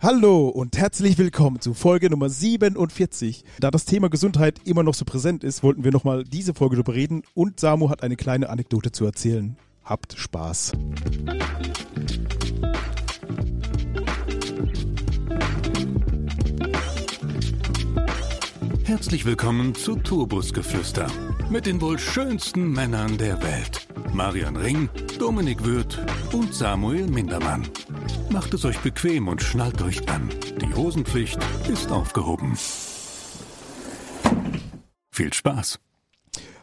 Hallo 0.00 0.46
und 0.46 0.78
herzlich 0.78 1.18
willkommen 1.18 1.60
zu 1.60 1.74
Folge 1.74 2.08
Nummer 2.08 2.28
47. 2.28 3.42
Da 3.58 3.72
das 3.72 3.84
Thema 3.84 4.08
Gesundheit 4.08 4.60
immer 4.64 4.84
noch 4.84 4.94
so 4.94 5.04
präsent 5.04 5.42
ist, 5.42 5.64
wollten 5.64 5.82
wir 5.82 5.90
nochmal 5.90 6.22
diese 6.22 6.54
Folge 6.54 6.76
darüber 6.76 6.94
reden 6.94 7.24
und 7.34 7.58
Samu 7.58 7.90
hat 7.90 8.04
eine 8.04 8.14
kleine 8.14 8.48
Anekdote 8.48 8.92
zu 8.92 9.04
erzählen. 9.06 9.56
Habt 9.82 10.12
Spaß. 10.16 10.70
Herzlich 18.84 19.24
willkommen 19.26 19.74
zu 19.74 19.96
Turbusgeflüster 19.96 21.08
mit 21.50 21.66
den 21.66 21.80
wohl 21.80 21.98
schönsten 21.98 22.72
Männern 22.72 23.16
der 23.16 23.42
Welt. 23.42 23.88
Marian 24.12 24.56
Ring, 24.56 24.90
Dominik 25.18 25.64
Würth 25.64 25.98
und 26.32 26.54
Samuel 26.54 27.06
Mindermann. 27.06 27.66
Macht 28.30 28.52
es 28.52 28.64
euch 28.64 28.78
bequem 28.80 29.28
und 29.28 29.42
schnallt 29.42 29.80
euch 29.82 30.06
an. 30.08 30.28
Die 30.60 30.74
Hosenpflicht 30.74 31.38
ist 31.70 31.90
aufgehoben. 31.90 32.56
Viel 35.10 35.32
Spaß. 35.32 35.78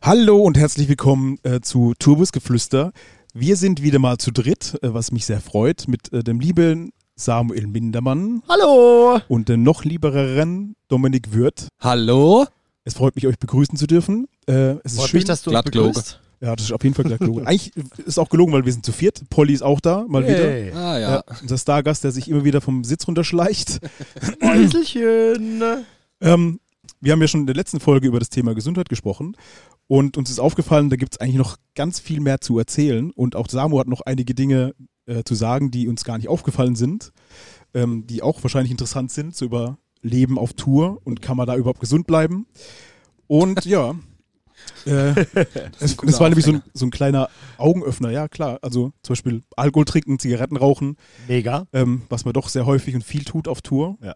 Hallo 0.03 0.37
und 0.37 0.57
herzlich 0.57 0.87
willkommen 0.87 1.39
äh, 1.43 1.61
zu 1.61 1.93
Turbusgeflüster. 1.97 2.91
Wir 3.33 3.55
sind 3.55 3.81
wieder 3.81 3.99
mal 3.99 4.17
zu 4.17 4.31
dritt, 4.31 4.77
äh, 4.83 4.93
was 4.93 5.11
mich 5.11 5.25
sehr 5.25 5.41
freut, 5.41 5.87
mit 5.87 6.13
äh, 6.13 6.23
dem 6.23 6.39
lieben 6.39 6.91
Samuel 7.15 7.67
Mindermann 7.67 8.43
Hallo! 8.47 9.19
und 9.29 9.49
dem 9.49 9.63
noch 9.63 9.83
liebereren 9.83 10.75
Dominik 10.89 11.33
Würth. 11.33 11.69
Hallo? 11.79 12.45
Es 12.83 12.93
freut 12.93 13.15
mich, 13.15 13.25
euch 13.25 13.39
begrüßen 13.39 13.77
zu 13.77 13.87
dürfen. 13.87 14.27
Äh, 14.47 14.75
es 14.83 14.93
ist 14.93 14.97
Freut 14.97 15.09
schön, 15.09 15.17
mich, 15.19 15.25
dass 15.25 15.41
du 15.41 15.49
Glatt 15.51 15.71
gelogen. 15.71 16.01
Ja, 16.41 16.55
das 16.55 16.65
ist 16.65 16.73
auf 16.73 16.83
jeden 16.83 16.95
Fall 16.95 17.05
gleich 17.05 17.19
gelogen. 17.19 17.47
Eigentlich 17.47 17.71
ist 18.05 18.19
auch 18.19 18.29
gelogen, 18.29 18.53
weil 18.53 18.65
wir 18.65 18.71
sind 18.71 18.85
zu 18.85 18.91
viert. 18.91 19.21
Polly 19.29 19.53
ist 19.53 19.63
auch 19.63 19.79
da, 19.79 20.05
mal 20.07 20.23
wieder. 20.23 20.35
Hey. 20.35 20.71
Ah 20.73 20.99
Ja. 20.99 21.15
ja. 21.15 21.23
unser 21.41 21.57
Stargast, 21.57 22.03
der 22.03 22.11
sich 22.11 22.29
immer 22.29 22.43
wieder 22.43 22.61
vom 22.61 22.83
Sitz 22.83 23.07
runterschleicht. 23.07 23.79
Mäuselchen. 24.41 25.63
Ähm, 26.21 26.59
wir 27.01 27.11
haben 27.11 27.21
ja 27.21 27.27
schon 27.27 27.41
in 27.41 27.47
der 27.47 27.55
letzten 27.55 27.79
Folge 27.79 28.07
über 28.07 28.19
das 28.19 28.29
Thema 28.29 28.53
Gesundheit 28.53 28.89
gesprochen 28.89 29.35
und 29.87 30.17
uns 30.17 30.29
ist 30.29 30.39
aufgefallen, 30.39 30.89
da 30.89 30.95
gibt 30.95 31.13
es 31.13 31.19
eigentlich 31.19 31.37
noch 31.37 31.57
ganz 31.75 31.99
viel 31.99 32.19
mehr 32.19 32.41
zu 32.41 32.57
erzählen 32.57 33.11
und 33.11 33.35
auch 33.35 33.47
Samu 33.47 33.79
hat 33.79 33.87
noch 33.87 34.01
einige 34.01 34.33
Dinge 34.33 34.73
äh, 35.05 35.23
zu 35.23 35.35
sagen, 35.35 35.71
die 35.71 35.87
uns 35.87 36.03
gar 36.03 36.17
nicht 36.17 36.27
aufgefallen 36.27 36.75
sind, 36.75 37.11
ähm, 37.73 38.07
die 38.07 38.21
auch 38.21 38.41
wahrscheinlich 38.43 38.71
interessant 38.71 39.11
sind, 39.11 39.35
so 39.35 39.45
über 39.45 39.77
Leben 40.01 40.37
auf 40.37 40.53
Tour 40.53 40.99
und 41.03 41.21
kann 41.21 41.37
man 41.37 41.47
da 41.47 41.55
überhaupt 41.55 41.79
gesund 41.79 42.07
bleiben. 42.07 42.47
Und 43.27 43.65
ja, 43.65 43.95
äh, 44.85 45.25
es, 45.79 45.97
das 46.03 46.19
war 46.19 46.29
nämlich 46.29 46.45
so 46.45 46.53
ein, 46.53 46.63
so 46.73 46.85
ein 46.85 46.91
kleiner 46.91 47.29
Augenöffner, 47.57 48.11
ja 48.11 48.27
klar. 48.27 48.59
Also 48.61 48.91
zum 49.03 49.13
Beispiel 49.13 49.43
Alkohol 49.55 49.85
trinken, 49.85 50.19
Zigaretten 50.19 50.57
rauchen, 50.57 50.97
Mega. 51.27 51.67
ähm, 51.73 52.03
was 52.09 52.25
man 52.25 52.33
doch 52.33 52.49
sehr 52.49 52.65
häufig 52.65 52.95
und 52.95 53.03
viel 53.03 53.23
tut 53.23 53.47
auf 53.47 53.61
Tour. 53.61 53.97
Ja. 54.01 54.15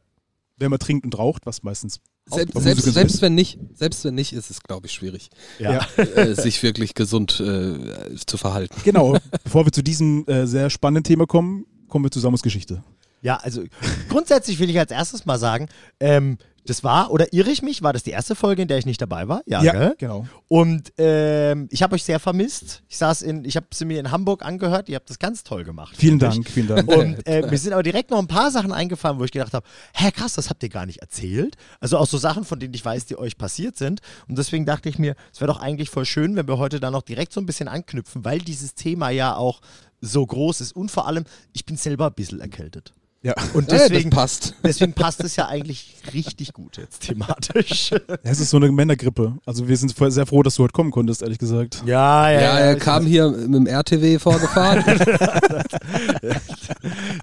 Wenn 0.58 0.72
man 0.72 0.80
trinkt 0.80 1.06
und 1.06 1.18
raucht, 1.18 1.46
was 1.46 1.64
meistens 1.64 2.02
Selbst, 2.30 2.62
selbst, 2.62 2.84
selbst 2.84 3.16
ist. 3.16 3.22
wenn 3.22 3.34
nicht, 3.34 3.60
selbst 3.74 4.04
wenn 4.04 4.16
nicht, 4.16 4.34
ist 4.34 4.52
es, 4.52 4.62
glaube 4.62 4.88
ich, 4.88 4.94
schwierig, 4.94 5.30
Ja. 5.58 5.88
äh, 5.98 6.36
sich 6.36 6.62
wirklich 6.64 6.94
gesund 6.96 7.40
äh, 7.40 8.16
zu 8.26 8.38
verhalten. 8.38 8.76
Genau, 8.84 9.18
bevor 9.44 9.66
wir 9.66 9.72
zu 9.72 9.82
diesem 9.82 10.28
äh, 10.28 10.46
sehr 10.46 10.70
spannenden 10.70 11.06
Thema 11.06 11.26
kommen, 11.28 11.66
kommen 11.88 12.04
wir 12.04 12.12
zu 12.12 12.20
Samus 12.20 12.42
Geschichte. 12.42 12.84
Ja, 13.22 13.38
also 13.38 13.64
grundsätzlich 14.10 14.60
will 14.60 14.70
ich 14.70 14.80
als 14.80 14.92
erstes 14.92 15.26
mal 15.26 15.38
sagen, 15.40 15.68
ähm, 16.00 16.38
das 16.70 16.84
war, 16.84 17.12
oder 17.12 17.34
irre 17.34 17.50
ich 17.50 17.62
mich, 17.62 17.82
war 17.82 17.94
das 17.94 18.04
die 18.04 18.12
erste 18.12 18.36
Folge, 18.36 18.62
in 18.62 18.68
der 18.68 18.78
ich 18.78 18.86
nicht 18.86 19.02
dabei 19.02 19.28
war? 19.28 19.42
Ja, 19.46 19.62
gell? 19.62 19.96
genau. 19.98 20.28
Und 20.48 20.94
ähm, 20.98 21.68
ich 21.72 21.84
habe 21.84 21.96
euch 21.96 22.04
sehr 22.04 22.20
vermisst. 22.20 22.84
Ich 22.88 22.98
saß 22.98 23.22
in, 23.24 23.46
ich 23.46 23.56
habe 23.56 23.68
sie 23.74 23.86
mir 23.86 24.00
in 24.00 24.12
Hamburg 24.12 24.46
angehört, 24.46 24.90
ihr 24.90 24.96
habt 24.96 25.10
das 25.10 25.20
ganz 25.20 25.44
toll 25.44 25.64
gemacht. 25.64 25.96
Vielen 25.98 26.20
finde 26.20 26.28
ich. 26.28 26.34
Dank, 26.36 26.50
vielen 26.50 26.68
Dank. 26.68 26.88
Und 26.88 27.28
äh, 27.28 27.48
mir 27.50 27.58
sind 27.58 27.74
aber 27.74 27.84
direkt 27.84 28.12
noch 28.12 28.20
ein 28.20 28.28
paar 28.28 28.52
Sachen 28.52 28.72
eingefallen, 28.72 29.20
wo 29.20 29.24
ich 29.24 29.32
gedacht 29.32 29.54
habe, 29.54 29.66
hä, 29.94 30.12
krass, 30.12 30.34
das 30.34 30.50
habt 30.50 30.62
ihr 30.64 30.70
gar 30.70 30.86
nicht 30.86 31.00
erzählt. 31.00 31.56
Also 31.80 31.98
auch 31.98 32.08
so 32.08 32.18
Sachen, 32.18 32.46
von 32.46 32.60
denen 32.60 32.74
ich 32.74 32.86
weiß, 32.86 33.06
die 33.06 33.18
euch 33.18 33.38
passiert 33.38 33.78
sind. 33.78 34.02
Und 34.28 34.38
deswegen 34.38 34.66
dachte 34.66 34.90
ich 34.90 35.00
mir, 35.00 35.16
es 35.34 35.42
wäre 35.42 35.52
doch 35.52 35.60
eigentlich 35.60 35.90
voll 35.90 36.06
schön, 36.06 36.36
wenn 36.36 36.48
wir 36.48 36.58
heute 36.58 36.80
da 36.80 36.92
noch 36.92 37.02
direkt 37.02 37.34
so 37.34 37.42
ein 37.42 37.46
bisschen 37.46 37.68
anknüpfen, 37.68 38.24
weil 38.26 38.40
dieses 38.40 38.76
Thema 38.76 39.10
ja 39.10 39.36
auch 39.36 39.62
so 40.02 40.26
groß 40.26 40.62
ist. 40.62 40.76
Und 40.76 40.92
vor 40.92 41.08
allem, 41.08 41.26
ich 41.54 41.66
bin 41.66 41.78
selber 41.78 42.08
ein 42.08 42.14
bisschen 42.14 42.40
erkältet. 42.40 42.94
Ja. 43.22 43.34
Und 43.54 43.70
das 43.72 43.90
deswegen, 43.90 44.10
passt. 44.12 44.56
deswegen 44.64 44.94
passt 44.94 45.22
es 45.26 45.36
ja 45.36 45.48
eigentlich 45.48 45.96
richtig 46.14 46.54
gut 46.54 46.78
jetzt 46.78 47.02
thematisch. 47.02 47.92
Es 48.24 48.40
ist 48.40 48.50
so 48.52 48.58
eine 48.58 48.72
Männergrippe. 48.72 49.38
Also 49.46 49.68
wir 49.68 49.76
sind 49.76 49.94
sehr 49.98 50.26
froh, 50.26 50.44
dass 50.44 50.56
du 50.56 50.64
heute 50.64 50.72
kommen 50.74 50.92
konntest, 50.92 51.22
ehrlich 51.22 51.38
gesagt. 51.38 51.84
Ja, 51.86 52.30
Ja, 52.30 52.60
er 52.60 52.76
kam 52.76 53.06
hier 53.06 53.30
mit 53.30 53.54
dem 53.54 53.68
RTW 53.68 54.20
vorgefahren. 54.20 54.84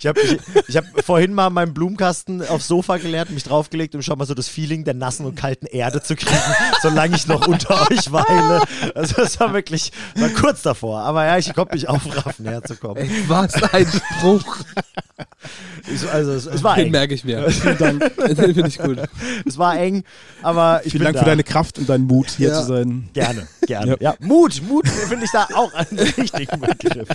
Ich 0.01 0.07
habe 0.07 0.21
ich, 0.21 0.39
ich 0.69 0.77
hab 0.77 0.85
vorhin 1.05 1.33
mal 1.33 1.51
meinen 1.51 1.73
Blumenkasten 1.73 2.47
aufs 2.47 2.69
Sofa 2.69 2.97
geleert, 2.99 3.31
mich 3.31 3.45
draufgelegt, 3.45 3.95
um 3.95 4.03
schon 4.03 4.19
mal 4.19 4.27
so 4.27 4.35
das 4.35 4.49
Feeling 4.49 4.85
der 4.85 4.95
nassen 4.95 5.25
und 5.25 5.37
kalten 5.37 5.67
Erde 5.67 6.03
zu 6.03 6.17
kriegen, 6.17 6.37
solange 6.83 7.17
ich 7.17 7.27
noch 7.27 7.47
unter 7.47 7.91
euch 7.91 8.13
weile. 8.13 8.63
Also 8.95 9.15
das 9.17 9.39
war 9.41 9.53
wirklich, 9.53 9.93
war 10.17 10.29
kurz 10.31 10.63
davor. 10.63 11.01
Aber 11.01 11.25
ja, 11.25 11.39
ich 11.39 11.53
konnte 11.55 11.75
mich 11.75 11.89
aufraffen, 11.89 12.47
herzukommen. 12.47 12.97
Ey, 12.99 13.11
was 13.29 13.55
ein 13.73 13.87
Spruch. 13.87 14.59
Ich, 15.93 16.11
also 16.11 16.33
es, 16.33 16.47
es 16.47 16.63
war 16.65 16.75
Den 16.77 16.87
eng. 16.87 16.91
merke 16.93 17.15
ich 17.15 17.25
mir. 17.25 17.49
Vielen 17.51 17.79
Dank. 17.79 18.17
Den 18.17 18.37
finde 18.55 18.69
ich 18.69 18.79
gut. 18.79 18.99
Es 19.45 19.57
war 19.59 19.79
eng, 19.79 20.03
aber 20.43 20.81
ich 20.85 20.93
Vielen 20.93 21.01
bin 21.01 21.05
Dank 21.05 21.15
da. 21.17 21.21
für 21.23 21.27
deine 21.31 21.45
Kraft 21.45 21.79
und 21.79 21.89
deinen 21.89 22.07
Mut, 22.07 22.29
hier 22.37 22.49
Ja. 22.49 22.61
zu 22.61 22.67
sein. 22.67 23.09
Gerne, 23.13 23.47
gerne. 23.67 23.93
Ja. 24.01 24.13
Ja. 24.13 24.15
Mut, 24.21 24.61
Mut 24.69 24.89
finde 24.89 25.25
ich 25.25 25.31
da 25.31 25.47
auch 25.55 25.73
einen 25.75 25.99
richtigen 26.19 26.61
Begriff. 26.61 27.09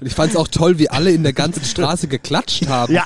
Und 0.00 0.06
ich 0.06 0.14
fand 0.14 0.30
es 0.30 0.36
auch 0.36 0.48
toll, 0.48 0.78
wie 0.78 0.88
alle 0.90 1.10
in 1.10 1.22
der 1.22 1.32
ganzen 1.32 1.64
Straße 1.64 2.06
geklatscht 2.08 2.66
haben, 2.68 2.92
Ja, 2.94 3.04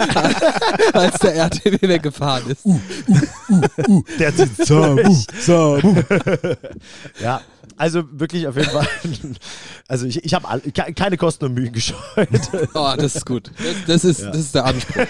als 0.93 1.19
der 1.20 1.34
RTW 1.37 1.78
weggefahren 1.88 2.43
ist. 2.50 2.64
der 4.19 4.34
zieht 4.37 4.66
Samu, 4.66 5.16
Samu. 5.41 6.03
Ja, 7.22 7.41
also 7.76 8.03
wirklich 8.12 8.47
auf 8.47 8.56
jeden 8.56 8.70
Fall. 8.70 8.87
Also 9.88 10.04
ich, 10.04 10.25
ich 10.25 10.34
habe 10.34 10.60
ke- 10.72 10.92
keine 10.94 11.16
Kosten 11.16 11.44
und 11.44 11.54
Mühen 11.54 11.72
gescheut. 11.72 12.28
Oh, 12.75 12.92
das 12.97 13.14
ist 13.14 13.25
gut. 13.26 13.53
Das, 13.56 13.76
das, 13.87 14.04
ist, 14.04 14.20
das 14.20 14.37
ist 14.37 14.54
der 14.56 14.64
Anspruch. 14.64 15.06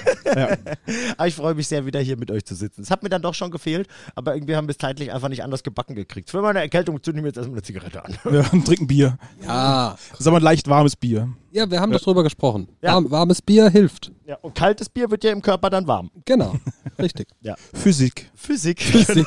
Aber 1.17 1.27
ich 1.27 1.35
freue 1.35 1.55
mich 1.55 1.67
sehr, 1.67 1.87
wieder 1.87 1.99
hier 2.01 2.19
mit 2.19 2.31
euch 2.31 2.45
zu 2.45 2.55
sitzen. 2.55 2.83
Es 2.83 2.91
hat 2.91 3.03
mir 3.03 3.09
dann 3.09 3.23
doch 3.23 3.33
schon 3.33 3.51
gefehlt, 3.51 3.89
aber 4.15 4.35
irgendwie 4.35 4.55
haben 4.55 4.67
wir 4.69 4.73
es 4.73 4.79
zeitlich 4.79 5.13
einfach 5.13 5.31
nicht 5.31 5.43
anders 5.43 5.63
gebacken 5.63 5.95
gekriegt. 5.95 6.29
Für 6.31 6.43
meine 6.43 6.61
Erkältung 6.61 7.03
zünde 7.03 7.21
ich 7.21 7.23
mir 7.23 7.29
jetzt 7.29 7.39
erstmal 7.39 7.57
eine 7.57 7.63
Zigarette 7.63 8.05
an. 8.05 8.19
Ja, 8.31 8.45
und 8.53 8.67
trinken 8.67 8.87
Bier. 8.87 9.17
Ja, 9.47 9.97
Sag 10.19 10.33
mal, 10.33 10.43
leicht 10.43 10.69
warmes 10.69 10.95
Bier. 10.95 11.31
Ja 11.57 11.71
wir 11.71 11.81
haben 11.81 11.91
doch 11.91 12.01
drüber 12.01 12.23
gesprochen. 12.23 12.69
Ja. 12.83 12.93
Warm, 12.95 13.11
warmes 13.11 13.43
Bier 13.43 13.69
hilft. 13.71 14.13
Ja, 14.27 14.37
und 14.43 14.55
kaltes 14.55 14.89
Bier 14.89 15.11
wird 15.11 15.25
ja 15.25 15.33
im 15.33 15.43
Körper 15.43 15.71
dann 15.71 15.87
warm. 15.87 16.11
Genau, 16.25 16.55
richtig. 16.99 17.29
Physik. 18.35 18.83
Physik. 18.83 19.27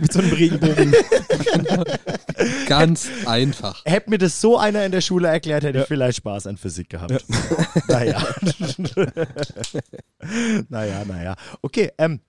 Mit 0.00 0.12
so 0.12 0.18
einem 0.18 0.32
Regenbogen. 0.32 0.92
Ganz 2.66 3.08
einfach. 3.26 3.82
Hätte 3.84 4.10
mir 4.10 4.18
das 4.18 4.40
so 4.40 4.58
einer 4.58 4.84
in 4.84 4.92
der 4.92 5.00
Schule 5.00 5.28
erklärt, 5.28 5.62
hätte 5.64 5.80
ich 5.80 5.86
vielleicht 5.86 6.18
Spaß 6.18 6.46
an 6.46 6.56
Physik 6.56 6.90
gehabt. 6.90 7.24
naja. 7.88 8.26
naja, 10.68 11.04
naja. 11.04 11.34
Okay, 11.60 11.92
ähm, 11.98 12.20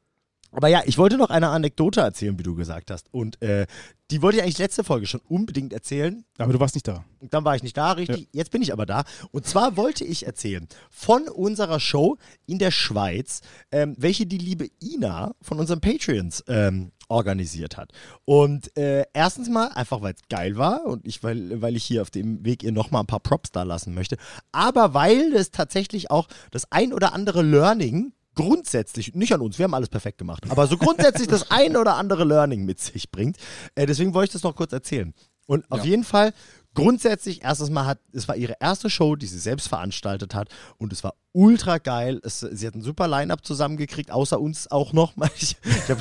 aber 0.54 0.68
ja, 0.68 0.84
ich 0.86 0.98
wollte 0.98 1.18
noch 1.18 1.30
eine 1.30 1.50
Anekdote 1.50 2.02
erzählen, 2.02 2.38
wie 2.38 2.44
du 2.44 2.56
gesagt 2.56 2.92
hast. 2.92 3.08
Und 3.12 3.42
äh, 3.42 3.66
die 4.12 4.22
wollte 4.22 4.38
ich 4.38 4.44
eigentlich 4.44 4.60
letzte 4.60 4.84
Folge 4.84 5.08
schon 5.08 5.22
unbedingt 5.28 5.74
erzählen. 5.74 6.24
Aber 6.38 6.54
du 6.54 6.60
warst 6.60 6.76
nicht 6.76 6.88
da. 6.88 7.04
Und 7.20 7.34
dann 7.34 7.44
war 7.44 7.56
ich 7.56 7.64
nicht 7.64 7.76
da, 7.76 7.94
richtig. 7.94 8.30
Jetzt 8.32 8.52
bin 8.52 8.62
ich 8.62 8.72
aber 8.72 8.86
da. 8.86 9.04
Und 9.32 9.48
zwar 9.48 9.78
wollte 9.78 10.06
ich 10.06 10.26
erzählen 10.26 10.68
von 10.92 11.28
unserer 11.28 11.80
Show 11.80 12.18
in 12.46 12.60
der 12.60 12.70
Schweiz, 12.70 13.42
ähm, 13.72 13.96
welche 13.98 14.28
die 14.28 14.38
liebe 14.38 14.68
Ina 14.82 15.34
von 15.42 15.60
unseren 15.60 15.82
Patreons 15.82 16.44
ähm, 16.48 16.92
organisiert 17.08 17.78
hat. 17.78 17.92
Und 18.26 18.76
äh, 18.78 19.06
erstens 19.14 19.50
mal, 19.50 19.70
einfach 19.70 20.02
weil 20.02 20.14
es 20.14 20.22
geil 20.30 20.58
war 20.58 20.86
und 20.86 21.08
ich, 21.08 21.24
weil, 21.24 21.62
weil 21.62 21.76
ich 21.76 21.84
hier 21.84 22.04
auf 22.04 22.12
dem 22.12 22.46
Weg 22.46 22.64
ihr 22.64 22.72
nochmal 22.72 23.02
ein 23.02 23.08
paar 23.08 23.20
Props 23.20 23.52
da 23.52 23.64
lassen 23.64 23.94
möchte, 23.94 24.18
aber 24.52 24.94
weil 24.94 25.34
es 25.34 25.52
tatsächlich 25.52 26.12
auch 26.12 26.28
das 26.52 26.72
ein 26.72 26.94
oder 26.94 27.14
andere 27.14 27.42
Learning 27.42 28.14
grundsätzlich, 28.36 29.14
nicht 29.16 29.34
an 29.34 29.42
uns, 29.42 29.58
wir 29.58 29.64
haben 29.66 29.74
alles 29.74 29.90
perfekt 29.90 30.18
gemacht, 30.18 30.44
aber 30.50 30.68
so 30.68 30.78
grundsätzlich 30.78 31.28
das 31.28 31.52
ein 31.52 31.78
oder 31.78 31.96
andere 31.96 32.24
Learning 32.24 32.66
mit 32.66 32.80
sich 32.80 33.12
bringt. 33.12 33.38
Äh, 33.76 33.86
deswegen 33.86 34.14
wollte 34.14 34.30
ich 34.30 34.34
das 34.34 34.44
noch 34.44 34.56
kurz 34.56 34.74
erzählen. 34.74 35.14
Und 35.46 35.70
auf 35.72 35.80
Ja. 35.80 35.86
jeden 35.92 36.04
Fall, 36.06 36.34
grundsätzlich, 36.74 37.44
erstes 37.44 37.70
Mal 37.70 37.86
hat, 37.86 38.00
es 38.14 38.28
war 38.30 38.36
ihre 38.38 38.56
erste 38.62 38.90
Show, 38.90 39.16
die 39.18 39.28
sie 39.28 39.38
selbst 39.38 39.68
veranstaltet 39.68 40.34
hat 40.34 40.48
und 40.78 40.94
es 40.94 41.04
war 41.04 41.16
ultra 41.34 41.80
geil. 41.80 42.20
Es, 42.24 42.40
sie 42.40 42.66
hat 42.66 42.76
ein 42.76 42.82
super 42.82 43.08
Line-Up 43.10 43.46
zusammengekriegt, 43.46 44.10
außer 44.10 44.40
uns 44.40 44.72
auch 44.72 44.94
noch. 44.94 45.14
Ich, 45.36 45.58
ich 45.64 45.90
hab, 45.90 46.00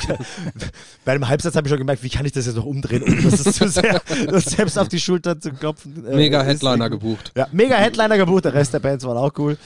bei 1.04 1.12
einem 1.12 1.28
Halbsatz 1.28 1.56
habe 1.56 1.66
ich 1.66 1.70
schon 1.70 1.78
gemerkt, 1.78 2.02
wie 2.04 2.08
kann 2.08 2.24
ich 2.24 2.32
das 2.32 2.46
jetzt 2.46 2.54
noch 2.54 2.64
umdrehen, 2.64 3.02
ohne 3.02 3.20
dass 3.20 3.44
es 3.44 3.56
zu 3.56 3.68
sehr 3.68 4.00
uns 4.32 4.44
selbst 4.44 4.78
auf 4.78 4.88
die 4.88 5.00
Schulter 5.00 5.38
zu 5.40 5.50
klopfen. 5.52 6.06
äh, 6.06 6.14
Mega 6.14 6.40
ist. 6.42 6.46
Headliner 6.62 6.88
gebucht. 6.88 7.32
Ja, 7.36 7.48
mega 7.52 7.74
Headliner 7.76 8.16
gebucht, 8.16 8.44
der 8.44 8.54
Rest 8.54 8.72
der 8.72 8.80
Bands 8.80 9.04
waren 9.04 9.16
auch 9.18 9.32
cool. 9.38 9.58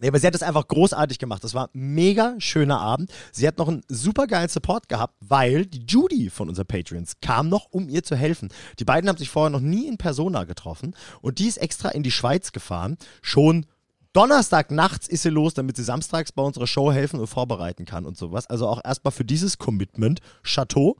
Nee, 0.00 0.08
aber 0.08 0.18
sie 0.18 0.26
hat 0.26 0.34
das 0.34 0.42
einfach 0.42 0.68
großartig 0.68 1.18
gemacht. 1.18 1.42
Das 1.42 1.54
war 1.54 1.66
ein 1.66 1.94
mega 1.94 2.36
schöner 2.38 2.80
Abend. 2.80 3.10
Sie 3.32 3.46
hat 3.46 3.58
noch 3.58 3.68
einen 3.68 3.82
super 3.88 4.26
geilen 4.26 4.48
Support 4.48 4.88
gehabt, 4.88 5.14
weil 5.20 5.66
die 5.66 5.84
Judy 5.86 6.30
von 6.30 6.48
unseren 6.48 6.66
Patreons 6.66 7.16
kam 7.20 7.48
noch, 7.48 7.66
um 7.70 7.88
ihr 7.88 8.04
zu 8.04 8.14
helfen. 8.14 8.48
Die 8.78 8.84
beiden 8.84 9.08
haben 9.08 9.18
sich 9.18 9.28
vorher 9.28 9.50
noch 9.50 9.60
nie 9.60 9.88
in 9.88 9.98
Persona 9.98 10.44
getroffen 10.44 10.94
und 11.20 11.40
die 11.40 11.48
ist 11.48 11.56
extra 11.56 11.88
in 11.88 12.02
die 12.02 12.12
Schweiz 12.12 12.52
gefahren, 12.52 12.96
schon 13.22 13.66
Donnerstag 14.14 14.70
nachts 14.70 15.06
ist 15.06 15.22
sie 15.22 15.28
los, 15.28 15.54
damit 15.54 15.76
sie 15.76 15.84
samstags 15.84 16.32
bei 16.32 16.42
unserer 16.42 16.66
Show 16.66 16.90
helfen 16.90 17.20
und 17.20 17.26
vorbereiten 17.26 17.84
kann 17.84 18.06
und 18.06 18.16
sowas. 18.16 18.46
Also 18.46 18.66
auch 18.66 18.80
erstmal 18.82 19.12
für 19.12 19.24
dieses 19.24 19.58
Commitment 19.58 20.20
Chateau. 20.42 20.96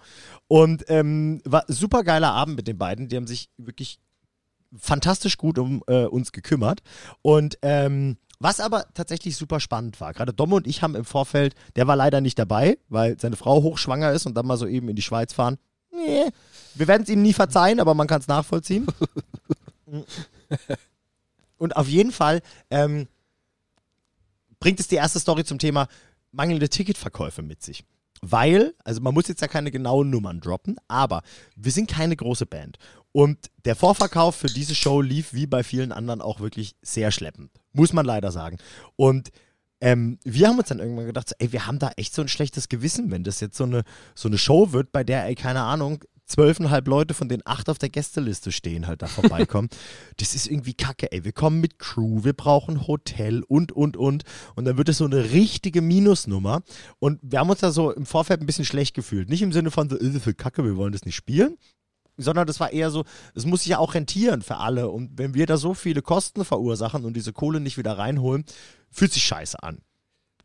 Und 0.46 0.84
ähm, 0.88 1.40
war 1.44 1.64
super 1.68 2.04
geiler 2.04 2.32
Abend 2.32 2.56
mit 2.56 2.68
den 2.68 2.78
beiden. 2.78 3.08
Die 3.08 3.16
haben 3.16 3.26
sich 3.26 3.50
wirklich 3.56 3.98
fantastisch 4.76 5.38
gut 5.38 5.58
um 5.58 5.82
äh, 5.86 6.04
uns 6.04 6.32
gekümmert. 6.32 6.82
Und 7.22 7.58
ähm, 7.62 8.18
was 8.40 8.60
aber 8.60 8.86
tatsächlich 8.94 9.36
super 9.36 9.60
spannend 9.60 10.00
war, 10.00 10.12
gerade 10.12 10.32
Dom 10.32 10.52
und 10.52 10.66
ich 10.66 10.82
haben 10.82 10.94
im 10.94 11.04
Vorfeld, 11.04 11.54
der 11.76 11.86
war 11.86 11.96
leider 11.96 12.20
nicht 12.20 12.38
dabei, 12.38 12.78
weil 12.88 13.18
seine 13.18 13.36
Frau 13.36 13.62
hochschwanger 13.62 14.12
ist 14.12 14.26
und 14.26 14.34
dann 14.34 14.46
mal 14.46 14.56
so 14.56 14.66
eben 14.66 14.88
in 14.88 14.96
die 14.96 15.02
Schweiz 15.02 15.32
fahren. 15.32 15.58
Nee, 15.90 16.30
wir 16.74 16.86
werden 16.86 17.02
es 17.02 17.08
ihm 17.08 17.22
nie 17.22 17.32
verzeihen, 17.32 17.80
aber 17.80 17.94
man 17.94 18.06
kann 18.06 18.20
es 18.20 18.28
nachvollziehen. 18.28 18.86
und 21.58 21.76
auf 21.76 21.88
jeden 21.88 22.12
Fall 22.12 22.40
ähm, 22.70 23.08
bringt 24.60 24.78
es 24.78 24.88
die 24.88 24.96
erste 24.96 25.18
Story 25.18 25.44
zum 25.44 25.58
Thema 25.58 25.88
mangelnde 26.30 26.68
Ticketverkäufe 26.68 27.42
mit 27.42 27.62
sich. 27.62 27.84
Weil, 28.20 28.74
also 28.84 29.00
man 29.00 29.14
muss 29.14 29.28
jetzt 29.28 29.40
ja 29.42 29.48
keine 29.48 29.70
genauen 29.70 30.10
Nummern 30.10 30.40
droppen, 30.40 30.76
aber 30.88 31.22
wir 31.56 31.72
sind 31.72 31.88
keine 31.90 32.16
große 32.16 32.46
Band. 32.46 32.78
Und 33.12 33.50
der 33.64 33.76
Vorverkauf 33.76 34.36
für 34.36 34.48
diese 34.48 34.74
Show 34.74 35.00
lief 35.00 35.32
wie 35.32 35.46
bei 35.46 35.62
vielen 35.62 35.92
anderen 35.92 36.20
auch 36.20 36.40
wirklich 36.40 36.76
sehr 36.82 37.10
schleppend. 37.10 37.50
Muss 37.72 37.92
man 37.92 38.04
leider 38.04 38.32
sagen. 38.32 38.58
Und 38.96 39.30
ähm, 39.80 40.18
wir 40.24 40.48
haben 40.48 40.58
uns 40.58 40.68
dann 40.68 40.80
irgendwann 40.80 41.06
gedacht, 41.06 41.28
so, 41.28 41.34
ey, 41.38 41.52
wir 41.52 41.66
haben 41.66 41.78
da 41.78 41.92
echt 41.96 42.14
so 42.14 42.22
ein 42.22 42.28
schlechtes 42.28 42.68
Gewissen, 42.68 43.10
wenn 43.10 43.24
das 43.24 43.40
jetzt 43.40 43.56
so 43.56 43.64
eine, 43.64 43.84
so 44.14 44.28
eine 44.28 44.38
Show 44.38 44.72
wird, 44.72 44.92
bei 44.92 45.04
der, 45.04 45.24
ey, 45.26 45.34
keine 45.34 45.62
Ahnung, 45.62 46.04
zwölfeinhalb 46.28 46.86
Leute, 46.86 47.14
von 47.14 47.28
denen 47.28 47.42
acht 47.44 47.68
auf 47.68 47.78
der 47.78 47.88
Gästeliste 47.88 48.52
stehen, 48.52 48.86
halt 48.86 49.02
da 49.02 49.06
vorbeikommen. 49.08 49.68
das 50.18 50.34
ist 50.34 50.46
irgendwie 50.46 50.74
kacke, 50.74 51.10
ey. 51.10 51.24
Wir 51.24 51.32
kommen 51.32 51.60
mit 51.60 51.78
Crew, 51.78 52.22
wir 52.22 52.34
brauchen 52.34 52.86
Hotel 52.86 53.42
und, 53.42 53.72
und, 53.72 53.96
und. 53.96 54.24
Und 54.54 54.64
dann 54.64 54.76
wird 54.76 54.88
es 54.88 54.98
so 54.98 55.04
eine 55.04 55.32
richtige 55.32 55.82
Minusnummer. 55.82 56.62
Und 56.98 57.18
wir 57.22 57.40
haben 57.40 57.50
uns 57.50 57.60
da 57.60 57.70
so 57.72 57.90
im 57.90 58.06
Vorfeld 58.06 58.40
ein 58.40 58.46
bisschen 58.46 58.64
schlecht 58.64 58.94
gefühlt. 58.94 59.28
Nicht 59.28 59.42
im 59.42 59.52
Sinne 59.52 59.70
von 59.70 59.88
so, 59.88 59.98
äh, 59.98 60.20
für 60.20 60.34
Kacke, 60.34 60.64
wir 60.64 60.76
wollen 60.76 60.92
das 60.92 61.04
nicht 61.04 61.16
spielen. 61.16 61.56
Sondern 62.20 62.48
das 62.48 62.58
war 62.58 62.72
eher 62.72 62.90
so, 62.90 63.04
es 63.34 63.46
muss 63.46 63.60
sich 63.60 63.70
ja 63.70 63.78
auch 63.78 63.94
rentieren 63.94 64.42
für 64.42 64.56
alle. 64.56 64.88
Und 64.88 65.18
wenn 65.18 65.34
wir 65.34 65.46
da 65.46 65.56
so 65.56 65.72
viele 65.72 66.02
Kosten 66.02 66.44
verursachen 66.44 67.04
und 67.04 67.14
diese 67.14 67.32
Kohle 67.32 67.60
nicht 67.60 67.78
wieder 67.78 67.96
reinholen, 67.96 68.44
fühlt 68.90 69.12
sich 69.12 69.22
scheiße 69.22 69.62
an. 69.62 69.78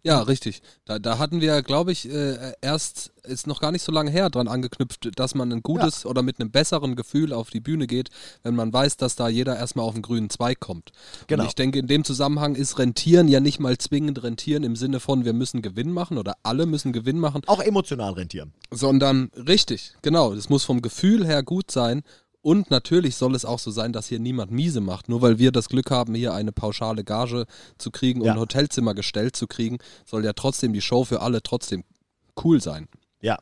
Ja, 0.06 0.22
richtig. 0.22 0.62
Da, 0.84 1.00
da 1.00 1.18
hatten 1.18 1.40
wir, 1.40 1.62
glaube 1.62 1.94
ich, 1.94 2.10
äh, 2.10 2.54
erst, 2.60 3.14
ist 3.24 3.48
noch 3.48 3.62
gar 3.62 3.72
nicht 3.72 3.84
so 3.84 3.92
lange 3.92 4.12
her, 4.12 4.30
dran 4.30 4.50
angeknüpft, 4.50 5.18
dass 5.18 5.34
man 5.34 5.50
ein 5.54 5.64
gutes 5.64 6.04
ja. 6.04 6.10
oder 6.10 6.22
mit 6.22 6.42
einem 6.42 6.52
besseren 6.52 6.98
Gefühl 6.98 7.32
auf 7.32 7.50
die 7.50 7.62
Bühne 7.62 7.88
geht, 7.88 8.10
wenn 8.44 8.54
man 8.54 8.74
weiß, 8.74 8.98
dass 8.98 9.16
da 9.16 9.30
jeder 9.30 9.56
erstmal 9.56 9.86
auf 9.86 9.94
den 9.94 10.02
grünen 10.02 10.30
Zweig 10.30 10.60
kommt. 10.60 10.92
Genau. 11.28 11.44
Und 11.44 11.48
ich 11.48 11.56
denke, 11.56 11.80
in 11.80 11.88
dem 11.88 12.04
Zusammenhang 12.04 12.56
ist 12.56 12.80
Rentieren 12.80 13.30
ja 13.30 13.40
nicht 13.40 13.62
mal 13.62 13.78
zwingend 13.78 14.22
Rentieren 14.24 14.64
im 14.64 14.76
Sinne 14.76 15.00
von, 15.00 15.24
wir 15.24 15.34
müssen 15.34 15.62
Gewinn 15.62 15.92
machen 15.92 16.18
oder 16.18 16.36
alle 16.44 16.66
müssen 16.66 16.92
Gewinn 16.92 17.20
machen. 17.20 17.42
Auch 17.48 17.62
emotional 17.62 18.12
rentieren. 18.12 18.52
Sondern, 18.72 19.32
richtig, 19.36 19.94
genau. 20.02 20.36
Das 20.36 20.50
muss 20.50 20.66
vom 20.66 20.82
Gefühl 20.82 21.26
her 21.26 21.44
gut 21.44 21.72
sein 21.72 22.04
und 22.44 22.70
natürlich 22.70 23.16
soll 23.16 23.36
es 23.36 23.46
auch 23.46 23.58
so 23.58 23.72
sein, 23.72 23.94
dass 23.94 24.08
hier 24.08 24.20
niemand 24.20 24.52
miese 24.52 24.82
macht. 24.82 25.08
Nur 25.08 25.22
weil 25.22 25.40
wir 25.40 25.54
das 25.54 25.70
Glück 25.70 25.90
haben, 25.90 26.14
hier 26.14 26.34
eine 26.34 26.52
pauschale 26.52 27.06
Gage 27.06 27.46
zu 27.78 27.90
kriegen 27.90 28.20
und 28.20 28.28
ja. 28.28 28.34
ein 28.34 28.40
Hotelzimmer 28.40 28.94
gestellt 28.94 29.38
zu 29.38 29.48
kriegen, 29.48 29.78
soll 30.06 30.26
ja 30.26 30.34
trotzdem 30.34 30.74
die 30.74 30.82
Show 30.82 31.06
für 31.06 31.22
alle 31.22 31.42
trotzdem 31.42 31.86
cool 32.44 32.62
sein. 32.62 32.90
Ja, 33.22 33.38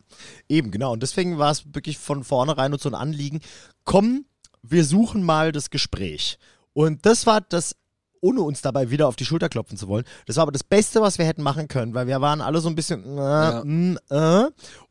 eben, 0.47 0.69
genau. 0.69 0.93
Und 0.93 1.01
deswegen 1.01 1.39
war 1.39 1.49
es 1.51 1.73
wirklich 1.73 1.97
von 1.97 2.23
vornherein 2.23 2.73
uns 2.73 2.83
so 2.83 2.89
ein 2.89 2.95
Anliegen, 2.95 3.41
komm, 3.85 4.25
wir 4.61 4.85
suchen 4.85 5.23
mal 5.23 5.51
das 5.51 5.71
Gespräch. 5.71 6.37
Und 6.73 7.03
das 7.07 7.25
war 7.25 7.41
das 7.41 7.75
ohne 8.21 8.41
uns 8.41 8.61
dabei 8.61 8.91
wieder 8.91 9.07
auf 9.07 9.15
die 9.15 9.25
Schulter 9.25 9.49
klopfen 9.49 9.79
zu 9.79 9.87
wollen. 9.87 10.05
Das 10.27 10.35
war 10.35 10.43
aber 10.43 10.51
das 10.51 10.63
Beste, 10.63 11.01
was 11.01 11.17
wir 11.17 11.25
hätten 11.25 11.41
machen 11.41 11.67
können, 11.67 11.95
weil 11.95 12.05
wir 12.05 12.21
waren 12.21 12.39
alle 12.39 12.61
so 12.61 12.69
ein 12.69 12.75
bisschen 12.75 13.17
äh, 13.17 13.19
ja. 13.19 13.63
mm, 13.65 13.97
äh. 14.09 14.43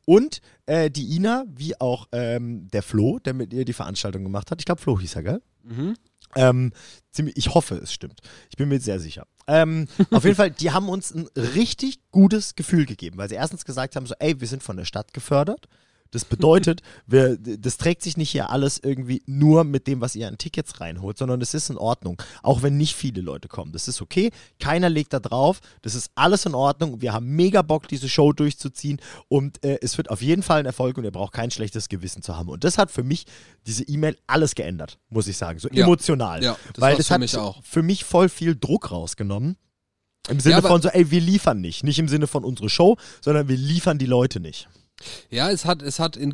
und 0.05 0.41
äh, 0.71 0.89
die 0.89 1.17
Ina, 1.17 1.45
wie 1.49 1.79
auch 1.81 2.07
ähm, 2.13 2.69
der 2.69 2.85
Flo, 2.85 3.19
der 3.19 3.35
mit 3.35 3.53
ihr 3.53 3.65
die 3.65 3.73
Veranstaltung 3.73 4.23
gemacht 4.23 4.53
hat. 4.53 4.61
Ich 4.61 4.67
glaube, 4.67 4.81
Flo 4.81 5.01
hieß 5.01 5.17
er, 5.17 5.23
gell? 5.25 5.43
Mhm. 5.65 5.97
Ähm, 6.37 6.73
ziemlich, 7.11 7.37
ich 7.37 7.53
hoffe, 7.53 7.75
es 7.75 7.93
stimmt. 7.93 8.21
Ich 8.51 8.57
bin 8.57 8.69
mir 8.69 8.79
sehr 8.79 9.01
sicher. 9.01 9.27
Ähm, 9.49 9.89
auf 10.13 10.23
jeden 10.23 10.37
Fall, 10.37 10.53
die 10.53 10.71
haben 10.71 10.89
uns 10.89 11.13
ein 11.13 11.27
richtig 11.35 11.99
gutes 12.13 12.55
Gefühl 12.55 12.87
gegeben, 12.87 13.19
weil 13.19 13.29
sie 13.29 13.35
erstens 13.35 13.65
gesagt 13.65 13.97
haben, 13.97 14.07
so, 14.07 14.15
ey, 14.21 14.41
wir 14.41 14.47
sind 14.47 14.63
von 14.63 14.77
der 14.77 14.85
Stadt 14.85 15.13
gefördert. 15.13 15.67
Das 16.11 16.25
bedeutet, 16.25 16.83
wir, 17.07 17.37
das 17.37 17.77
trägt 17.77 18.03
sich 18.03 18.17
nicht 18.17 18.31
hier 18.31 18.51
alles 18.51 18.81
irgendwie 18.83 19.23
nur 19.27 19.65
mit 19.65 19.87
dem, 19.87 20.01
was 20.01 20.17
ihr 20.17 20.29
an 20.29 20.39
Tickets 20.39 20.81
reinholt, 20.81 21.19
sondern 21.19 21.41
es 21.41 21.55
ist 21.55 21.71
in 21.71 21.79
Ordnung. 21.79 22.21
Auch 22.43 22.63
wenn 22.63 22.77
nicht 22.77 22.95
viele 22.95 23.21
Leute 23.21 23.49
kommen. 23.49 23.73
Das 23.73 23.89
ist 23.89 24.03
okay. 24.03 24.31
Keiner 24.59 24.89
legt 24.89 25.13
da 25.13 25.21
drauf. 25.21 25.61
Das 25.83 25.95
ist 25.95 26.11
alles 26.15 26.47
in 26.47 26.55
Ordnung. 26.55 27.01
Wir 27.01 27.13
haben 27.13 27.27
mega 27.27 27.63
Bock, 27.63 27.89
diese 27.89 28.09
Show 28.09 28.33
durchzuziehen. 28.33 29.01
Und 29.29 29.63
äh, 29.65 29.79
es 29.83 29.97
wird 29.99 30.11
auf 30.11 30.23
jeden 30.23 30.43
Fall 30.43 30.61
ein 30.61 30.67
Erfolg 30.67 30.99
und 30.99 31.05
ihr 31.05 31.13
braucht 31.13 31.33
kein 31.33 31.51
schlechtes 31.51 31.89
Gewissen 31.89 32.23
zu 32.23 32.37
haben. 32.37 32.49
Und 32.49 32.65
das 32.65 32.79
hat 32.79 32.91
für 32.91 33.03
mich 33.05 33.27
diese 33.67 33.85
E-Mail 33.85 34.17
alles 34.27 34.55
geändert, 34.55 34.99
muss 35.09 35.27
ich 35.29 35.37
sagen. 35.37 35.59
So 35.59 35.69
ja. 35.71 35.85
emotional. 35.85 36.43
Ja, 36.43 36.57
das 36.75 36.81
Weil 36.81 36.97
das 36.97 37.11
hat 37.11 37.21
mich 37.21 37.37
auch. 37.37 37.63
für 37.63 37.83
mich 37.83 38.05
voll 38.05 38.29
viel 38.29 38.57
Druck 38.57 38.91
rausgenommen. 38.91 39.57
Im 40.29 40.39
Sinne 40.39 40.57
ja, 40.57 40.63
von 40.63 40.83
so, 40.83 40.89
ey, 40.89 41.11
wir 41.11 41.21
liefern 41.21 41.61
nicht. 41.61 41.83
Nicht 41.83 41.99
im 41.99 42.09
Sinne 42.09 42.27
von 42.27 42.45
unsere 42.45 42.69
Show, 42.69 42.97
sondern 43.21 43.49
wir 43.49 43.57
liefern 43.57 43.99
die 43.99 44.07
Leute 44.07 44.39
nicht. 44.39 44.69
Ja, 45.31 45.51
es 45.51 45.65
hat, 45.65 45.83
es 45.83 45.99
hat 45.99 46.17
in, 46.17 46.33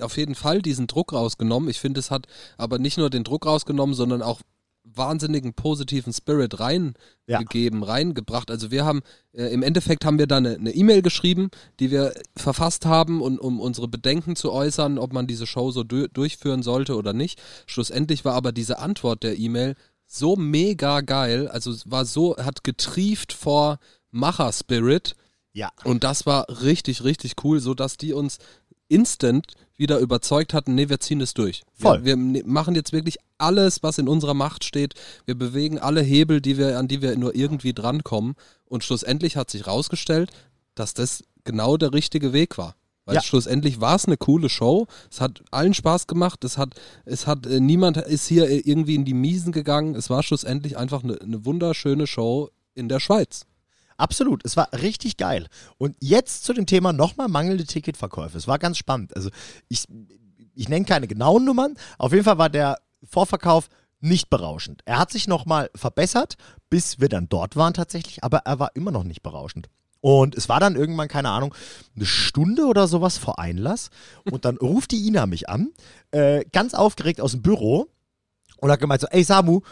auf 0.00 0.16
jeden 0.16 0.34
Fall 0.34 0.62
diesen 0.62 0.86
Druck 0.86 1.12
rausgenommen. 1.12 1.68
Ich 1.68 1.80
finde, 1.80 2.00
es 2.00 2.10
hat 2.10 2.26
aber 2.56 2.78
nicht 2.78 2.98
nur 2.98 3.10
den 3.10 3.24
Druck 3.24 3.46
rausgenommen, 3.46 3.94
sondern 3.94 4.22
auch 4.22 4.40
wahnsinnigen 4.84 5.54
positiven 5.54 6.12
Spirit 6.12 6.60
reingegeben, 6.60 7.80
ja. 7.80 7.86
reingebracht. 7.86 8.50
Also 8.50 8.70
wir 8.70 8.84
haben, 8.84 9.00
äh, 9.32 9.46
im 9.46 9.62
Endeffekt 9.62 10.04
haben 10.04 10.18
wir 10.18 10.26
da 10.26 10.36
eine 10.36 10.70
E-Mail 10.70 10.98
e 10.98 11.02
geschrieben, 11.02 11.50
die 11.80 11.90
wir 11.90 12.14
verfasst 12.36 12.84
haben, 12.84 13.22
und, 13.22 13.38
um 13.38 13.60
unsere 13.60 13.88
Bedenken 13.88 14.36
zu 14.36 14.52
äußern, 14.52 14.98
ob 14.98 15.12
man 15.12 15.26
diese 15.26 15.46
Show 15.46 15.70
so 15.70 15.84
du 15.84 16.08
durchführen 16.08 16.62
sollte 16.62 16.96
oder 16.96 17.12
nicht. 17.12 17.40
Schlussendlich 17.66 18.24
war 18.24 18.34
aber 18.34 18.52
diese 18.52 18.78
Antwort 18.78 19.22
der 19.22 19.38
E-Mail 19.38 19.74
so 20.06 20.36
mega 20.36 21.00
geil, 21.00 21.48
also 21.48 21.74
war 21.86 22.04
so, 22.04 22.36
hat 22.36 22.62
getrieft 22.62 23.32
vor 23.32 23.78
Macher-Spirit, 24.10 25.16
ja. 25.54 25.70
Und 25.84 26.04
das 26.04 26.26
war 26.26 26.46
richtig, 26.62 27.04
richtig 27.04 27.36
cool, 27.44 27.60
so 27.60 27.74
dass 27.74 27.96
die 27.96 28.12
uns 28.12 28.38
instant 28.88 29.46
wieder 29.76 29.98
überzeugt 29.98 30.52
hatten, 30.52 30.74
nee, 30.74 30.88
wir 30.88 31.00
ziehen 31.00 31.20
es 31.20 31.34
durch. 31.34 31.62
Voll. 31.72 32.04
Wir, 32.04 32.16
wir, 32.16 32.16
ne, 32.16 32.42
machen 32.44 32.74
jetzt 32.74 32.92
wirklich 32.92 33.16
alles, 33.38 33.82
was 33.82 33.98
in 33.98 34.08
unserer 34.08 34.34
Macht 34.34 34.64
steht. 34.64 34.94
Wir 35.24 35.36
bewegen 35.36 35.78
alle 35.78 36.02
Hebel, 36.02 36.40
die 36.40 36.58
wir, 36.58 36.78
an 36.78 36.88
die 36.88 37.02
wir 37.02 37.16
nur 37.16 37.34
irgendwie 37.34 37.72
drankommen. 37.72 38.34
Und 38.66 38.84
schlussendlich 38.84 39.36
hat 39.36 39.50
sich 39.50 39.66
rausgestellt, 39.66 40.30
dass 40.74 40.94
das 40.94 41.24
genau 41.44 41.76
der 41.76 41.92
richtige 41.92 42.32
Weg 42.32 42.58
war. 42.58 42.76
Weil 43.04 43.16
ja. 43.16 43.22
schlussendlich 43.22 43.80
war 43.80 43.96
es 43.96 44.06
eine 44.06 44.16
coole 44.16 44.48
Show. 44.48 44.86
Es 45.10 45.20
hat 45.20 45.42
allen 45.50 45.74
Spaß 45.74 46.06
gemacht. 46.06 46.42
Es 46.44 46.56
hat, 46.56 46.74
es 47.04 47.26
hat, 47.26 47.46
äh, 47.46 47.60
niemand 47.60 47.96
ist 47.98 48.26
hier 48.26 48.48
irgendwie 48.66 48.94
in 48.94 49.04
die 49.04 49.14
Miesen 49.14 49.52
gegangen. 49.52 49.94
Es 49.94 50.08
war 50.08 50.22
schlussendlich 50.22 50.78
einfach 50.78 51.04
eine, 51.04 51.20
eine 51.20 51.44
wunderschöne 51.44 52.06
Show 52.06 52.50
in 52.74 52.88
der 52.88 53.00
Schweiz. 53.00 53.46
Absolut, 53.96 54.44
es 54.44 54.56
war 54.56 54.72
richtig 54.72 55.16
geil. 55.16 55.46
Und 55.78 55.96
jetzt 56.00 56.44
zu 56.44 56.52
dem 56.52 56.66
Thema 56.66 56.92
nochmal 56.92 57.28
mangelnde 57.28 57.64
Ticketverkäufe. 57.64 58.36
Es 58.36 58.48
war 58.48 58.58
ganz 58.58 58.78
spannend. 58.78 59.14
Also 59.16 59.30
ich, 59.68 59.84
ich 60.54 60.68
nenne 60.68 60.84
keine 60.84 61.06
genauen 61.06 61.44
Nummern. 61.44 61.76
Auf 61.98 62.12
jeden 62.12 62.24
Fall 62.24 62.38
war 62.38 62.50
der 62.50 62.78
Vorverkauf 63.04 63.68
nicht 64.00 64.30
berauschend. 64.30 64.82
Er 64.84 64.98
hat 64.98 65.10
sich 65.10 65.28
nochmal 65.28 65.70
verbessert, 65.74 66.36
bis 66.70 67.00
wir 67.00 67.08
dann 67.08 67.28
dort 67.28 67.56
waren 67.56 67.74
tatsächlich, 67.74 68.22
aber 68.22 68.38
er 68.38 68.58
war 68.58 68.70
immer 68.74 68.90
noch 68.90 69.04
nicht 69.04 69.22
berauschend. 69.22 69.68
Und 70.00 70.34
es 70.34 70.50
war 70.50 70.60
dann 70.60 70.76
irgendwann, 70.76 71.08
keine 71.08 71.30
Ahnung, 71.30 71.54
eine 71.96 72.04
Stunde 72.04 72.66
oder 72.66 72.86
sowas 72.86 73.16
vor 73.16 73.38
Einlass. 73.38 73.88
Und 74.30 74.44
dann 74.44 74.56
ruft 74.62 74.90
die 74.90 75.06
Ina 75.06 75.24
mich 75.24 75.48
an, 75.48 75.70
äh, 76.10 76.44
ganz 76.52 76.74
aufgeregt 76.74 77.22
aus 77.22 77.30
dem 77.30 77.40
Büro 77.40 77.86
und 78.58 78.70
hat 78.70 78.80
gemeint 78.80 79.00
so, 79.00 79.06
ey 79.06 79.24
Samu, 79.24 79.62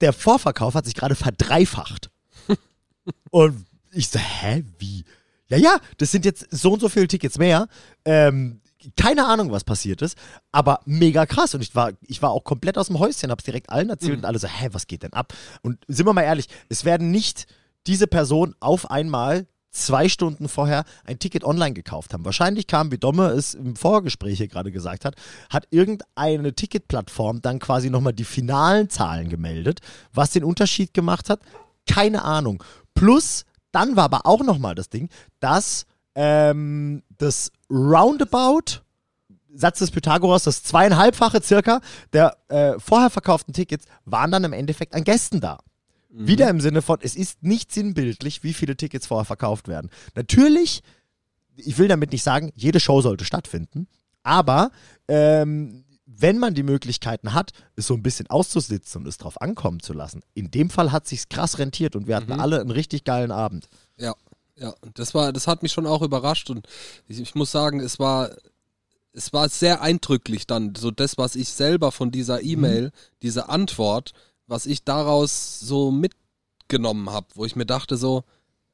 der 0.00 0.12
Vorverkauf 0.12 0.74
hat 0.74 0.86
sich 0.86 0.94
gerade 0.94 1.14
verdreifacht. 1.14 2.10
und 3.30 3.65
ich 3.92 4.08
so, 4.08 4.18
hä, 4.18 4.64
wie? 4.78 5.04
Ja, 5.48 5.56
ja, 5.56 5.78
das 5.98 6.10
sind 6.10 6.24
jetzt 6.24 6.46
so 6.50 6.72
und 6.72 6.80
so 6.80 6.88
viele 6.88 7.08
Tickets 7.08 7.38
mehr. 7.38 7.68
Ähm, 8.04 8.60
keine 8.96 9.26
Ahnung, 9.26 9.50
was 9.50 9.64
passiert 9.64 10.02
ist, 10.02 10.16
aber 10.52 10.80
mega 10.84 11.26
krass. 11.26 11.54
Und 11.54 11.60
ich 11.60 11.74
war, 11.74 11.92
ich 12.02 12.22
war 12.22 12.30
auch 12.30 12.44
komplett 12.44 12.78
aus 12.78 12.86
dem 12.88 12.98
Häuschen, 12.98 13.30
hab's 13.30 13.44
direkt 13.44 13.70
allen 13.70 13.90
erzählt 13.90 14.12
mhm. 14.12 14.18
und 14.18 14.24
alle 14.24 14.38
so, 14.38 14.48
hä, 14.48 14.68
was 14.72 14.86
geht 14.86 15.02
denn 15.02 15.12
ab? 15.12 15.32
Und 15.62 15.78
sind 15.88 16.06
wir 16.06 16.12
mal 16.12 16.22
ehrlich, 16.22 16.46
es 16.68 16.84
werden 16.84 17.10
nicht 17.10 17.46
diese 17.86 18.06
Personen 18.06 18.54
auf 18.60 18.90
einmal 18.90 19.46
zwei 19.70 20.08
Stunden 20.08 20.48
vorher 20.48 20.84
ein 21.04 21.18
Ticket 21.18 21.44
online 21.44 21.74
gekauft 21.74 22.14
haben. 22.14 22.24
Wahrscheinlich 22.24 22.66
kam, 22.66 22.90
wie 22.90 22.98
Domme 22.98 23.28
es 23.28 23.54
im 23.54 23.76
Vorgespräch 23.76 24.38
hier 24.38 24.48
gerade 24.48 24.72
gesagt 24.72 25.04
hat, 25.04 25.16
hat 25.50 25.66
irgendeine 25.70 26.54
Ticketplattform 26.54 27.42
dann 27.42 27.58
quasi 27.58 27.90
nochmal 27.90 28.14
die 28.14 28.24
finalen 28.24 28.88
Zahlen 28.88 29.28
gemeldet. 29.28 29.80
Was 30.12 30.30
den 30.30 30.44
Unterschied 30.44 30.94
gemacht 30.94 31.28
hat, 31.28 31.40
keine 31.86 32.24
Ahnung. 32.24 32.64
Plus, 32.94 33.44
dann 33.76 33.94
war 33.94 34.04
aber 34.04 34.24
auch 34.24 34.42
nochmal 34.42 34.74
das 34.74 34.88
Ding, 34.88 35.10
dass 35.38 35.84
ähm, 36.14 37.02
das 37.18 37.52
Roundabout, 37.70 38.80
Satz 39.54 39.80
des 39.80 39.90
Pythagoras, 39.90 40.44
das 40.44 40.62
zweieinhalbfache 40.62 41.42
circa 41.42 41.82
der 42.14 42.38
äh, 42.48 42.78
vorher 42.78 43.10
verkauften 43.10 43.52
Tickets 43.52 43.84
waren 44.06 44.30
dann 44.30 44.44
im 44.44 44.54
Endeffekt 44.54 44.94
an 44.94 45.04
Gästen 45.04 45.40
da. 45.40 45.58
Mhm. 46.10 46.26
Wieder 46.26 46.48
im 46.48 46.60
Sinne 46.60 46.80
von, 46.80 46.98
es 47.02 47.16
ist 47.16 47.42
nicht 47.42 47.70
sinnbildlich, 47.70 48.42
wie 48.42 48.54
viele 48.54 48.78
Tickets 48.78 49.06
vorher 49.06 49.26
verkauft 49.26 49.68
werden. 49.68 49.90
Natürlich, 50.14 50.82
ich 51.56 51.76
will 51.76 51.88
damit 51.88 52.12
nicht 52.12 52.22
sagen, 52.22 52.52
jede 52.54 52.80
Show 52.80 53.02
sollte 53.02 53.26
stattfinden, 53.26 53.86
aber 54.22 54.70
ähm, 55.08 55.84
wenn 56.18 56.38
man 56.38 56.54
die 56.54 56.62
Möglichkeiten 56.62 57.34
hat, 57.34 57.52
es 57.76 57.86
so 57.86 57.94
ein 57.94 58.02
bisschen 58.02 58.28
auszusitzen 58.28 59.02
und 59.02 59.08
es 59.08 59.18
drauf 59.18 59.40
ankommen 59.40 59.80
zu 59.80 59.92
lassen, 59.92 60.22
in 60.34 60.50
dem 60.50 60.70
Fall 60.70 60.92
hat 60.92 61.06
sich's 61.06 61.28
krass 61.28 61.58
rentiert 61.58 61.96
und 61.96 62.06
wir 62.06 62.16
hatten 62.16 62.32
mhm. 62.32 62.40
alle 62.40 62.60
einen 62.60 62.70
richtig 62.70 63.04
geilen 63.04 63.30
Abend. 63.30 63.68
Ja, 63.96 64.14
ja, 64.56 64.74
das 64.94 65.14
war, 65.14 65.32
das 65.32 65.46
hat 65.46 65.62
mich 65.62 65.72
schon 65.72 65.86
auch 65.86 66.02
überrascht 66.02 66.50
und 66.50 66.66
ich, 67.08 67.20
ich 67.20 67.34
muss 67.34 67.50
sagen, 67.50 67.80
es 67.80 67.98
war, 67.98 68.30
es 69.12 69.32
war 69.32 69.48
sehr 69.48 69.82
eindrücklich 69.82 70.46
dann, 70.46 70.74
so 70.74 70.90
das, 70.90 71.18
was 71.18 71.36
ich 71.36 71.50
selber 71.50 71.92
von 71.92 72.10
dieser 72.10 72.42
E-Mail, 72.42 72.86
mhm. 72.86 72.90
diese 73.22 73.48
Antwort, 73.48 74.12
was 74.46 74.66
ich 74.66 74.84
daraus 74.84 75.60
so 75.60 75.90
mitgenommen 75.90 77.10
habe, 77.10 77.26
wo 77.34 77.44
ich 77.44 77.56
mir 77.56 77.66
dachte 77.66 77.96
so, 77.96 78.24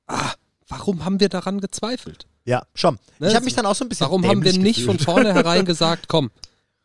ah, 0.06 0.32
warum 0.68 1.04
haben 1.04 1.20
wir 1.20 1.28
daran 1.28 1.60
gezweifelt? 1.60 2.26
Ja, 2.44 2.66
schon. 2.74 2.98
Ne? 3.18 3.28
Ich 3.28 3.34
habe 3.34 3.44
mich 3.44 3.54
dann 3.54 3.66
auch 3.66 3.74
so 3.74 3.84
ein 3.84 3.88
bisschen. 3.88 4.06
Warum 4.06 4.26
haben 4.26 4.42
wir 4.42 4.52
nicht 4.52 4.80
gefühlt. 4.80 5.02
von 5.02 5.14
vornherein 5.14 5.64
gesagt, 5.64 6.08
komm, 6.08 6.30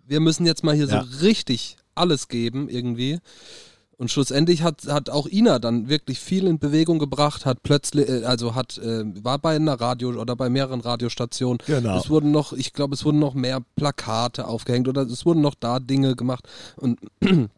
wir 0.08 0.20
müssen 0.20 0.46
jetzt 0.46 0.64
mal 0.64 0.76
hier 0.76 0.88
ja. 0.88 1.04
so 1.04 1.26
richtig 1.26 1.78
alles 1.96 2.28
geben 2.28 2.70
irgendwie. 2.70 3.20
Und 4.00 4.12
schlussendlich 4.12 4.62
hat, 4.62 4.86
hat 4.88 5.10
auch 5.10 5.28
Ina 5.28 5.58
dann 5.58 5.90
wirklich 5.90 6.20
viel 6.20 6.46
in 6.46 6.60
Bewegung 6.60 7.00
gebracht, 7.00 7.48
hat 7.48 7.64
plötzlich, 7.64 8.08
äh, 8.08 8.26
also 8.26 8.54
hat, 8.54 8.78
äh, 8.78 9.04
war 9.24 9.40
bei 9.40 9.56
einer 9.56 9.82
Radio 9.82 10.10
oder 10.10 10.36
bei 10.36 10.50
mehreren 10.50 10.82
Radiostationen. 10.82 11.58
Genau. 11.66 11.98
Es 11.98 12.08
wurden 12.10 12.32
noch, 12.32 12.54
ich 12.54 12.74
glaube, 12.74 12.94
es 12.94 13.04
wurden 13.06 13.18
noch 13.18 13.34
mehr 13.34 13.60
Plakate 13.76 14.48
aufgehängt 14.48 14.88
oder 14.88 15.02
es 15.02 15.26
wurden 15.26 15.42
noch 15.42 15.56
da 15.56 15.80
Dinge 15.80 16.16
gemacht. 16.16 16.48
Und 16.76 17.00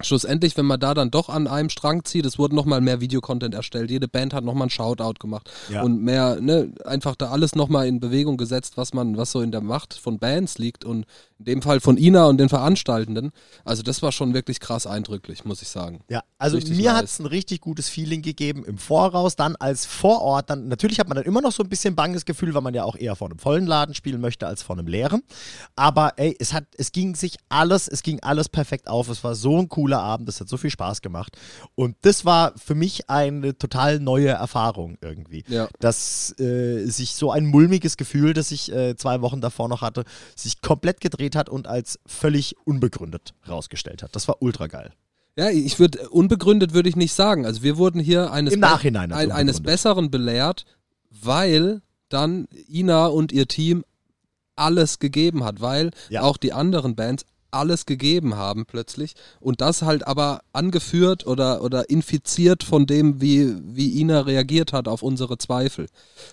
schlussendlich, 0.00 0.56
wenn 0.56 0.66
man 0.66 0.78
da 0.78 0.94
dann 0.94 1.10
doch 1.10 1.28
an 1.28 1.46
einem 1.46 1.70
Strang 1.70 2.04
zieht, 2.04 2.24
es 2.24 2.38
wurde 2.38 2.54
nochmal 2.54 2.80
mehr 2.80 3.00
Videocontent 3.00 3.54
erstellt, 3.54 3.90
jede 3.90 4.08
Band 4.08 4.32
hat 4.32 4.44
nochmal 4.44 4.62
einen 4.62 4.70
Shoutout 4.70 5.14
gemacht 5.18 5.50
ja. 5.68 5.82
und 5.82 6.02
mehr, 6.02 6.40
ne, 6.40 6.72
einfach 6.84 7.16
da 7.16 7.30
alles 7.30 7.54
nochmal 7.54 7.86
in 7.86 8.00
Bewegung 8.00 8.36
gesetzt, 8.36 8.76
was 8.76 8.94
man, 8.94 9.16
was 9.16 9.32
so 9.32 9.40
in 9.40 9.50
der 9.50 9.60
Macht 9.60 9.94
von 9.94 10.18
Bands 10.18 10.58
liegt 10.58 10.84
und 10.84 11.04
in 11.38 11.44
dem 11.44 11.62
Fall 11.62 11.80
von 11.80 11.96
Ina 11.96 12.26
und 12.26 12.38
den 12.38 12.48
Veranstaltenden. 12.48 13.32
Also 13.64 13.82
das 13.82 14.02
war 14.02 14.12
schon 14.12 14.34
wirklich 14.34 14.60
krass 14.60 14.86
eindrücklich, 14.86 15.44
muss 15.44 15.62
ich 15.62 15.68
sagen. 15.68 16.00
Ja, 16.08 16.22
also 16.38 16.56
richtig 16.56 16.76
mir 16.76 16.90
nice. 16.90 16.98
hat 16.98 17.04
es 17.04 17.18
ein 17.18 17.26
richtig 17.26 17.60
gutes 17.60 17.88
Feeling 17.88 18.22
gegeben 18.22 18.64
im 18.64 18.78
Voraus, 18.78 19.36
dann 19.36 19.56
als 19.56 19.84
Vorort, 19.84 20.50
dann 20.50 20.68
natürlich 20.68 21.00
hat 21.00 21.08
man 21.08 21.16
dann 21.16 21.24
immer 21.24 21.40
noch 21.40 21.52
so 21.52 21.62
ein 21.62 21.68
bisschen 21.68 21.96
banges 21.96 22.24
Gefühl, 22.24 22.54
weil 22.54 22.62
man 22.62 22.74
ja 22.74 22.84
auch 22.84 22.96
eher 22.96 23.16
vor 23.16 23.28
einem 23.28 23.38
vollen 23.38 23.66
Laden 23.66 23.94
spielen 23.94 24.20
möchte 24.20 24.46
als 24.46 24.62
vor 24.62 24.76
einem 24.76 24.86
leeren. 24.86 25.22
Aber 25.76 26.12
ey, 26.16 26.36
es 26.38 26.52
hat, 26.52 26.64
es 26.76 26.92
ging 26.92 27.14
sich 27.14 27.36
alles, 27.48 27.88
es 27.88 28.02
ging 28.02 28.20
alles 28.22 28.48
perfekt 28.48 28.88
auf. 28.88 29.08
Es 29.08 29.24
war 29.24 29.34
so 29.34 29.58
ein 29.58 29.68
cooles 29.68 29.87
cooler 29.88 30.00
Abend, 30.00 30.28
das 30.28 30.40
hat 30.40 30.48
so 30.48 30.58
viel 30.58 30.70
Spaß 30.70 31.00
gemacht. 31.00 31.38
Und 31.74 31.96
das 32.02 32.24
war 32.24 32.52
für 32.56 32.74
mich 32.74 33.08
eine 33.08 33.56
total 33.56 34.00
neue 34.00 34.28
Erfahrung 34.28 34.98
irgendwie. 35.00 35.44
Ja. 35.48 35.68
Dass 35.80 36.38
äh, 36.38 36.84
sich 36.84 37.14
so 37.14 37.30
ein 37.30 37.46
mulmiges 37.46 37.96
Gefühl, 37.96 38.34
das 38.34 38.50
ich 38.50 38.70
äh, 38.70 38.96
zwei 38.96 39.22
Wochen 39.22 39.40
davor 39.40 39.68
noch 39.68 39.80
hatte, 39.80 40.04
sich 40.36 40.60
komplett 40.60 41.00
gedreht 41.00 41.34
hat 41.34 41.48
und 41.48 41.66
als 41.66 41.98
völlig 42.06 42.54
unbegründet 42.64 43.32
rausgestellt 43.48 44.02
hat. 44.02 44.14
Das 44.14 44.28
war 44.28 44.42
ultra 44.42 44.66
geil. 44.66 44.92
Ja, 45.36 45.48
ich 45.48 45.78
würde 45.78 46.08
unbegründet 46.10 46.74
würde 46.74 46.88
ich 46.88 46.96
nicht 46.96 47.14
sagen. 47.14 47.46
Also 47.46 47.62
wir 47.62 47.78
wurden 47.78 48.00
hier 48.00 48.32
eines, 48.32 48.54
Im 48.54 48.60
Nachhinein 48.60 49.12
ein, 49.12 49.32
eines 49.32 49.62
Besseren 49.62 50.10
belehrt, 50.10 50.64
weil 51.10 51.80
dann 52.08 52.46
Ina 52.68 53.06
und 53.06 53.32
ihr 53.32 53.46
Team 53.46 53.84
alles 54.56 54.98
gegeben 54.98 55.44
hat, 55.44 55.60
weil 55.60 55.92
ja. 56.10 56.22
auch 56.22 56.36
die 56.36 56.52
anderen 56.52 56.96
Bands 56.96 57.24
alles 57.50 57.86
gegeben 57.86 58.36
haben 58.36 58.66
plötzlich 58.66 59.14
und 59.40 59.60
das 59.60 59.82
halt 59.82 60.06
aber 60.06 60.40
angeführt 60.52 61.26
oder, 61.26 61.62
oder 61.62 61.90
infiziert 61.90 62.62
von 62.62 62.86
dem, 62.86 63.20
wie, 63.20 63.54
wie 63.62 64.00
Ina 64.00 64.20
reagiert 64.20 64.72
hat 64.72 64.88
auf 64.88 65.02
unsere 65.02 65.38
Zweifel. 65.38 65.86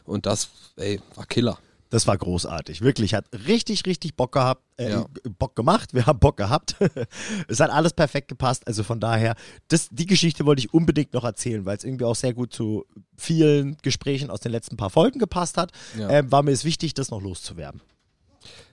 Und 0.04 0.26
das, 0.26 0.50
ey, 0.78 1.00
war 1.16 1.26
Killer. 1.26 1.58
Das 1.90 2.08
war 2.08 2.18
großartig. 2.18 2.82
Wirklich, 2.82 3.14
hat 3.14 3.26
richtig, 3.48 3.86
richtig 3.86 4.16
Bock 4.16 4.34
gehabt, 4.34 4.64
äh, 4.78 4.90
ja. 4.90 5.06
Bock 5.38 5.56
gemacht. 5.56 5.94
Wir 5.94 6.06
haben 6.06 6.20
Bock 6.20 6.36
gehabt. 6.36 6.76
es 7.48 7.60
hat 7.60 7.70
alles 7.70 7.94
perfekt 7.94 8.28
gepasst. 8.28 8.68
Also 8.68 8.84
von 8.84 9.00
daher, 9.00 9.36
das, 9.68 9.88
die 9.92 10.06
Geschichte 10.06 10.46
wollte 10.46 10.60
ich 10.60 10.74
unbedingt 10.74 11.14
noch 11.14 11.24
erzählen, 11.24 11.66
weil 11.66 11.78
es 11.78 11.84
irgendwie 11.84 12.06
auch 12.06 12.16
sehr 12.16 12.34
gut 12.34 12.52
zu 12.54 12.86
vielen 13.16 13.78
Gesprächen 13.82 14.30
aus 14.30 14.42
den 14.42 14.52
letzten 14.52 14.78
paar 14.78 14.90
Folgen 14.90 15.20
gepasst 15.20 15.58
hat. 15.58 15.72
Ja. 15.98 16.10
Ähm, 16.10 16.32
war 16.32 16.44
mir 16.44 16.52
es 16.52 16.66
wichtig, 16.66 16.96
das 16.96 17.12
noch 17.12 17.22
loszuwerden. 17.22 17.82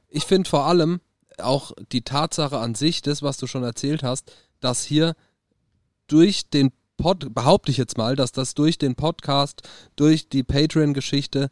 Ich 0.09 0.25
finde 0.25 0.49
vor 0.49 0.67
allem, 0.67 1.01
auch 1.43 1.73
die 1.93 2.03
Tatsache 2.03 2.59
an 2.59 2.75
sich, 2.75 3.03
das, 3.03 3.23
was 3.23 3.37
du 3.37 3.47
schon 3.47 3.65
erzählt 3.65 4.03
hast, 4.03 4.33
dass 4.61 4.83
hier 4.85 5.15
durch 6.07 6.49
den 6.51 6.73
Pod, 6.97 7.35
behaupte 7.35 7.71
ich 7.71 7.79
jetzt 7.79 7.99
mal, 7.99 8.17
dass 8.17 8.33
das 8.33 8.55
durch 8.55 8.79
den 8.79 8.95
Podcast, 8.95 9.63
durch 9.97 10.29
die 10.29 10.43
Patreon-Geschichte 10.43 11.51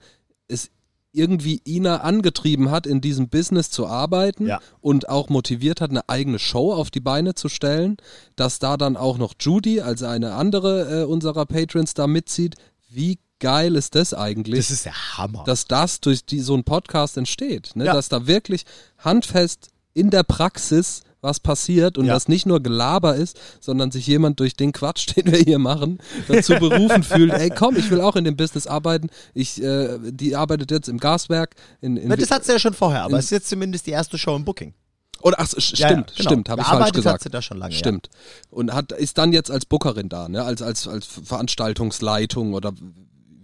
es 0.48 0.70
irgendwie 1.12 1.60
Ina 1.66 2.02
angetrieben 2.02 2.70
hat, 2.70 2.86
in 2.86 3.00
diesem 3.00 3.28
Business 3.28 3.70
zu 3.70 3.86
arbeiten 3.86 4.46
ja. 4.46 4.60
und 4.80 5.08
auch 5.08 5.28
motiviert 5.28 5.80
hat, 5.80 5.90
eine 5.90 6.08
eigene 6.08 6.38
Show 6.38 6.72
auf 6.72 6.90
die 6.90 7.00
Beine 7.00 7.34
zu 7.34 7.48
stellen, 7.48 7.96
dass 8.36 8.60
da 8.60 8.76
dann 8.76 8.96
auch 8.96 9.18
noch 9.18 9.34
Judy, 9.40 9.80
also 9.80 10.06
eine 10.06 10.34
andere 10.34 11.02
äh, 11.02 11.04
unserer 11.04 11.46
Patrons, 11.46 11.94
da 11.94 12.06
mitzieht. 12.06 12.54
Wie 12.88 13.18
geil 13.40 13.74
ist 13.74 13.96
das 13.96 14.14
eigentlich? 14.14 14.58
Das 14.58 14.70
ist 14.70 14.84
der 14.84 15.16
Hammer. 15.18 15.42
Dass 15.44 15.64
das 15.64 16.00
durch 16.00 16.24
die, 16.24 16.40
so 16.40 16.54
ein 16.54 16.62
Podcast 16.62 17.16
entsteht. 17.16 17.72
Ne? 17.74 17.86
Ja. 17.86 17.94
Dass 17.94 18.08
da 18.08 18.28
wirklich 18.28 18.64
handfest 18.98 19.70
in 19.94 20.10
der 20.10 20.22
Praxis 20.22 21.02
was 21.22 21.40
passiert 21.40 21.98
und 21.98 22.06
ja. 22.06 22.14
das 22.14 22.28
nicht 22.28 22.46
nur 22.46 22.62
Gelaber 22.62 23.14
ist, 23.14 23.38
sondern 23.60 23.90
sich 23.90 24.06
jemand 24.06 24.40
durch 24.40 24.54
den 24.54 24.72
Quatsch, 24.72 25.06
den 25.16 25.30
wir 25.30 25.38
hier 25.38 25.58
machen, 25.58 25.98
dazu 26.28 26.54
berufen 26.54 27.02
fühlt, 27.02 27.32
ey 27.32 27.50
komm, 27.50 27.76
ich 27.76 27.90
will 27.90 28.00
auch 28.00 28.16
in 28.16 28.24
dem 28.24 28.36
Business 28.36 28.66
arbeiten. 28.66 29.08
Ich, 29.34 29.62
äh, 29.62 29.98
die 30.00 30.36
arbeitet 30.36 30.70
jetzt 30.70 30.88
im 30.88 30.98
Gaswerk. 30.98 31.54
In, 31.80 31.96
in 31.96 32.08
das 32.08 32.30
hat 32.30 32.44
sie 32.44 32.52
ja 32.52 32.58
schon 32.58 32.74
vorher, 32.74 33.02
aber 33.02 33.18
es 33.18 33.26
ist 33.26 33.30
jetzt 33.30 33.48
zumindest 33.48 33.86
die 33.86 33.90
erste 33.90 34.18
Show 34.18 34.34
im 34.36 34.44
Booking. 34.44 34.74
Oder 35.22 35.38
ach, 35.38 35.48
stimmt, 35.48 35.78
ja, 35.78 35.90
ja, 35.90 35.94
genau. 35.96 36.12
stimmt, 36.16 36.48
habe 36.48 36.62
ich 36.62 36.68
falsch 36.68 36.92
gesagt. 36.92 37.14
Hat 37.16 37.22
sie 37.22 37.30
da 37.30 37.42
schon 37.42 37.58
lange, 37.58 37.74
stimmt. 37.74 38.08
Und 38.48 38.72
hat 38.72 38.92
ist 38.92 39.18
dann 39.18 39.34
jetzt 39.34 39.50
als 39.50 39.66
Bookerin 39.66 40.08
da, 40.08 40.30
ne, 40.30 40.42
als 40.42 40.62
als 40.62 40.88
als 40.88 41.06
Veranstaltungsleitung 41.06 42.54
oder 42.54 42.72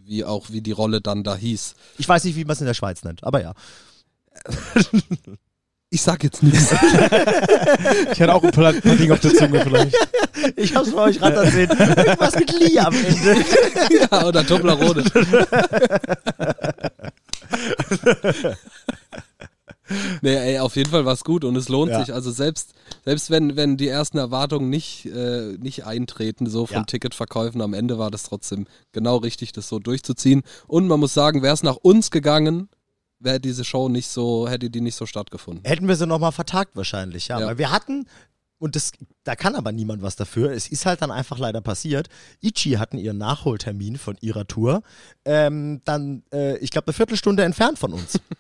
wie 0.05 0.25
auch 0.25 0.47
wie 0.51 0.63
die 0.63 0.73
Rolle 0.73 1.03
dann 1.03 1.23
da 1.23 1.37
hieß. 1.37 1.75
Ich 1.99 2.09
weiß 2.09 2.25
nicht, 2.25 2.37
wie 2.37 2.45
man 2.45 2.55
es 2.55 2.61
in 2.61 2.67
der 2.67 2.75
Schweiz 2.75 3.05
nennt, 3.05 3.25
aber 3.25 3.43
ja. 3.43 3.53
Ich 5.91 6.03
sag 6.03 6.25
jetzt 6.25 6.43
nichts. 6.43 6.73
ich 8.13 8.21
hatte 8.21 8.35
auch 8.35 8.43
ein 8.43 8.51
paar, 8.51 8.73
paar 8.73 8.97
Dinge 8.97 9.13
auf 9.13 9.21
der 9.21 9.35
Zunge 9.35 9.61
vielleicht. 9.61 9.97
Ich 10.57 10.75
hab's 10.75 10.91
bei 10.91 11.03
euch 11.03 11.23
rattern 11.23 11.51
sehen. 11.51 11.71
Irgendwas 11.71 12.35
mit 12.35 12.53
Lee 12.59 12.79
am 12.79 12.95
Ende. 12.95 13.45
ja, 14.11 14.27
oder 14.27 14.45
Toblerone. 14.45 15.05
nee, 20.23 20.35
ey, 20.35 20.59
auf 20.59 20.75
jeden 20.75 20.91
Fall 20.91 21.05
war 21.05 21.13
es 21.13 21.23
gut 21.23 21.45
und 21.45 21.55
es 21.57 21.69
lohnt 21.69 21.93
ja. 21.93 22.01
sich. 22.01 22.13
Also 22.13 22.33
selbst, 22.33 22.75
selbst 23.05 23.31
wenn, 23.31 23.57
wenn 23.57 23.77
die 23.77 23.89
ersten 23.89 24.19
Erwartungen 24.19 24.69
nicht, 24.69 25.07
äh, 25.07 25.57
nicht 25.59 25.87
eintreten, 25.87 26.49
so 26.49 26.67
von 26.67 26.79
ja. 26.79 26.85
Ticketverkäufen, 26.85 27.63
am 27.63 27.75
Ende 27.75 27.99
war 27.99 28.11
das 28.11 28.25
trotzdem 28.25 28.67
genau 28.93 29.19
richtig, 29.19 29.53
das 29.53 29.69
so 29.69 29.79
durchzuziehen. 29.79 30.43
Und 30.67 30.89
man 30.89 30.99
muss 30.99 31.15
sagen, 31.15 31.43
wäre 31.43 31.55
es 31.55 31.63
nach 31.63 31.77
uns 31.77 32.11
gegangen, 32.11 32.69
wäre 33.19 33.41
diese 33.41 33.65
Show 33.65 33.89
nicht 33.89 34.09
so, 34.09 34.49
hätte 34.49 34.71
die 34.71 34.81
nicht 34.81 34.97
so 34.97 35.07
stattgefunden. 35.07 35.65
Hätten 35.65 35.89
wir 35.89 35.97
sie 35.97 36.07
nochmal 36.07 36.33
vertagt 36.33 36.77
wahrscheinlich, 36.77 37.29
ja. 37.29 37.41
ja. 37.41 37.47
Weil 37.47 37.59
wir 37.59 37.71
hatten, 37.71 38.07
und 38.59 38.77
das, 38.77 38.93
da 39.25 39.37
kann 39.37 39.55
aber 39.55 39.73
niemand 39.73 40.03
was 40.03 40.17
dafür, 40.17 40.53
es 40.53 40.69
ist 40.69 40.87
halt 40.87 41.03
dann 41.03 41.11
einfach 41.11 41.39
leider 41.39 41.61
passiert, 41.61 42.09
Ichi 42.41 42.73
hatten 42.73 42.99
ihren 42.99 43.19
Nachholtermin 43.19 43.97
von 43.99 44.17
ihrer 44.21 44.47
Tour, 44.47 44.83
ähm, 45.25 45.81
dann, 45.85 46.23
äh, 46.33 46.57
ich 46.59 46.71
glaube, 46.71 46.89
eine 46.89 46.95
Viertelstunde 46.95 47.45
entfernt 47.45 47.79
von 47.79 47.93
uns. 47.93 48.21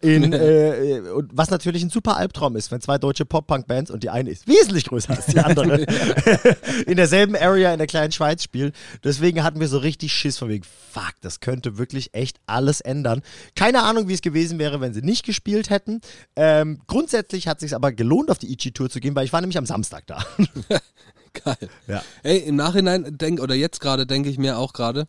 In, 0.00 0.32
äh, 0.32 1.00
was 1.32 1.50
natürlich 1.50 1.82
ein 1.82 1.90
super 1.90 2.16
Albtraum 2.16 2.56
ist, 2.56 2.70
wenn 2.70 2.80
zwei 2.80 2.98
deutsche 2.98 3.24
Pop-Punk-Bands 3.24 3.90
und 3.90 4.02
die 4.02 4.10
eine 4.10 4.30
ist 4.30 4.46
wesentlich 4.46 4.86
größer 4.86 5.10
als 5.10 5.26
die 5.26 5.38
andere 5.38 5.82
in 6.86 6.96
derselben 6.96 7.36
Area 7.36 7.72
in 7.72 7.78
der 7.78 7.86
kleinen 7.86 8.12
Schweiz 8.12 8.42
spielen. 8.42 8.72
Deswegen 9.04 9.42
hatten 9.42 9.60
wir 9.60 9.68
so 9.68 9.78
richtig 9.78 10.12
Schiss 10.12 10.38
von 10.38 10.48
wegen, 10.48 10.64
fuck, 10.64 11.14
das 11.20 11.40
könnte 11.40 11.78
wirklich 11.78 12.14
echt 12.14 12.38
alles 12.46 12.80
ändern. 12.80 13.22
Keine 13.54 13.82
Ahnung, 13.82 14.08
wie 14.08 14.14
es 14.14 14.22
gewesen 14.22 14.58
wäre, 14.58 14.80
wenn 14.80 14.94
sie 14.94 15.02
nicht 15.02 15.24
gespielt 15.24 15.70
hätten. 15.70 16.00
Ähm, 16.36 16.80
grundsätzlich 16.86 17.48
hat 17.48 17.58
es 17.58 17.62
sich 17.62 17.74
aber 17.74 17.92
gelohnt, 17.92 18.30
auf 18.30 18.38
die 18.38 18.52
Ichi-Tour 18.52 18.90
zu 18.90 19.00
gehen, 19.00 19.14
weil 19.14 19.24
ich 19.24 19.32
war 19.32 19.40
nämlich 19.40 19.58
am 19.58 19.66
Samstag 19.66 20.06
da. 20.06 20.24
Geil. 21.44 21.68
Ja. 21.86 22.02
Ey, 22.22 22.38
im 22.38 22.56
Nachhinein 22.56 23.18
denk 23.18 23.40
oder 23.40 23.54
jetzt 23.54 23.80
gerade 23.80 24.06
denke 24.06 24.28
ich 24.30 24.38
mir 24.38 24.58
auch 24.58 24.72
gerade, 24.72 25.06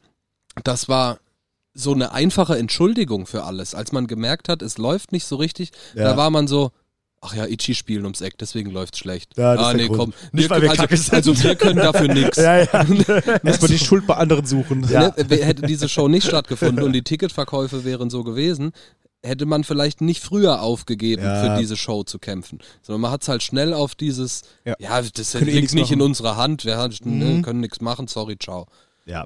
das 0.64 0.90
war 0.90 1.20
so 1.74 1.94
eine 1.94 2.12
einfache 2.12 2.58
Entschuldigung 2.58 3.26
für 3.26 3.44
alles. 3.44 3.76
Als 3.76 3.92
man 3.92 4.08
gemerkt 4.08 4.50
hat, 4.50 4.62
es 4.62 4.78
läuft 4.78 5.12
nicht 5.12 5.26
so 5.26 5.36
richtig, 5.36 5.72
ja. 5.96 6.04
da 6.04 6.18
war 6.18 6.30
man 6.30 6.48
so, 6.48 6.72
ach 7.22 7.36
ja, 7.36 7.46
Ichi 7.46 7.76
spielen 7.76 8.04
ums 8.06 8.22
Eck, 8.22 8.38
deswegen 8.38 8.72
läuft's 8.72 9.00
schlecht. 9.00 9.38
Ja, 9.38 9.54
ah, 9.54 9.74
nee, 9.74 9.88
komm. 9.88 10.14
Nicht, 10.32 10.50
weil 10.50 10.62
wir 10.62 10.72
also, 10.72 10.84
sind. 10.96 11.14
also 11.14 11.44
wir 11.44 11.56
können 11.56 11.78
dafür 11.78 12.08
nichts. 12.14 12.38
Ja, 12.38 12.60
ja. 12.60 12.66
Erstmal 13.44 13.70
die 13.70 13.80
Schuld 13.80 14.08
bei 14.08 14.16
anderen 14.16 14.46
suchen. 14.46 14.88
Ja. 14.90 15.14
Ne, 15.18 15.38
hätte 15.38 15.64
diese 15.64 15.90
Show 15.90 16.08
nicht 16.08 16.28
stattgefunden 16.28 16.84
und 16.84 16.94
die 16.94 17.04
Ticketverkäufe 17.04 17.84
wären 17.84 18.10
so 18.10 18.24
gewesen, 18.24 18.72
hätte 19.22 19.46
man 19.46 19.64
vielleicht 19.64 20.02
nicht 20.02 20.24
früher 20.24 20.62
aufgegeben, 20.62 21.24
Ja. 21.24 21.44
für 21.56 21.60
diese 21.60 21.76
Show 21.76 22.04
zu 22.04 22.20
kämpfen. 22.20 22.60
Sondern 22.82 23.02
man 23.02 23.12
hat 23.12 23.22
es 23.22 23.28
halt 23.28 23.44
schnell 23.44 23.74
auf 23.74 23.96
dieses, 23.96 24.44
Ja. 24.66 24.76
ja, 24.80 25.02
das 25.02 25.36
eh 25.36 25.40
liegt 25.40 25.74
nicht 25.74 25.92
in 25.92 26.00
machen. 26.00 26.08
unserer 26.08 26.38
Hand, 26.38 26.64
wir 26.66 26.78
haben, 26.78 26.96
ne, 27.04 27.42
können 27.42 27.60
nichts 27.60 27.82
machen, 27.82 28.08
sorry, 28.08 28.38
ciao. 28.38 28.68
Ja. 29.06 29.26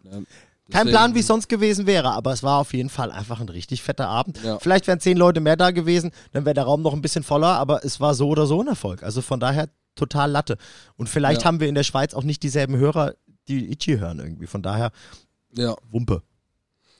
Kein 0.72 0.88
Plan, 0.88 1.14
wie 1.14 1.20
es 1.20 1.28
sonst 1.28 1.50
gewesen 1.50 1.86
wäre, 1.86 2.12
aber 2.12 2.32
es 2.32 2.42
war 2.42 2.60
auf 2.60 2.74
jeden 2.74 2.90
Fall 2.90 3.12
einfach 3.12 3.42
ein 3.42 3.50
richtig 3.50 3.84
fetter 3.84 4.08
Abend. 4.08 4.40
Ja. 4.44 4.60
Vielleicht 4.60 4.88
wären 4.88 5.00
zehn 5.00 5.18
Leute 5.18 5.42
mehr 5.42 5.58
da 5.58 5.72
gewesen, 5.72 6.12
dann 6.32 6.46
wäre 6.46 6.54
der 6.54 6.64
Raum 6.64 6.82
noch 6.82 6.94
ein 6.94 7.02
bisschen 7.02 7.24
voller, 7.24 7.56
aber 7.60 7.84
es 7.84 8.00
war 8.00 8.16
so 8.16 8.30
oder 8.30 8.46
so 8.48 8.62
ein 8.62 8.68
Erfolg. 8.68 9.04
Also 9.04 9.22
von 9.22 9.40
daher 9.40 9.70
total 9.96 10.32
Latte. 10.32 10.58
Und 10.96 11.10
vielleicht 11.10 11.42
Ja. 11.42 11.48
haben 11.48 11.60
wir 11.60 11.68
in 11.68 11.76
der 11.76 11.84
Schweiz 11.84 12.14
auch 12.14 12.24
nicht 12.24 12.42
dieselben 12.44 12.78
Hörer, 12.78 13.14
die 13.48 13.72
Itchy 13.72 13.98
hören 13.98 14.20
irgendwie. 14.20 14.48
Von 14.48 14.62
daher 14.62 14.92
Ja, 15.56 15.76
Wumpe. 15.92 16.24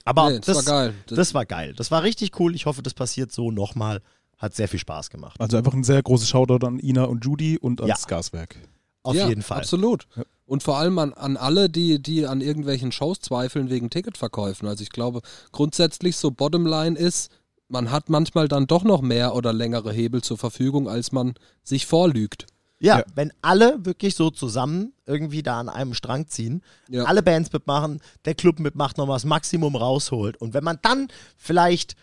Aber 0.06 0.30
nee, 0.30 0.40
das, 0.40 0.46
das, 0.46 0.56
war 0.58 0.64
geil. 0.64 0.94
Das, 1.08 1.16
das 1.16 1.34
war 1.34 1.46
geil. 1.46 1.74
Das 1.76 1.90
war 1.90 2.04
richtig 2.04 2.40
cool. 2.40 2.54
Ich 2.56 2.66
hoffe, 2.66 2.84
das 2.84 2.94
passiert 2.94 3.32
so 3.32 3.50
nochmal. 3.50 4.02
Hat 4.38 4.54
sehr 4.54 4.68
viel 4.68 4.80
Spaß 4.80 5.10
gemacht. 5.10 5.40
Also 5.40 5.56
einfach 5.58 5.74
ein 5.74 5.86
sehr 5.86 6.04
großes 6.04 6.28
Shoutout 6.28 6.68
an 6.68 6.78
Ina 6.80 7.06
und 7.06 7.24
Judy 7.24 7.58
und 7.58 7.80
ans 7.82 8.02
Ja. 8.02 8.08
Gaswerk. 8.08 8.58
Auf 9.04 9.16
ja, 9.16 9.28
jeden 9.30 9.42
Fall. 9.42 9.60
Absolut. 9.60 10.06
Ja. 10.16 10.24
Und 10.46 10.62
vor 10.64 10.78
allem 10.78 11.00
an, 11.00 11.14
an 11.14 11.38
alle, 11.38 11.70
die, 11.70 12.02
die 12.02 12.26
an 12.28 12.42
irgendwelchen 12.42 12.92
Shows 12.92 13.20
zweifeln 13.22 13.70
wegen 13.70 13.90
Ticketverkäufen. 13.90 14.68
Also 14.68 14.84
ich 14.84 14.90
glaube, 14.90 15.22
grundsätzlich 15.52 16.18
so 16.18 16.32
Bottomline 16.32 16.98
ist, 16.98 17.32
man 17.70 17.92
hat 17.92 18.10
manchmal 18.10 18.48
dann 18.48 18.68
doch 18.68 18.84
noch 18.84 19.02
mehr 19.02 19.36
oder 19.36 19.54
längere 19.54 19.92
Hebel 19.94 20.22
zur 20.22 20.38
Verfügung, 20.38 20.90
als 20.90 21.12
man 21.12 21.34
sich 21.64 21.86
vorlügt. 21.86 22.46
Ja, 22.80 23.00
Ja. 23.00 23.06
wenn 23.16 23.32
alle 23.42 23.86
wirklich 23.86 24.16
so 24.16 24.30
zusammen 24.30 24.92
irgendwie 25.06 25.42
da 25.42 25.60
an 25.62 25.70
einem 25.70 25.94
Strang 25.94 26.28
ziehen, 26.28 26.62
Ja. 26.90 27.06
alle 27.06 27.24
Bands 27.24 27.54
mitmachen, 27.54 28.02
der 28.26 28.36
Club 28.36 28.60
mitmacht, 28.60 28.98
nochmal 28.98 29.16
das 29.16 29.24
Maximum 29.26 29.78
rausholt. 29.78 30.36
Und 30.38 30.54
wenn 30.54 30.66
man 30.66 30.78
dann 30.82 31.08
vielleicht 31.38 31.96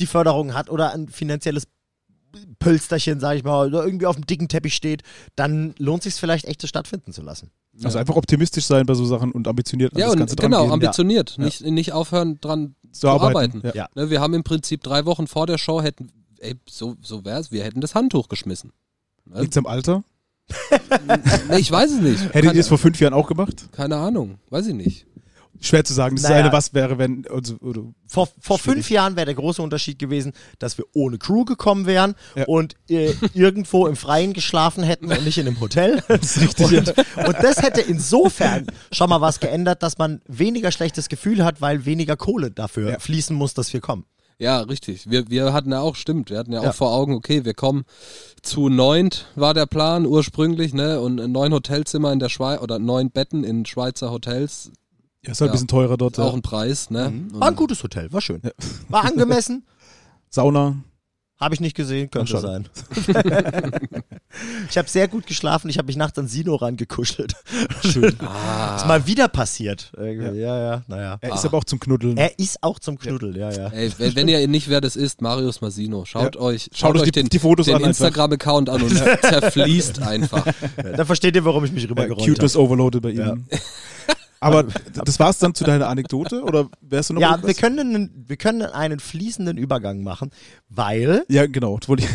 die 0.00 0.06
Förderung 0.06 0.52
hat 0.54 0.68
oder 0.68 0.92
ein 0.92 1.08
finanzielles 1.08 1.68
Pölsterchen, 2.58 3.20
sag 3.20 3.36
ich 3.36 3.44
mal, 3.44 3.68
oder 3.68 3.84
irgendwie 3.84 4.06
auf 4.06 4.16
dem 4.16 4.26
dicken 4.26 4.48
Teppich 4.48 4.74
steht, 4.74 5.02
dann 5.36 5.74
lohnt 5.78 6.02
sich 6.02 6.14
vielleicht 6.14 6.46
echt, 6.46 6.62
das 6.64 6.70
stattfinden 6.70 7.12
zu 7.12 7.22
lassen. 7.22 7.50
Also 7.82 7.98
einfach 7.98 8.14
optimistisch 8.16 8.66
sein 8.66 8.86
bei 8.86 8.94
so 8.94 9.04
Sachen 9.04 9.32
und 9.32 9.48
ambitioniert 9.48 9.92
an 9.94 9.98
Ja, 9.98 10.06
das 10.06 10.12
und 10.14 10.18
Ganze 10.20 10.36
genau, 10.36 10.58
drangehen. 10.58 10.72
ambitioniert. 10.74 11.36
Ja. 11.38 11.44
Nicht, 11.44 11.60
nicht 11.62 11.92
aufhören 11.92 12.38
dran 12.40 12.76
zu 12.92 13.00
zu 13.00 13.08
arbeiten. 13.08 13.36
arbeiten. 13.36 13.62
Ja. 13.66 13.72
Ja. 13.74 13.88
Ne, 13.96 14.10
wir 14.10 14.20
haben 14.20 14.34
im 14.34 14.44
Prinzip 14.44 14.82
drei 14.82 15.04
Wochen 15.06 15.26
vor 15.26 15.46
der 15.46 15.58
Show 15.58 15.82
hätten, 15.82 16.10
ey, 16.38 16.54
so, 16.68 16.94
so 17.00 17.24
wär's, 17.24 17.50
wir 17.50 17.64
hätten 17.64 17.80
das 17.80 17.94
Handtuch 17.96 18.28
geschmissen. 18.28 18.72
Ne? 19.24 19.40
Liegt's 19.40 19.56
am 19.56 19.66
Alter? 19.66 20.04
Nee, 21.48 21.58
ich 21.58 21.72
weiß 21.72 21.90
es 21.90 22.00
nicht. 22.00 22.34
Hättet 22.34 22.54
ihr 22.54 22.60
es 22.60 22.68
vor 22.68 22.78
fünf 22.78 23.00
Jahren 23.00 23.14
auch 23.14 23.26
gemacht? 23.26 23.68
Keine 23.72 23.96
Ahnung, 23.96 24.38
weiß 24.50 24.66
ich 24.68 24.74
nicht. 24.74 25.06
Schwer 25.60 25.84
zu 25.84 25.94
sagen. 25.94 26.16
Das 26.16 26.24
Naja. 26.24 26.36
ist 26.38 26.42
eine, 26.44 26.52
was 26.52 26.74
wäre, 26.74 26.98
wenn. 26.98 27.26
Also, 27.30 27.56
oder, 27.60 27.82
Vor, 28.06 28.28
vor 28.40 28.58
Schwierig. 28.58 28.74
fünf 28.76 28.90
Jahren 28.90 29.16
wäre 29.16 29.26
der 29.26 29.34
große 29.34 29.62
Unterschied 29.62 29.98
gewesen, 29.98 30.32
dass 30.58 30.76
wir 30.78 30.84
ohne 30.94 31.18
Crew 31.18 31.44
gekommen 31.44 31.86
wären 31.86 32.14
Ja. 32.34 32.44
und 32.46 32.74
äh, 32.88 33.12
irgendwo 33.34 33.86
im 33.86 33.96
Freien 33.96 34.32
geschlafen 34.32 34.82
hätten 34.84 35.10
und 35.10 35.24
nicht 35.24 35.38
in 35.38 35.46
einem 35.46 35.60
Hotel. 35.60 36.02
das 36.08 36.36
ist 36.36 36.40
richtig. 36.40 36.72
Und, 36.78 36.88
und 37.26 37.36
das 37.42 37.62
hätte 37.62 37.80
insofern 37.80 38.66
schon 38.92 39.08
mal 39.08 39.20
was 39.20 39.40
geändert, 39.40 39.82
dass 39.82 39.98
man 39.98 40.20
weniger 40.26 40.70
schlechtes 40.72 41.08
Gefühl 41.08 41.44
hat, 41.44 41.60
weil 41.60 41.84
weniger 41.86 42.16
Kohle 42.16 42.50
dafür 42.50 42.90
Ja. 42.92 42.98
fließen 42.98 43.34
muss, 43.34 43.54
dass 43.54 43.72
wir 43.72 43.80
kommen. 43.80 44.04
Ja, 44.38 44.60
richtig. 44.62 45.08
Wir, 45.08 45.30
wir 45.30 45.52
hatten 45.52 45.70
ja 45.70 45.80
auch, 45.80 45.94
stimmt, 45.94 46.28
wir 46.30 46.38
hatten 46.38 46.52
ja, 46.52 46.62
Ja. 46.64 46.70
auch 46.70 46.74
vor 46.74 46.92
Augen, 46.92 47.14
okay, 47.14 47.44
wir 47.44 47.54
kommen 47.54 47.84
zu 48.42 48.68
neunt, 48.68 49.26
war 49.36 49.54
der 49.54 49.66
Plan 49.66 50.06
ursprünglich, 50.06 50.74
ne? 50.74 51.00
Und 51.00 51.16
neun 51.30 51.52
Hotelzimmer 51.52 52.12
in 52.12 52.18
der 52.18 52.28
Schweiz 52.28 52.60
oder 52.60 52.80
neun 52.80 53.10
Betten 53.12 53.44
in 53.44 53.64
Schweizer 53.64 54.10
Hotels, 54.10 54.72
Ja, 55.24 55.32
ist 55.32 55.40
halt 55.40 55.48
Ja. 55.48 55.52
ein 55.52 55.52
bisschen 55.52 55.68
teurer 55.68 55.96
dort. 55.96 56.14
ist 56.14 56.18
auch 56.18 56.28
Ja. 56.30 56.34
ein 56.34 56.42
Preis, 56.42 56.90
ne? 56.90 57.06
Und- 57.08 57.40
War 57.40 57.48
ein 57.48 57.56
gutes 57.56 57.82
Hotel, 57.82 58.12
war 58.12 58.20
schön. 58.20 58.42
War 58.88 59.04
angemessen, 59.04 59.64
Sauna. 60.30 60.76
habe 61.40 61.54
ich 61.54 61.60
nicht 61.60 61.76
gesehen, 61.76 62.10
könnte 62.10 62.38
sein. 62.38 62.68
ich 64.70 64.78
habe 64.78 64.88
sehr 64.88 65.08
gut 65.08 65.26
geschlafen, 65.26 65.68
ich 65.68 65.78
habe 65.78 65.86
mich 65.86 65.96
nachts 65.96 66.18
an 66.18 66.26
Sino 66.28 66.54
rangekuschelt. 66.54 67.34
Schön. 67.82 68.16
Ah. 68.20 68.76
Ist 68.80 68.86
mal 68.86 69.06
wieder 69.06 69.28
passiert. 69.28 69.92
Irgendwie. 69.96 70.40
Ja, 70.40 70.58
ja, 70.58 70.82
naja. 70.86 71.18
Er 71.20 71.34
ist 71.34 71.44
aber 71.44 71.58
auch 71.58 71.64
zum 71.64 71.80
Knuddeln. 71.80 72.16
Er 72.16 72.38
ist 72.38 72.62
auch 72.62 72.78
zum 72.78 72.98
Knuddeln, 72.98 73.34
ja, 73.36 73.50
ja. 73.50 73.68
Ey, 73.68 73.92
wenn, 73.98 74.14
wenn 74.16 74.28
ihr 74.28 74.46
nicht 74.48 74.68
wer 74.68 74.80
das 74.80 74.96
ist, 74.96 75.20
Marius 75.22 75.60
Masino, 75.60 76.04
schaut 76.04 76.36
Ja. 76.36 76.40
euch, 76.40 76.68
Schaut 76.74 76.96
euch 76.96 77.02
die- 77.04 77.10
den, 77.12 77.28
die 77.28 77.38
Fotos 77.38 77.66
den. 77.66 77.80
Instagram-Account 77.80 78.68
an 78.70 78.82
und 78.82 78.90
zerfließt 78.96 80.02
einfach. 80.02 80.46
Da 80.76 81.04
versteht 81.04 81.34
ihr, 81.36 81.44
warum 81.44 81.64
ich 81.64 81.72
mich 81.72 81.84
ja, 81.84 81.88
rübergeräumt 81.90 82.26
Cuteness 82.26 82.54
habe. 82.54 82.64
overloaded 82.64 83.02
bei 83.02 83.10
ihm. 83.10 83.44
Aber 84.44 84.64
das 85.04 85.18
war's 85.18 85.38
dann 85.38 85.54
zu 85.54 85.64
deiner 85.64 85.88
Anekdote? 85.88 86.42
Oder 86.42 86.68
wärst 86.80 87.10
du 87.10 87.14
noch 87.14 87.20
Ja, 87.22 87.30
irgendwas? 87.32 87.48
wir 87.48 87.54
können, 87.54 87.78
einen, 87.94 88.24
wir 88.28 88.36
können 88.36 88.62
einen 88.62 89.00
fließenden 89.00 89.56
Übergang 89.56 90.02
machen, 90.02 90.30
weil 90.68 91.24
Ja, 91.28 91.46
genau. 91.46 91.78
Das 91.78 91.88
wollte 91.88 92.04
ich, 92.04 92.10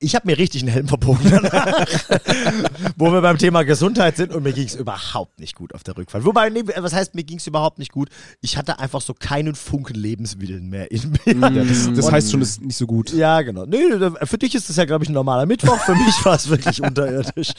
ich 0.00 0.14
habe 0.14 0.26
mir 0.28 0.38
richtig 0.38 0.62
einen 0.62 0.70
Helm 0.70 0.86
verbogen 0.86 1.28
danach, 1.28 1.86
wo 2.96 3.12
wir 3.12 3.20
beim 3.20 3.36
Thema 3.36 3.64
Gesundheit 3.64 4.16
sind 4.16 4.32
und 4.32 4.44
mir 4.44 4.52
ging 4.52 4.66
es 4.66 4.76
überhaupt 4.76 5.40
nicht 5.40 5.56
gut 5.56 5.74
auf 5.74 5.82
der 5.82 5.96
Rückfahrt. 5.96 6.24
Wobei, 6.24 6.50
nee, 6.50 6.62
was 6.76 6.92
heißt, 6.92 7.16
mir 7.16 7.24
ging 7.24 7.38
es 7.38 7.46
überhaupt 7.48 7.78
nicht 7.78 7.90
gut? 7.90 8.08
Ich 8.40 8.56
hatte 8.56 8.78
einfach 8.78 9.00
so 9.00 9.12
keinen 9.12 9.56
Funken 9.56 9.96
Lebenswillen 9.96 10.68
mehr 10.68 10.90
in 10.92 11.10
mir. 11.10 11.50
ja, 11.50 11.64
das 11.64 11.92
das 11.92 12.12
heißt 12.12 12.30
schon, 12.30 12.40
das 12.40 12.50
ist 12.50 12.62
nicht 12.62 12.76
so 12.76 12.86
gut. 12.86 13.12
Ja, 13.12 13.42
genau. 13.42 13.66
Nee, 13.66 13.82
für 14.22 14.38
dich 14.38 14.54
ist 14.54 14.68
das 14.68 14.76
ja, 14.76 14.84
glaube 14.84 15.02
ich, 15.02 15.10
ein 15.10 15.14
normaler 15.14 15.46
Mittwoch. 15.46 15.78
Für 15.80 15.96
mich 15.96 16.24
war 16.24 16.36
es 16.36 16.48
wirklich 16.48 16.80
unterirdisch. 16.80 17.52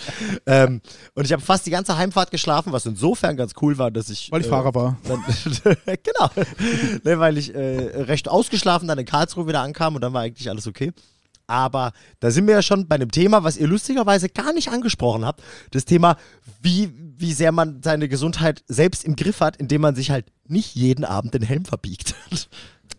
Ähm, 0.45 0.81
und 1.15 1.25
ich 1.25 1.33
habe 1.33 1.41
fast 1.41 1.65
die 1.65 1.71
ganze 1.71 1.97
Heimfahrt 1.97 2.31
geschlafen, 2.31 2.71
was 2.71 2.85
insofern 2.85 3.35
ganz 3.35 3.53
cool 3.61 3.77
war, 3.77 3.91
dass 3.91 4.09
ich. 4.09 4.31
Weil 4.31 4.41
ich 4.41 4.47
äh, 4.47 4.49
Fahrer 4.49 4.73
war. 4.73 4.97
Dann, 5.03 5.23
genau. 5.85 6.29
nee, 7.03 7.17
weil 7.17 7.37
ich 7.37 7.53
äh, 7.53 7.59
recht 8.03 8.29
ausgeschlafen 8.29 8.87
dann 8.87 8.97
in 8.97 9.05
Karlsruhe 9.05 9.47
wieder 9.47 9.61
ankam 9.61 9.95
und 9.95 10.01
dann 10.01 10.13
war 10.13 10.21
eigentlich 10.21 10.49
alles 10.49 10.65
okay. 10.65 10.93
Aber 11.49 11.93
da 12.19 12.29
sind 12.29 12.45
wir 12.45 12.53
ja 12.53 12.61
schon 12.61 12.87
bei 12.87 12.95
einem 12.95 13.09
Thema, 13.09 13.43
was 13.43 13.57
ihr 13.57 13.67
lustigerweise 13.67 14.29
gar 14.29 14.53
nicht 14.53 14.69
angesprochen 14.69 15.25
habt. 15.25 15.41
Das 15.71 15.83
Thema, 15.83 16.15
wie, 16.61 16.91
wie 17.17 17.33
sehr 17.33 17.51
man 17.51 17.81
seine 17.81 18.07
Gesundheit 18.07 18.63
selbst 18.67 19.03
im 19.03 19.15
Griff 19.15 19.41
hat, 19.41 19.57
indem 19.57 19.81
man 19.81 19.95
sich 19.95 20.11
halt 20.11 20.27
nicht 20.47 20.75
jeden 20.75 21.05
Abend 21.05 21.33
den 21.33 21.41
Helm 21.41 21.65
verbiegt. 21.65 22.13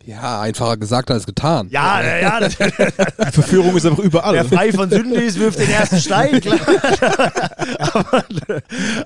Ja, 0.05 0.41
einfacher 0.41 0.77
gesagt 0.77 1.11
als 1.11 1.25
getan. 1.25 1.67
Ja, 1.69 2.01
ja, 2.01 2.39
ja. 2.39 2.47
Die 2.49 3.31
Verführung 3.31 3.75
ist 3.75 3.85
einfach 3.85 4.03
überall. 4.03 4.33
Wer 4.33 4.45
frei 4.45 4.71
von 4.71 4.89
Sünden 4.89 5.13
ist, 5.13 5.39
wirft 5.39 5.59
den 5.59 5.69
ersten 5.69 5.99
Stein. 5.99 6.41
Klar. 6.41 6.59
aber, 7.79 8.23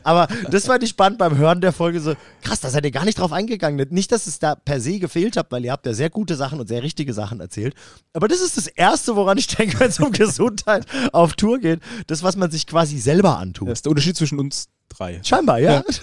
aber 0.03 0.27
das 0.49 0.65
fand 0.65 0.84
ich 0.84 0.89
spannend 0.89 1.19
beim 1.19 1.38
Hören 1.38 1.62
der 1.62 1.73
Folge 1.73 1.99
so, 1.99 2.13
krass, 2.41 2.60
da 2.62 2.69
seid 2.69 2.86
ihr 2.86 2.91
gar 2.91 3.05
nicht 3.05 3.19
drauf 3.19 3.31
eingegangen. 3.31 3.86
Nicht, 3.89 4.12
dass 4.12 4.27
es 4.27 4.39
da 4.39 4.55
per 4.55 4.79
se 4.79 4.99
gefehlt 4.99 5.38
hat, 5.38 5.51
weil 5.51 5.65
ihr 5.65 5.71
habt 5.71 5.86
ja 5.86 5.93
sehr 5.93 6.10
gute 6.10 6.36
Sachen 6.36 6.60
und 6.60 6.67
sehr 6.67 6.84
richtige 6.84 7.13
Sachen 7.13 7.39
erzählt. 7.39 7.75
Aber 8.13 8.27
das 8.27 8.41
ist 8.41 8.58
das 8.58 8.67
Erste, 8.67 9.15
woran 9.15 9.38
ich 9.38 9.47
denke, 9.47 9.79
wenn 9.79 9.89
es 9.89 9.99
um 9.99 10.12
Gesundheit 10.12 10.86
auf 11.12 11.34
Tour 11.34 11.60
geht. 11.60 11.79
Das, 12.08 12.23
was 12.23 12.36
man 12.36 12.51
sich 12.51 12.67
quasi 12.67 12.99
selber 12.99 13.38
antut. 13.38 13.67
Das 13.69 13.79
ist 13.79 13.86
der 13.86 13.91
Unterschied 13.91 14.15
zwischen 14.15 14.39
uns 14.39 14.67
drei. 14.97 15.19
Scheinbar, 15.23 15.60
ja. 15.60 15.84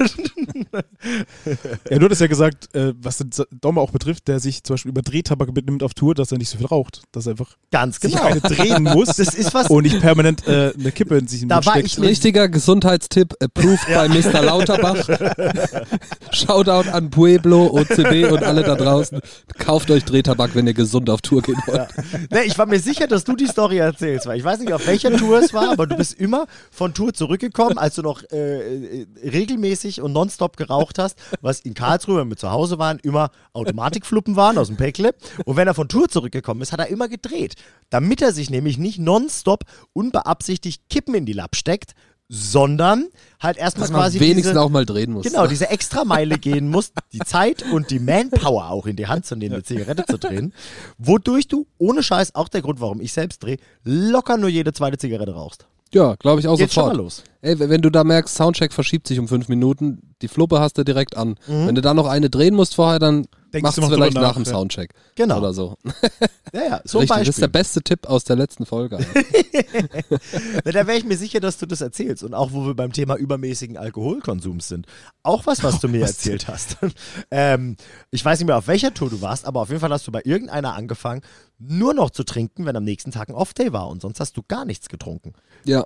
Ja, 1.90 1.98
du 1.98 2.04
hattest 2.06 2.20
ja 2.20 2.26
gesagt, 2.28 2.74
äh, 2.74 2.94
was 3.00 3.18
den 3.18 3.30
Dom 3.60 3.76
auch 3.78 3.90
betrifft, 3.90 4.28
der 4.28 4.38
sich 4.40 4.62
zum 4.62 4.74
Beispiel 4.74 4.90
über 4.90 5.02
Drehtabak 5.02 5.52
mitnimmt 5.54 5.82
auf 5.82 5.92
Tour, 5.94 6.14
dass 6.14 6.32
er 6.32 6.38
nicht 6.38 6.48
so 6.48 6.56
viel 6.58 6.66
raucht. 6.66 7.02
Dass 7.12 7.26
er 7.26 7.32
einfach 7.32 7.56
Ganz 7.70 8.00
sich 8.00 8.12
genau. 8.14 8.24
eine 8.26 8.40
drehen 8.40 8.82
muss 8.94 9.08
Das 9.16 9.34
ist 9.34 9.52
was. 9.52 9.68
und 9.68 9.82
nicht 9.82 10.00
permanent 10.00 10.46
äh, 10.46 10.72
eine 10.78 10.92
Kippe 10.92 11.18
in 11.18 11.26
sich 11.26 11.42
in 11.42 11.48
Da 11.48 11.56
Mund 11.56 11.66
war 11.66 11.72
steckt. 11.74 11.86
ich 11.88 12.00
Richtiger 12.00 12.48
Gesundheitstipp, 12.48 13.34
approved 13.42 13.86
bei 13.92 14.08
Mr. 14.08 14.42
Lauterbach. 14.42 15.06
Shoutout 16.30 16.88
an 16.90 17.10
Pueblo, 17.10 17.66
OCB 17.66 18.30
und 18.32 18.42
alle 18.42 18.62
da 18.62 18.74
draußen. 18.74 19.20
Kauft 19.58 19.90
euch 19.90 20.04
Drehtabak, 20.04 20.54
wenn 20.54 20.66
ihr 20.66 20.74
gesund 20.74 21.10
auf 21.10 21.20
Tour 21.20 21.42
gehen 21.42 21.60
wollt. 21.66 21.88
Nee, 22.30 22.42
ich 22.46 22.56
war 22.56 22.66
mir 22.66 22.80
sicher, 22.80 23.06
dass 23.06 23.24
du 23.24 23.36
die 23.36 23.46
Story 23.46 23.78
erzählst, 23.78 24.26
weil 24.26 24.38
ich 24.38 24.44
weiß 24.44 24.60
nicht, 24.60 24.72
auf 24.72 24.86
welcher 24.86 25.14
Tour 25.16 25.40
es 25.40 25.52
war, 25.52 25.72
aber 25.72 25.86
du 25.86 25.96
bist 25.96 26.14
immer 26.18 26.46
von 26.70 26.94
Tour 26.94 27.12
zurückgekommen, 27.12 27.78
als 27.78 27.96
du 27.96 28.02
noch 28.02 28.22
äh, 28.30 28.81
äh, 28.84 29.06
regelmäßig 29.22 30.00
und 30.00 30.12
nonstop 30.12 30.56
geraucht 30.56 30.98
hast, 30.98 31.18
was 31.40 31.60
in 31.60 31.74
Karlsruhe, 31.74 32.18
wenn 32.18 32.28
wir 32.28 32.36
zu 32.36 32.50
Hause 32.50 32.78
waren, 32.78 32.98
immer 33.00 33.30
Automatikfluppen 33.52 34.36
waren 34.36 34.58
aus 34.58 34.68
dem 34.68 34.76
Päckle. 34.76 35.14
Und 35.44 35.56
wenn 35.56 35.68
er 35.68 35.74
von 35.74 35.88
Tour 35.88 36.08
zurückgekommen 36.08 36.62
ist, 36.62 36.72
hat 36.72 36.80
er 36.80 36.88
immer 36.88 37.08
gedreht, 37.08 37.54
damit 37.90 38.22
er 38.22 38.32
sich 38.32 38.50
nämlich 38.50 38.78
nicht 38.78 38.98
nonstop 38.98 39.64
unbeabsichtigt 39.92 40.88
Kippen 40.88 41.14
in 41.14 41.26
die 41.26 41.32
Lapp 41.32 41.56
steckt, 41.56 41.94
sondern 42.34 43.08
halt 43.40 43.58
erstmal 43.58 43.88
quasi 43.90 44.18
wenigstens 44.18 44.52
diese, 44.52 44.62
auch 44.62 44.70
mal 44.70 44.86
drehen 44.86 45.12
muss. 45.12 45.26
Genau, 45.26 45.46
diese 45.46 45.68
Extrameile 45.68 46.38
gehen 46.38 46.70
musst, 46.70 46.94
die 47.12 47.18
Zeit 47.18 47.62
und 47.72 47.90
die 47.90 47.98
Manpower 47.98 48.70
auch 48.70 48.86
in 48.86 48.96
die 48.96 49.06
Hand 49.06 49.26
zu 49.26 49.36
nehmen, 49.36 49.56
eine 49.56 49.64
Zigarette 49.64 50.06
zu 50.06 50.18
drehen, 50.18 50.54
wodurch 50.96 51.46
du, 51.46 51.66
ohne 51.76 52.02
Scheiß, 52.02 52.34
auch 52.34 52.48
der 52.48 52.62
Grund, 52.62 52.80
warum 52.80 53.02
ich 53.02 53.12
selbst 53.12 53.42
drehe, 53.42 53.58
locker 53.84 54.38
nur 54.38 54.48
jede 54.48 54.72
zweite 54.72 54.96
Zigarette 54.96 55.34
rauchst. 55.34 55.66
Ja, 55.94 56.14
glaube 56.16 56.40
ich 56.40 56.48
auch 56.48 56.56
Geht 56.56 56.72
schon 56.72 56.84
sofort. 56.84 56.96
mal 56.96 57.02
los. 57.02 57.22
Ey, 57.42 57.58
wenn 57.58 57.82
du 57.82 57.90
da 57.90 58.04
merkst, 58.04 58.34
Soundcheck 58.34 58.72
verschiebt 58.72 59.06
sich 59.06 59.18
um 59.18 59.28
fünf 59.28 59.48
Minuten, 59.48 60.14
die 60.22 60.28
Fluppe 60.28 60.60
hast 60.60 60.78
du 60.78 60.84
direkt 60.84 61.16
an. 61.16 61.36
Mhm. 61.46 61.66
Wenn 61.66 61.74
du 61.74 61.82
da 61.82 61.92
noch 61.92 62.06
eine 62.06 62.30
drehen 62.30 62.54
musst 62.54 62.74
vorher, 62.74 62.98
dann 62.98 63.26
Denkst 63.52 63.62
Macht's 63.62 63.74
du 63.76 63.80
noch 63.82 63.90
vielleicht 63.90 64.14
nach 64.14 64.34
dem. 64.34 64.44
Soundcheck. 64.44 64.92
Genau. 65.14 65.38
Oder 65.38 65.52
so. 65.52 65.76
Ja, 66.54 66.62
ja, 66.64 66.80
so 66.84 66.98
Richtig, 66.98 67.16
das 67.20 67.28
ist 67.28 67.38
der 67.40 67.46
Beispiel. 67.46 67.60
beste 67.60 67.82
Tipp 67.82 68.06
aus 68.06 68.24
der 68.24 68.36
letzten 68.36 68.66
Folge. 68.66 68.98
Na, 70.64 70.70
da 70.70 70.86
wäre 70.86 70.98
ich 70.98 71.04
mir 71.04 71.16
sicher, 71.16 71.40
dass 71.40 71.56
du 71.56 71.64
das 71.64 71.80
erzählst. 71.80 72.22
Und 72.22 72.34
auch, 72.34 72.52
wo 72.52 72.66
wir 72.66 72.74
beim 72.74 72.92
Thema 72.92 73.16
übermäßigen 73.16 73.78
Alkoholkonsums 73.78 74.68
sind. 74.68 74.86
Auch 75.22 75.46
was, 75.46 75.62
was 75.62 75.80
du 75.80 75.88
mir 75.88 76.02
erzählt 76.06 76.48
hast. 76.48 76.76
ähm, 77.30 77.76
ich 78.10 78.22
weiß 78.22 78.38
nicht 78.38 78.48
mehr, 78.48 78.58
auf 78.58 78.66
welcher 78.66 78.92
Tour 78.92 79.08
du 79.08 79.22
warst, 79.22 79.46
aber 79.46 79.62
auf 79.62 79.70
jeden 79.70 79.80
Fall 79.80 79.90
hast 79.90 80.06
du 80.06 80.12
bei 80.12 80.20
irgendeiner 80.24 80.74
angefangen, 80.74 81.22
nur 81.58 81.94
noch 81.94 82.10
zu 82.10 82.22
trinken, 82.22 82.66
wenn 82.66 82.76
am 82.76 82.84
nächsten 82.84 83.12
Tag 83.12 83.30
ein 83.30 83.34
Off-Day 83.34 83.72
war. 83.72 83.88
Und 83.88 84.02
sonst 84.02 84.20
hast 84.20 84.36
du 84.36 84.42
gar 84.46 84.66
nichts 84.66 84.90
getrunken. 84.90 85.32
Ja, 85.64 85.84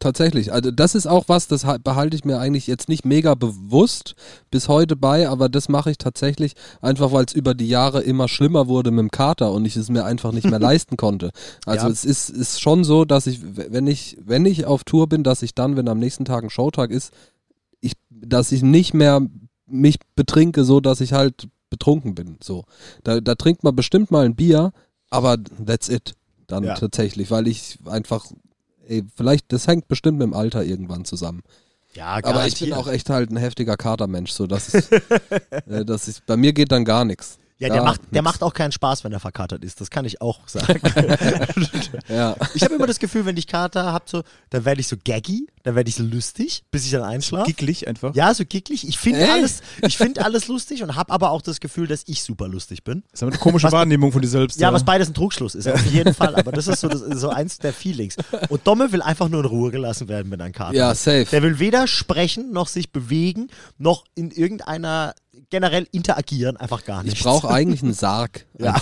tatsächlich. 0.00 0.52
Also 0.52 0.70
das 0.72 0.94
ist 0.96 1.06
auch 1.06 1.24
was, 1.28 1.46
das 1.46 1.64
ha- 1.64 1.78
behalte 1.78 2.16
ich 2.16 2.24
mir 2.24 2.38
eigentlich 2.40 2.66
jetzt 2.66 2.88
nicht 2.88 3.04
mega 3.04 3.34
bewusst 3.34 4.16
bis 4.50 4.68
heute 4.68 4.96
bei, 4.96 5.28
aber 5.28 5.48
das 5.48 5.68
mache 5.68 5.90
ich 5.92 5.98
tatsächlich 5.98 6.54
einfach, 6.80 7.12
weil 7.12 7.24
es 7.26 7.32
über 7.34 7.54
die 7.54 7.68
Jahre 7.68 8.00
immer 8.02 8.26
schlimmer 8.26 8.66
wurde 8.66 8.90
mit 8.90 9.00
dem 9.00 9.10
Kater 9.10 9.52
und 9.52 9.64
ich 9.64 9.76
es 9.76 9.88
mir 9.88 10.04
einfach 10.04 10.32
nicht 10.32 10.50
mehr 10.50 10.58
leisten 10.70 10.96
konnte. 10.96 11.30
Also 11.66 11.86
Ja. 11.86 11.92
es 11.92 12.04
ist, 12.04 12.30
ist 12.30 12.60
schon 12.60 12.82
so, 12.82 13.04
dass 13.04 13.26
ich, 13.28 13.40
wenn 13.44 13.86
ich, 13.86 14.16
wenn 14.24 14.44
ich 14.46 14.64
auf 14.64 14.82
Tour 14.82 15.08
bin, 15.08 15.22
dass 15.22 15.42
ich 15.42 15.54
dann, 15.54 15.76
wenn 15.76 15.88
am 15.88 15.98
nächsten 16.00 16.24
Tag 16.24 16.42
ein 16.42 16.50
Showtag 16.50 16.90
ist, 16.90 17.12
ich, 17.80 17.92
dass 18.10 18.50
ich 18.52 18.62
nicht 18.62 18.94
mehr 18.94 19.20
mich 19.66 19.98
betrinke, 20.16 20.64
so 20.64 20.80
dass 20.80 21.00
ich 21.00 21.12
halt 21.12 21.48
betrunken 21.70 22.14
bin. 22.16 22.36
So. 22.42 22.64
Da, 23.04 23.20
da 23.20 23.36
trinkt 23.36 23.62
man 23.62 23.76
bestimmt 23.76 24.10
mal 24.10 24.24
ein 24.24 24.34
Bier, 24.34 24.72
aber 25.10 25.36
that's 25.64 25.88
it. 25.88 26.14
Dann 26.48 26.64
Ja. 26.64 26.74
tatsächlich, 26.74 27.30
weil 27.30 27.46
ich 27.46 27.78
einfach, 27.86 28.26
ey, 28.90 29.04
vielleicht, 29.14 29.52
das 29.52 29.66
hängt 29.66 29.88
bestimmt 29.88 30.18
mit 30.18 30.26
dem 30.26 30.34
Alter 30.34 30.64
irgendwann 30.64 31.04
zusammen. 31.04 31.42
Ja, 31.94 32.20
Aber 32.22 32.46
ich 32.46 32.58
bin 32.60 32.72
auch 32.72 32.86
echt 32.86 33.10
halt 33.10 33.30
ein 33.30 33.36
heftiger 33.36 33.76
Katermensch, 33.76 34.30
so 34.30 34.46
dass 34.46 34.74
äh, 35.66 35.84
dass 35.84 36.08
ich, 36.08 36.22
bei 36.24 36.36
mir 36.36 36.52
geht 36.52 36.70
dann 36.72 36.84
gar 36.84 37.04
nichts. 37.04 37.38
Ja, 37.60 37.68
der, 37.68 37.76
Gar 37.76 37.84
macht, 37.84 38.00
der 38.10 38.22
nix. 38.22 38.32
macht 38.32 38.42
auch 38.42 38.54
keinen 38.54 38.72
Spaß, 38.72 39.04
wenn 39.04 39.12
er 39.12 39.20
verkatert 39.20 39.62
ist. 39.64 39.82
Das 39.82 39.90
kann 39.90 40.06
ich 40.06 40.20
auch 40.22 40.40
sagen. 40.48 40.80
Ja. 42.08 42.34
ich 42.54 42.62
habe 42.62 42.74
immer 42.74 42.86
das 42.86 42.98
Gefühl, 42.98 43.26
wenn 43.26 43.36
ich 43.36 43.46
Kater 43.46 43.92
habe, 43.92 44.04
so, 44.08 44.22
dann 44.48 44.64
werde 44.64 44.80
ich 44.80 44.88
so 44.88 44.96
gaggy, 45.02 45.46
dann 45.62 45.74
werde 45.74 45.88
ich 45.88 45.96
so 45.96 46.02
lustig, 46.02 46.64
bis 46.70 46.84
ich 46.84 46.90
dann 46.90 47.02
einschlafe. 47.02 47.46
Gicklig 47.46 47.86
einfach. 47.86 48.14
Ja, 48.14 48.32
so 48.34 48.44
gicklig. 48.44 48.88
Ich 48.88 48.98
finde 48.98 49.30
alles, 49.30 49.60
ich 49.82 49.96
finde 49.96 50.24
alles 50.24 50.48
lustig 50.48 50.82
und 50.82 50.96
habe 50.96 51.12
aber 51.12 51.30
auch 51.30 51.42
das 51.42 51.60
Gefühl, 51.60 51.86
dass 51.86 52.02
ich 52.06 52.22
super 52.22 52.48
lustig 52.48 52.82
bin. 52.82 53.02
Das 53.12 53.22
ist 53.22 53.28
eine 53.28 53.38
komische 53.38 53.70
Wahrnehmung 53.70 54.10
von 54.12 54.22
dir 54.22 54.28
selbst. 54.28 54.58
Ja, 54.58 54.72
was 54.72 54.84
beides 54.84 55.08
ein 55.08 55.14
Trugschluss 55.14 55.54
ist, 55.54 55.68
auf 55.68 55.84
jeden 55.86 56.14
Fall. 56.14 56.34
Aber 56.34 56.52
das 56.52 56.66
ist 56.66 56.80
so, 56.80 56.88
das 56.88 57.02
ist 57.02 57.20
so 57.20 57.28
eins 57.28 57.58
der 57.58 57.72
Feelings. 57.72 58.16
Und 58.48 58.66
Domme 58.66 58.90
will 58.92 59.02
einfach 59.02 59.28
nur 59.28 59.40
in 59.40 59.46
Ruhe 59.46 59.70
gelassen 59.70 60.08
werden 60.08 60.30
mit 60.30 60.40
einem 60.40 60.52
Kater. 60.54 60.74
Ja, 60.74 60.94
safe. 60.94 61.26
Der 61.30 61.42
will 61.42 61.58
weder 61.58 61.86
sprechen, 61.86 62.52
noch 62.52 62.68
sich 62.68 62.90
bewegen, 62.90 63.48
noch 63.78 64.04
in 64.14 64.30
irgendeiner 64.30 65.14
generell 65.48 65.86
interagieren, 65.92 66.56
einfach 66.56 66.84
gar 66.84 67.02
nicht. 67.02 67.14
Ich 67.16 67.22
brauche 67.22 67.48
eigentlich 67.50 67.82
einen 67.82 67.92
Sarg 67.94 68.46
Ja. 68.58 68.74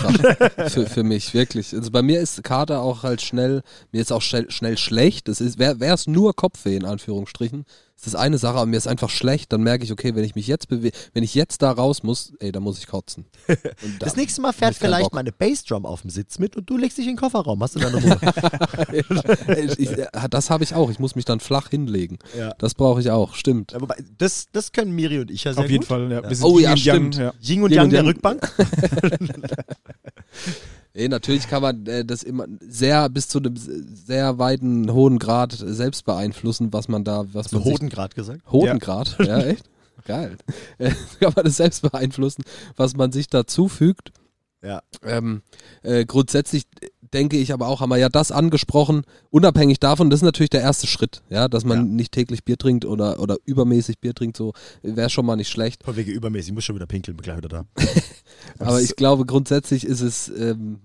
für, 0.67 0.85
für 0.87 1.03
mich, 1.03 1.33
wirklich. 1.33 1.73
Also 1.73 1.91
bei 1.91 2.01
mir 2.01 2.19
ist 2.19 2.43
Kater 2.43 2.81
auch 2.81 3.03
halt 3.03 3.21
schnell, 3.21 3.61
mir 3.91 4.01
ist 4.01 4.11
auch 4.11 4.21
schnell, 4.21 4.49
schnell 4.51 4.77
schlecht. 4.77 5.29
Es 5.29 5.41
ist, 5.41 5.57
wäre 5.59 5.81
es 5.93 6.07
nur 6.07 6.35
Kopfweh 6.35 6.75
in 6.75 6.85
Anführungsstrichen, 6.85 7.65
ist 7.99 8.07
das 8.07 8.15
eine 8.15 8.37
Sache, 8.37 8.55
aber 8.55 8.65
mir 8.65 8.77
ist 8.77 8.87
einfach 8.87 9.09
schlecht, 9.09 9.51
dann 9.51 9.61
merke 9.61 9.83
ich, 9.83 9.91
okay, 9.91 10.15
wenn 10.15 10.23
ich 10.23 10.33
mich 10.33 10.47
jetzt 10.47 10.69
bewege, 10.69 10.95
wenn 11.11 11.21
ich 11.21 11.35
jetzt 11.35 11.61
da 11.61 11.69
raus 11.69 12.01
muss, 12.01 12.31
ey, 12.39 12.53
dann 12.53 12.63
muss 12.63 12.79
ich 12.79 12.87
kotzen. 12.87 13.25
Und 13.49 13.59
Das 13.99 14.13
dann 14.13 14.21
nächste 14.21 14.39
Mal 14.39 14.53
fährt 14.53 14.75
vielleicht 14.75 15.13
meine 15.13 15.33
Bassdrum 15.33 15.85
auf 15.85 16.03
dem 16.03 16.09
Sitz 16.09 16.39
mit 16.39 16.55
und 16.55 16.69
du 16.69 16.77
legst 16.77 16.97
dich 16.97 17.07
in 17.07 17.15
den 17.15 17.19
Kofferraum. 17.19 17.61
Hast 17.61 17.75
du 17.75 17.79
deine 17.79 17.97
Ruhe? 17.97 18.17
ich, 19.57 19.79
ich, 19.79 19.97
äh, 19.97 20.07
das 20.29 20.49
habe 20.49 20.63
ich 20.63 20.73
auch. 20.73 20.89
Ich 20.89 20.99
muss 20.99 21.15
mich 21.15 21.25
dann 21.25 21.41
flach 21.41 21.69
hinlegen. 21.69 22.19
Ja. 22.37 22.53
Das 22.57 22.73
brauche 22.73 23.01
ich 23.01 23.11
auch, 23.11 23.35
stimmt. 23.35 23.73
Ja, 23.73 23.81
wobei, 23.81 23.97
das, 24.17 24.45
das 24.53 24.71
können 24.71 24.95
Miri 24.95 25.19
und 25.19 25.29
ich 25.29 25.43
ja 25.43 25.53
sehr 25.53 25.65
Auf 25.65 25.69
jeden 25.69 25.81
gut. 25.81 25.89
Fall, 25.89 26.09
ja. 26.09 26.23
Wir 26.23 26.35
sind 26.37 26.45
Oh 26.45 26.57
Yin 26.57 26.63
ja, 26.63 26.71
und 26.71 26.85
Yang, 26.85 26.95
stimmt. 26.95 27.15
Ja. 27.17 27.33
Ying 27.41 27.63
und 27.63 27.71
Yang 27.73 27.89
der 27.89 27.99
Yang. 27.99 28.07
Rückbank. 28.07 28.53
Ey, 30.93 31.07
natürlich 31.07 31.47
kann 31.47 31.61
man 31.61 31.85
äh, 31.85 32.03
das 32.03 32.23
immer 32.23 32.45
sehr 32.61 33.09
bis 33.09 33.27
zu 33.27 33.39
einem 33.39 33.55
sehr 33.55 34.39
weiten 34.39 34.91
hohen 34.91 35.19
Grad 35.19 35.53
selbst 35.53 36.05
beeinflussen, 36.05 36.73
was 36.73 36.87
man 36.87 37.03
da, 37.03 37.25
was 37.31 37.51
man 37.51 37.63
sich 37.63 37.73
Hodengrad 37.73 38.15
gesagt. 38.15 38.41
Hodengrad, 38.51 39.17
ja, 39.19 39.39
echt? 39.39 39.69
Geil. 40.05 40.37
Äh, 40.79 40.91
kann 41.19 41.33
man 41.35 41.45
das 41.45 41.57
selbst 41.57 41.81
beeinflussen, 41.81 42.43
was 42.75 42.95
man 42.95 43.11
sich 43.11 43.27
da 43.27 43.45
zufügt. 43.45 44.11
Ja. 44.61 44.81
Ähm, 45.03 45.41
äh, 45.83 46.05
grundsätzlich 46.05 46.63
denke 47.13 47.37
ich 47.37 47.53
aber 47.53 47.67
auch, 47.67 47.81
haben 47.81 47.89
wir 47.89 47.97
ja 47.97 48.09
das 48.09 48.31
angesprochen, 48.31 49.03
unabhängig 49.29 49.79
davon, 49.79 50.09
das 50.09 50.19
ist 50.19 50.23
natürlich 50.25 50.49
der 50.49 50.61
erste 50.61 50.87
Schritt, 50.87 51.21
ja, 51.29 51.47
dass 51.47 51.65
man 51.65 51.77
Ja. 51.77 51.83
nicht 51.83 52.11
täglich 52.11 52.43
Bier 52.43 52.57
trinkt 52.57 52.85
oder, 52.85 53.19
oder 53.19 53.37
übermäßig 53.45 53.99
Bier 53.99 54.13
trinkt, 54.13 54.37
so 54.37 54.53
wäre 54.83 55.09
schon 55.09 55.25
mal 55.25 55.35
nicht 55.35 55.49
schlecht. 55.49 55.83
Von 55.83 55.95
wegen 55.95 56.11
übermäßig. 56.11 56.49
Ich 56.49 56.53
muss 56.55 56.63
schon 56.65 56.75
wieder 56.75 56.85
pinkeln, 56.87 57.17
bin 57.17 57.23
gleich 57.23 57.37
wieder 57.37 57.49
da. 57.49 57.65
Aber 58.59 58.81
ich 58.81 58.95
glaube, 58.95 59.25
grundsätzlich 59.25 59.85
ist 59.85 60.01
es, 60.01 60.29
ähm, 60.29 60.79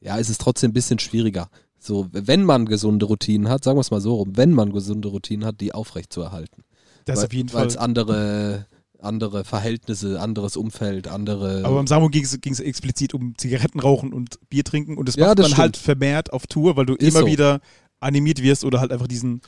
ja, 0.00 0.16
ist 0.16 0.28
es 0.30 0.38
trotzdem 0.38 0.70
ein 0.70 0.74
bisschen 0.74 0.98
schwieriger. 0.98 1.48
So, 1.78 2.08
wenn 2.12 2.42
man 2.44 2.66
gesunde 2.66 3.06
Routinen 3.06 3.48
hat, 3.48 3.62
sagen 3.64 3.76
wir 3.76 3.82
es 3.82 3.90
mal 3.90 4.00
so 4.00 4.14
rum, 4.16 4.32
wenn 4.36 4.52
man 4.52 4.72
gesunde 4.72 5.08
Routinen 5.08 5.44
hat, 5.46 5.60
die 5.60 5.72
aufrecht 5.74 6.12
zu 6.12 6.20
erhalten. 6.22 6.64
Das 7.04 7.18
Weil- 7.18 7.26
auf 7.26 7.32
jeden 7.32 7.52
Weil 7.52 7.66
es 7.68 7.74
Fall. 7.76 7.84
andere, 7.84 8.66
andere 9.00 9.44
Verhältnisse, 9.44 10.20
anderes 10.20 10.56
Umfeld, 10.56 11.08
andere. 11.08 11.62
Aber 11.64 11.76
beim 11.76 11.86
Samu 11.86 12.08
ging 12.08 12.24
es 12.24 12.60
explizit 12.60 13.14
um 13.14 13.34
Zigarettenrauchen 13.36 14.12
und 14.12 14.38
Bier 14.50 14.64
trinken 14.64 14.96
und 14.98 15.08
das 15.08 15.16
Ja, 15.16 15.26
macht 15.28 15.38
das 15.38 15.44
man 15.44 15.50
stimmt. 15.50 15.62
halt 15.62 15.76
vermehrt 15.76 16.32
auf 16.32 16.46
Tour, 16.46 16.76
weil 16.76 16.86
du 16.86 16.94
Ist 16.94 17.08
immer 17.14 17.20
so. 17.20 17.26
wieder 17.26 17.60
animiert 18.00 18.42
wirst 18.42 18.64
oder 18.64 18.80
halt 18.80 18.92
einfach 18.92 19.06
diesen 19.08 19.40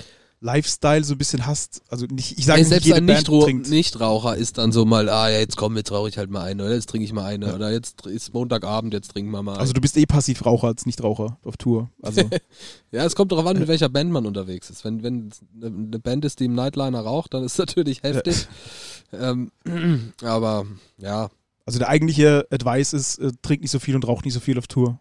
Lifestyle 0.42 1.04
so 1.04 1.14
ein 1.14 1.18
bisschen 1.18 1.44
hast. 1.46 1.82
Also 1.90 2.06
nicht, 2.06 2.38
ich 2.38 2.46
sage 2.46 2.60
nicht, 2.60 2.68
selbst 2.70 2.86
jede 2.86 2.96
ein 2.96 3.04
Band 3.06 3.18
Nichtro 3.18 3.44
trinkt. 3.44 3.68
Nichtraucher 3.68 4.36
ist 4.36 4.56
dann 4.56 4.72
so 4.72 4.86
mal, 4.86 5.10
ah 5.10 5.28
ja, 5.28 5.38
jetzt 5.38 5.58
komm, 5.58 5.76
jetzt 5.76 5.92
rauche 5.92 6.08
ich 6.08 6.16
halt 6.16 6.30
mal 6.30 6.40
eine 6.44 6.64
oder 6.64 6.72
jetzt 6.74 6.88
trinke 6.88 7.04
ich 7.04 7.12
mal 7.12 7.24
eine 7.26 7.54
oder 7.54 7.70
jetzt 7.70 8.06
ist 8.06 8.32
Montagabend, 8.32 8.94
jetzt 8.94 9.08
trinken 9.12 9.30
wir 9.32 9.42
mal 9.42 9.52
Also 9.58 9.64
eine. 9.64 9.74
du 9.74 9.80
bist 9.82 9.98
eh 9.98 10.06
Passivraucher 10.06 10.68
als 10.68 10.86
Nichtraucher 10.86 11.36
auf 11.44 11.58
Tour. 11.58 11.90
Also 12.00 12.22
Ja, 12.90 13.04
es 13.04 13.14
kommt 13.16 13.32
darauf 13.32 13.44
an, 13.46 13.58
mit 13.58 13.68
welcher 13.68 13.90
Band 13.90 14.10
man 14.12 14.24
unterwegs 14.24 14.70
ist. 14.70 14.82
Wenn, 14.82 15.02
wenn 15.02 15.30
eine 15.62 15.98
Band 15.98 16.24
ist, 16.24 16.40
die 16.40 16.46
im 16.46 16.54
Nightliner 16.54 17.00
raucht, 17.00 17.34
dann 17.34 17.44
ist 17.44 17.52
es 17.52 17.58
natürlich 17.58 18.02
heftig. 18.02 18.46
ähm, 19.12 19.50
aber 20.22 20.66
ja. 20.98 21.30
Also 21.66 21.78
der 21.78 21.88
eigentliche 21.88 22.46
Advice 22.50 22.92
ist, 22.92 23.18
äh, 23.18 23.32
trink 23.42 23.62
nicht 23.62 23.70
so 23.70 23.78
viel 23.78 23.94
und 23.94 24.06
rauch 24.06 24.22
nicht 24.22 24.34
so 24.34 24.40
viel 24.40 24.58
auf 24.58 24.66
Tour. 24.66 24.98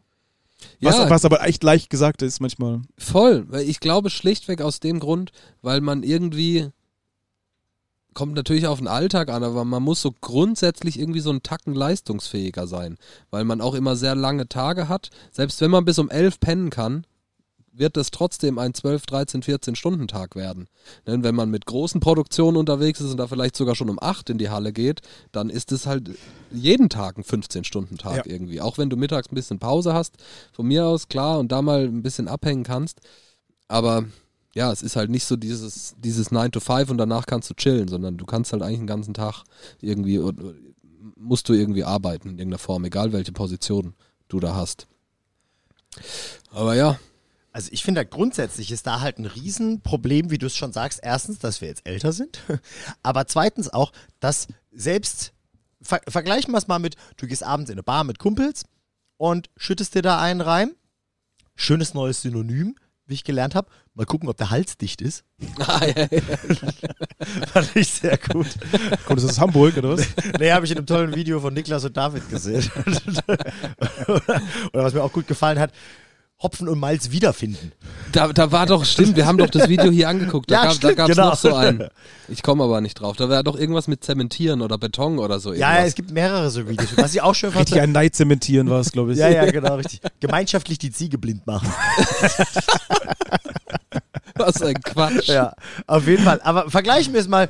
Was, 0.81 0.97
ja, 0.97 1.09
was 1.09 1.25
aber 1.25 1.45
echt 1.45 1.63
leicht 1.63 1.89
gesagt 1.89 2.21
ist 2.21 2.41
manchmal. 2.41 2.81
Voll, 2.97 3.45
weil 3.49 3.67
ich 3.67 3.79
glaube 3.79 4.09
schlichtweg 4.09 4.61
aus 4.61 4.79
dem 4.79 4.99
Grund, 4.99 5.31
weil 5.61 5.81
man 5.81 6.03
irgendwie 6.03 6.69
kommt 8.13 8.35
natürlich 8.35 8.67
auf 8.67 8.79
den 8.79 8.87
Alltag 8.87 9.29
an, 9.29 9.43
aber 9.43 9.63
man 9.63 9.83
muss 9.83 10.01
so 10.01 10.11
grundsätzlich 10.19 10.99
irgendwie 10.99 11.21
so 11.21 11.29
einen 11.29 11.43
Tacken 11.43 11.73
leistungsfähiger 11.73 12.67
sein, 12.67 12.97
weil 13.29 13.45
man 13.45 13.61
auch 13.61 13.75
immer 13.75 13.95
sehr 13.95 14.15
lange 14.15 14.49
Tage 14.49 14.89
hat. 14.89 15.09
Selbst 15.31 15.61
wenn 15.61 15.71
man 15.71 15.85
bis 15.85 15.99
um 15.99 16.09
elf 16.09 16.39
pennen 16.39 16.69
kann, 16.69 17.05
wird 17.79 17.97
das 17.97 18.11
trotzdem 18.11 18.59
ein 18.59 18.73
12, 18.73 19.05
13, 19.05 19.41
14 19.41 19.75
Stunden 19.75 20.07
Tag 20.07 20.35
werden. 20.35 20.67
Denn 21.07 21.23
wenn 21.23 21.33
man 21.33 21.49
mit 21.49 21.65
großen 21.65 22.01
Produktionen 22.01 22.57
unterwegs 22.57 22.99
ist 23.01 23.11
und 23.11 23.17
da 23.17 23.27
vielleicht 23.27 23.55
sogar 23.55 23.75
schon 23.75 23.89
um 23.89 23.97
8 23.99 24.29
in 24.29 24.37
die 24.37 24.49
Halle 24.49 24.73
geht, 24.73 25.01
dann 25.31 25.49
ist 25.49 25.71
es 25.71 25.85
halt 25.85 26.11
jeden 26.51 26.89
Tag 26.89 27.17
ein 27.17 27.23
15 27.23 27.63
Stunden 27.63 27.97
Tag 27.97 28.25
Ja. 28.25 28.31
irgendwie. 28.33 28.61
Auch 28.61 28.77
wenn 28.77 28.89
du 28.89 28.97
mittags 28.97 29.31
ein 29.31 29.35
bisschen 29.35 29.59
Pause 29.59 29.93
hast, 29.93 30.17
von 30.51 30.67
mir 30.67 30.85
aus 30.85 31.07
klar 31.07 31.39
und 31.39 31.51
da 31.51 31.61
mal 31.61 31.85
ein 31.85 32.03
bisschen 32.03 32.27
abhängen 32.27 32.63
kannst, 32.63 32.99
aber 33.67 34.05
ja, 34.55 34.71
es 34.71 34.81
ist 34.81 34.95
halt 34.95 35.09
nicht 35.09 35.25
so 35.25 35.35
dieses, 35.35 35.95
dieses 35.97 36.31
9 36.31 36.51
to 36.51 36.59
5 36.59 36.89
und 36.89 36.97
danach 36.97 37.25
kannst 37.25 37.49
du 37.49 37.53
chillen, 37.53 37.87
sondern 37.87 38.17
du 38.17 38.25
kannst 38.25 38.51
halt 38.51 38.61
eigentlich 38.61 38.79
den 38.79 38.87
ganzen 38.87 39.13
Tag 39.13 39.43
irgendwie, 39.79 40.19
musst 41.15 41.47
du 41.47 41.53
irgendwie 41.53 41.83
arbeiten 41.83 42.29
in 42.29 42.39
irgendeiner 42.39 42.59
Form, 42.59 42.83
egal 42.83 43.13
welche 43.13 43.31
Position 43.31 43.93
du 44.27 44.39
da 44.39 44.55
hast. 44.55 44.87
Aber 46.51 46.75
ja, 46.75 46.99
Also 47.59 47.71
ich 47.73 47.83
finde, 47.83 48.05
grundsätzlich 48.05 48.71
ist 48.71 48.87
da 48.87 49.01
halt 49.01 49.17
ein 49.17 49.25
Riesenproblem, 49.25 50.31
wie 50.31 50.37
du 50.37 50.45
es 50.45 50.55
schon 50.55 50.71
sagst. 50.71 51.01
Erstens, 51.03 51.39
dass 51.39 51.59
wir 51.59 51.67
jetzt 51.67 51.85
älter 51.85 52.13
sind, 52.13 52.39
aber 53.03 53.27
zweitens 53.27 53.67
auch, 53.67 53.91
dass 54.21 54.47
selbst, 54.71 55.33
ver 55.81 55.99
vergleichen 56.07 56.53
wir 56.53 56.57
es 56.57 56.69
mal 56.69 56.79
mit, 56.79 56.95
du 57.17 57.27
gehst 57.27 57.43
abends 57.43 57.69
in 57.69 57.73
eine 57.73 57.83
Bar 57.83 58.05
mit 58.05 58.17
Kumpels 58.17 58.63
und 59.17 59.49
schüttest 59.57 59.93
dir 59.93 60.01
da 60.01 60.21
einen 60.21 60.39
rein. 60.39 60.71
Schönes 61.57 61.93
neues 61.93 62.21
Synonym, 62.21 62.75
wie 63.07 63.15
ich 63.15 63.25
gelernt 63.25 63.55
habe. 63.55 63.69
Mal 63.93 64.05
gucken, 64.05 64.29
ob 64.29 64.37
der 64.37 64.51
Hals 64.51 64.77
dicht 64.77 65.01
ist. 65.01 65.25
Ah, 65.59 65.85
ja, 65.85 66.07
ja. 66.09 66.21
Fand 67.47 67.75
ich 67.75 67.89
sehr 67.89 68.17
gut. 68.17 68.47
Kommt 69.05 69.19
das 69.19 69.31
aus 69.31 69.39
Hamburg 69.39 69.75
oder 69.75 69.89
was? 69.89 70.07
Nee, 70.39 70.53
habe 70.53 70.65
ich 70.65 70.71
in 70.71 70.77
einem 70.77 70.87
tollen 70.87 71.13
Video 71.13 71.41
von 71.41 71.53
Niklas 71.53 71.83
und 71.83 71.97
David 71.97 72.29
gesehen. 72.29 72.71
Oder 74.07 74.83
was 74.83 74.93
mir 74.93 75.03
auch 75.03 75.11
gut 75.11 75.27
gefallen 75.27 75.59
hat, 75.59 75.73
Hopfen 76.41 76.69
und 76.69 76.80
Malz 76.80 77.12
wiederfinden. 77.12 77.73
Da, 78.13 78.30
da 78.32 78.49
war 78.54 78.65
doch, 78.65 78.86
stimmt, 78.86 79.17
wir 79.17 79.25
haben 79.25 79.38
doch 79.38 79.49
das 79.49 79.67
Video 79.67 79.91
hier 79.91 80.08
angeguckt. 80.08 80.49
Da 80.49 80.63
Ja, 80.63 80.73
gab 80.73 80.95
gab's 80.95 81.10
genau. 81.15 81.30
noch 81.32 81.36
so 81.36 81.54
einen. 81.54 81.89
Ich 82.30 82.43
komme 82.43 82.63
aber 82.63 82.80
nicht 82.80 82.95
drauf. 83.02 83.17
Da 83.17 83.28
wäre 83.28 83.43
doch 83.43 83.58
irgendwas 83.58 83.89
mit 83.89 84.06
Zementieren 84.06 84.62
oder 84.62 84.78
Beton 84.78 85.19
oder 85.19 85.39
so. 85.41 85.52
Ja, 85.52 85.60
ja, 85.60 85.69
irgendwas. 85.71 85.88
es 85.89 85.95
gibt 85.95 86.12
mehrere 86.12 86.49
so 86.49 86.65
Videos. 86.67 86.95
Was 86.95 87.13
ich 87.13 87.21
auch 87.21 87.36
schön 87.36 87.52
fand. 87.52 87.65
Richtig 87.65 87.82
ein 87.82 87.91
Neid 87.91 88.15
zementieren 88.15 88.69
war 88.69 88.80
es, 88.80 88.91
glaube 88.93 89.12
ich. 89.12 89.17
Ja, 89.17 89.28
ja, 89.28 89.52
genau, 89.52 89.75
richtig. 89.75 89.99
Gemeinschaftlich 90.21 90.78
die 90.80 90.91
Ziege 90.91 91.17
blind 91.17 91.45
machen. 91.45 91.69
Was 94.36 94.62
ein 94.62 94.75
Quatsch. 94.82 95.28
Ja, 95.28 95.54
auf 95.88 96.08
jeden 96.08 96.23
Fall. 96.23 96.39
Aber 96.43 96.69
vergleichen 96.69 97.13
wir 97.13 97.19
es 97.19 97.28
mal. 97.28 97.49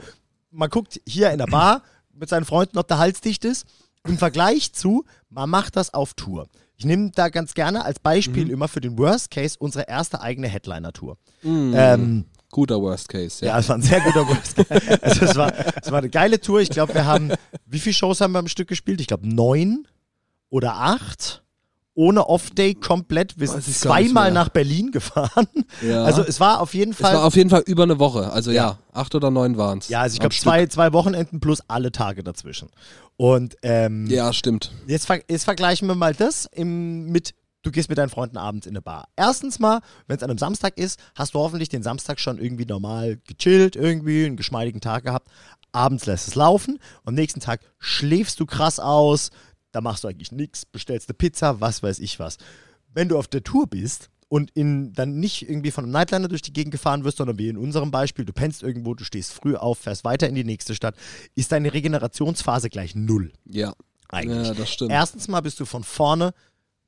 Man 0.51 0.69
guckt 0.69 0.99
hier 1.05 1.29
in 1.29 1.37
der 1.37 1.45
Bar 1.45 1.83
mit 2.11 2.29
seinen 2.29 2.45
Freunden, 2.45 2.79
ob 2.79 2.87
der 2.87 2.97
Hals 2.97 3.21
dicht 3.21 3.45
ist. 3.45 3.67
im 4.07 4.17
Vergleich 4.17 4.73
zu, 4.73 5.05
man 5.29 5.47
macht 5.49 5.75
das 5.75 5.93
auf 5.93 6.15
Tour. 6.15 6.47
Ich 6.79 6.85
nehme 6.85 7.11
da 7.13 7.27
ganz 7.27 7.53
gerne 7.55 7.83
als 7.83 7.99
Beispiel 7.99 8.45
Mhm. 8.45 8.51
immer 8.51 8.67
für 8.69 8.79
den 8.79 8.97
Worst 8.97 9.31
Case 9.31 9.57
unsere 9.59 9.89
erste 9.89 10.21
eigene 10.21 10.47
Headliner-Tour. 10.47 11.17
Mhm. 11.43 11.73
Ähm, 11.75 12.25
Guter 12.51 12.81
Worst 12.81 13.09
Case, 13.09 13.45
ja. 13.45 13.51
ja. 13.51 13.59
es 13.59 13.67
war 13.67 13.75
ein 13.75 13.81
sehr 13.81 13.99
guter 13.99 14.25
Worst 14.25 14.55
Case. 14.55 14.99
Also 15.01 15.25
es 15.25 15.35
war, 15.35 15.53
es 15.83 15.91
war 15.91 15.99
eine 15.99 16.09
geile 16.09 16.39
Tour. 16.39 16.61
Ich 16.61 16.69
glaube, 16.69 16.93
wir 16.93 17.05
haben, 17.05 17.33
wie 17.65 17.79
viele 17.79 17.93
Shows 17.93 18.21
haben 18.21 18.31
wir 18.31 18.39
am 18.39 18.47
Stück 18.47 18.69
gespielt? 18.69 19.01
Ich 19.01 19.07
glaube, 19.07 19.27
neun 19.27 19.87
oder 20.49 20.75
acht. 20.75 21.43
Ohne 21.99 22.29
Off-Day 22.29 22.75
komplett. 22.75 23.37
Wir 23.41 23.49
sind 23.49 23.61
zweimal 23.65 24.31
nach 24.31 24.47
Berlin 24.47 24.91
gefahren. 24.91 25.47
Ja. 25.81 26.03
Also 26.09 26.21
es 26.21 26.39
war 26.39 26.61
auf 26.61 26.73
jeden 26.73 26.91
es 26.93 26.97
Fall. 26.97 27.13
war 27.13 27.25
auf 27.25 27.35
jeden 27.35 27.49
Fall 27.49 27.61
über 27.65 27.83
eine 27.83 27.99
Woche. 27.99 28.31
Also 28.31 28.51
ja, 28.51 28.55
Ja. 28.69 28.79
acht 28.93 29.13
oder 29.15 29.29
neun 29.31 29.57
waren 29.57 29.79
es. 29.79 29.89
ja, 29.89 29.99
also 30.01 30.13
ich 30.13 30.19
glaube 30.21 30.33
zwei, 30.33 30.65
zwei 30.67 30.93
Wochenenden 30.93 31.41
plus 31.41 31.61
alle 31.67 31.91
Tage 31.91 32.23
dazwischen. 32.23 32.69
Und 33.17 33.57
ähm, 33.63 34.05
Ja, 34.07 34.31
stimmt. 34.31 34.71
Jetzt, 34.87 35.07
ver 35.07 35.19
jetzt 35.29 35.43
vergleichen 35.43 35.89
wir 35.89 35.95
mal 35.95 36.13
das 36.15 36.45
im, 36.53 37.07
mit, 37.11 37.33
du 37.63 37.71
gehst 37.71 37.89
mit 37.89 37.97
deinen 37.97 38.09
Freunden 38.09 38.37
abends 38.37 38.65
in 38.65 38.71
eine 38.71 38.81
Bar. 38.81 39.09
Erstens 39.17 39.59
mal, 39.59 39.81
wenn 40.07 40.15
es 40.15 40.23
an 40.23 40.29
einem 40.29 40.39
Samstag 40.39 40.77
ist, 40.77 40.99
hast 41.15 41.33
du 41.33 41.39
hoffentlich 41.39 41.67
den 41.67 41.83
Samstag 41.83 42.21
schon 42.21 42.37
irgendwie 42.39 42.65
normal 42.65 43.17
gechillt, 43.27 43.75
irgendwie 43.75 44.25
einen 44.25 44.37
geschmeidigen 44.37 44.79
Tag 44.79 45.03
gehabt. 45.03 45.27
Abends 45.73 46.05
lässt 46.05 46.29
es 46.29 46.35
laufen. 46.35 46.79
Am 47.03 47.13
nächsten 47.13 47.41
Tag 47.41 47.59
schläfst 47.77 48.39
du 48.39 48.45
krass 48.45 48.79
aus. 48.79 49.31
Da 49.71 49.81
machst 49.81 50.03
du 50.03 50.07
eigentlich 50.07 50.31
nichts, 50.31 50.65
bestellst 50.65 51.09
eine 51.09 51.15
Pizza, 51.15 51.61
was 51.61 51.83
weiß 51.83 51.99
ich 51.99 52.19
was. 52.19 52.37
Wenn 52.93 53.07
du 53.09 53.17
auf 53.17 53.27
der 53.27 53.43
Tour 53.43 53.67
bist 53.67 54.09
und 54.29 54.51
in, 54.55 54.93
dann 54.93 55.19
nicht 55.19 55.47
irgendwie 55.47 55.71
von 55.71 55.83
einem 55.85 55.93
Nightliner 55.93 56.27
durch 56.27 56.41
die 56.41 56.53
Gegend 56.53 56.71
gefahren 56.71 57.03
wirst, 57.03 57.17
sondern 57.17 57.37
wie 57.37 57.49
in 57.49 57.57
unserem 57.57 57.91
Beispiel, 57.91 58.25
du 58.25 58.33
pennst 58.33 58.63
irgendwo, 58.63 58.93
du 58.95 59.03
stehst 59.03 59.33
früh 59.33 59.55
auf, 59.55 59.79
fährst 59.79 60.03
weiter 60.03 60.27
in 60.27 60.35
die 60.35 60.43
nächste 60.43 60.73
Stadt, 60.75 60.95
ist 61.35 61.51
deine 61.51 61.73
Regenerationsphase 61.73 62.69
gleich 62.69 62.95
null 62.95 63.31
Ja. 63.45 63.73
eigentlich. 64.09 64.47
Ja, 64.47 64.53
das 64.55 64.69
stimmt. 64.71 64.91
Erstens 64.91 65.27
mal 65.27 65.41
bist 65.41 65.59
du 65.59 65.65
von 65.65 65.83
vorne 65.83 66.33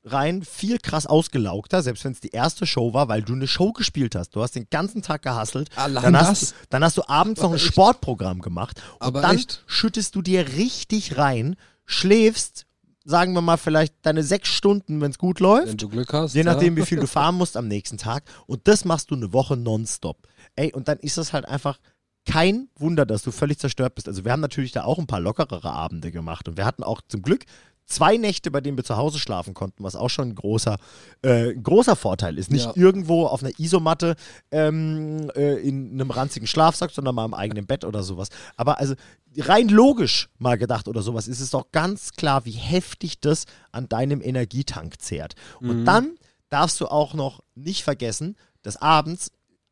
rein 0.04 0.42
viel 0.44 0.80
krass 0.80 1.06
ausgelaugter, 1.06 1.84
selbst 1.84 2.04
wenn 2.06 2.14
es 2.14 2.20
die 2.20 2.30
erste 2.32 2.66
Show 2.66 2.96
war, 2.96 3.08
weil 3.08 3.22
du 3.22 3.34
eine 3.34 3.48
Show 3.48 3.72
gespielt 3.72 4.16
hast. 4.16 4.36
Du 4.36 4.42
hast 4.42 4.56
den 4.56 4.68
ganzen 4.72 5.04
Tag 5.04 5.22
gehasselt. 5.22 5.70
Allein 5.78 6.02
dann, 6.04 6.14
das? 6.14 6.28
hast, 6.28 6.52
du- 6.52 6.56
dann 6.72 6.84
hast 6.84 6.98
du 6.98 7.04
abends 7.08 7.42
noch 7.42 7.52
ein 7.54 7.60
Sportprogramm 7.60 8.42
gemacht. 8.42 8.82
Und 8.96 9.02
Aber 9.08 9.22
dann 9.22 9.36
echt? 9.36 9.64
schüttest 9.68 10.16
du 10.16 10.24
dir 10.24 10.48
richtig 10.54 11.18
rein, 11.20 11.56
schläfst, 11.86 12.66
sagen 13.04 13.34
wir 13.34 13.42
mal, 13.42 13.58
vielleicht 13.58 13.96
deine 14.04 14.24
sechs 14.24 14.50
Stunden, 14.50 15.02
wenn 15.02 15.12
es 15.12 15.18
gut 15.18 15.40
läuft. 15.40 15.68
Wenn 15.68 15.78
du 15.78 15.90
Glück 15.90 16.14
hast. 16.14 16.34
Je 16.34 16.44
nachdem, 16.44 16.78
ja. 16.78 16.84
wie 16.84 16.86
viel 16.86 17.00
du 17.00 17.08
fahren 17.08 17.36
musst 17.36 17.58
am 17.58 17.68
nächsten 17.68 17.98
Tag. 17.98 18.24
Und 18.48 18.68
das 18.68 18.86
machst 18.86 19.12
du 19.12 19.16
eine 19.16 19.34
Woche 19.34 19.58
nonstop. 19.58 20.28
Ey, 20.56 20.72
und 20.74 20.88
dann 20.88 21.00
ist 21.00 21.18
das 21.18 21.34
halt 21.34 21.46
einfach 21.46 21.80
kein 22.26 22.70
Wunder, 22.76 23.06
dass 23.06 23.24
du 23.24 23.32
völlig 23.32 23.58
zerstört 23.58 23.96
bist. 23.96 24.08
Also 24.08 24.24
wir 24.24 24.32
haben 24.32 24.42
natürlich 24.42 24.72
da 24.72 24.84
auch 24.84 25.00
ein 25.00 25.08
paar 25.08 25.20
lockerere 25.20 25.72
Abende 25.72 26.12
gemacht. 26.12 26.48
Und 26.48 26.58
wir 26.58 26.66
hatten 26.66 26.84
auch 26.84 27.02
zum 27.08 27.22
Glück 27.22 27.46
zwei 27.92 28.18
Nächte, 28.18 28.50
bei 28.52 28.62
denen 28.62 28.78
wir 28.78 28.84
zu 28.84 28.98
Hause 28.98 29.20
schlafen 29.20 29.54
konnten, 29.54 29.84
was 29.84 29.96
auch 29.96 30.10
schon 30.10 30.30
ein 30.30 30.36
großer, 30.36 30.78
äh, 31.22 31.54
großer 31.54 31.96
Vorteil 31.96 32.38
ist. 32.38 32.50
Nicht 32.52 32.66
Ja. 32.66 32.74
irgendwo 32.76 33.26
auf 33.26 33.44
einer 33.44 33.52
Isomatte 33.60 34.16
ähm, 34.52 35.30
äh, 35.36 35.56
in 35.58 35.92
einem 35.94 36.12
ranzigen 36.12 36.48
Schlafsack, 36.48 36.92
sondern 36.92 37.16
mal 37.16 37.26
im 37.26 37.34
eigenen 37.34 37.66
Bett 37.68 37.86
oder 37.86 38.04
sowas. 38.04 38.30
Aber 38.56 38.80
also 38.80 38.96
rein 39.38 39.70
logisch 39.70 40.30
mal 40.40 40.58
gedacht 40.58 40.88
oder 40.88 41.02
sowas 41.02 41.28
ist 41.28 41.40
es 41.40 41.52
doch 41.52 41.72
ganz 41.72 42.14
klar, 42.14 42.46
wie 42.46 42.52
heftig 42.52 43.20
das 43.20 43.46
an 43.72 43.88
deinem 43.88 44.22
Energietank 44.22 45.00
zehrt. 45.02 45.36
Und 45.60 45.86
dann 45.86 46.16
darfst 46.50 46.82
du 46.82 46.88
auch 46.88 47.14
noch 47.14 47.42
nicht 47.56 47.84
vergessen, 47.84 48.36
dass 48.62 48.78
abends 48.78 49.32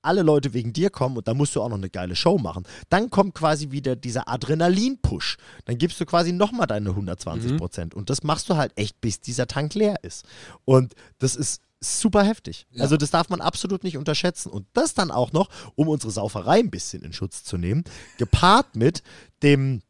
alle 0.09 0.23
Leute 0.23 0.55
wegen 0.55 0.73
dir 0.73 0.89
kommen 0.89 1.17
und 1.17 1.27
da 1.27 1.35
musst 1.35 1.55
du 1.55 1.61
auch 1.61 1.69
noch 1.69 1.77
eine 1.77 1.91
geile 1.91 2.15
Show 2.15 2.39
machen. 2.39 2.63
Dann 2.89 3.11
kommt 3.11 3.35
quasi 3.35 3.69
wieder 3.69 3.95
dieser 3.95 4.27
Adrenalin-Push. 4.27 5.37
Dann 5.65 5.77
gibst 5.77 6.01
du 6.01 6.05
quasi 6.07 6.31
nochmal 6.31 6.65
deine 6.65 6.89
120 6.89 7.57
Prozent. 7.57 7.93
Und 7.93 8.09
das 8.09 8.23
machst 8.23 8.49
du 8.49 8.57
halt 8.57 8.71
echt, 8.75 8.99
bis 9.01 9.21
dieser 9.21 9.45
Tank 9.45 9.75
leer 9.75 10.03
ist. 10.03 10.25
Und 10.65 10.95
das 11.19 11.35
ist 11.35 11.61
super 11.79 12.23
heftig. 12.23 12.65
Ja. 12.71 12.81
Also 12.83 12.97
das 12.97 13.11
darf 13.11 13.29
man 13.29 13.39
absolut 13.39 13.83
nicht 13.83 13.97
unterschätzen. 13.97 14.49
Und 14.49 14.65
das 14.73 14.95
dann 14.95 15.11
auch 15.11 15.31
noch, 15.31 15.49
um 15.75 15.87
unsere 15.87 16.11
Sauferei 16.11 16.57
ein 16.57 16.71
bisschen 16.71 17.03
in 17.03 17.13
Schutz 17.13 17.43
zu 17.43 17.57
nehmen, 17.57 17.83
gepaart 18.17 18.75
mit 18.75 19.03
dem 19.43 19.83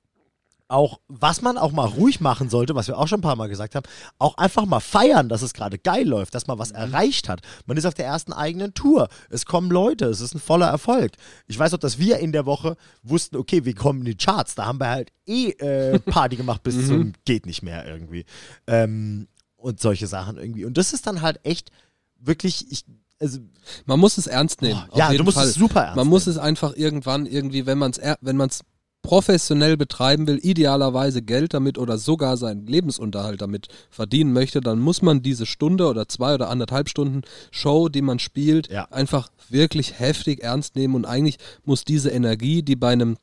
auch, 0.69 0.99
was 1.07 1.41
man 1.41 1.57
auch 1.57 1.71
mal 1.71 1.87
ruhig 1.87 2.21
machen 2.21 2.49
sollte, 2.49 2.75
was 2.75 2.87
wir 2.87 2.97
auch 2.97 3.07
schon 3.07 3.19
ein 3.19 3.23
paar 3.23 3.35
Mal 3.35 3.49
gesagt 3.49 3.75
haben, 3.75 3.87
auch 4.19 4.37
einfach 4.37 4.65
mal 4.65 4.79
feiern, 4.79 5.27
dass 5.27 5.41
es 5.41 5.53
gerade 5.53 5.79
geil 5.79 6.07
läuft, 6.07 6.35
dass 6.35 6.47
man 6.47 6.59
was 6.59 6.71
erreicht 6.71 7.27
hat. 7.27 7.41
Man 7.65 7.75
ist 7.75 7.85
auf 7.85 7.95
der 7.95 8.05
ersten 8.05 8.33
eigenen 8.33 8.73
Tour. 8.73 9.09
Es 9.29 9.45
kommen 9.45 9.71
Leute, 9.71 10.05
es 10.05 10.21
ist 10.21 10.35
ein 10.35 10.39
voller 10.39 10.67
Erfolg. 10.67 11.13
Ich 11.47 11.57
weiß 11.57 11.73
auch, 11.73 11.79
dass 11.79 11.97
wir 11.97 12.19
in 12.19 12.31
der 12.31 12.45
Woche 12.45 12.77
wussten, 13.01 13.35
okay, 13.35 13.65
wir 13.65 13.73
kommen 13.73 13.99
in 14.01 14.05
die 14.05 14.15
Charts. 14.15 14.55
Da 14.55 14.65
haben 14.65 14.79
wir 14.79 14.89
halt 14.89 15.11
eh 15.25 15.49
äh, 15.49 15.99
Party 16.05 16.35
gemacht 16.35 16.61
bis 16.63 16.87
zum 16.87 17.13
geht 17.25 17.47
nicht 17.47 17.63
mehr 17.63 17.85
irgendwie. 17.87 18.25
Ähm, 18.67 19.27
und 19.57 19.79
solche 19.79 20.07
Sachen 20.07 20.37
irgendwie. 20.37 20.65
Und 20.65 20.77
das 20.77 20.93
ist 20.93 21.07
dann 21.07 21.21
halt 21.21 21.39
echt 21.43 21.71
wirklich, 22.19 22.71
ich, 22.71 22.85
also, 23.19 23.39
Man 23.85 23.99
muss 23.99 24.17
es 24.17 24.27
ernst 24.27 24.61
nehmen. 24.61 24.81
Oh, 24.91 24.97
ja, 24.97 25.11
du 25.11 25.23
musst 25.23 25.37
Fall. 25.37 25.47
es 25.47 25.55
super 25.55 25.81
ernst 25.81 25.95
Man 25.95 26.07
muss 26.07 26.27
es 26.27 26.37
einfach 26.37 26.75
irgendwann 26.75 27.25
irgendwie, 27.25 27.65
wenn 27.65 27.77
man 27.77 27.91
es 27.91 27.99
wenn 28.21 28.37
man 28.37 28.49
es 28.49 28.61
professionell 29.01 29.77
betreiben 29.77 30.27
will, 30.27 30.39
idealerweise 30.41 31.21
Geld 31.21 31.53
damit 31.53 31.77
oder 31.77 31.97
sogar 31.97 32.37
seinen 32.37 32.67
Lebensunterhalt 32.67 33.41
damit 33.41 33.67
verdienen 33.89 34.33
möchte, 34.33 34.61
dann 34.61 34.79
muss 34.79 35.01
man 35.01 35.21
diese 35.21 35.45
Stunde 35.45 35.87
oder 35.87 36.07
zwei 36.07 36.33
oder 36.35 36.49
anderthalb 36.49 36.89
Stunden 36.89 37.21
Show, 37.51 37.89
die 37.89 38.01
man 38.01 38.19
spielt, 38.19 38.69
Ja. 38.69 38.85
einfach 38.91 39.29
wirklich 39.49 39.99
heftig 39.99 40.43
ernst 40.43 40.75
nehmen 40.75 40.95
und 40.95 41.05
eigentlich 41.05 41.37
muss 41.63 41.85
diese 41.85 42.09
Energie, 42.09 42.61
die 42.61 42.75
bei 42.75 42.89
einem 42.91 43.17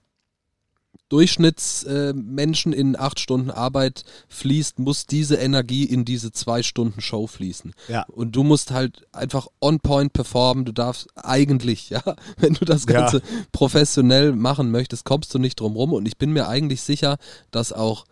Durchschnittsmenschen 1.08 2.72
in 2.72 2.98
acht 2.98 3.20
Stunden 3.20 3.50
Arbeit 3.50 4.04
fließt, 4.28 4.78
muss 4.80 5.06
diese 5.06 5.36
Energie 5.36 5.84
in 5.84 6.04
diese 6.04 6.32
zwei 6.32 6.62
Stunden 6.62 7.00
Show 7.00 7.26
fließen. 7.26 7.72
Ja. 7.88 8.04
Und 8.08 8.34
du 8.34 8.42
musst 8.42 8.72
halt 8.72 9.06
einfach 9.12 9.46
on 9.60 9.78
point 9.80 10.12
performen. 10.12 10.64
Du 10.64 10.72
darfst 10.72 11.06
eigentlich, 11.14 11.90
ja, 11.90 12.02
wenn 12.38 12.54
du 12.54 12.64
das 12.64 12.86
Ja. 12.86 13.00
Ganze 13.00 13.22
professionell 13.52 14.32
machen 14.32 14.70
möchtest, 14.70 15.04
kommst 15.04 15.32
du 15.32 15.38
nicht 15.38 15.60
drum 15.60 15.76
rum. 15.76 15.92
Und 15.92 16.06
ich 16.06 16.18
bin 16.18 16.32
mir 16.32 16.48
eigentlich 16.48 16.82
sicher, 16.82 17.18
dass 17.50 17.72
auch 17.72 18.04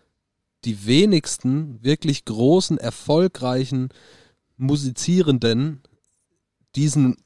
die 0.65 0.87
wenigsten 0.87 1.83
wirklich 1.83 2.25
großen, 2.25 2.79
erfolgreichen 2.79 3.89
Musizierenden 4.57 5.83
diesen 6.77 7.17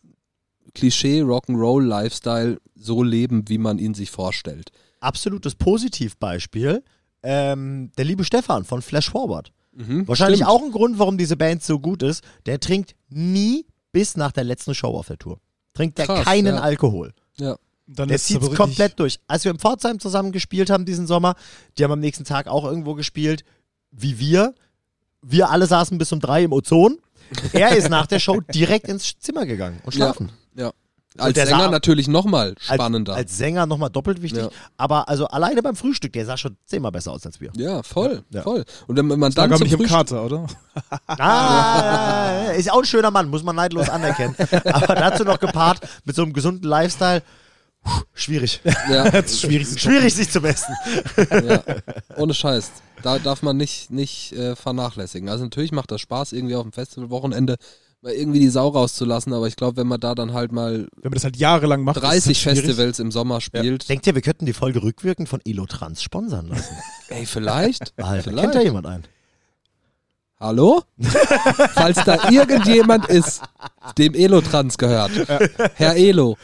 Klischee 0.79 1.23
Rock'n'Roll 1.23 1.83
Lifestyle 1.85 2.59
so 2.75 3.03
leben, 3.03 3.49
wie 3.49 3.59
man 3.59 3.79
ihn 3.79 3.95
sich 3.95 4.11
vorstellt. 4.11 4.71
absolutes 5.01 5.55
Positivbeispiel. 5.55 6.83
Ähm, 7.23 7.91
der 7.99 8.05
liebe 8.05 8.25
Stefan 8.25 8.65
von 8.65 8.81
Flash 8.83 9.11
Forward. 9.11 9.51
Mhm, 9.73 10.07
Wahrscheinlich 10.07 10.39
stimmt. 10.41 10.51
auch 10.51 10.63
ein 10.63 10.71
Grund, 10.71 10.99
warum 10.99 11.19
diese 11.19 11.37
Band 11.37 11.63
so 11.63 11.79
gut 11.81 12.03
ist. 12.03 12.23
Der 12.47 12.61
trinkt 12.61 12.95
nie 13.09 13.67
bis 13.93 14.17
nach 14.17 14.33
der 14.33 14.45
letzten 14.45 14.75
Show 14.75 14.89
auf 14.97 15.09
der 15.09 15.19
Tour. 15.19 15.41
Trinkt 15.75 15.99
der 15.99 16.07
Krass, 16.07 16.25
keinen 16.25 16.55
ja. 16.57 16.61
Alkohol. 16.61 17.13
Ja. 17.39 17.57
Dann 17.87 18.09
Der 18.09 18.19
zieht 18.19 18.43
es 18.43 18.55
komplett 18.55 18.99
durch. 19.01 19.19
Als 19.27 19.45
wir 19.45 19.51
im 19.51 19.59
Pforzheim 19.59 19.99
zusammen 19.99 20.31
gespielt 20.31 20.69
haben 20.71 20.85
diesen 20.85 21.07
Sommer, 21.07 21.35
die 21.79 21.85
haben 21.85 21.93
am 21.93 22.01
nächsten 22.01 22.25
Tag 22.25 22.47
auch 22.47 22.65
irgendwo 22.65 22.95
gespielt, 22.95 23.45
wie 23.91 24.19
wir. 24.19 24.55
Wir 25.23 25.51
alle 25.51 25.67
saßen 25.67 25.97
bis 25.99 26.13
um 26.13 26.21
drei 26.21 26.45
im 26.45 26.53
Ozon. 26.53 26.99
Er 27.53 27.77
ist 27.77 27.89
nach 27.89 28.07
der 28.07 28.19
Show 28.21 28.41
direkt 28.55 28.89
ins 28.89 29.19
Zimmer 29.19 29.47
gegangen 29.47 29.81
und 29.85 29.93
schlafen. 29.95 30.29
Ja. 30.29 30.35
Als 31.17 31.35
der 31.35 31.47
Sänger 31.47 31.65
sah- 31.65 31.71
natürlich 31.71 32.07
nochmal 32.07 32.51
Als, 32.51 32.65
spannender. 32.75 33.15
als 33.15 33.37
Sänger 33.37 33.67
nochmal 33.67 33.91
doppelt 33.91 34.23
wichtig. 34.23 34.43
Ja. 34.43 34.51
Aber 34.77 35.09
also 35.09 35.27
alleine 35.27 35.63
beim 35.63 35.75
Frühstück, 35.75 36.13
der 36.13 36.25
sah 36.27 36.37
schon 36.37 36.57
zehnmal 36.67 36.93
besser 36.93 37.11
aus 37.11 37.27
als 37.27 37.41
wir. 37.41 37.51
ja, 37.57 37.83
voll, 37.83 38.23
Ja. 38.31 38.43
voll. 38.43 38.65
Und 38.87 38.97
wenn 38.97 39.07
man 39.07 39.21
Lag 39.21 39.31
dann 39.35 39.45
aber 39.51 39.57
zum 39.57 39.65
nicht 39.67 39.81
im 39.81 39.87
Kater, 39.87 40.25
oder? 40.25 40.47
Ah, 41.09 42.51
ist 42.57 42.71
auch 42.71 42.79
ein 42.81 42.85
schöner 42.85 43.11
Mann, 43.11 43.29
muss 43.31 43.43
man 43.43 43.57
neidlos 43.57 43.89
anerkennen. 43.89 44.37
Aber 44.65 44.95
dazu 44.95 45.25
noch 45.25 45.41
gepaart 45.41 45.81
mit 46.05 46.15
so 46.15 46.23
einem 46.23 46.33
gesunden 46.33 46.69
Lifestyle, 46.69 47.23
puh, 47.83 48.03
schwierig. 48.15 48.61
ja, 48.91 49.11
Das 49.11 49.41
schwierig. 49.41 49.81
schwierig 49.81 50.15
sich 50.15 50.31
zu 50.31 50.41
messen. 50.41 50.75
ja, 51.31 51.63
ohne 52.17 52.35
Scheiß. 52.35 52.71
Da 53.03 53.19
darf 53.19 53.43
man 53.43 53.57
nicht, 53.57 53.91
nicht 53.91 54.33
äh, 54.33 54.55
vernachlässigen. 54.57 55.29
Also 55.29 55.45
natürlich 55.45 55.73
macht 55.73 55.91
das 55.91 56.01
Spaß, 56.01 56.33
irgendwie 56.33 56.55
auf 56.55 56.63
dem 56.63 56.73
Festivalwochenende 56.73 57.57
mal 58.01 58.13
irgendwie 58.13 58.41
die 58.41 58.49
Sau 58.49 58.69
rauszulassen, 58.69 59.33
aber 59.33 59.49
ich 59.49 59.57
glaube, 59.57 59.77
wenn 59.77 59.87
man 59.87 60.01
da 60.01 60.15
dann 60.15 60.33
halt 60.33 60.53
mal 60.53 60.87
Wenn 60.97 61.11
man 61.11 61.13
das 61.13 61.25
halt 61.25 61.37
jahrelang 61.37 61.83
macht, 61.83 61.97
ist 61.97 62.03
es 62.03 62.09
30 62.09 62.27
halt 62.27 62.37
schwierig. 62.37 62.67
Festivals 62.67 62.99
im 62.99 63.11
Sommer 63.11 63.41
spielt, 63.41 63.89
Denkt 63.89 64.07
ihr, 64.07 64.15
wir 64.15 64.23
könnten 64.23 64.47
die 64.47 64.53
Folge 64.53 64.83
rückwirkend 64.83 65.29
von 65.29 65.41
Elotrans 65.45 66.03
sponsern 66.03 66.49
lassen? 66.49 66.77
ey, 67.09 67.27
vielleicht, 67.27 67.93
Alter, 68.03 68.23
vielleicht. 68.23 68.43
kennt 68.43 68.55
da 68.55 68.61
jemand 68.61 68.87
einen? 68.87 69.05
Hallo? 70.41 70.83
Falls 71.75 72.05
da 72.05 72.31
irgendjemand 72.31 73.09
ist, 73.09 73.43
dem 73.99 74.15
Elotrans 74.15 74.79
gehört. 74.79 75.11
Herr 75.75 75.97
Elo. 75.97 76.39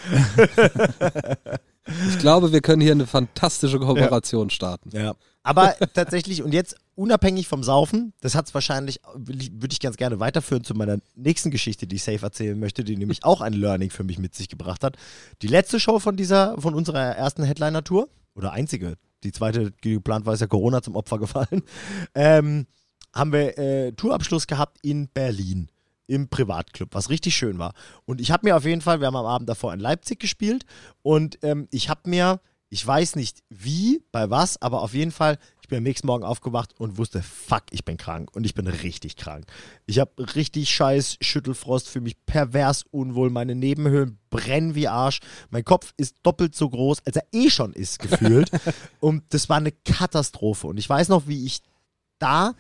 Ich 2.08 2.18
glaube, 2.18 2.50
wir 2.50 2.60
können 2.60 2.82
hier 2.82 2.90
eine 2.90 3.06
fantastische 3.06 3.78
Kooperation 3.78 4.50
starten. 4.50 4.90
Ja. 4.92 5.14
Aber 5.44 5.76
tatsächlich, 5.94 6.42
und 6.42 6.52
jetzt 6.52 6.76
unabhängig 6.96 7.46
vom 7.46 7.62
Saufen, 7.62 8.14
das 8.20 8.35
hat 8.35 8.46
es 8.46 8.54
wahrscheinlich, 8.54 9.00
würde 9.14 9.72
ich 9.72 9.78
ganz 9.78 9.96
gerne 9.96 10.18
weiterführen 10.18 10.64
zu 10.64 10.74
meiner 10.74 10.98
nächsten 11.14 11.50
Geschichte, 11.50 11.87
die 11.87 11.96
ich 11.96 12.02
safe 12.02 12.24
erzählen 12.24 12.59
möchte, 12.59 12.83
die 12.83 12.96
nämlich 12.96 13.24
auch 13.24 13.42
ein 13.42 13.52
Learning 13.52 13.90
für 13.90 14.04
mich 14.04 14.18
mit 14.18 14.35
sich 14.35 14.48
gebracht 14.48 14.83
hat. 14.83 14.96
Die 15.42 15.46
letzte 15.46 15.78
Show 15.78 15.98
von 15.98 16.16
dieser, 16.16 16.61
von 16.61 16.74
unserer 16.74 17.14
ersten 17.14 17.44
Headliner-Tour, 17.44 18.09
oder 18.35 18.52
einzige, 18.52 18.96
Die 19.22 19.33
zweite, 19.33 19.70
die 19.85 19.92
geplant 19.92 20.26
war, 20.26 20.35
ist 20.35 20.40
ja 20.40 20.46
Corona 20.46 20.83
zum 20.83 20.96
Opfer 20.96 21.18
gefallen. 21.18 21.62
Ähm, 22.14 22.66
haben 23.14 23.33
wir 23.33 23.57
äh, 23.59 23.92
Tourabschluss 23.92 24.46
gehabt 24.46 24.78
in 24.83 25.09
Berlin 25.09 25.68
im 26.07 26.28
Privatclub, 26.28 26.90
was 26.92 27.11
richtig 27.11 27.37
schön 27.37 27.59
war. 27.59 27.74
Und 28.04 28.20
ich 28.20 28.30
habe 28.30 28.46
mir 28.46 28.57
auf 28.57 28.64
jeden 28.64 28.80
Fall, 28.80 29.00
wir 29.00 29.07
haben 29.07 29.16
am 29.16 29.26
Abend 29.26 29.48
davor 29.48 29.72
in 29.72 29.80
Leipzig 29.80 30.20
gespielt 30.20 30.64
und 31.02 31.38
ähm, 31.42 31.68
ich 31.70 31.88
habe 31.88 32.11
mir, 32.11 32.40
ich 32.70 32.85
weiß 32.87 33.16
nicht 33.16 33.42
wie, 33.50 34.03
bei 34.11 34.31
was, 34.31 34.61
aber 34.61 34.83
auf 34.83 34.94
jeden 34.94 35.12
Fall, 35.12 35.38
ich 35.62 35.68
bin 35.68 35.79
am 35.79 35.85
nächsten 35.85 36.07
Morgen 36.07 36.24
aufgewacht 36.24 36.74
und 36.79 36.98
wusste, 36.98 37.22
fuck, 37.22 37.64
ich 37.70 37.85
bin 37.85 37.96
krank 37.96 38.31
und 38.35 38.44
ich 38.44 38.55
bin 38.55 38.66
richtig 38.66 39.16
krank. 39.16 39.46
Ich 39.87 39.98
habe 39.98 40.35
richtig 40.35 40.70
scheiß 40.70 41.18
Schüttelfrost, 41.20 41.88
für 41.88 42.00
mich 42.00 42.16
pervers 42.27 42.85
unwohl, 42.90 43.31
meine 43.31 43.55
Nebenhöhlen 43.55 44.18
brennen 44.31 44.74
wie 44.74 44.88
Arsch, 44.88 45.20
mein 45.50 45.64
Kopf 45.64 45.94
ist 45.96 46.16
doppelt 46.22 46.55
so 46.55 46.68
groß, 46.68 46.98
als 47.07 47.16
er 47.16 47.27
eh 47.33 47.48
schon 47.48 47.72
ist, 47.72 48.00
gefühlt. 48.00 48.50
und 49.00 49.22
das 49.31 49.48
war 49.48 49.59
eine 49.59 49.72
Katastrophe. 49.72 50.66
Und 50.66 50.79
ich 50.79 50.88
weiß 50.88 51.09
noch, 51.09 51.29
wie 51.29 51.46
ich 51.46 51.62
da 52.18 52.55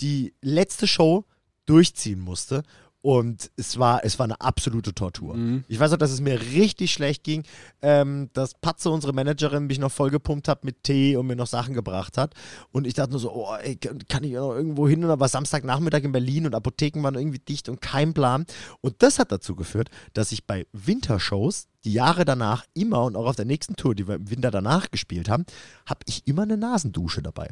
die 0.00 0.34
letzte 0.40 0.86
Show 0.86 1.24
durchziehen 1.66 2.20
musste 2.20 2.64
und 3.02 3.50
es 3.56 3.78
war, 3.78 4.04
es 4.04 4.18
war 4.18 4.24
eine 4.24 4.40
absolute 4.40 4.94
Tortur. 4.94 5.34
Mhm. 5.34 5.64
Ich 5.68 5.80
weiß 5.80 5.92
auch, 5.92 5.96
dass 5.96 6.10
es 6.10 6.20
mir 6.20 6.38
richtig 6.38 6.92
schlecht 6.92 7.24
ging, 7.24 7.44
ähm, 7.80 8.28
dass 8.34 8.54
Patze, 8.54 8.90
unsere 8.90 9.14
Managerin, 9.14 9.66
mich 9.66 9.78
noch 9.78 9.90
vollgepumpt 9.90 10.48
hat 10.48 10.64
mit 10.64 10.82
Tee 10.82 11.16
und 11.16 11.26
mir 11.26 11.36
noch 11.36 11.46
Sachen 11.46 11.72
gebracht 11.72 12.18
hat. 12.18 12.34
Und 12.72 12.86
ich 12.86 12.94
dachte 12.94 13.12
nur 13.12 13.20
so, 13.20 13.32
oh, 13.32 13.54
ey, 13.62 13.76
kann 13.76 14.24
ich 14.24 14.32
noch 14.32 14.54
irgendwo 14.54 14.86
hin? 14.86 15.02
Und 15.02 15.08
dann 15.08 15.20
war 15.20 15.28
Samstagnachmittag 15.28 16.02
in 16.02 16.12
Berlin 16.12 16.46
und 16.46 16.54
Apotheken 16.54 17.02
waren 17.02 17.14
irgendwie 17.14 17.38
dicht 17.38 17.68
und 17.70 17.80
kein 17.80 18.12
Plan. 18.12 18.44
Und 18.82 19.02
das 19.02 19.18
hat 19.18 19.32
dazu 19.32 19.56
geführt, 19.56 19.88
dass 20.12 20.32
ich 20.32 20.46
bei 20.46 20.66
Wintershows 20.72 21.68
die 21.84 21.94
Jahre 21.94 22.26
danach 22.26 22.64
immer 22.74 23.04
und 23.04 23.16
auch 23.16 23.26
auf 23.26 23.36
der 23.36 23.46
nächsten 23.46 23.76
Tour, 23.76 23.94
die 23.94 24.06
wir 24.06 24.16
im 24.16 24.30
Winter 24.30 24.50
danach 24.50 24.90
gespielt 24.90 25.30
haben, 25.30 25.46
habe 25.86 26.00
ich 26.06 26.26
immer 26.26 26.42
eine 26.42 26.58
Nasendusche 26.58 27.22
dabei. 27.22 27.48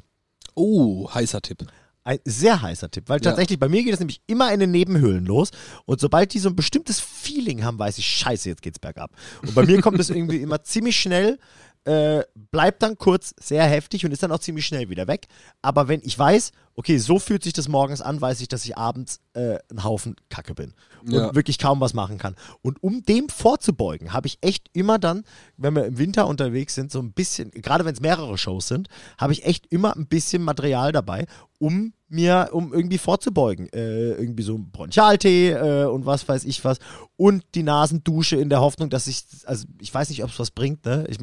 Oh, 0.54 1.08
heißer 1.12 1.40
Tipp. 1.40 1.64
Ein 2.08 2.20
sehr 2.24 2.62
heißer 2.62 2.90
Tipp, 2.90 3.10
weil 3.10 3.18
Ja. 3.18 3.24
tatsächlich 3.30 3.58
bei 3.58 3.68
mir 3.68 3.84
geht 3.84 3.92
es 3.92 3.98
nämlich 4.00 4.22
immer 4.26 4.50
in 4.50 4.60
den 4.60 4.70
Nebenhöhlen 4.70 5.26
los 5.26 5.50
und 5.84 6.00
sobald 6.00 6.32
die 6.32 6.38
so 6.38 6.48
ein 6.48 6.56
bestimmtes 6.56 7.00
Feeling 7.00 7.64
haben, 7.64 7.78
weiß 7.78 7.98
ich, 7.98 8.06
scheiße, 8.06 8.48
jetzt 8.48 8.62
geht's 8.62 8.78
bergab. 8.78 9.10
Und 9.42 9.54
bei 9.54 9.66
mir 9.66 9.82
kommt 9.82 10.00
es 10.00 10.08
irgendwie 10.08 10.38
immer 10.42 10.62
ziemlich 10.62 10.98
schnell, 10.98 11.38
äh, 11.84 12.22
bleibt 12.50 12.82
dann 12.82 12.96
kurz 12.96 13.34
sehr 13.38 13.64
heftig 13.64 14.06
und 14.06 14.12
ist 14.12 14.22
dann 14.22 14.32
auch 14.32 14.38
ziemlich 14.38 14.64
schnell 14.64 14.88
wieder 14.88 15.06
weg. 15.06 15.26
Aber 15.60 15.88
wenn 15.88 16.00
ich 16.02 16.18
weiß, 16.18 16.52
okay, 16.76 16.96
so 16.96 17.18
fühlt 17.18 17.44
sich 17.44 17.52
das 17.52 17.68
morgens 17.68 18.00
an, 18.00 18.18
weiß 18.22 18.40
ich, 18.40 18.48
dass 18.48 18.64
ich 18.64 18.78
abends 18.78 19.20
äh, 19.34 19.58
ein 19.70 19.84
Haufen 19.84 20.16
Kacke 20.30 20.54
bin 20.54 20.72
und 21.02 21.12
Ja. 21.12 21.34
wirklich 21.34 21.58
kaum 21.58 21.78
was 21.80 21.92
machen 21.92 22.16
kann. 22.16 22.36
Und 22.62 22.82
um 22.82 23.02
dem 23.04 23.28
vorzubeugen, 23.28 24.14
habe 24.14 24.28
ich 24.28 24.38
echt 24.40 24.70
immer 24.72 24.98
dann, 24.98 25.24
wenn 25.58 25.74
wir 25.76 25.84
im 25.84 25.98
Winter 25.98 26.26
unterwegs 26.26 26.74
sind, 26.74 26.90
so 26.90 27.00
ein 27.00 27.12
bisschen, 27.12 27.50
gerade 27.50 27.84
wenn 27.84 27.92
es 27.94 28.00
mehrere 28.00 28.38
Shows 28.38 28.66
sind, 28.68 28.88
habe 29.18 29.34
ich 29.34 29.44
echt 29.44 29.66
immer 29.66 29.94
ein 29.94 30.06
bisschen 30.06 30.42
Material 30.42 30.90
dabei, 30.92 31.26
um 31.58 31.92
mir, 32.08 32.50
um 32.52 32.72
irgendwie 32.72 32.98
vorzubeugen. 32.98 33.68
Äh, 33.72 34.12
irgendwie 34.12 34.42
so 34.42 34.54
ein 34.54 34.70
Bronchialtee 34.70 35.50
äh, 35.50 35.84
und 35.84 36.06
was 36.06 36.28
weiß 36.28 36.44
ich 36.44 36.64
was. 36.64 36.78
Und 37.16 37.44
die 37.54 37.62
Nasendusche 37.62 38.36
in 38.36 38.48
der 38.48 38.60
Hoffnung, 38.60 38.90
dass 38.90 39.06
ich, 39.06 39.24
also 39.44 39.66
ich 39.80 39.92
weiß 39.92 40.08
nicht, 40.10 40.24
ob 40.24 40.30
es 40.30 40.38
was 40.38 40.50
bringt, 40.50 40.84
ne? 40.84 41.04
Ich, 41.08 41.18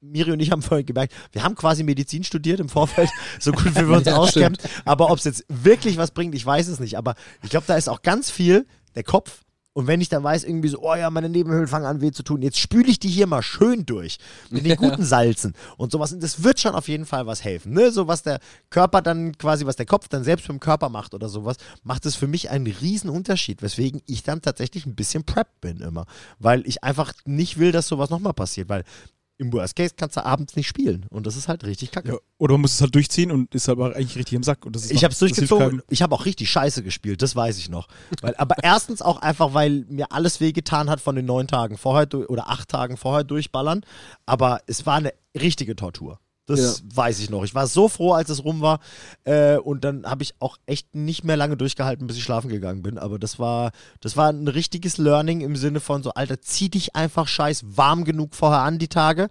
Miri 0.00 0.32
und 0.32 0.40
ich 0.40 0.50
haben 0.50 0.62
vorhin 0.62 0.86
gemerkt, 0.86 1.14
wir 1.32 1.42
haben 1.42 1.54
quasi 1.54 1.82
Medizin 1.82 2.24
studiert 2.24 2.60
im 2.60 2.68
Vorfeld, 2.68 3.10
so 3.40 3.52
gut 3.52 3.74
wie 3.74 3.88
wir 3.88 3.96
uns 3.96 4.06
Ja, 4.10 4.16
auskennen. 4.16 4.56
Aber 4.84 5.10
ob 5.10 5.18
es 5.18 5.24
jetzt 5.24 5.44
wirklich 5.48 5.96
was 5.96 6.10
bringt, 6.10 6.34
ich 6.34 6.44
weiß 6.44 6.68
es 6.68 6.80
nicht. 6.80 6.96
Aber 6.96 7.14
ich 7.42 7.50
glaube, 7.50 7.66
da 7.66 7.76
ist 7.76 7.88
auch 7.88 8.02
ganz 8.02 8.30
viel 8.30 8.66
der 8.94 9.04
Kopf. 9.04 9.42
Und 9.72 9.86
wenn 9.86 10.00
ich 10.00 10.08
dann 10.08 10.24
weiß, 10.24 10.44
irgendwie 10.44 10.68
so, 10.68 10.80
oh 10.82 10.94
ja, 10.94 11.10
meine 11.10 11.28
Nebenhöhlen 11.28 11.68
fangen 11.68 11.86
an 11.86 12.00
weh 12.00 12.10
zu 12.10 12.24
tun, 12.24 12.42
jetzt 12.42 12.58
spüle 12.58 12.88
ich 12.88 12.98
die 12.98 13.08
hier 13.08 13.28
mal 13.28 13.42
schön 13.42 13.86
durch 13.86 14.18
mit 14.50 14.64
den 14.64 14.76
guten 14.76 15.04
Salzen 15.04 15.54
und 15.76 15.92
sowas. 15.92 16.12
Und 16.12 16.22
das 16.22 16.42
wird 16.42 16.58
schon 16.58 16.74
auf 16.74 16.88
jeden 16.88 17.06
Fall 17.06 17.26
was 17.26 17.44
helfen. 17.44 17.72
Ne? 17.72 17.92
So 17.92 18.08
was 18.08 18.22
der 18.22 18.40
Körper 18.70 19.00
dann 19.00 19.38
quasi, 19.38 19.66
was 19.66 19.76
der 19.76 19.86
Kopf 19.86 20.08
dann 20.08 20.24
selbst 20.24 20.48
mit 20.48 20.56
dem 20.56 20.60
Körper 20.60 20.88
macht 20.88 21.14
oder 21.14 21.28
sowas, 21.28 21.56
macht 21.84 22.04
es 22.04 22.16
für 22.16 22.26
mich 22.26 22.50
einen 22.50 22.66
riesen 22.66 23.10
Unterschied, 23.10 23.62
weswegen 23.62 24.02
ich 24.06 24.24
dann 24.24 24.42
tatsächlich 24.42 24.86
ein 24.86 24.96
bisschen 24.96 25.24
prep 25.24 25.48
bin 25.60 25.80
immer. 25.80 26.06
Weil 26.40 26.66
ich 26.66 26.82
einfach 26.82 27.12
nicht 27.24 27.58
will, 27.58 27.70
dass 27.70 27.86
sowas 27.86 28.10
nochmal 28.10 28.34
passiert, 28.34 28.68
weil 28.68 28.84
im 29.40 29.52
Worst 29.52 29.74
Case 29.74 29.94
kannst 29.96 30.16
du 30.16 30.24
abends 30.24 30.54
nicht 30.54 30.68
spielen. 30.68 31.06
Und 31.08 31.26
das 31.26 31.34
ist 31.34 31.48
halt 31.48 31.64
richtig 31.64 31.90
kacke. 31.90 32.12
Ja, 32.12 32.18
oder 32.38 32.54
man 32.54 32.62
muss 32.62 32.74
es 32.74 32.80
halt 32.80 32.94
durchziehen 32.94 33.32
und 33.32 33.54
ist 33.54 33.68
aber 33.68 33.96
eigentlich 33.96 34.16
richtig 34.16 34.34
im 34.34 34.42
Sack. 34.42 34.66
Und 34.66 34.76
das 34.76 34.84
ist 34.84 34.92
Ich 34.92 35.02
habe 35.02 35.12
es 35.12 35.18
durchgezogen. 35.18 35.82
Ich 35.88 36.02
habe 36.02 36.14
auch 36.14 36.26
richtig 36.26 36.50
Scheiße 36.50 36.82
gespielt, 36.82 37.22
das 37.22 37.34
weiß 37.34 37.58
ich 37.58 37.68
noch. 37.68 37.88
Weil, 38.20 38.34
aber 38.36 38.56
erstens 38.62 39.02
auch 39.02 39.22
einfach, 39.22 39.54
weil 39.54 39.86
mir 39.88 40.12
alles 40.12 40.40
wehgetan 40.40 40.90
hat 40.90 41.00
von 41.00 41.16
den 41.16 41.24
neun 41.24 41.48
Tagen 41.48 41.78
vorher 41.78 42.06
oder 42.28 42.50
acht 42.50 42.68
Tagen 42.68 42.96
vorher 42.96 43.24
durchballern. 43.24 43.82
Aber 44.26 44.60
es 44.66 44.86
war 44.86 44.96
eine 44.96 45.12
richtige 45.34 45.74
Tortur. 45.74 46.20
Das 46.46 46.82
weiß 46.94 47.20
ich 47.20 47.30
noch. 47.30 47.44
Ich 47.44 47.54
war 47.54 47.66
so 47.66 47.88
froh, 47.88 48.12
als 48.12 48.28
es 48.28 48.44
rum 48.44 48.60
war. 48.60 48.80
Äh, 49.24 49.56
und 49.56 49.84
dann 49.84 50.04
habe 50.04 50.22
ich 50.22 50.34
auch 50.40 50.56
echt 50.66 50.94
nicht 50.94 51.24
mehr 51.24 51.36
lange 51.36 51.56
durchgehalten, 51.56 52.06
bis 52.06 52.16
ich 52.16 52.24
schlafen 52.24 52.48
gegangen 52.48 52.82
bin. 52.82 52.98
Aber 52.98 53.18
das 53.18 53.38
war, 53.38 53.70
das 54.00 54.16
war 54.16 54.30
ein 54.30 54.48
richtiges 54.48 54.98
Learning 54.98 55.42
im 55.42 55.56
Sinne 55.56 55.80
von 55.80 56.02
so, 56.02 56.10
Alter, 56.10 56.40
zieh 56.40 56.68
dich 56.68 56.96
einfach 56.96 57.28
scheiß 57.28 57.64
warm 57.76 58.04
genug 58.04 58.34
vorher 58.34 58.62
an 58.62 58.78
die 58.78 58.88
Tage. 58.88 59.28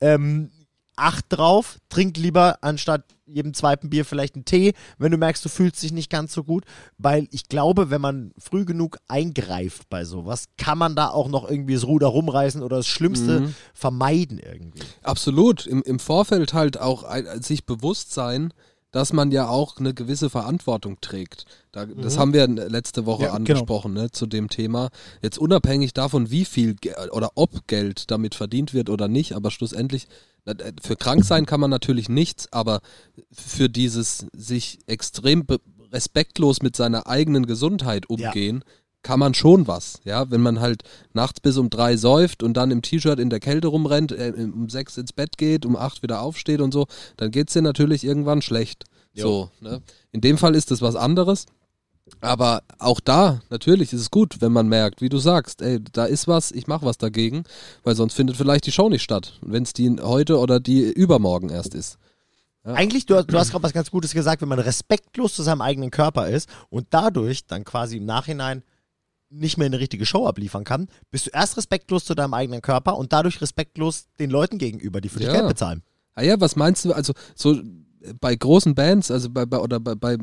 Ähm, 0.00 0.50
acht 0.96 1.26
drauf, 1.28 1.78
trink 1.88 2.16
lieber 2.16 2.58
anstatt 2.62 3.15
jedem 3.26 3.54
zweiten 3.54 3.90
Bier 3.90 4.04
vielleicht 4.04 4.34
einen 4.34 4.44
Tee, 4.44 4.72
wenn 4.98 5.12
du 5.12 5.18
merkst, 5.18 5.44
du 5.44 5.48
fühlst 5.48 5.82
dich 5.82 5.92
nicht 5.92 6.10
ganz 6.10 6.32
so 6.32 6.44
gut. 6.44 6.64
Weil 6.98 7.28
ich 7.30 7.48
glaube, 7.48 7.90
wenn 7.90 8.00
man 8.00 8.32
früh 8.38 8.64
genug 8.64 8.98
eingreift 9.08 9.88
bei 9.88 10.04
sowas, 10.04 10.46
kann 10.56 10.78
man 10.78 10.96
da 10.96 11.08
auch 11.08 11.28
noch 11.28 11.48
irgendwie 11.48 11.74
das 11.74 11.86
Ruder 11.86 12.08
rumreißen 12.08 12.62
oder 12.62 12.78
das 12.78 12.86
Schlimmste 12.86 13.52
vermeiden 13.74 14.38
irgendwie. 14.38 14.82
Absolut. 15.02 15.66
Im, 15.66 15.82
Im 15.82 15.98
Vorfeld 15.98 16.54
halt 16.54 16.80
auch 16.80 17.02
ein, 17.02 17.42
sich 17.42 17.66
bewusst 17.66 18.12
sein, 18.12 18.52
dass 18.96 19.12
man 19.12 19.30
ja 19.30 19.46
auch 19.46 19.76
eine 19.76 19.92
gewisse 19.92 20.30
Verantwortung 20.30 21.02
trägt. 21.02 21.44
Da, 21.70 21.84
Das 21.84 22.16
haben 22.16 22.32
wir 22.32 22.46
letzte 22.48 23.04
Woche 23.04 23.24
Ja, 23.24 23.28
genau. 23.28 23.36
angesprochen 23.36 23.92
ne, 23.92 24.10
zu 24.10 24.24
dem 24.24 24.48
Thema. 24.48 24.88
Jetzt 25.20 25.36
unabhängig 25.36 25.92
davon, 25.92 26.30
wie 26.30 26.46
viel 26.46 26.76
oder 27.10 27.32
ob 27.34 27.66
Geld 27.66 28.10
damit 28.10 28.34
verdient 28.34 28.72
wird 28.72 28.88
oder 28.88 29.06
nicht, 29.06 29.34
aber 29.34 29.50
schlussendlich, 29.50 30.06
für 30.80 30.96
krank 30.96 31.26
sein 31.26 31.44
kann 31.44 31.60
man 31.60 31.68
natürlich 31.68 32.08
nichts, 32.08 32.50
aber 32.54 32.80
für 33.30 33.68
dieses 33.68 34.28
sich 34.32 34.78
extrem 34.86 35.44
respektlos 35.92 36.62
mit 36.62 36.74
seiner 36.74 37.06
eigenen 37.06 37.44
Gesundheit 37.44 38.08
umgehen, 38.08 38.64
kann 39.06 39.20
man 39.20 39.34
schon 39.34 39.68
was. 39.68 40.00
Ja, 40.04 40.30
wenn 40.32 40.40
man 40.40 40.58
halt 40.60 40.82
nachts 41.12 41.38
bis 41.40 41.56
um 41.58 41.70
drei 41.70 41.96
säuft 41.96 42.42
und 42.42 42.54
dann 42.56 42.72
im 42.72 42.82
T-Shirt 42.82 43.20
in 43.20 43.30
der 43.30 43.38
Kälte 43.38 43.68
rumrennt, 43.68 44.10
äh, 44.10 44.32
um 44.36 44.68
sechs 44.68 44.96
ins 44.98 45.12
Bett 45.12 45.38
geht, 45.38 45.64
um 45.64 45.76
acht 45.76 46.02
wieder 46.02 46.20
aufsteht 46.22 46.60
und 46.60 46.72
so, 46.72 46.86
dann 47.16 47.30
geht's 47.30 47.52
dir 47.52 47.62
natürlich 47.62 48.02
irgendwann 48.04 48.42
schlecht. 48.42 48.84
So, 49.14 49.50
ne? 49.60 49.80
In 50.10 50.20
dem 50.22 50.38
Fall 50.38 50.56
ist 50.56 50.70
es 50.72 50.82
was 50.82 50.96
anderes. 50.96 51.46
Aber 52.20 52.62
auch 52.78 53.00
da, 53.00 53.40
natürlich 53.50 53.92
ist 53.92 54.00
es 54.00 54.10
gut, 54.10 54.40
wenn 54.40 54.52
man 54.52 54.68
merkt, 54.68 55.00
wie 55.00 55.08
du 55.08 55.18
sagst, 55.18 55.60
ey, 55.62 55.80
da 55.92 56.04
ist 56.04 56.26
was, 56.28 56.50
ich 56.52 56.66
mache 56.66 56.84
was 56.86 56.98
dagegen, 56.98 57.44
weil 57.84 57.94
sonst 57.96 58.14
findet 58.14 58.36
vielleicht 58.36 58.66
die 58.66 58.72
Show 58.72 58.88
nicht 58.88 59.02
statt, 59.02 59.38
wenn 59.42 59.62
es 59.64 59.72
die 59.72 59.96
heute 60.00 60.38
oder 60.38 60.58
die 60.60 60.82
übermorgen 60.82 61.48
erst 61.48 61.74
ist. 61.74 61.98
Eigentlich, 62.64 63.06
du, 63.06 63.14
hast- 63.16 63.26
du 63.32 63.38
hast 63.38 63.50
gerade 63.52 63.62
was 63.62 63.72
ganz 63.72 63.90
Gutes 63.92 64.12
gesagt, 64.12 64.42
wenn 64.42 64.48
man 64.48 64.58
respektlos 64.58 65.34
zu 65.34 65.42
seinem 65.44 65.60
eigenen 65.62 65.90
Körper 65.92 66.28
ist 66.28 66.48
und 66.70 66.86
dadurch 66.90 67.46
dann 67.46 67.64
quasi 67.64 67.96
im 67.98 68.04
Nachhinein 68.06 68.62
nicht 69.30 69.58
mehr 69.58 69.66
eine 69.66 69.80
richtige 69.80 70.06
Show 70.06 70.26
abliefern 70.26 70.64
kann, 70.64 70.88
bist 71.10 71.26
du 71.26 71.30
erst 71.32 71.56
respektlos 71.56 72.04
zu 72.04 72.14
deinem 72.14 72.34
eigenen 72.34 72.62
Körper 72.62 72.96
und 72.96 73.12
dadurch 73.12 73.40
respektlos 73.40 74.06
den 74.18 74.30
Leuten 74.30 74.58
gegenüber, 74.58 75.00
die 75.00 75.08
für 75.08 75.18
dich 75.18 75.28
Ja. 75.28 75.34
Geld 75.34 75.48
bezahlen. 75.48 75.82
Ah 76.14 76.22
ja, 76.22 76.40
was 76.40 76.56
meinst 76.56 76.84
du, 76.84 76.92
also 76.92 77.12
so 77.34 77.54
äh, 77.54 77.62
bei 78.20 78.34
großen 78.34 78.74
Bands, 78.74 79.10
also 79.10 79.28
bei, 79.30 79.44
bei 79.44 79.58
oder 79.58 79.80
bei, 79.80 79.94
bei 79.94 80.16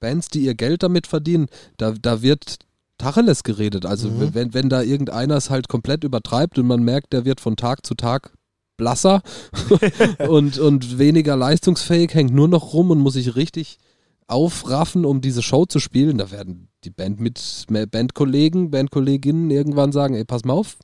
Bands, 0.00 0.28
die 0.28 0.40
ihr 0.40 0.54
Geld 0.54 0.82
damit 0.82 1.06
verdienen, 1.06 1.46
da, 1.76 1.92
da 1.92 2.22
wird 2.22 2.58
Tacheles 2.98 3.42
geredet. 3.42 3.84
Also 3.84 4.08
Mhm. 4.08 4.34
wenn, 4.34 4.54
wenn 4.54 4.68
da 4.70 4.82
irgendeiner 4.82 5.36
es 5.36 5.50
halt 5.50 5.68
komplett 5.68 6.02
übertreibt 6.02 6.58
und 6.58 6.66
man 6.66 6.82
merkt, 6.82 7.12
der 7.12 7.24
wird 7.26 7.40
von 7.40 7.56
Tag 7.56 7.84
zu 7.86 7.94
Tag 7.94 8.32
blasser 8.78 9.22
und, 10.28 10.58
und 10.58 10.98
weniger 10.98 11.36
leistungsfähig, 11.36 12.14
hängt 12.14 12.32
nur 12.34 12.48
noch 12.48 12.72
rum 12.72 12.90
und 12.90 12.98
muss 12.98 13.14
sich 13.14 13.36
richtig 13.36 13.78
aufraffen, 14.28 15.04
um 15.04 15.20
diese 15.20 15.42
Show 15.42 15.66
zu 15.66 15.78
spielen, 15.78 16.18
da 16.18 16.30
werden 16.30 16.68
die 16.84 16.90
Band 16.90 17.20
mit 17.20 17.66
Bandkollegen, 17.90 18.70
Bandkolleginnen 18.70 19.50
irgendwann 19.50 19.92
sagen, 19.92 20.14
ey, 20.14 20.24
pass 20.24 20.44
mal 20.44 20.54
auf, 20.54 20.78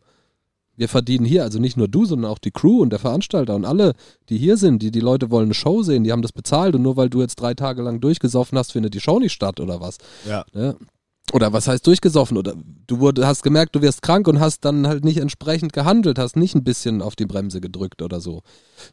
wir 0.76 0.88
verdienen 0.88 1.24
hier, 1.24 1.42
also 1.42 1.58
nicht 1.58 1.76
nur 1.76 1.88
du, 1.88 2.04
sondern 2.04 2.30
auch 2.30 2.38
die 2.38 2.50
Crew 2.50 2.80
und 2.80 2.90
der 2.90 2.98
Veranstalter 2.98 3.54
und 3.54 3.64
alle, 3.64 3.94
die 4.28 4.38
hier 4.38 4.56
sind, 4.56 4.82
die, 4.82 4.90
die 4.90 5.00
Leute 5.00 5.30
wollen 5.30 5.46
eine 5.46 5.54
Show 5.54 5.82
sehen, 5.82 6.04
die 6.04 6.12
haben 6.12 6.22
das 6.22 6.32
bezahlt 6.32 6.74
und 6.74 6.82
nur 6.82 6.96
weil 6.96 7.10
du 7.10 7.20
jetzt 7.20 7.36
drei 7.36 7.54
Tage 7.54 7.82
lang 7.82 8.00
durchgesoffen 8.00 8.56
hast, 8.56 8.72
findet 8.72 8.94
die 8.94 9.00
Show 9.00 9.18
nicht 9.18 9.32
statt 9.32 9.60
oder 9.60 9.80
was. 9.80 9.98
Ja. 10.26 10.44
Ne? 10.54 10.76
Oder 11.32 11.52
was 11.52 11.68
heißt 11.68 11.86
durchgesoffen? 11.86 12.36
Oder 12.36 12.54
du 12.86 13.00
wurde, 13.00 13.26
hast 13.26 13.42
gemerkt, 13.42 13.74
du 13.74 13.82
wirst 13.82 14.02
krank 14.02 14.26
und 14.28 14.40
hast 14.40 14.64
dann 14.64 14.86
halt 14.86 15.04
nicht 15.04 15.18
entsprechend 15.18 15.72
gehandelt, 15.72 16.18
hast 16.18 16.36
nicht 16.36 16.54
ein 16.54 16.64
bisschen 16.64 17.00
auf 17.00 17.16
die 17.16 17.26
Bremse 17.26 17.60
gedrückt 17.60 18.02
oder 18.02 18.20
so. 18.20 18.42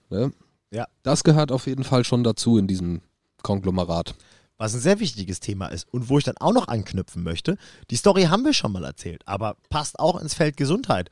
Ne? 0.10 0.32
Ja. 0.72 0.88
Das 1.04 1.24
gehört 1.24 1.52
auf 1.52 1.66
jeden 1.66 1.84
Fall 1.84 2.04
schon 2.04 2.24
dazu 2.24 2.58
in 2.58 2.68
diesem 2.68 3.02
Konglomerat. 3.42 4.16
Was 4.60 4.76
ein 4.76 4.82
sehr 4.82 5.00
wichtiges 5.00 5.40
Thema 5.40 5.68
ist 5.68 5.88
und 5.92 6.10
wo 6.10 6.18
ich 6.18 6.26
dann 6.26 6.38
auch 6.38 6.54
noch 6.54 6.68
anknüpfen 6.68 7.24
möchte. 7.24 7.58
Die 7.90 7.96
Story 7.96 8.24
haben 8.24 8.44
wir 8.44 8.54
schon 8.54 8.74
mal 8.74 8.84
erzählt, 8.84 9.24
aber 9.26 9.56
passt 9.70 10.00
auch 10.00 10.22
ins 10.22 10.34
Feld 10.34 10.58
Gesundheit. 10.58 11.10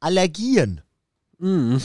Allergien. 0.00 0.82
Mm. 1.38 1.78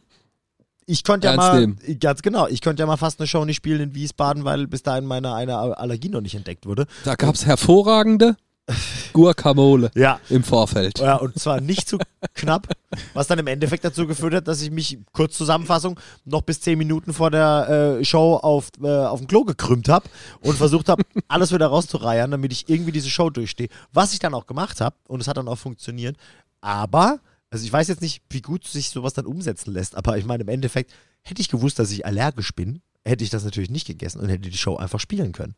ich 0.86 1.04
konnte 1.04 1.28
ja 1.28 1.34
mal, 1.34 1.58
nehmen. 1.58 1.78
ganz 1.98 2.20
genau, 2.20 2.46
ich 2.48 2.60
konnte 2.60 2.82
ja 2.82 2.86
mal 2.86 2.98
fast 2.98 3.18
eine 3.18 3.26
Show 3.26 3.44
nicht 3.46 3.56
spielen 3.56 3.80
in 3.80 3.94
Wiesbaden, 3.94 4.44
weil 4.44 4.66
bis 4.66 4.82
dahin 4.82 5.06
meine 5.06 5.34
eine 5.34 5.56
Allergie 5.56 6.10
noch 6.10 6.20
nicht 6.20 6.34
entdeckt 6.34 6.66
wurde. 6.66 6.86
Da 7.04 7.14
gab 7.14 7.34
es 7.34 7.46
hervorragende 7.46 8.36
Guacamole 9.12 9.90
Ja. 9.94 10.20
im 10.28 10.42
Vorfeld. 10.44 10.98
Ja, 10.98 11.16
und 11.16 11.38
zwar 11.38 11.60
nicht 11.60 11.88
zu 11.88 11.98
knapp, 12.34 12.68
was 13.14 13.26
dann 13.26 13.38
im 13.38 13.46
Endeffekt 13.46 13.84
dazu 13.84 14.06
geführt 14.06 14.34
hat, 14.34 14.48
dass 14.48 14.62
ich 14.62 14.70
mich, 14.70 14.98
kurz 15.12 15.36
Zusammenfassung, 15.36 15.98
noch 16.24 16.42
bis 16.42 16.60
zehn 16.60 16.78
Minuten 16.78 17.12
vor 17.12 17.30
der 17.30 17.98
äh, 18.00 18.04
Show 18.04 18.36
auf, 18.36 18.68
äh, 18.82 18.88
auf 18.88 19.20
dem 19.20 19.26
Klo 19.28 19.44
gekrümmt 19.44 19.88
habe 19.88 20.08
und 20.40 20.56
versucht 20.56 20.88
habe, 20.88 21.02
alles 21.28 21.52
wieder 21.52 21.66
rauszureiern, 21.66 22.30
damit 22.30 22.52
ich 22.52 22.68
irgendwie 22.68 22.92
diese 22.92 23.10
Show 23.10 23.30
durchstehe. 23.30 23.68
Was 23.92 24.12
ich 24.12 24.18
dann 24.18 24.34
auch 24.34 24.46
gemacht 24.46 24.80
habe 24.80 24.96
und 25.08 25.20
es 25.20 25.28
hat 25.28 25.36
dann 25.36 25.48
auch 25.48 25.58
funktioniert. 25.58 26.16
Aber, 26.60 27.18
also 27.50 27.64
ich 27.64 27.72
weiß 27.72 27.88
jetzt 27.88 28.02
nicht, 28.02 28.22
wie 28.30 28.40
gut 28.40 28.66
sich 28.66 28.90
sowas 28.90 29.14
dann 29.14 29.26
umsetzen 29.26 29.72
lässt, 29.72 29.96
aber 29.96 30.16
ich 30.18 30.24
meine, 30.24 30.42
im 30.42 30.48
Endeffekt 30.48 30.92
hätte 31.22 31.40
ich 31.40 31.48
gewusst, 31.48 31.78
dass 31.78 31.90
ich 31.90 32.06
allergisch 32.06 32.54
bin, 32.54 32.82
hätte 33.04 33.24
ich 33.24 33.30
das 33.30 33.44
natürlich 33.44 33.70
nicht 33.70 33.86
gegessen 33.86 34.20
und 34.20 34.28
hätte 34.28 34.48
die 34.48 34.56
Show 34.56 34.76
einfach 34.76 35.00
spielen 35.00 35.32
können. 35.32 35.54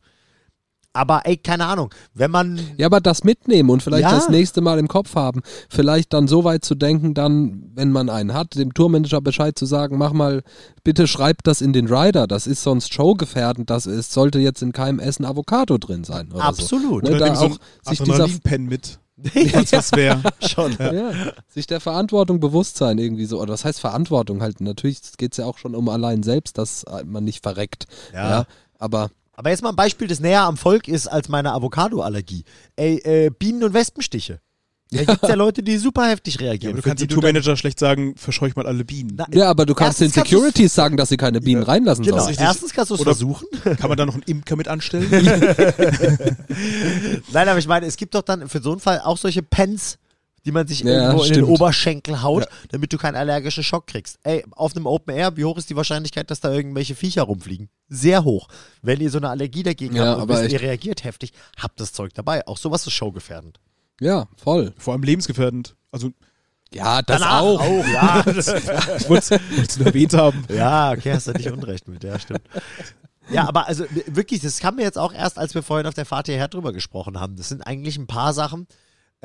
Aber 0.95 1.21
ey, 1.25 1.35
keine 1.37 1.65
Ahnung, 1.65 1.93
wenn 2.13 2.31
man 2.31 2.59
Ja, 2.77 2.85
aber 2.87 3.01
das 3.01 3.23
mitnehmen 3.23 3.69
und 3.69 3.83
vielleicht 3.83 4.03
Ja. 4.03 4.11
das 4.15 4.29
nächste 4.29 4.61
Mal 4.61 4.79
im 4.79 4.87
Kopf 4.87 5.15
haben. 5.15 5.41
Vielleicht 5.69 6.13
dann 6.13 6.27
so 6.27 6.43
weit 6.45 6.63
zu 6.63 6.73
denken, 6.73 7.13
dann, 7.13 7.69
wenn 7.75 7.91
man 7.91 8.09
einen 8.09 8.33
hat, 8.33 8.55
dem 8.55 8.73
Tourmanager 8.73 9.19
Bescheid 9.21 9.59
zu 9.59 9.65
sagen, 9.65 9.97
mach 9.97 10.13
mal, 10.13 10.41
bitte 10.83 11.05
schreib 11.07 11.43
das 11.43 11.59
in 11.61 11.73
den 11.73 11.87
Rider, 11.87 12.27
das 12.27 12.47
ist 12.47 12.63
sonst 12.63 12.93
showgefährdend, 12.93 13.69
das 13.69 13.85
ist, 13.85 14.13
sollte 14.13 14.39
jetzt 14.39 14.61
in 14.61 14.71
keinem 14.71 14.99
Essen 14.99 15.25
Avocado 15.25 15.77
drin 15.77 16.03
sein. 16.05 16.31
Oder 16.31 16.45
Absolut. 16.45 17.05
So. 17.05 17.11
Oder 17.11 17.11
Ne, 17.11 17.17
da 17.17 17.35
so 17.35 17.45
auch 17.47 17.57
sich 17.89 17.99
dieser, 17.99 18.13
Adrenalinpen 18.23 18.65
mit. 18.65 18.99
Falls 19.51 19.71
was 19.73 19.91
wäre. 19.93 20.21
schon. 20.41 20.73
ja, 20.79 21.11
sich 21.47 21.67
der 21.67 21.79
Verantwortung 21.79 22.39
bewusst 22.39 22.77
sein 22.77 22.97
irgendwie 22.97 23.25
so. 23.25 23.41
Oder 23.41 23.53
was 23.53 23.65
heißt 23.65 23.79
Verantwortung 23.79 24.41
halt? 24.41 24.61
Natürlich 24.61 24.99
geht 25.17 25.31
es 25.33 25.37
ja 25.37 25.45
auch 25.45 25.57
schon 25.57 25.73
um 25.75 25.87
allein 25.89 26.21
selbst, 26.23 26.57
dass 26.57 26.85
man 27.05 27.23
nicht 27.23 27.43
verreckt. 27.43 27.85
Ja. 28.13 28.29
Ja. 28.29 28.45
aber 28.79 29.09
Aber 29.35 29.49
jetzt 29.49 29.61
mal 29.61 29.69
ein 29.69 29.75
Beispiel, 29.75 30.07
das 30.07 30.19
näher 30.19 30.41
am 30.43 30.57
Volk 30.57 30.87
ist 30.87 31.07
als 31.07 31.27
meine 31.29 31.51
Avocado-Allergie. 31.53 32.43
Ey, 32.75 32.97
äh, 33.03 33.29
Bienen- 33.29 33.63
und 33.63 33.73
Wespenstiche. 33.73 34.39
Da 34.91 35.03
gibt 35.03 35.23
es 35.23 35.29
ja 35.29 35.35
Leute, 35.35 35.61
die 35.63 35.77
super 35.77 36.07
heftig 36.07 36.35
Ja, 36.35 36.41
reagieren. 36.49 36.73
aber 36.73 36.81
du 36.81 36.87
kannst 36.87 37.01
die 37.03 37.07
dem 37.07 37.15
Tourmanager 37.15 37.57
schlecht 37.57 37.79
sagen, 37.79 38.15
verscheuch 38.15 38.55
mal 38.55 38.65
alle 38.67 38.85
Bienen. 38.85 39.15
Na, 39.17 39.25
ja, 39.33 39.49
aber 39.49 39.65
du 39.65 39.73
kannst 39.73 39.99
den 39.99 40.09
Securities 40.11 40.73
sagen, 40.73 40.95
dass 40.95 41.09
sie 41.09 41.17
keine 41.17 41.41
Bienen 41.41 41.63
reinlassen 41.63 42.05
Genau, 42.05 42.19
sollen. 42.23 42.37
erstens 42.39 42.71
kannst 42.71 42.91
du 42.91 42.95
es 42.95 43.01
Oder- 43.01 43.11
versuchen. 43.11 43.47
Kann 43.63 43.89
man 43.89 43.97
da 43.97 44.05
noch 44.05 44.13
einen 44.13 44.23
Imker 44.23 44.55
mit 44.55 44.67
anstellen? 44.67 45.09
Nein, 47.33 47.49
aber 47.49 47.59
ich 47.59 47.67
meine, 47.67 47.85
es 47.87 47.97
gibt 47.97 48.15
doch 48.15 48.21
dann 48.21 48.47
für 48.47 48.61
so 48.61 48.71
einen 48.71 48.79
Fall 48.79 49.01
auch 49.01 49.17
solche 49.17 49.43
Pens, 49.43 49.97
die 50.45 50.51
man 50.51 50.67
sich 50.67 50.81
Ja, 50.81 50.91
irgendwo 50.91 51.23
in 51.23 51.29
den 51.29 51.43
stimmt. 51.43 51.49
Oberschenkel 51.49 52.21
haut, 52.21 52.43
Ja. 52.43 52.49
damit 52.69 52.93
du 52.93 52.97
keinen 52.97 53.15
allergischen 53.15 53.63
Schock 53.63 53.87
kriegst. 53.87 54.19
Ey, 54.23 54.45
auf 54.51 54.75
einem 54.75 54.85
Open 54.85 55.15
Air, 55.15 55.35
wie 55.37 55.45
hoch 55.45 55.57
ist 55.57 55.69
die 55.69 55.75
Wahrscheinlichkeit, 55.75 56.29
dass 56.31 56.39
da 56.39 56.51
irgendwelche 56.51 56.95
Viecher 56.95 57.23
rumfliegen? 57.23 57.69
Sehr 57.89 58.23
hoch. 58.23 58.47
Wenn 58.81 59.01
ihr 59.01 59.09
so 59.09 59.17
eine 59.17 59.29
Allergie 59.29 59.63
dagegen 59.63 59.95
Ja, 59.95 60.05
habt 60.05 60.15
und 60.17 60.21
aber 60.23 60.41
wisst, 60.41 60.51
ihr 60.51 60.61
reagiert 60.61 61.03
heftig, 61.03 61.33
habt 61.57 61.79
das 61.79 61.93
Zeug 61.93 62.13
dabei. 62.13 62.45
Auch 62.47 62.57
sowas 62.57 62.85
ist 62.85 62.93
showgefährdend. 62.93 63.59
Ja, 63.99 64.27
voll. 64.35 64.73
Vor 64.77 64.93
allem 64.93 65.03
lebensgefährdend. 65.03 65.75
Also, 65.91 66.11
Ja, 66.73 67.01
das 67.01 67.21
Danach 67.21 67.41
auch. 67.41 67.59
ja. 67.87 68.19
ich 68.97 69.09
wollte 69.09 69.39
es 69.61 69.77
nur 69.77 69.87
erwähnt 69.87 70.13
haben. 70.13 70.43
Ja, 70.53 70.91
okay, 70.91 71.13
hast 71.13 71.27
du 71.27 71.31
nicht 71.31 71.49
unrecht 71.49 71.87
mit, 71.87 72.03
ja, 72.03 72.19
stimmt. 72.19 72.41
Ja, 73.31 73.47
aber 73.47 73.67
also 73.67 73.85
wirklich, 74.07 74.41
das 74.41 74.59
kam 74.59 74.75
mir 74.75 74.83
jetzt 74.83 74.97
auch 74.99 75.11
erst, 75.13 75.39
als 75.39 75.55
wir 75.55 75.63
vorhin 75.63 75.87
auf 75.87 75.93
der 75.95 76.05
Fahrt 76.05 76.27
hierher 76.27 76.47
drüber 76.47 76.73
gesprochen 76.73 77.19
haben. 77.19 77.35
Das 77.37 77.49
sind 77.49 77.65
eigentlich 77.65 77.97
ein 77.97 78.05
paar 78.07 78.33
Sachen, 78.33 78.67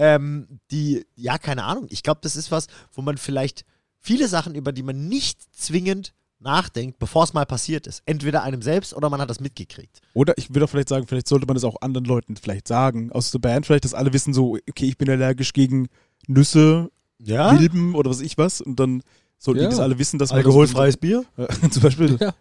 ähm, 0.00 0.48
die, 0.70 1.04
ja, 1.14 1.36
keine 1.36 1.64
Ahnung. 1.64 1.86
Ich 1.90 2.02
glaube, 2.02 2.20
das 2.22 2.34
ist 2.34 2.50
was, 2.50 2.68
wo 2.94 3.02
man 3.02 3.18
vielleicht 3.18 3.66
viele 4.00 4.28
Sachen, 4.28 4.54
über 4.54 4.72
die 4.72 4.82
man 4.82 5.08
nicht 5.08 5.42
zwingend 5.54 6.14
nachdenkt, 6.38 6.98
bevor 6.98 7.24
es 7.24 7.34
mal 7.34 7.44
passiert 7.44 7.86
ist. 7.86 8.02
Entweder 8.06 8.42
einem 8.42 8.62
selbst 8.62 8.94
oder 8.94 9.10
man 9.10 9.20
hat 9.20 9.28
das 9.28 9.40
mitgekriegt. 9.40 10.00
Oder 10.14 10.32
ich 10.38 10.54
würde 10.54 10.64
auch 10.64 10.70
vielleicht 10.70 10.88
sagen, 10.88 11.06
vielleicht 11.06 11.28
sollte 11.28 11.44
man 11.46 11.54
das 11.54 11.64
auch 11.64 11.82
anderen 11.82 12.06
Leuten 12.06 12.36
vielleicht 12.36 12.66
sagen. 12.66 13.12
Aus 13.12 13.30
der 13.30 13.40
Band 13.40 13.66
vielleicht, 13.66 13.84
dass 13.84 13.92
alle 13.92 14.14
wissen 14.14 14.32
so, 14.32 14.56
okay, 14.70 14.86
ich 14.86 14.96
bin 14.96 15.10
allergisch 15.10 15.52
gegen 15.52 15.88
Nüsse, 16.26 16.90
Ja? 17.18 17.52
Milben 17.52 17.94
oder 17.94 18.08
was 18.08 18.20
ich 18.22 18.38
was. 18.38 18.62
Und 18.62 18.80
dann 18.80 19.02
sollten 19.36 19.60
Ja. 19.60 19.66
die 19.68 19.70
das 19.74 19.80
alle 19.80 19.98
wissen, 19.98 20.18
dass 20.18 20.30
man 20.30 20.38
Alkoholfreies 20.38 20.96
Bier? 20.96 21.26
Das, 21.36 21.58
äh, 21.62 21.68
zum 21.70 21.82
Beispiel 21.82 22.16
Ja. 22.18 22.34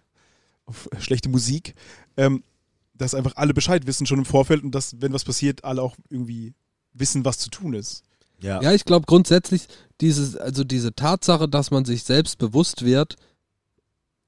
auf 0.66 0.88
äh, 0.94 1.02
schlechte 1.02 1.28
Musik. 1.28 1.76
Ähm, 2.16 2.42
dass 2.94 3.14
einfach 3.14 3.34
alle 3.36 3.54
Bescheid 3.54 3.86
wissen 3.86 4.06
schon 4.06 4.20
im 4.20 4.26
Vorfeld 4.26 4.64
und 4.64 4.72
dass, 4.72 5.02
wenn 5.02 5.12
was 5.12 5.26
passiert, 5.26 5.66
alle 5.66 5.82
auch 5.82 5.98
irgendwie 6.10 6.54
wissen, 6.94 7.26
was 7.26 7.38
zu 7.40 7.50
tun 7.50 7.74
ist. 7.74 8.04
Ja. 8.42 8.62
Ja, 8.62 8.74
ich 8.74 8.86
glaube 8.86 9.06
grundsätzlich 9.06 9.68
dieses, 10.02 10.36
also 10.38 10.64
diese 10.64 10.94
Tatsache, 10.94 11.48
dass 11.50 11.72
man 11.72 11.86
sich 11.86 12.04
selbst 12.04 12.38
bewusst 12.38 12.86
wird, 12.86 13.16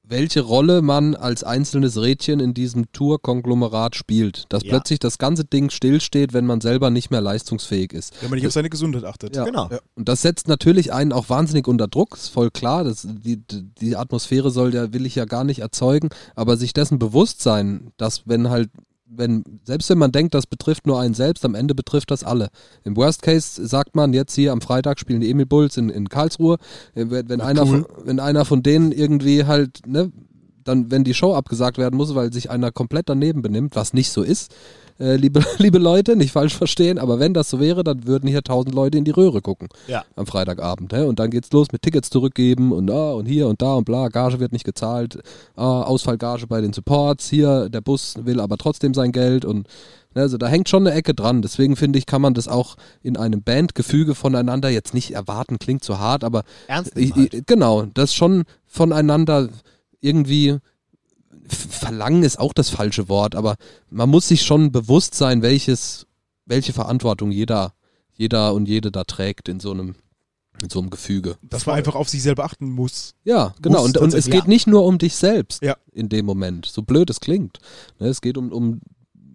welche 0.03 0.41
Rolle 0.41 0.82
man 0.82 1.16
als 1.16 1.45
einzelnes 1.45 1.95
Rädchen 2.01 2.41
in 2.41 2.53
diesem 2.53 2.91
Tour-Konglomerat 2.91 3.95
spielt. 3.95 4.43
Dass 4.49 4.64
Ja. 4.64 4.72
plötzlich 4.72 4.99
das 4.99 5.18
ganze 5.18 5.45
Ding 5.45 5.70
stillsteht, 5.70 6.34
wenn 6.34 6.45
man 6.45 6.59
selber 6.59 6.89
nicht 6.89 7.12
mehr 7.12 7.22
leistungsfähig 7.22 7.93
ist. 7.93 8.22
Wenn 8.22 8.30
man 8.30 8.38
nicht 8.38 8.45
auf 8.47 8.51
seine 8.51 8.70
Gesundheit 8.70 9.05
achtet. 9.05 9.34
Ja. 9.38 9.45
Genau. 9.45 9.70
Ja. 9.72 9.80
Und 9.95 10.09
das 10.09 10.22
setzt 10.22 10.49
natürlich 10.49 10.91
einen 10.91 11.14
auch 11.14 11.30
wahnsinnig 11.30 11.66
unter 11.66 11.88
Druck, 11.88 12.16
ist 12.18 12.28
voll 12.28 12.51
klar. 12.51 12.84
Das, 12.84 13.07
die, 13.07 13.41
die 13.47 13.95
Atmosphäre 13.95 14.51
soll 14.51 14.74
ja, 14.74 14.91
will 14.91 15.05
ich 15.05 15.16
ja 15.16 15.24
gar 15.24 15.45
nicht 15.45 15.59
erzeugen, 15.59 16.09
aber 16.36 16.57
sich 16.57 16.74
dessen 16.74 16.99
bewusst 16.99 17.41
sein, 17.41 17.91
dass 17.95 18.28
wenn 18.28 18.49
halt, 18.49 18.70
wenn, 19.14 19.43
selbst 19.64 19.89
wenn 19.89 19.97
man 19.97 20.12
denkt, 20.12 20.34
das 20.34 20.47
betrifft 20.47 20.88
nur 20.88 20.99
einen 20.99 21.14
selbst, 21.14 21.43
am 21.45 21.55
Ende 21.55 21.76
betrifft 21.76 22.12
das 22.12 22.24
alle. 22.24 22.49
Im 22.84 22.95
Worst 22.95 23.22
Case 23.22 23.66
sagt 23.66 23.95
man 23.95 24.14
jetzt 24.14 24.34
hier 24.36 24.51
am 24.51 24.62
Freitag 24.62 24.99
spielen 24.99 25.22
die 25.22 25.30
Emil 25.30 25.45
Bulls 25.45 25.78
in, 25.78 25.89
in 25.89 26.09
Karlsruhe. 26.09 26.57
Äh, 26.95 27.05
Wenn, 27.09 27.30
wenn, 27.30 27.41
einer, 27.41 27.64
cool. 27.64 27.86
von, 27.86 28.05
wenn 28.05 28.20
einer 28.20 28.45
von 28.45 28.64
denen 28.64 28.91
irgendwie 28.91 29.45
halt, 29.45 29.86
ne, 29.86 30.12
dann, 30.64 30.91
wenn 30.91 31.03
die 31.03 31.14
Show 31.14 31.34
abgesagt 31.34 31.78
werden 31.78 31.95
muss, 31.97 32.16
weil 32.16 32.32
sich 32.34 32.49
einer 32.49 32.72
komplett 32.72 33.09
daneben 33.09 33.41
benimmt, 33.41 33.76
was 33.76 33.93
nicht 33.93 34.12
so 34.12 34.22
ist, 34.22 34.53
äh, 34.99 35.16
liebe, 35.16 35.43
liebe 35.57 35.80
Leute, 35.80 36.16
nicht 36.16 36.32
falsch 36.32 36.55
verstehen, 36.55 36.99
aber 36.99 37.20
wenn 37.20 37.34
das 37.34 37.49
so 37.49 37.59
wäre, 37.59 37.84
dann 37.84 38.05
würden 38.05 38.28
hier 38.28 38.43
tausend 38.43 38.76
Leute 38.76 38.97
in 38.97 39.03
die 39.03 39.12
Röhre 39.12 39.41
gucken 39.41 39.68
Ja. 39.88 40.03
am 40.16 40.28
Freitagabend. 40.28 40.91
Ne? 40.91 41.05
Und 41.07 41.20
dann 41.20 41.32
geht's 41.32 41.51
los 41.51 41.68
mit 41.72 41.82
Tickets 41.82 42.09
zurückgeben 42.09 42.72
und 42.72 42.91
ah, 42.91 43.14
und 43.14 43.26
hier 43.26 43.47
und 43.47 43.62
da 43.62 43.74
und 43.76 43.86
bla, 43.86 44.09
Gage 44.09 44.39
wird 44.39 44.51
nicht 44.51 44.66
gezahlt, 44.66 45.20
ah, 45.55 45.82
Ausfallgage 45.84 46.47
bei 46.47 46.62
den 46.62 46.74
Supports, 46.74 47.30
hier, 47.30 47.70
der 47.70 47.82
Bus 47.82 48.16
will 48.24 48.39
aber 48.39 48.57
trotzdem 48.57 48.93
sein 48.93 49.12
Geld 49.12 49.43
und 49.45 49.68
ne, 50.14 50.22
also 50.22 50.38
da 50.38 50.47
hängt 50.47 50.70
schon 50.70 50.86
eine 50.86 50.95
Ecke 50.95 51.14
dran. 51.16 51.41
Deswegen 51.41 51.76
finde 51.76 51.97
ich, 51.97 52.05
kann 52.05 52.22
man 52.22 52.34
das 52.34 52.47
auch 52.47 52.76
in 53.01 53.18
einem 53.18 53.41
Bandgefüge 53.41 54.14
voneinander 54.14 54.70
jetzt 54.70 54.93
nicht 54.93 55.12
erwarten, 55.12 55.57
klingt 55.57 55.84
zu 55.84 55.99
hart, 55.99 56.24
aber 56.24 56.43
Ernst 56.68 56.91
ich, 56.95 57.16
nehmen 57.16 57.22
halt. 57.22 57.34
ich, 57.34 57.45
genau, 57.47 57.86
das 57.93 58.14
schon 58.14 58.43
voneinander 58.68 59.49
irgendwie 60.02 60.58
verlangen 61.47 62.24
ist 62.24 62.39
auch 62.39 62.54
das 62.54 62.70
falsche 62.70 63.10
Wort, 63.10 63.36
aber 63.36 63.56
man 63.89 64.10
muss 64.10 64.28
sich 64.28 64.43
schon 64.43 64.72
bewusst 64.72 65.16
sein, 65.16 65.41
welches, 65.41 66.06
welche 66.45 66.74
Verantwortung 66.74 67.32
jeder, 67.32 67.74
jeder 68.14 68.54
und 68.54 68.68
jede 68.68 68.91
da 68.91 69.04
trägt 69.04 69.49
in 69.49 69.60
so 69.60 69.72
einem, 69.72 69.95
in 70.62 70.70
so 70.70 70.80
einem 70.80 70.89
Gefüge. 70.89 71.38
Dass 71.41 71.66
man 71.66 71.76
einfach 71.76 71.95
auf 71.95 72.10
sich 72.10 72.22
selber 72.22 72.43
achten 72.43 72.70
muss. 72.70 73.16
Ja, 73.24 73.54
genau. 73.62 73.80
Muss 73.80 73.88
Und, 73.89 73.97
und 73.97 74.14
es 74.14 74.30
geht 74.30 74.47
nicht 74.47 74.68
nur 74.68 74.86
um 74.86 74.97
dich 74.97 75.16
selbst 75.16 75.64
Ja. 75.64 75.76
in 75.91 76.10
dem 76.10 76.26
Moment, 76.26 76.66
so 76.66 76.82
blöd 76.84 77.10
es 77.10 77.20
klingt. 77.20 77.60
Ne, 77.99 78.08
es 78.08 78.22
geht 78.22 78.38
um, 78.38 78.52
um 78.52 78.82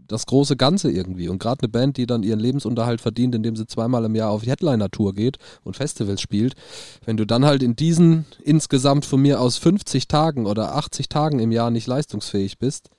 das 0.09 0.27
große 0.27 0.57
Ganze 0.57 0.91
irgendwie. 0.91 1.29
Und 1.29 1.39
gerade 1.39 1.63
eine 1.63 1.69
Band, 1.69 1.97
die 1.97 2.07
dann 2.07 2.23
ihren 2.23 2.41
Lebensunterhalt 2.41 3.01
verdient, 3.01 3.35
indem 3.35 3.57
sie 3.57 3.67
zweimal 3.67 4.05
im 4.05 4.15
Jahr 4.15 4.31
auf 4.31 4.45
Headliner-Tour 4.45 5.15
geht 5.15 5.39
und 5.65 5.77
Festivals 5.77 6.21
spielt, 6.21 6.55
wenn 7.05 7.17
du 7.17 7.25
dann 7.25 7.45
halt 7.45 7.63
in 7.63 7.77
diesen 7.77 8.27
insgesamt 8.43 9.05
von 9.05 9.21
mir 9.21 9.41
aus 9.41 9.57
50 9.59 10.09
Tagen 10.09 10.47
oder 10.47 10.75
80 10.77 11.09
Tagen 11.09 11.39
im 11.39 11.53
Jahr 11.53 11.71
nicht 11.71 11.87
leistungsfähig 11.87 12.59
bist, 12.59 12.91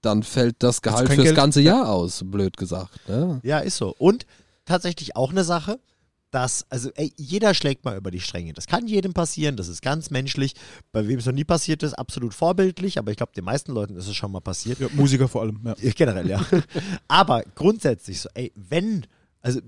dann 0.00 0.22
fällt 0.22 0.56
das 0.60 0.82
Gehalt 0.82 1.08
fürs 1.08 1.24
Geld. 1.24 1.36
ganze 1.36 1.60
Jahr 1.60 1.90
aus, 1.90 2.22
blöd 2.24 2.56
gesagt. 2.56 3.08
Ne? 3.08 3.40
Ja, 3.42 3.58
ist 3.58 3.76
so. 3.76 3.94
Und 3.98 4.26
tatsächlich 4.64 5.16
auch 5.16 5.30
eine 5.30 5.44
Sache, 5.44 5.78
dass, 6.30 6.66
also 6.70 6.90
ey, 6.94 7.12
jeder 7.16 7.54
schlägt 7.54 7.84
mal 7.84 7.96
über 7.96 8.10
die 8.10 8.20
Stränge. 8.20 8.52
Das 8.52 8.66
kann 8.66 8.86
jedem 8.86 9.14
passieren, 9.14 9.56
das 9.56 9.68
ist 9.68 9.82
ganz 9.82 10.10
menschlich. 10.10 10.54
Bei 10.92 11.06
wem 11.08 11.18
es 11.18 11.26
noch 11.26 11.32
nie 11.32 11.44
passiert 11.44 11.82
ist, 11.82 11.94
absolut 11.94 12.34
vorbildlich, 12.34 12.98
aber 12.98 13.10
ich 13.10 13.16
glaube, 13.16 13.32
den 13.32 13.44
meisten 13.44 13.72
Leuten 13.72 13.96
ist 13.96 14.08
es 14.08 14.16
schon 14.16 14.32
mal 14.32 14.40
passiert. 14.40 14.78
Ja, 14.78 14.88
Musiker 14.92 15.28
vor 15.28 15.42
allem. 15.42 15.60
Ja. 15.64 15.74
Generell, 15.92 16.28
ja. 16.28 16.44
aber 17.08 17.42
grundsätzlich 17.54 18.20
so, 18.20 18.28
ey, 18.34 18.52
wenn, 18.54 19.06
also 19.40 19.60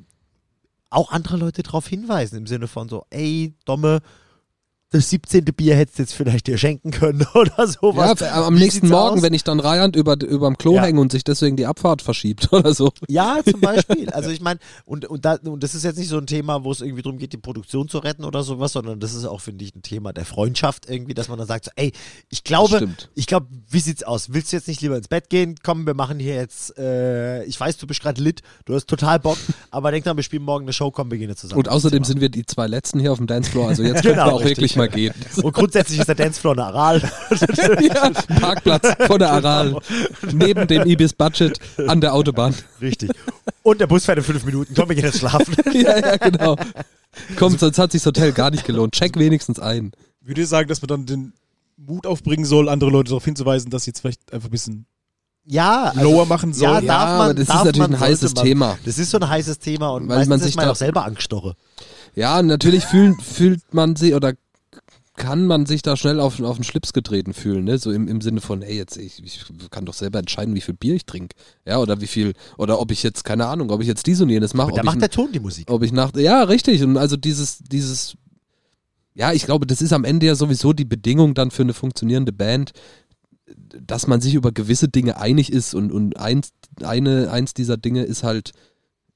auch 0.91 1.11
andere 1.11 1.37
Leute 1.37 1.63
darauf 1.63 1.87
hinweisen, 1.87 2.37
im 2.37 2.47
Sinne 2.47 2.69
von 2.69 2.89
so, 2.89 3.07
ey, 3.11 3.55
Domme, 3.65 4.01
das 4.93 5.09
17. 5.11 5.45
Bier 5.45 5.77
hättest 5.77 5.99
du 5.99 6.03
jetzt 6.03 6.15
vielleicht 6.15 6.49
dir 6.49 6.59
schenken 6.59 6.91
können 6.91 7.25
oder 7.35 7.67
sowas. 7.69 8.19
Ja, 8.21 8.45
am 8.45 8.57
Wie 8.57 8.59
nächsten 8.61 8.89
Morgen, 8.89 9.19
aus? 9.19 9.23
wenn 9.23 9.33
ich 9.35 9.45
dann 9.45 9.61
reihend 9.61 9.95
über 9.95 10.21
überm 10.21 10.59
Klo 10.59 10.75
Ja. 10.75 10.83
hänge 10.83 11.01
und 11.01 11.13
sich 11.13 11.23
deswegen 11.23 11.57
die 11.57 11.67
Abfahrt 11.67 12.03
verschiebt 12.03 12.49
oder 12.53 12.75
so. 12.75 12.91
Ja, 13.09 13.39
zum 13.49 13.61
Beispiel. 13.61 14.11
Also 14.11 14.31
ich 14.31 14.41
meine, 14.41 14.59
und, 14.85 15.05
und, 15.07 15.25
da, 15.25 15.39
und 15.45 15.63
das 15.63 15.77
ist 15.77 15.85
jetzt 15.85 15.97
nicht 15.97 16.09
so 16.09 16.19
ein 16.19 16.27
Thema, 16.27 16.65
wo 16.65 16.73
es 16.73 16.81
irgendwie 16.81 17.03
darum 17.03 17.19
geht, 17.19 17.33
die 17.33 17.37
Produktion 17.39 17.89
zu 17.89 17.99
retten 17.99 18.25
oder 18.25 18.43
sowas, 18.43 18.73
sondern 18.73 18.99
das 18.99 19.15
ist 19.15 19.25
auch, 19.27 19.41
finde 19.41 19.65
ich, 19.65 19.77
ein 19.77 19.83
Thema 19.83 20.13
der 20.13 20.25
Freundschaft 20.25 20.91
irgendwie, 20.91 21.15
dass 21.15 21.29
man 21.29 21.39
dann 21.39 21.47
sagt, 21.47 21.67
so, 21.67 21.71
ey, 21.77 21.93
ich 22.29 22.43
glaube, 22.43 22.89
ich 23.15 23.27
glaube, 23.27 23.47
wie 23.71 23.81
sieht's 23.81 24.03
aus? 24.03 24.33
Willst 24.33 24.53
du 24.53 24.57
jetzt 24.57 24.67
nicht 24.67 24.81
lieber 24.81 24.97
ins 24.97 25.07
Bett 25.09 25.31
gehen? 25.31 25.55
Komm, 25.63 25.87
wir 25.87 25.95
machen 25.95 26.19
hier 26.19 26.35
jetzt, 26.35 26.77
äh, 26.79 27.45
ich 27.45 27.59
weiß, 27.61 27.77
du 27.77 27.87
bist 27.87 28.03
gerade 28.03 28.21
lit, 28.21 28.43
du 28.65 28.75
hast 28.75 28.89
total 28.89 29.21
Bock, 29.21 29.39
aber 29.71 29.93
denk 29.93 30.05
dran, 30.05 30.17
wir 30.17 30.25
spielen 30.25 30.43
morgen 30.43 30.65
eine 30.65 30.73
Show, 30.73 30.91
komm, 30.91 31.13
wir 31.13 31.19
gehen 31.19 31.29
jetzt 31.29 31.43
zusammen. 31.43 31.61
Und 31.61 31.69
außerdem 31.69 32.03
sind 32.03 32.21
wir 32.21 32.29
die 32.29 32.45
zwei 32.45 32.67
Letzten 32.67 32.99
hier 32.99 33.13
auf 33.13 33.19
dem 33.19 33.29
Dancefloor, 33.29 33.69
also 33.69 33.85
jetzt 33.85 34.03
Genau, 34.03 34.15
können 34.15 34.27
wir 34.27 34.33
auch 34.35 34.41
richtig. 34.41 34.57
wirklich 34.59 34.80
mal 34.81 34.89
gehen. 34.89 35.15
Und 35.43 35.53
grundsätzlich 35.53 36.01
ist 36.01 36.07
der 36.07 36.15
Dancefloor 36.15 36.55
eine 36.55 36.65
Aral. 36.65 37.01
ja, 37.81 38.11
Parkplatz 38.41 38.89
vor 39.07 39.19
der 39.19 39.31
Aral. 39.31 39.77
Neben 40.33 40.67
dem 40.67 40.87
Ibis 40.87 41.13
Budget 41.13 41.59
an 41.87 42.01
der 42.01 42.15
Autobahn. 42.15 42.55
Richtig. 42.81 43.11
Und 43.63 43.81
der 43.81 43.87
Bus 43.87 44.05
fährt 44.05 44.19
in 44.19 44.25
fünf 44.25 44.45
Minuten. 44.45 44.75
Komm, 44.75 44.89
wir 44.89 44.97
gehen 44.97 45.05
jetzt 45.05 45.19
schlafen. 45.19 45.55
ja, 45.73 45.99
ja, 45.99 46.17
genau. 46.17 46.57
Komm, 47.37 47.57
sonst 47.59 47.79
hat 47.79 47.93
sich 47.93 48.01
das 48.03 48.07
Hotel 48.07 48.33
gar 48.33 48.51
nicht 48.51 48.65
gelohnt. 48.65 48.95
Check 48.95 49.19
wenigstens 49.19 49.59
ein. 49.59 49.93
Würde 50.21 50.43
ich 50.43 50.49
sagen, 50.49 50.69
dass 50.69 50.81
man 50.83 50.89
dann 50.89 51.07
den 51.07 51.33
Mut 51.77 52.07
aufbringen 52.07 52.45
soll, 52.45 52.69
andere 52.69 52.91
Leute 52.91 53.09
darauf 53.09 53.25
hinzuweisen, 53.25 53.71
dass 53.71 53.85
sie 53.85 53.91
jetzt 53.91 54.01
vielleicht 54.01 54.33
einfach 54.33 54.49
ein 54.49 54.53
bisschen 54.53 54.87
ja, 55.45 55.85
also, 55.85 56.03
lower 56.03 56.27
machen 56.27 56.53
soll. 56.53 56.69
Ja, 56.69 56.81
darf 56.81 57.19
man, 57.19 57.37
das 57.37 57.47
darf 57.47 57.57
ist 57.61 57.65
natürlich 57.65 57.89
man, 57.89 57.95
ein 57.95 58.01
heißes 58.01 58.35
man. 58.35 58.45
Thema. 58.45 58.79
Das 58.85 58.99
ist 58.99 59.11
so 59.11 59.19
ein 59.19 59.29
heißes 59.29 59.59
Thema 59.59 59.91
und 59.91 60.03
Weil 60.03 60.19
meistens 60.19 60.29
man 60.29 60.39
ist 60.39 60.45
sich 60.45 60.57
man 60.57 60.65
da- 60.67 60.73
auch 60.73 60.77
selber 60.77 61.05
Angststoche. 61.05 61.57
Ja, 62.15 62.43
natürlich 62.43 62.85
fühlt, 62.85 63.23
fühlt 63.23 63.73
man 63.73 63.97
sich 63.97 64.15
oder 64.15 64.35
kann 65.21 65.47
man 65.47 65.67
sich 65.67 65.83
da 65.83 65.99
schnell 65.99 66.19
auf, 66.19 66.41
auf 66.41 66.57
den 66.57 66.65
Schlips 66.65 66.95
getreten 66.95 67.35
fühlen, 67.35 67.65
ne? 67.65 67.77
So 67.77 67.93
im, 67.93 68.09
im 68.09 68.23
Sinne 68.23 68.41
von, 68.41 68.63
ey, 68.63 68.75
jetzt, 68.75 68.97
ich, 68.97 69.23
ich 69.23 69.45
kann 69.71 69.85
doch 69.85 69.93
selber 69.93 70.19
entscheiden, 70.19 70.55
wie 70.55 70.63
viel 70.63 70.73
Bier 70.73 70.95
ich 70.95 71.05
trinke. 71.05 71.37
Ja, 71.67 71.77
oder 71.77 72.01
wie 72.01 72.07
viel, 72.07 72.33
oder 72.57 72.81
ob 72.81 72.91
ich 72.91 73.03
jetzt, 73.03 73.23
keine 73.23 73.47
Ahnung, 73.47 73.71
ob 73.71 73.83
ich 73.83 73.87
jetzt 73.87 74.07
dies 74.07 74.23
und 74.23 74.31
jenes 74.31 74.55
mache. 74.55 74.69
Da 74.69 74.77
ob 74.77 74.79
ich, 74.79 74.85
macht 74.85 75.03
der 75.03 75.11
Ton 75.11 75.31
die 75.31 75.39
Musik. 75.39 75.71
ob 75.71 75.83
ich 75.83 75.93
nach, 75.93 76.17
ja, 76.17 76.43
richtig. 76.45 76.83
Und 76.83 76.97
also 76.97 77.19
dieses, 77.19 77.59
dieses, 77.59 78.17
ja, 79.13 79.35
ich 79.35 79.45
glaube, 79.45 79.67
das 79.67 79.83
ist 79.83 79.93
am 79.93 80.05
Ende 80.05 80.25
ja 80.25 80.35
sowieso 80.35 80.73
die 80.73 80.87
Bedingung 80.87 81.35
dann 81.35 81.51
für 81.51 81.65
eine 81.65 81.75
funktionierende 81.75 82.33
Band, 82.33 82.73
dass 83.79 84.07
man 84.07 84.23
sich 84.23 84.33
über 84.33 84.53
gewisse 84.53 84.89
Dinge 84.89 85.19
einig 85.19 85.53
ist 85.53 85.75
und, 85.75 85.93
und 85.93 86.17
eins, 86.17 86.53
eine, 86.83 87.31
eins 87.31 87.53
dieser 87.53 87.77
Dinge 87.77 88.05
ist 88.05 88.23
halt, 88.23 88.53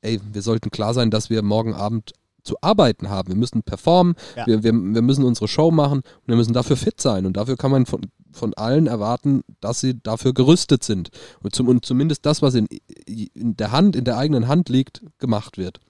ey, 0.03 0.21
wir 0.35 0.43
sollten 0.43 0.71
klar 0.71 0.93
sein, 0.93 1.11
dass 1.11 1.31
wir 1.31 1.41
morgen 1.41 1.73
Abend 1.73 2.13
zu 2.45 2.57
arbeiten 2.61 3.09
haben. 3.11 3.29
Wir 3.29 3.37
müssen 3.37 3.63
performen, 3.63 4.15
Ja. 4.37 4.47
wir, 4.47 4.63
wir, 4.63 4.73
wir 4.73 5.03
müssen 5.03 5.25
unsere 5.25 5.49
Show 5.49 5.71
machen 5.71 5.99
und 6.01 6.29
wir 6.29 6.37
müssen 6.37 6.53
dafür 6.53 6.77
fit 6.77 7.01
sein. 7.01 7.27
Und 7.27 7.37
dafür 7.37 7.57
kann 7.57 7.71
man 7.71 7.87
von, 7.87 8.03
von 8.33 8.55
allen 8.55 8.87
erwarten, 8.87 9.43
dass 9.61 9.81
sie 9.81 10.01
dafür 10.03 10.33
gerüstet 10.35 10.85
sind. 10.85 11.09
Und, 11.43 11.55
zum, 11.55 11.69
und 11.69 11.85
zumindest 11.85 12.27
das, 12.27 12.43
was 12.43 12.55
in, 12.55 12.67
in 13.07 13.57
der 13.57 13.73
Hand, 13.73 13.97
in 13.97 14.05
der 14.05 14.17
eigenen 14.19 14.47
Hand 14.49 14.69
liegt, 14.69 15.03
gemacht 15.19 15.59
wird. 15.59 15.81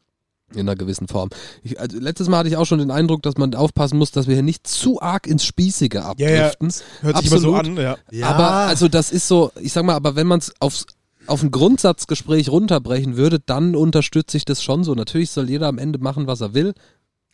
In 0.53 0.61
einer 0.61 0.77
gewissen 0.77 1.09
Form. 1.09 1.31
Ich, 1.65 1.81
also 1.81 1.99
letztes 1.99 2.29
Mal 2.29 2.39
hatte 2.39 2.49
ich 2.49 2.57
auch 2.57 2.67
schon 2.67 2.79
den 2.79 2.93
Eindruck, 2.93 3.23
dass 3.23 3.37
man 3.39 3.55
aufpassen 3.57 3.99
muss, 3.99 4.13
dass 4.13 4.29
wir 4.29 4.35
hier 4.35 4.43
nicht 4.45 4.67
zu 4.69 5.01
arg 5.03 5.27
ins 5.27 5.45
Spießige 5.45 5.95
ja, 5.95 6.01
ja, 6.03 6.11
abdriften. 6.51 6.73
hört 7.01 7.17
sich 7.19 7.27
immer 7.27 7.41
so 7.41 7.55
Absolut. 7.57 7.79
an. 7.79 7.83
Ja. 7.85 7.97
Ja. 8.13 8.29
Aber 8.29 8.49
also 8.69 8.87
das 8.89 9.11
ist 9.11 9.27
so, 9.27 9.51
ich 9.59 9.73
sag 9.73 9.85
mal, 9.85 9.95
aber 9.95 10.15
wenn 10.15 10.27
man 10.29 10.39
es 10.39 10.53
aufs 10.61 10.87
auf 11.27 11.43
ein 11.43 11.51
Grundsatzgespräch 11.51 12.49
runterbrechen 12.49 13.17
würde, 13.17 13.41
dann 13.41 13.75
unterstütze 13.77 14.37
ich 14.37 14.45
das 14.45 14.63
schon 14.63 14.85
so. 14.85 14.95
Natürlich 14.95 15.31
soll 15.31 15.49
jeder 15.51 15.69
am 15.69 15.79
Ende 15.79 15.99
machen, 15.99 16.27
was 16.27 16.41
er 16.41 16.55
will, 16.55 16.75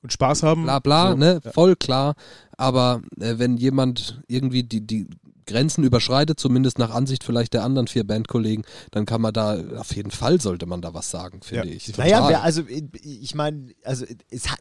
Und 0.03 0.13
Spaß 0.13 0.43
haben. 0.43 0.63
bla 0.65 0.79
bla, 0.79 1.11
So. 1.13 1.17
ne, 1.17 1.41
voll 1.53 1.77
klar. 1.77 2.15
Aber 2.57 3.03
äh, 3.21 3.35
wenn 3.39 3.57
jemand 3.57 4.23
irgendwie 4.29 4.63
die, 4.65 4.87
die 4.87 5.07
Grenzen 5.47 5.83
überschreitet, 5.85 6.39
zumindest 6.39 6.79
nach 6.79 6.91
Ansicht 6.91 7.25
vielleicht 7.25 7.55
der 7.55 7.65
anderen 7.65 7.89
vier 7.89 8.05
Bandkollegen, 8.07 8.65
dann 8.93 9.05
kann 9.07 9.21
man 9.21 9.33
da, 9.33 9.59
auf 9.79 9.95
jeden 9.97 10.11
Fall 10.13 10.41
sollte 10.41 10.67
man 10.67 10.81
da 10.81 10.95
was 10.95 11.11
sagen, 11.11 11.41
finde 11.43 11.69
Ja. 11.69 11.75
ich. 11.75 11.97
Naja, 11.97 12.17
Total. 12.19 12.31
wer, 12.31 12.43
also 12.45 12.63
ich 12.69 13.35
meine, 13.35 13.73
also 13.85 14.05
es 14.31 14.49
hat, 14.51 14.61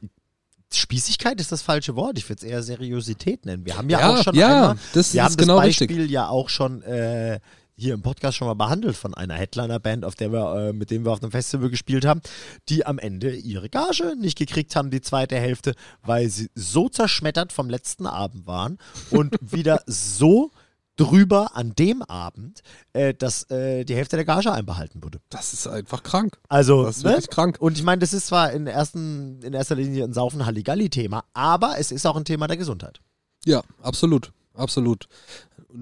Spießigkeit 0.72 1.40
ist 1.42 1.52
das 1.52 1.62
falsche 1.64 1.96
Wort. 1.96 2.18
Ich 2.18 2.30
würde 2.30 2.44
es 2.46 2.52
eher 2.52 2.62
Seriosität 2.62 3.46
nennen. 3.46 3.66
Wir 3.66 3.76
haben 3.78 3.90
ja, 3.90 4.00
Ja, 4.00 4.14
auch 4.16 4.24
schon 4.24 4.36
ja, 4.36 4.48
einmal, 4.48 4.76
das 4.94 5.14
wir 5.14 5.22
ist 5.22 5.26
haben 5.26 5.38
genau 5.38 5.58
das 5.58 5.66
richtig. 5.68 5.90
Beispiel 5.90 6.12
ja 6.12 6.28
auch 6.30 6.50
schon 6.50 6.82
äh, 6.84 7.40
hier 7.80 7.94
im 7.94 8.02
Podcast 8.02 8.38
schon 8.38 8.48
mal 8.48 8.54
behandelt 8.54 8.96
von 8.96 9.14
einer 9.14 9.36
Headliner-Band, 9.36 10.06
auf 10.06 10.16
der 10.16 10.32
wir, 10.32 10.70
äh, 10.70 10.74
mit 10.74 10.92
dem 10.92 11.06
wir 11.06 11.12
auf 11.12 11.22
einem 11.22 11.32
Festival 11.32 11.70
gespielt 11.70 12.06
haben, 12.06 12.22
die 12.68 12.86
am 12.86 13.00
Ende 13.00 13.36
ihre 13.36 13.70
Gage 13.70 14.16
nicht 14.20 14.38
gekriegt 14.38 14.76
haben, 14.76 14.92
die 14.92 15.02
zweite 15.02 15.38
Hälfte, 15.38 15.74
weil 16.04 16.30
sie 16.30 16.50
so 16.56 16.90
zerschmettert 16.90 17.54
vom 17.54 17.70
letzten 17.70 18.06
Abend 18.06 18.46
waren 18.46 18.78
und 19.12 19.36
wieder 19.42 19.82
so 19.88 20.52
drüber 20.98 21.56
an 21.56 21.74
dem 21.76 22.02
Abend, 22.02 22.62
äh, 22.92 23.14
dass 23.14 23.50
äh, 23.50 23.86
die 23.86 23.96
Hälfte 23.96 24.18
der 24.18 24.26
Gage 24.26 24.52
einbehalten 24.52 25.02
wurde. 25.02 25.20
das 25.30 25.54
ist 25.54 25.66
einfach 25.66 26.04
krank. 26.04 26.38
Also, 26.50 26.84
Das 26.84 26.98
ist 26.98 27.04
ne? 27.04 27.12
wirklich 27.12 27.30
krank. 27.30 27.58
Und 27.60 27.78
ich 27.78 27.84
meine, 27.84 28.00
das 28.00 28.14
ist 28.14 28.28
zwar 28.28 28.52
in, 28.52 28.68
ersten, 28.68 29.42
in 29.42 29.54
erster 29.54 29.76
Linie 29.76 30.04
ein 30.04 30.14
Saufen 30.14 30.46
Halligalli-Thema, 30.46 31.24
aber 31.34 31.78
es 31.80 31.92
ist 31.92 32.06
auch 32.06 32.18
ein 32.18 32.26
Thema 32.26 32.48
der 32.48 32.58
Gesundheit. 32.58 33.00
Ja, 33.46 33.64
absolut. 33.82 34.34
Absolut. 34.54 35.08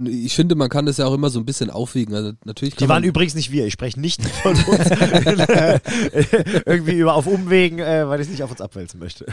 Ich 0.06 0.36
finde, 0.36 0.56
man 0.56 0.68
kann 0.70 0.86
das 0.86 0.98
ja 0.98 1.06
auch 1.06 1.14
immer 1.14 1.30
so 1.30 1.40
ein 1.40 1.46
bisschen 1.46 1.70
aufwiegen. 1.70 2.14
Also 2.14 2.34
natürlich 2.44 2.76
Die 2.76 2.90
waren 2.90 3.04
übrigens 3.06 3.36
nicht 3.36 3.52
wir, 3.52 3.66
ich 3.66 3.74
spreche 3.74 4.00
nicht 4.00 4.22
von 4.44 4.52
uns. 4.54 4.90
Irgendwie 6.66 6.98
über 7.00 7.14
auf 7.16 7.28
Umwegen, 7.28 7.80
äh, 7.80 8.08
weil 8.08 8.20
ich 8.20 8.28
es 8.28 8.32
nicht 8.32 8.44
auf 8.44 8.52
uns 8.52 8.62
abwälzen 8.62 9.00
möchte. 9.00 9.26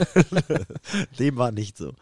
Dem 1.18 1.36
war 1.36 1.50
nicht 1.52 1.76
so. 1.76 1.92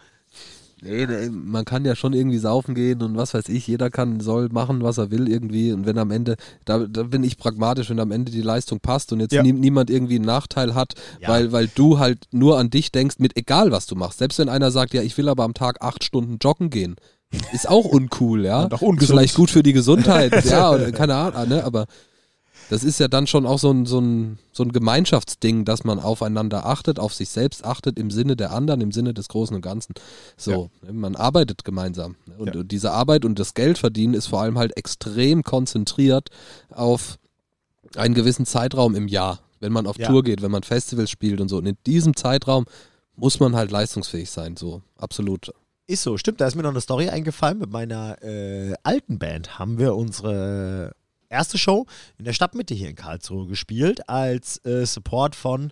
Nee, 0.84 1.06
man 1.30 1.64
kann 1.64 1.84
ja 1.84 1.94
schon 1.94 2.12
irgendwie 2.12 2.38
saufen 2.38 2.74
gehen 2.74 3.02
und 3.02 3.16
was 3.16 3.34
weiß 3.34 3.48
ich, 3.50 3.68
jeder 3.68 3.88
kann, 3.88 4.18
soll 4.18 4.48
machen, 4.48 4.82
was 4.82 4.98
er 4.98 5.12
will 5.12 5.28
irgendwie 5.28 5.72
und 5.72 5.86
wenn 5.86 5.96
am 5.96 6.10
Ende, 6.10 6.34
da, 6.64 6.80
da 6.80 7.04
bin 7.04 7.22
ich 7.22 7.38
pragmatisch, 7.38 7.88
wenn 7.90 8.00
am 8.00 8.10
Ende 8.10 8.32
die 8.32 8.42
Leistung 8.42 8.80
passt 8.80 9.12
und 9.12 9.20
jetzt 9.20 9.30
Ja. 9.32 9.44
nie, 9.44 9.52
niemand 9.52 9.90
irgendwie 9.90 10.16
einen 10.16 10.24
Nachteil 10.24 10.74
hat, 10.74 10.94
Ja. 11.20 11.28
weil, 11.28 11.52
weil 11.52 11.68
du 11.72 12.00
halt 12.00 12.24
nur 12.32 12.58
an 12.58 12.68
dich 12.68 12.90
denkst, 12.90 13.20
mit 13.20 13.36
egal 13.36 13.70
was 13.70 13.86
du 13.86 13.94
machst. 13.94 14.18
Selbst 14.18 14.40
wenn 14.40 14.48
einer 14.48 14.72
sagt, 14.72 14.92
ja, 14.92 15.02
ich 15.02 15.16
will 15.16 15.28
aber 15.28 15.44
am 15.44 15.54
Tag 15.54 15.80
acht 15.82 16.02
Stunden 16.02 16.38
joggen 16.42 16.68
gehen, 16.68 16.96
ist 17.52 17.68
auch 17.68 17.84
uncool, 17.84 18.44
ja. 18.44 18.64
Und 18.64 18.74
auch 18.74 18.82
Ist 18.82 18.88
ungesund. 18.88 19.18
Vielleicht 19.18 19.34
gut 19.34 19.50
für 19.50 19.62
die 19.62 19.72
Gesundheit, 19.72 20.44
ja, 20.44 20.90
keine 20.90 21.14
Ahnung, 21.14 21.48
ne, 21.48 21.64
aber 21.64 21.86
das 22.70 22.84
ist 22.84 23.00
ja 23.00 23.08
dann 23.08 23.26
schon 23.26 23.44
auch 23.44 23.58
so 23.58 23.70
ein, 23.70 23.84
so, 23.84 24.00
ein, 24.00 24.38
so 24.52 24.62
ein 24.62 24.72
Gemeinschaftsding, 24.72 25.64
dass 25.66 25.84
man 25.84 25.98
aufeinander 25.98 26.64
achtet, 26.64 26.98
auf 26.98 27.12
sich 27.12 27.28
selbst 27.28 27.64
achtet, 27.66 27.98
im 27.98 28.10
Sinne 28.10 28.34
der 28.34 28.52
anderen, 28.52 28.80
im 28.80 28.92
Sinne 28.92 29.12
des 29.12 29.28
Großen 29.28 29.54
und 29.54 29.60
Ganzen. 29.62 29.94
So, 30.38 30.70
ne, 30.82 30.92
man 30.92 31.14
arbeitet 31.16 31.64
gemeinsam. 31.64 32.16
ne, 32.26 32.34
Und, 32.38 32.54
Ja. 32.54 32.62
diese 32.62 32.92
Arbeit 32.92 33.24
und 33.24 33.38
das 33.38 33.54
Geld 33.54 33.76
verdienen 33.78 34.14
ist 34.14 34.26
vor 34.26 34.40
allem 34.40 34.56
halt 34.58 34.76
extrem 34.76 35.42
konzentriert 35.42 36.28
auf 36.70 37.18
einen 37.96 38.14
gewissen 38.14 38.46
Zeitraum 38.46 38.94
im 38.94 39.06
Jahr, 39.06 39.40
wenn 39.60 39.72
man 39.72 39.86
auf 39.86 39.98
Ja. 39.98 40.08
Tour 40.08 40.22
geht, 40.22 40.40
wenn 40.40 40.50
man 40.50 40.62
Festivals 40.62 41.10
spielt 41.10 41.40
und 41.42 41.48
so. 41.48 41.58
Und 41.58 41.66
in 41.66 41.76
diesem 41.86 42.16
Zeitraum 42.16 42.64
muss 43.16 43.38
man 43.38 43.54
halt 43.54 43.70
leistungsfähig 43.70 44.30
sein, 44.30 44.56
so 44.56 44.80
absolut. 44.96 45.52
Ist 45.92 46.04
so, 46.04 46.16
stimmt. 46.16 46.40
Da 46.40 46.46
ist 46.46 46.54
mir 46.54 46.62
noch 46.62 46.70
eine 46.70 46.80
Story 46.80 47.10
eingefallen. 47.10 47.58
Mit 47.58 47.70
meiner 47.70 48.22
äh, 48.22 48.72
alten 48.82 49.18
Band 49.18 49.58
haben 49.58 49.78
wir 49.78 49.94
unsere 49.94 50.92
erste 51.28 51.58
Show 51.58 51.84
in 52.16 52.24
der 52.24 52.32
Stadtmitte 52.32 52.72
hier 52.72 52.88
in 52.88 52.96
Karlsruhe 52.96 53.46
gespielt, 53.46 54.08
als 54.08 54.64
äh, 54.64 54.86
Support 54.86 55.36
von 55.36 55.70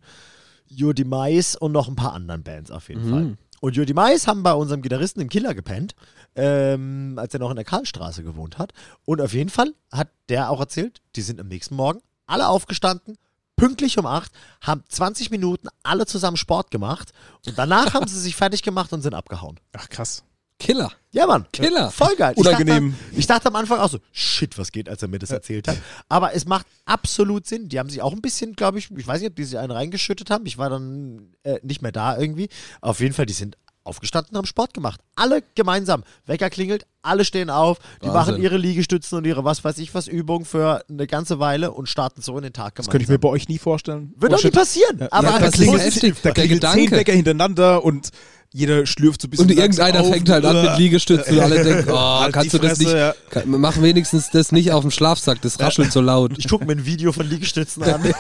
Your 0.79 0.93
Demise 0.93 1.59
und 1.59 1.73
noch 1.73 1.89
ein 1.89 1.97
paar 1.97 2.13
anderen 2.13 2.43
Bands 2.43 2.71
auf 2.71 2.91
jeden 2.91 3.07
Mhm. 3.07 3.11
Fall. 3.11 3.37
Und 3.63 3.79
Your 3.79 3.87
Demise 3.87 4.27
haben 4.27 4.43
bei 4.43 4.53
unserem 4.53 4.83
Gitarristen 4.83 5.21
im 5.23 5.31
Killer 5.31 5.55
gepennt, 5.55 5.95
ähm, 6.35 7.15
als 7.17 7.33
er 7.33 7.41
noch 7.41 7.51
in 7.51 7.57
der 7.57 7.65
Karlstraße 7.65 8.23
gewohnt 8.23 8.59
hat. 8.59 8.73
Und 9.07 9.23
auf 9.23 9.33
jeden 9.33 9.51
Fall 9.51 9.73
hat 9.91 10.09
der 10.29 10.51
auch 10.51 10.61
erzählt, 10.61 11.01
die 11.17 11.23
sind 11.23 11.41
am 11.41 11.49
nächsten 11.49 11.77
Morgen 11.77 12.01
alle 12.27 12.47
aufgestanden, 12.49 13.17
pünktlich 13.61 13.99
um 13.99 14.07
8, 14.07 14.33
haben 14.63 14.83
20 14.89 15.31
Minuten 15.31 15.69
alle 15.83 16.07
zusammen 16.07 16.39
Sport 16.39 16.71
gemacht 16.71 17.13
und 17.47 17.59
danach 17.59 17.93
haben 17.93 18.09
sie 18.09 18.19
sich 18.19 18.35
fertig 18.35 18.63
gemacht 18.63 18.93
und 18.93 19.03
sind 19.03 19.15
abgehauen. 19.15 19.61
Ach 19.77 19.89
krass. 19.89 20.25
Killer. 20.59 20.93
Ja, 21.11 21.27
Mann. 21.27 21.47
Killer. 21.53 21.91
Voll 21.91 22.15
geil. 22.17 22.35
Unangenehm. 22.37 22.89
Ich 22.89 22.93
dachte, 22.93 23.19
ich 23.19 23.27
dachte 23.27 23.49
am 23.49 23.57
Anfang 23.57 23.79
auch 23.79 23.89
so, 23.89 23.99
shit, 24.13 24.59
was 24.59 24.73
geht, 24.73 24.89
als 24.89 25.03
er 25.03 25.09
mir 25.09 25.19
das 25.19 25.31
erzählt 25.31 25.69
hat. 25.69 25.79
Aber 26.09 26.35
es 26.35 26.45
macht 26.45 26.67
absolut 26.85 27.47
Sinn. 27.47 27.69
Die 27.69 27.79
haben 27.79 27.89
sich 27.89 28.03
auch 28.03 28.13
ein 28.13 28.21
bisschen, 28.21 28.55
glaube 28.55 28.79
ich, 28.79 28.91
ich 28.91 29.07
weiß 29.07 29.21
nicht, 29.21 29.31
ob 29.31 29.37
die 29.37 29.45
sich 29.45 29.59
einen 29.59 29.73
reingeschüttet 29.73 30.31
haben. 30.31 30.45
Ich 30.45 30.59
war 30.59 30.69
dann 30.69 31.35
äh, 31.45 31.59
nicht 31.63 31.81
mehr 31.81 31.93
da 31.93 32.17
irgendwie. 32.19 32.51
Auf 32.83 33.01
jeden 33.01 33.15
Fall, 33.15 33.27
die 33.27 33.33
sind 33.33 33.57
aufgestanden 33.85 34.33
und 34.33 34.39
haben 34.39 34.47
Sport 34.47 34.75
gemacht. 34.75 35.01
Alle 35.17 35.43
gemeinsam. 35.55 36.05
Wecker 36.27 36.51
klingelt, 36.51 36.87
alle 37.03 37.25
stehen 37.25 37.51
auf, 37.51 37.79
die 37.79 38.07
Wahnsinn. 38.07 38.13
machen 38.13 38.43
ihre 38.43 38.57
Liegestützen 38.57 39.19
und 39.19 39.27
ihre 39.27 39.45
was 39.45 39.65
weiß 39.65 39.79
ich 39.79 39.95
was 39.95 40.07
Übungen 40.07 40.45
für 40.45 40.85
eine 40.89 41.07
ganze 41.07 41.39
Weile 41.41 41.73
und 41.73 41.89
starten 41.89 42.21
so 42.23 42.37
in 42.37 42.43
den 42.43 42.53
Tag 42.53 42.75
gemeinsam. 42.75 42.85
Das 42.87 42.93
könnte 42.93 43.03
ich 43.05 43.09
mir 43.09 43.19
bei 43.19 43.29
euch 43.29 43.49
nie 43.49 43.59
vorstellen. 43.59 44.15
Wird 44.17 44.33
doch 44.33 44.43
nie 44.45 44.51
passieren. 44.51 45.09
Aber 45.11 45.29
Ja, 45.29 45.37
es 45.39 45.51
das 45.53 45.61
ist 45.61 45.67
positiv. 45.67 45.95
heftig. 45.95 46.23
Da 46.23 46.31
klingelt 46.33 46.65
zehn 46.65 46.91
Wecker 46.91 47.13
hintereinander 47.13 47.85
und 47.85 48.11
jeder 48.53 48.85
schlürft 48.87 49.23
so 49.23 49.29
ein 49.29 49.31
bisschen. 49.31 49.49
Und 49.49 49.57
irgendeiner 49.57 50.01
auf. 50.01 50.11
fängt 50.11 50.29
halt 50.29 50.45
an 50.45 50.63
mit 50.63 50.79
Liegestützen 50.79 51.37
und 51.37 51.41
alle 51.43 51.63
denken, 51.63 51.91
oh, 51.91 51.95
Halt 52.21 52.33
kannst 52.33 52.53
du 52.53 52.59
das 52.59 52.79
Fresse, 52.79 52.83
nicht, 52.83 52.95
ja. 52.95 53.15
kann, 53.31 53.49
mach 53.49 53.81
wenigstens 53.81 54.31
das 54.31 54.51
nicht 54.51 54.73
auf 54.73 54.83
dem 54.83 54.91
Schlafsack, 54.91 55.41
das 55.43 55.61
raschelt 55.61 55.93
so 55.93 56.01
laut. 56.01 56.33
Ich 56.37 56.49
gucke 56.49 56.65
mir 56.65 56.73
ein 56.73 56.85
Video 56.85 57.13
von 57.13 57.29
Liegestützen 57.29 57.83
an. 57.85 58.03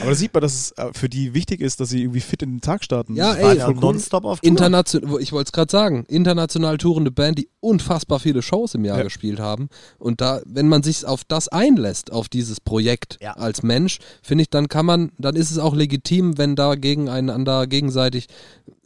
Aber 0.00 0.10
da 0.10 0.14
sieht 0.16 0.34
man, 0.34 0.42
dass 0.42 0.54
es 0.54 0.72
äh, 0.72 0.90
für 0.92 1.08
die 1.08 1.32
wichtig 1.34 1.60
ist, 1.60 1.80
dass 1.80 1.88
sie 1.88 2.02
irgendwie 2.02 2.20
fit 2.20 2.42
in 2.42 2.50
den 2.56 2.60
Tag 2.60 2.84
starten. 2.84 3.14
Ja, 3.16 3.32
ey, 3.34 3.56
ja, 3.56 3.68
cool. 3.68 3.76
nonstop 3.76 4.24
auf 4.24 4.40
Tour. 4.40 5.20
Ich 5.20 5.32
wollte 5.32 5.48
es 5.48 5.52
gerade 5.52 5.70
sagen, 5.70 6.04
international 6.08 6.76
tourende 6.78 7.10
Band, 7.10 7.38
die 7.38 7.48
unfassbar 7.60 8.20
viele 8.20 8.42
Shows 8.42 8.74
im 8.74 8.84
Jahr 8.84 8.98
Ja. 8.98 9.04
gespielt 9.04 9.40
haben. 9.40 9.68
Und 9.98 10.20
da, 10.20 10.42
wenn 10.44 10.68
man 10.68 10.82
sich 10.82 11.06
auf 11.06 11.24
das 11.24 11.48
einlässt, 11.48 12.12
auf 12.12 12.28
dieses 12.28 12.60
Projekt 12.60 13.16
Ja. 13.22 13.32
als 13.32 13.62
Mensch, 13.62 13.98
finde 14.22 14.42
ich, 14.42 14.50
dann 14.50 14.68
kann 14.68 14.84
man, 14.84 15.12
dann 15.18 15.36
ist 15.36 15.50
es 15.50 15.58
auch 15.58 15.74
legitim, 15.74 16.36
wenn 16.36 16.54
da 16.56 16.74
gegeneinander 16.74 17.66
gegenseitig 17.84 18.28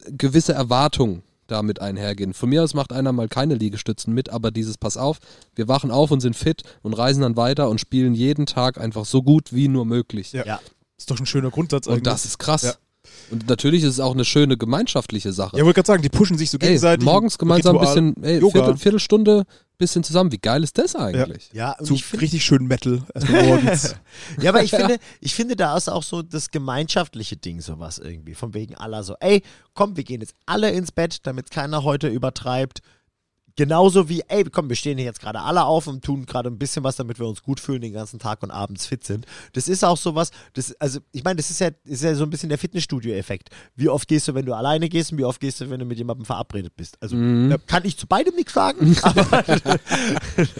gewisse 0.07 0.53
Erwartungen 0.53 1.23
damit 1.47 1.81
einhergehen. 1.81 2.35
Von 2.35 2.51
mir 2.51 2.63
aus 2.63 2.75
macht 2.75 2.93
einer 2.93 3.13
mal 3.13 3.29
keine 3.29 3.55
Liegestützen 3.55 4.13
mit, 4.13 4.29
aber 4.29 4.51
dieses 4.51 4.77
Pass 4.77 4.97
auf, 4.97 5.19
wir 5.55 5.67
wachen 5.67 5.91
auf 5.91 6.11
und 6.11 6.21
sind 6.21 6.37
fit 6.37 6.63
und 6.83 6.93
reisen 6.93 7.23
dann 7.23 7.37
weiter 7.37 7.71
und 7.71 7.81
spielen 7.81 8.15
jeden 8.15 8.45
Tag 8.45 8.79
einfach 8.79 9.07
so 9.07 9.23
gut 9.23 9.55
wie 9.55 9.69
nur 9.69 9.87
möglich. 9.87 10.33
Ja. 10.33 10.45
Ja. 10.45 10.61
Ist 10.99 11.11
doch 11.11 11.19
ein 11.21 11.27
schöner 11.27 11.51
Grundsatz 11.51 11.87
Und 11.87 11.95
eigentlich. 11.95 12.03
das 12.03 12.25
ist 12.27 12.39
krass. 12.39 12.63
Ja. 12.63 12.75
Und 13.31 13.49
natürlich 13.49 13.83
ist 13.83 13.91
es 13.91 14.01
auch 14.01 14.15
eine 14.15 14.25
schöne 14.25 14.57
gemeinschaftliche 14.57 15.33
Sache. 15.33 15.57
Ja, 15.57 15.65
wollte 15.65 15.77
gerade 15.77 15.87
sagen, 15.87 16.03
die 16.03 16.09
pushen 16.09 16.39
sich 16.39 16.51
so 16.51 16.59
ey, 16.59 16.69
gegenseitig. 16.69 17.05
morgens 17.05 17.39
gemeinsam 17.39 17.77
ein 17.77 17.81
bisschen, 17.81 18.23
ey, 18.23 18.39
Yoga. 18.41 18.53
Viertel, 18.53 18.77
Viertelstunde, 18.77 19.45
bisschen 19.79 20.03
zusammen. 20.03 20.33
Wie 20.33 20.39
geil 20.39 20.65
ist 20.65 20.77
das 20.77 20.97
eigentlich? 20.97 21.51
Ja, 21.53 21.73
und 21.79 21.87
Zu 21.87 21.95
ich 21.95 22.05
find, 22.05 22.23
richtig 22.23 22.45
schön 22.45 22.67
Metal. 22.67 23.03
Erstmal 23.15 23.47
morgens. 23.47 23.95
ja, 24.41 24.51
aber 24.51 24.63
ich 24.63 24.71
finde, 24.77 24.99
ich 25.21 25.35
finde, 25.35 25.57
da 25.57 25.77
ist 25.77 25.89
auch 25.89 26.03
so 26.03 26.23
das 26.23 26.51
gemeinschaftliche 26.51 27.37
Ding 27.37 27.61
sowas 27.61 27.99
irgendwie. 27.99 28.35
Von 28.35 28.55
wegen 28.55 28.75
aller 28.75 29.05
so, 29.05 29.15
ey, 29.21 29.43
komm, 29.75 29.97
wir 29.97 30.05
gehen 30.05 30.21
jetzt 30.21 30.35
alle 30.47 30.71
ins 30.71 30.93
Bett, 30.93 31.19
damit 31.23 31.51
keiner 31.51 31.85
heute 31.85 32.09
übertreibt. 32.09 32.81
Genauso 33.59 34.09
wie, 34.09 34.23
ey, 34.29 34.45
komm, 34.45 34.69
wir 34.69 34.77
stehen 34.77 34.99
hier 34.99 35.05
jetzt 35.07 35.21
gerade 35.21 35.41
alle 35.41 35.65
auf 35.65 35.89
und 35.89 36.05
tun 36.05 36.27
gerade 36.27 36.49
ein 36.49 36.59
bisschen 36.59 36.85
was, 36.85 36.95
damit 36.95 37.19
wir 37.19 37.27
uns 37.27 37.43
gut 37.43 37.59
fühlen, 37.59 37.81
den 37.81 37.93
ganzen 37.93 38.21
Tag 38.21 38.41
und 38.45 38.53
abends 38.53 38.87
fit 38.87 39.03
sind. 39.03 39.27
Das 39.53 39.67
ist 39.67 39.85
auch 39.85 39.97
sowas, 39.97 40.31
das, 40.55 40.73
also 40.81 41.01
ich 41.11 41.25
meine, 41.25 41.39
das 41.39 41.51
ist 41.51 41.59
ja, 41.59 41.71
ist 41.85 42.05
ja 42.05 42.15
so 42.15 42.23
ein 42.23 42.31
bisschen 42.31 42.51
der 42.51 42.59
Fitnessstudio-Effekt. 42.59 43.49
Wie 43.75 43.89
oft 43.89 44.07
gehst 44.07 44.29
du, 44.29 44.35
wenn 44.35 44.47
du 44.47 44.55
alleine 44.55 44.89
gehst 44.89 45.11
und 45.11 45.19
wie 45.19 45.25
oft 45.25 45.41
gehst 45.41 45.61
du, 45.61 45.69
wenn 45.71 45.81
du 45.81 45.87
mit 45.87 45.99
jemandem 45.99 46.25
verabredet 46.25 46.77
bist? 46.77 46.97
Also 47.01 47.17
Mhm. 47.17 47.51
da 47.51 47.57
kann 47.59 47.85
ich 47.85 47.97
zu 47.99 48.07
beidem 48.07 48.37
nichts 48.37 48.53
sagen, 48.53 48.97
aber 49.03 49.45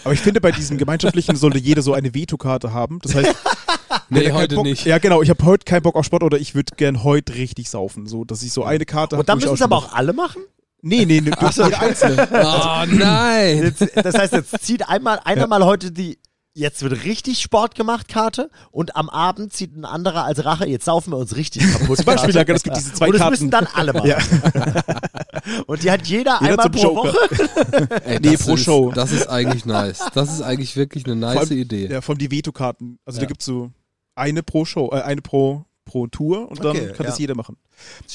Aber 0.03 0.13
ich 0.13 0.21
finde, 0.21 0.41
bei 0.41 0.51
diesem 0.51 0.77
Gemeinschaftlichen 0.77 1.37
sollte 1.37 1.59
jeder 1.59 1.83
so 1.83 1.93
eine 1.93 2.15
Vetokarte 2.15 2.73
haben. 2.73 2.99
Das 3.03 3.15
heißt, 3.15 3.33
Nee, 4.11 4.25
keinen 4.25 4.35
heute 4.35 4.55
Bock, 4.57 4.65
nicht. 4.65 4.85
Ja, 4.87 4.99
genau. 4.99 5.23
Ich 5.23 5.31
habe 5.31 5.45
heute 5.45 5.65
keinen 5.65 5.83
Bock 5.83 5.95
auf 5.95 6.05
Sport 6.05 6.23
oder 6.25 6.39
ich 6.39 6.55
würde 6.57 6.75
gern 6.77 7.05
heute 7.05 7.35
richtig 7.37 7.71
saufen. 7.71 8.07
So, 8.07 8.25
dass 8.25 8.43
ich 8.43 8.53
so 8.53 8.65
eine 8.65 8.85
Karte 8.85 9.17
habe. 9.17 9.21
und 9.21 9.29
dann 9.29 9.37
wo 9.37 9.39
ich 9.39 9.45
müssen 9.45 9.55
es 9.55 9.63
aber 9.63 9.77
auch 9.77 9.93
alle 9.93 10.13
machen? 10.13 10.43
Nee, 10.81 11.05
nee, 11.05 11.21
nee. 11.21 11.31
Du 11.31 11.47
jeder 11.65 11.81
Einzelne. 11.81 12.29
Oh 12.33 12.85
nein! 12.87 13.59
Jetzt, 13.65 13.85
das 13.97 14.15
heißt, 14.17 14.33
jetzt 14.33 14.61
zieht 14.65 14.89
einmal 14.89 15.21
einer 15.25 15.43
Ja. 15.43 15.47
mal 15.47 15.65
heute 15.65 15.91
die 15.93 16.19
Jetzt 16.55 16.83
wird 16.83 17.05
richtig 17.05 17.41
Sport 17.41 17.77
gemacht, 17.77 18.09
Karte. 18.09 18.51
Und 18.73 18.97
am 18.97 19.09
Abend 19.09 19.53
zieht 19.53 19.77
ein 19.77 19.85
anderer 19.85 20.25
als 20.25 20.45
Rache, 20.45 20.67
jetzt 20.67 20.87
saufen 20.87 21.13
wir 21.13 21.17
uns 21.17 21.37
richtig 21.37 21.63
kaputt. 21.73 21.99
Zum 21.99 22.07
Beispiel, 22.07 22.33
Karte. 22.35 22.51
ja, 22.51 22.57
es 22.57 22.63
gibt 22.65 22.77
diese 22.77 22.93
zwei 22.93 23.07
Und 23.07 23.13
das 23.13 23.21
Karten. 23.21 23.31
müssen 23.33 23.51
dann 23.51 23.69
alle 23.75 23.93
machen. 23.93 24.09
Ja. 24.09 24.19
Und 25.67 25.83
die 25.85 25.91
hat 25.91 26.07
jeder, 26.07 26.39
Jeder 26.41 26.51
einmal 26.51 26.71
pro 26.71 26.83
Joker. 26.83 27.09
Woche. 27.11 28.03
Ey, 28.05 28.19
Nee, 28.21 28.33
das 28.33 28.45
pro 28.45 28.55
ist, 28.55 28.65
Show. 28.65 28.91
Das 28.93 29.13
ist 29.13 29.29
eigentlich 29.29 29.67
nice. 29.67 30.03
Das 30.15 30.33
ist 30.33 30.43
eigentlich 30.43 30.75
wirklich 30.77 31.05
eine 31.07 31.15
nice 31.15 31.37
allem- 31.39 31.59
Idee. 31.59 31.87
Ja, 31.93 32.01
vor 32.01 32.15
allem 32.15 32.19
die 32.19 32.31
Vetokarten. 32.33 32.99
Also 33.05 33.19
Ja. 33.19 33.23
da 33.25 33.29
gibt 33.29 33.41
es 33.43 33.47
so 33.47 33.71
eine 34.17 34.43
pro 34.43 34.65
Show, 34.65 34.91
äh, 34.93 35.01
eine 35.03 35.23
pro, 35.23 35.65
pro 35.89 36.07
Tour 36.07 36.49
und 36.51 36.61
dann 36.63 36.77
Okay, 36.77 36.93
kann 36.93 37.07
das 37.07 37.17
ja. 37.19 37.23
jeder 37.23 37.35
machen. 37.35 37.57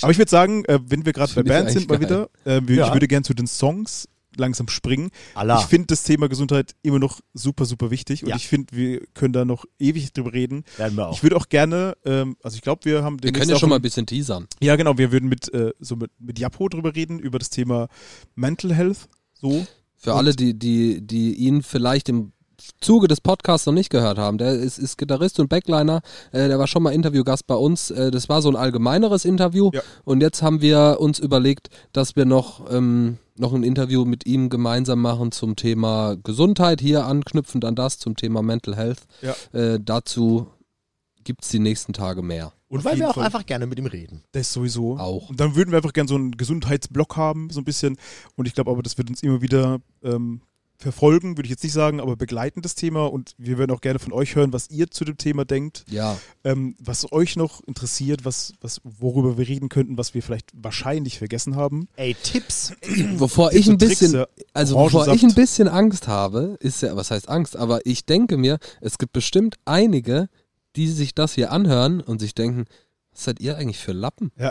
Aber 0.02 0.12
ich 0.12 0.18
würde 0.18 0.30
sagen, 0.32 0.64
äh, 0.66 0.80
wenn 0.88 1.06
wir 1.06 1.12
gerade 1.14 1.34
bei 1.34 1.44
Bands 1.44 1.74
sind, 1.74 1.90
mal 1.90 2.00
wieder, 2.00 2.30
äh, 2.46 2.62
Ja. 2.74 2.88
ich 2.88 2.94
würde 2.94 3.08
gerne 3.08 3.24
zu 3.24 3.34
den 3.34 3.48
Songs 3.48 4.08
langsam 4.36 4.68
springen. 4.68 5.12
Allah. 5.36 5.60
Ich 5.60 5.66
finde 5.68 5.88
das 5.88 6.04
Thema 6.04 6.28
Gesundheit 6.28 6.74
immer 6.82 6.98
noch 6.98 7.20
super, 7.36 7.66
super 7.66 7.92
wichtig 7.92 8.24
und 8.24 8.30
Ja. 8.30 8.36
ich 8.36 8.48
finde, 8.48 8.76
wir 8.76 9.02
können 9.14 9.32
da 9.34 9.46
noch 9.46 9.66
ewig 9.80 10.12
drüber 10.14 10.34
reden. 10.34 10.64
Werden 10.78 10.98
wir 10.98 11.08
auch. 11.08 11.14
Ich 11.16 11.22
würde 11.22 11.36
auch 11.36 11.50
gerne, 11.50 11.96
ähm, 12.04 12.36
also 12.42 12.56
ich 12.56 12.62
glaube, 12.64 12.86
wir 12.86 13.04
haben 13.04 13.22
Wir 13.22 13.32
können 13.32 13.50
ja 13.50 13.56
auch 13.56 13.60
schon 13.60 13.70
mal 13.70 13.76
ein 13.76 13.80
ein- 13.80 13.84
bisschen 13.84 14.08
teasern. 14.08 14.48
Ja, 14.62 14.76
genau, 14.76 14.98
wir 14.98 15.12
würden 15.12 15.30
mit, 15.30 15.54
äh, 15.54 15.72
so 15.80 15.96
mit, 15.96 16.10
mit 16.20 16.40
Japo 16.40 16.68
drüber 16.68 16.96
reden, 16.96 17.20
über 17.20 17.38
das 17.38 17.50
Thema 17.52 17.88
Mental 18.36 18.74
Health. 18.74 19.08
So. 19.34 19.68
Für 19.98 20.12
Und- 20.14 20.18
alle, 20.18 20.36
die, 20.36 20.58
die, 20.58 21.02
die 21.06 21.36
ihn 21.36 21.62
vielleicht 21.62 22.10
im 22.10 22.32
Zuge 22.82 23.07
des 23.07 23.22
Podcasts 23.22 23.66
noch 23.66 23.74
nicht 23.74 23.89
gehört 23.89 24.18
haben. 24.18 24.38
Der 24.38 24.53
ist, 24.53 24.78
ist 24.78 24.97
Gitarrist 24.97 25.39
und 25.39 25.49
Backliner. 25.49 26.01
Äh, 26.32 26.47
der 26.47 26.59
war 26.59 26.68
schon 26.68 26.84
mal 26.84 26.91
Interviewgast 26.91 27.47
bei 27.47 27.55
uns. 27.55 27.91
Äh, 27.91 28.11
das 28.11 28.30
war 28.30 28.41
so 28.41 28.49
ein 28.49 28.55
allgemeineres 28.55 29.26
Interview. 29.26 29.70
Ja. 29.74 29.82
Und 30.05 30.22
jetzt 30.22 30.41
haben 30.41 30.61
wir 30.61 30.97
uns 30.99 31.20
überlegt, 31.20 31.70
dass 31.91 32.16
wir 32.16 32.26
noch, 32.26 32.72
ähm, 32.72 33.18
noch 33.36 33.53
ein 33.53 33.64
Interview 33.64 34.05
mit 34.05 34.26
ihm 34.26 34.49
gemeinsam 34.49 35.01
machen 35.01 35.32
zum 35.32 35.55
Thema 35.55 36.16
Gesundheit. 36.24 36.82
Hier 36.82 37.05
anknüpfend 37.05 37.66
an 37.66 37.76
das, 37.76 37.99
zum 37.99 38.16
Thema 38.16 38.41
Mental 38.41 38.76
Health. 38.76 39.01
Ja. 39.22 39.36
Äh, 39.59 39.80
dazu 39.82 40.47
gibt 41.24 41.43
es 41.43 41.49
die 41.49 41.59
nächsten 41.59 41.93
Tage 41.93 42.22
mehr. 42.22 42.53
Und 42.68 42.80
auf 42.80 42.86
weil 42.86 42.97
wir 42.97 43.09
auch 43.09 43.16
Fall. 43.16 43.26
einfach 43.26 43.45
gerne 43.45 43.68
mit 43.68 43.78
ihm 43.80 43.86
reden. 43.86 44.24
Das 44.32 44.51
sowieso. 44.51 44.97
Auch. 44.97 45.30
Und 45.30 45.39
dann 45.39 45.55
würden 45.55 45.72
wir 45.72 45.78
einfach 45.78 45.93
gerne 45.93 46.07
so 46.07 46.16
einen 46.16 46.32
Gesundheitsblock 46.32 47.16
haben, 47.16 47.49
so 47.49 47.61
ein 47.61 47.66
bisschen. 47.66 47.97
Und 48.36 48.47
ich 48.47 48.53
glaube 48.53 48.72
aber, 48.72 48.82
das 48.82 48.97
wird 48.97 49.09
uns 49.09 49.22
immer 49.24 49.41
wieder 49.41 49.80
ähm, 50.03 50.41
verfolgen, 50.84 51.38
würde 51.38 51.48
ich 51.48 51.52
jetzt 51.52 51.64
nicht 51.64 51.74
sagen, 51.74 52.00
aber 52.00 52.16
begleiten 52.16 52.62
das 52.62 52.76
Thema. 52.76 53.08
Und 53.08 53.34
wir 53.38 53.58
würden 53.58 53.72
auch 53.72 53.82
gerne 53.82 53.98
von 54.00 54.14
euch 54.14 54.36
hören, 54.36 54.54
was 54.54 54.70
ihr 54.70 54.92
zu 54.92 55.04
dem 55.06 55.18
Thema 55.18 55.46
denkt, 55.46 55.86
Ja. 55.90 56.18
ähm, 56.44 56.76
was 56.80 57.12
euch 57.12 57.36
noch 57.36 57.62
interessiert, 57.64 58.26
was, 58.26 58.54
was, 58.62 58.82
worüber 58.84 59.38
wir 59.38 59.48
reden 59.48 59.70
könnten, 59.70 59.98
was 59.98 60.14
wir 60.14 60.22
vielleicht 60.22 60.52
wahrscheinlich 60.54 61.18
vergessen 61.18 61.56
haben. 61.56 61.88
Ey, 61.96 62.16
Tipps. 62.22 62.74
Wovor 63.16 63.52
ich 63.54 63.68
und 63.68 63.76
ein 63.76 63.80
Tricks, 63.80 64.00
bisschen, 64.00 64.20
ja. 64.20 64.28
also 64.54 64.76
wovor 64.76 65.08
ich 65.08 65.24
ein 65.24 65.34
bisschen 65.34 65.68
Angst 65.68 66.08
habe, 66.08 66.58
ist 66.60 66.82
ja, 66.84 66.96
was 66.96 67.10
heißt 67.10 67.30
Angst, 67.30 67.56
aber 67.58 67.86
ich 67.86 68.06
denke 68.06 68.38
mir, 68.38 68.60
es 68.82 68.98
gibt 68.98 69.14
bestimmt 69.14 69.56
einige, 69.66 70.30
die 70.76 70.88
sich 70.88 71.16
das 71.16 71.34
hier 71.34 71.52
anhören 71.52 72.02
und 72.02 72.20
sich 72.20 72.36
denken, 72.36 72.66
was 73.14 73.24
seid 73.26 73.39
ihr 73.39 73.57
eigentlich 73.57 73.80
für 73.80 73.93
Lappen? 73.93 74.32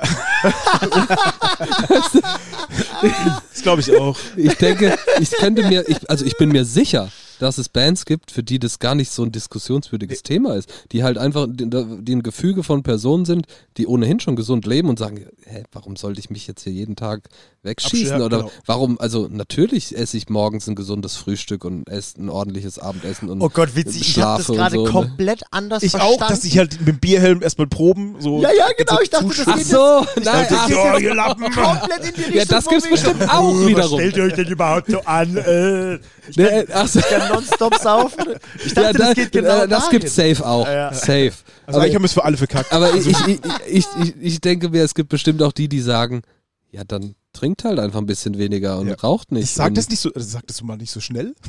Das 3.53 3.63
glaube 3.63 3.81
ich 3.81 3.95
auch. 3.97 4.17
Ich 4.37 4.55
denke, 4.55 4.97
ich 5.21 5.31
könnte 5.33 5.63
mir, 5.65 5.89
ich, 5.89 6.09
also 6.11 6.25
ich 6.25 6.37
bin 6.37 6.49
mir 6.51 6.65
sicher, 6.65 7.11
dass 7.43 7.59
es 7.59 7.69
Bands 7.69 8.05
gibt, 8.05 8.31
für 8.31 8.43
die 8.43 8.59
das 8.59 8.79
gar 8.79 8.95
nicht 8.95 9.11
so 9.11 9.23
ein 9.25 9.33
diskussionswürdiges 9.33 10.23
Thema 10.23 10.55
ist, 10.55 10.73
die 10.93 11.03
halt 11.03 11.19
einfach, 11.19 11.47
die, 11.51 11.69
die 11.69 12.15
ein 12.15 12.23
Gefüge 12.23 12.63
von 12.63 12.83
Personen 12.83 13.25
sind, 13.25 13.47
die 13.77 13.87
ohnehin 13.87 14.21
schon 14.21 14.37
gesund 14.37 14.65
leben 14.67 14.89
und 14.89 14.99
sagen, 14.99 15.27
hä, 15.45 15.65
warum 15.73 15.97
sollte 15.97 16.21
ich 16.21 16.31
mich 16.31 16.47
jetzt 16.47 16.63
hier 16.63 16.73
jeden 16.73 16.97
Tag 16.97 17.29
wegschießen? 17.63 18.17
Absch- 18.17 18.21
ja, 18.21 18.25
Oder 18.25 18.37
genau. 18.39 18.51
warum, 18.67 19.01
also 19.01 19.29
natürlich 19.31 19.97
esse 19.97 20.17
ich 20.17 20.29
morgens 20.29 20.67
ein 20.69 20.75
gesundes 20.75 21.17
Frühstück 21.17 21.65
und 21.65 21.89
esse 21.89 22.23
ein 22.23 22.29
ordentliches 22.29 22.79
Abendessen 22.79 23.29
und 23.29 23.41
Oh 23.43 23.49
Gott, 23.49 23.75
witzig. 23.75 24.03
Ich 24.03 24.19
habe 24.23 24.39
das 24.43 24.47
gerade 24.47 24.77
so, 24.77 24.85
ne? 24.85 24.91
komplett 24.91 25.43
anders 25.51 25.83
Ich 25.83 25.91
verstanden. 25.91 26.23
auch, 26.23 26.29
dass 26.29 26.45
ich 26.45 26.59
halt 26.59 26.79
mit 26.81 26.89
dem 26.89 26.99
Bierhelm 27.01 27.43
erstmal 27.43 27.67
proben. 27.67 28.17
So 28.21 28.41
Ja, 28.41 28.51
ja, 28.57 28.67
genau, 28.77 28.99
ich 29.03 29.11
dachte, 29.11 29.27
das 29.45 29.57
geht 29.57 29.67
so, 29.67 30.07
nein, 30.17 30.25
dachte, 30.25 30.57
ach, 30.59 30.69
ja, 30.69 30.99
ihr 30.99 31.15
Lappen. 31.15 31.43
komplett 31.51 32.05
in 32.09 32.15
die 32.15 32.21
Richtung. 32.21 32.37
ja, 32.37 32.45
das 32.45 32.67
gibt's 32.69 32.89
bestimmt 32.89 33.29
auch 33.29 33.53
Was 33.55 33.67
wiederum. 33.67 33.99
stellt 33.99 34.17
ihr 34.17 34.23
euch 34.25 34.35
denn 34.35 34.47
überhaupt 34.49 34.91
so 34.91 35.01
an? 35.01 35.37
Äh, 35.37 35.95
ich 36.29 36.37
Nee, 36.37 36.45
kann, 36.49 36.65
ach 36.73 36.87
so. 36.89 36.99
ich 37.01 37.07
kann 37.09 37.32
nonstop 37.33 37.75
saufen. 37.77 38.25
Ich 38.65 38.75
dachte, 38.75 38.99
Ja, 38.99 39.07
das 39.07 39.15
geht 39.15 39.33
genau 39.33 39.63
äh, 39.63 39.69
das 39.69 39.85
dahin. 39.87 39.99
gibt's 40.01 40.15
safe 40.15 40.47
auch. 40.47 40.67
Ja. 40.67 40.93
Safe. 40.93 41.33
Also 41.67 41.81
eigentlich 41.81 41.95
haben 41.95 42.03
wir 42.03 42.07
es 42.07 42.13
für 42.13 42.25
alle 42.25 42.37
verkackt. 42.37 42.73
Aber 42.73 42.95
ich, 42.95 43.07
ich, 43.07 43.17
ich, 43.29 43.41
ich, 43.69 43.87
ich, 44.03 44.15
ich 44.21 44.41
denke 44.41 44.69
mir, 44.69 44.83
es 44.85 44.95
gibt 44.95 45.09
bestimmt 45.09 45.43
auch 45.43 45.53
die, 45.53 45.69
die 45.69 45.81
sagen, 45.81 46.23
ja, 46.71 46.83
dann 46.85 47.15
trinkt 47.33 47.65
halt 47.65 47.79
einfach 47.79 47.99
ein 47.99 48.07
bisschen 48.07 48.39
weniger 48.39 48.79
und 48.79 48.89
Ja. 48.89 48.95
raucht 48.97 49.33
nicht. 49.33 49.45
ich 49.45 49.51
sag 49.53 49.75
das 49.75 49.89
nicht 49.89 50.01
so, 50.01 50.11
also 50.15 50.29
sag 50.29 50.47
das 50.47 50.63
mal 50.63 50.77
nicht 50.77 50.91
so 50.91 51.01
schnell. 51.01 51.35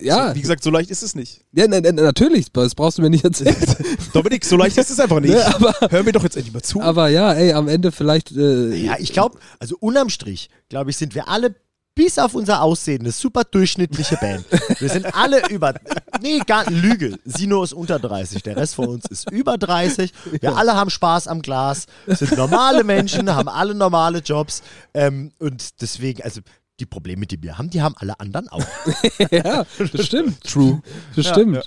Ja, 0.00 0.30
So, 0.30 0.36
wie 0.36 0.40
gesagt, 0.40 0.62
so 0.64 0.70
leicht 0.70 0.90
ist 0.90 1.02
es 1.02 1.14
nicht. 1.14 1.42
ja 1.52 1.66
na, 1.68 1.78
na, 1.78 1.92
natürlich, 1.92 2.50
das 2.50 2.74
brauchst 2.74 2.96
du 2.96 3.02
mir 3.02 3.10
nicht 3.10 3.22
erzählen. 3.22 3.54
Dominik, 4.14 4.42
so 4.42 4.56
leicht 4.56 4.78
ist 4.78 4.88
es 4.90 4.98
einfach 4.98 5.20
nicht. 5.20 5.34
Ne, 5.34 5.44
aber, 5.54 5.74
Hör 5.90 6.02
mir 6.02 6.12
doch 6.12 6.22
jetzt 6.22 6.36
endlich 6.38 6.54
mal 6.54 6.62
zu. 6.62 6.80
aber 6.80 7.10
ja, 7.10 7.34
ey, 7.34 7.52
am 7.52 7.68
Ende 7.68 7.92
vielleicht. 7.92 8.32
Äh, 8.32 8.74
Ja, 8.76 8.96
ich 8.98 9.12
glaube, 9.12 9.38
also 9.58 9.76
unterm 9.80 10.08
Strich, 10.08 10.48
glaube 10.70 10.88
ich, 10.88 10.96
sind 10.96 11.14
wir 11.14 11.28
alle 11.28 11.54
bis 11.94 12.18
auf 12.18 12.34
unser 12.34 12.62
Aussehen 12.62 13.00
eine 13.02 13.12
super 13.12 13.44
durchschnittliche 13.44 14.16
Band. 14.16 14.44
Wir 14.80 14.88
sind 14.88 15.14
alle 15.14 15.48
über, 15.48 15.74
nee, 16.20 16.40
gar 16.40 16.68
Lüge. 16.70 17.18
Sino 17.24 17.62
ist 17.62 17.72
unter 17.72 17.98
30, 17.98 18.42
der 18.42 18.56
Rest 18.56 18.74
von 18.74 18.88
uns 18.88 19.06
ist 19.06 19.30
über 19.30 19.58
30. 19.58 20.12
Wir 20.40 20.56
alle 20.56 20.74
haben 20.74 20.90
Spaß 20.90 21.28
am 21.28 21.42
Glas, 21.42 21.86
sind 22.06 22.36
normale 22.36 22.84
Menschen, 22.84 23.34
haben 23.34 23.48
alle 23.48 23.74
normale 23.74 24.18
Jobs 24.18 24.62
ähm, 24.92 25.32
und 25.38 25.80
deswegen, 25.80 26.22
also 26.22 26.40
die 26.80 26.86
Probleme, 26.86 27.26
die 27.26 27.40
wir 27.42 27.56
haben, 27.56 27.70
die 27.70 27.82
haben 27.82 27.94
alle 27.98 28.18
anderen 28.18 28.48
auch. 28.48 28.64
ja, 29.30 29.64
das 29.78 30.06
stimmt. 30.06 30.42
True. 30.42 30.82
Das 31.14 31.28
stimmt. 31.28 31.56
ja. 31.56 31.62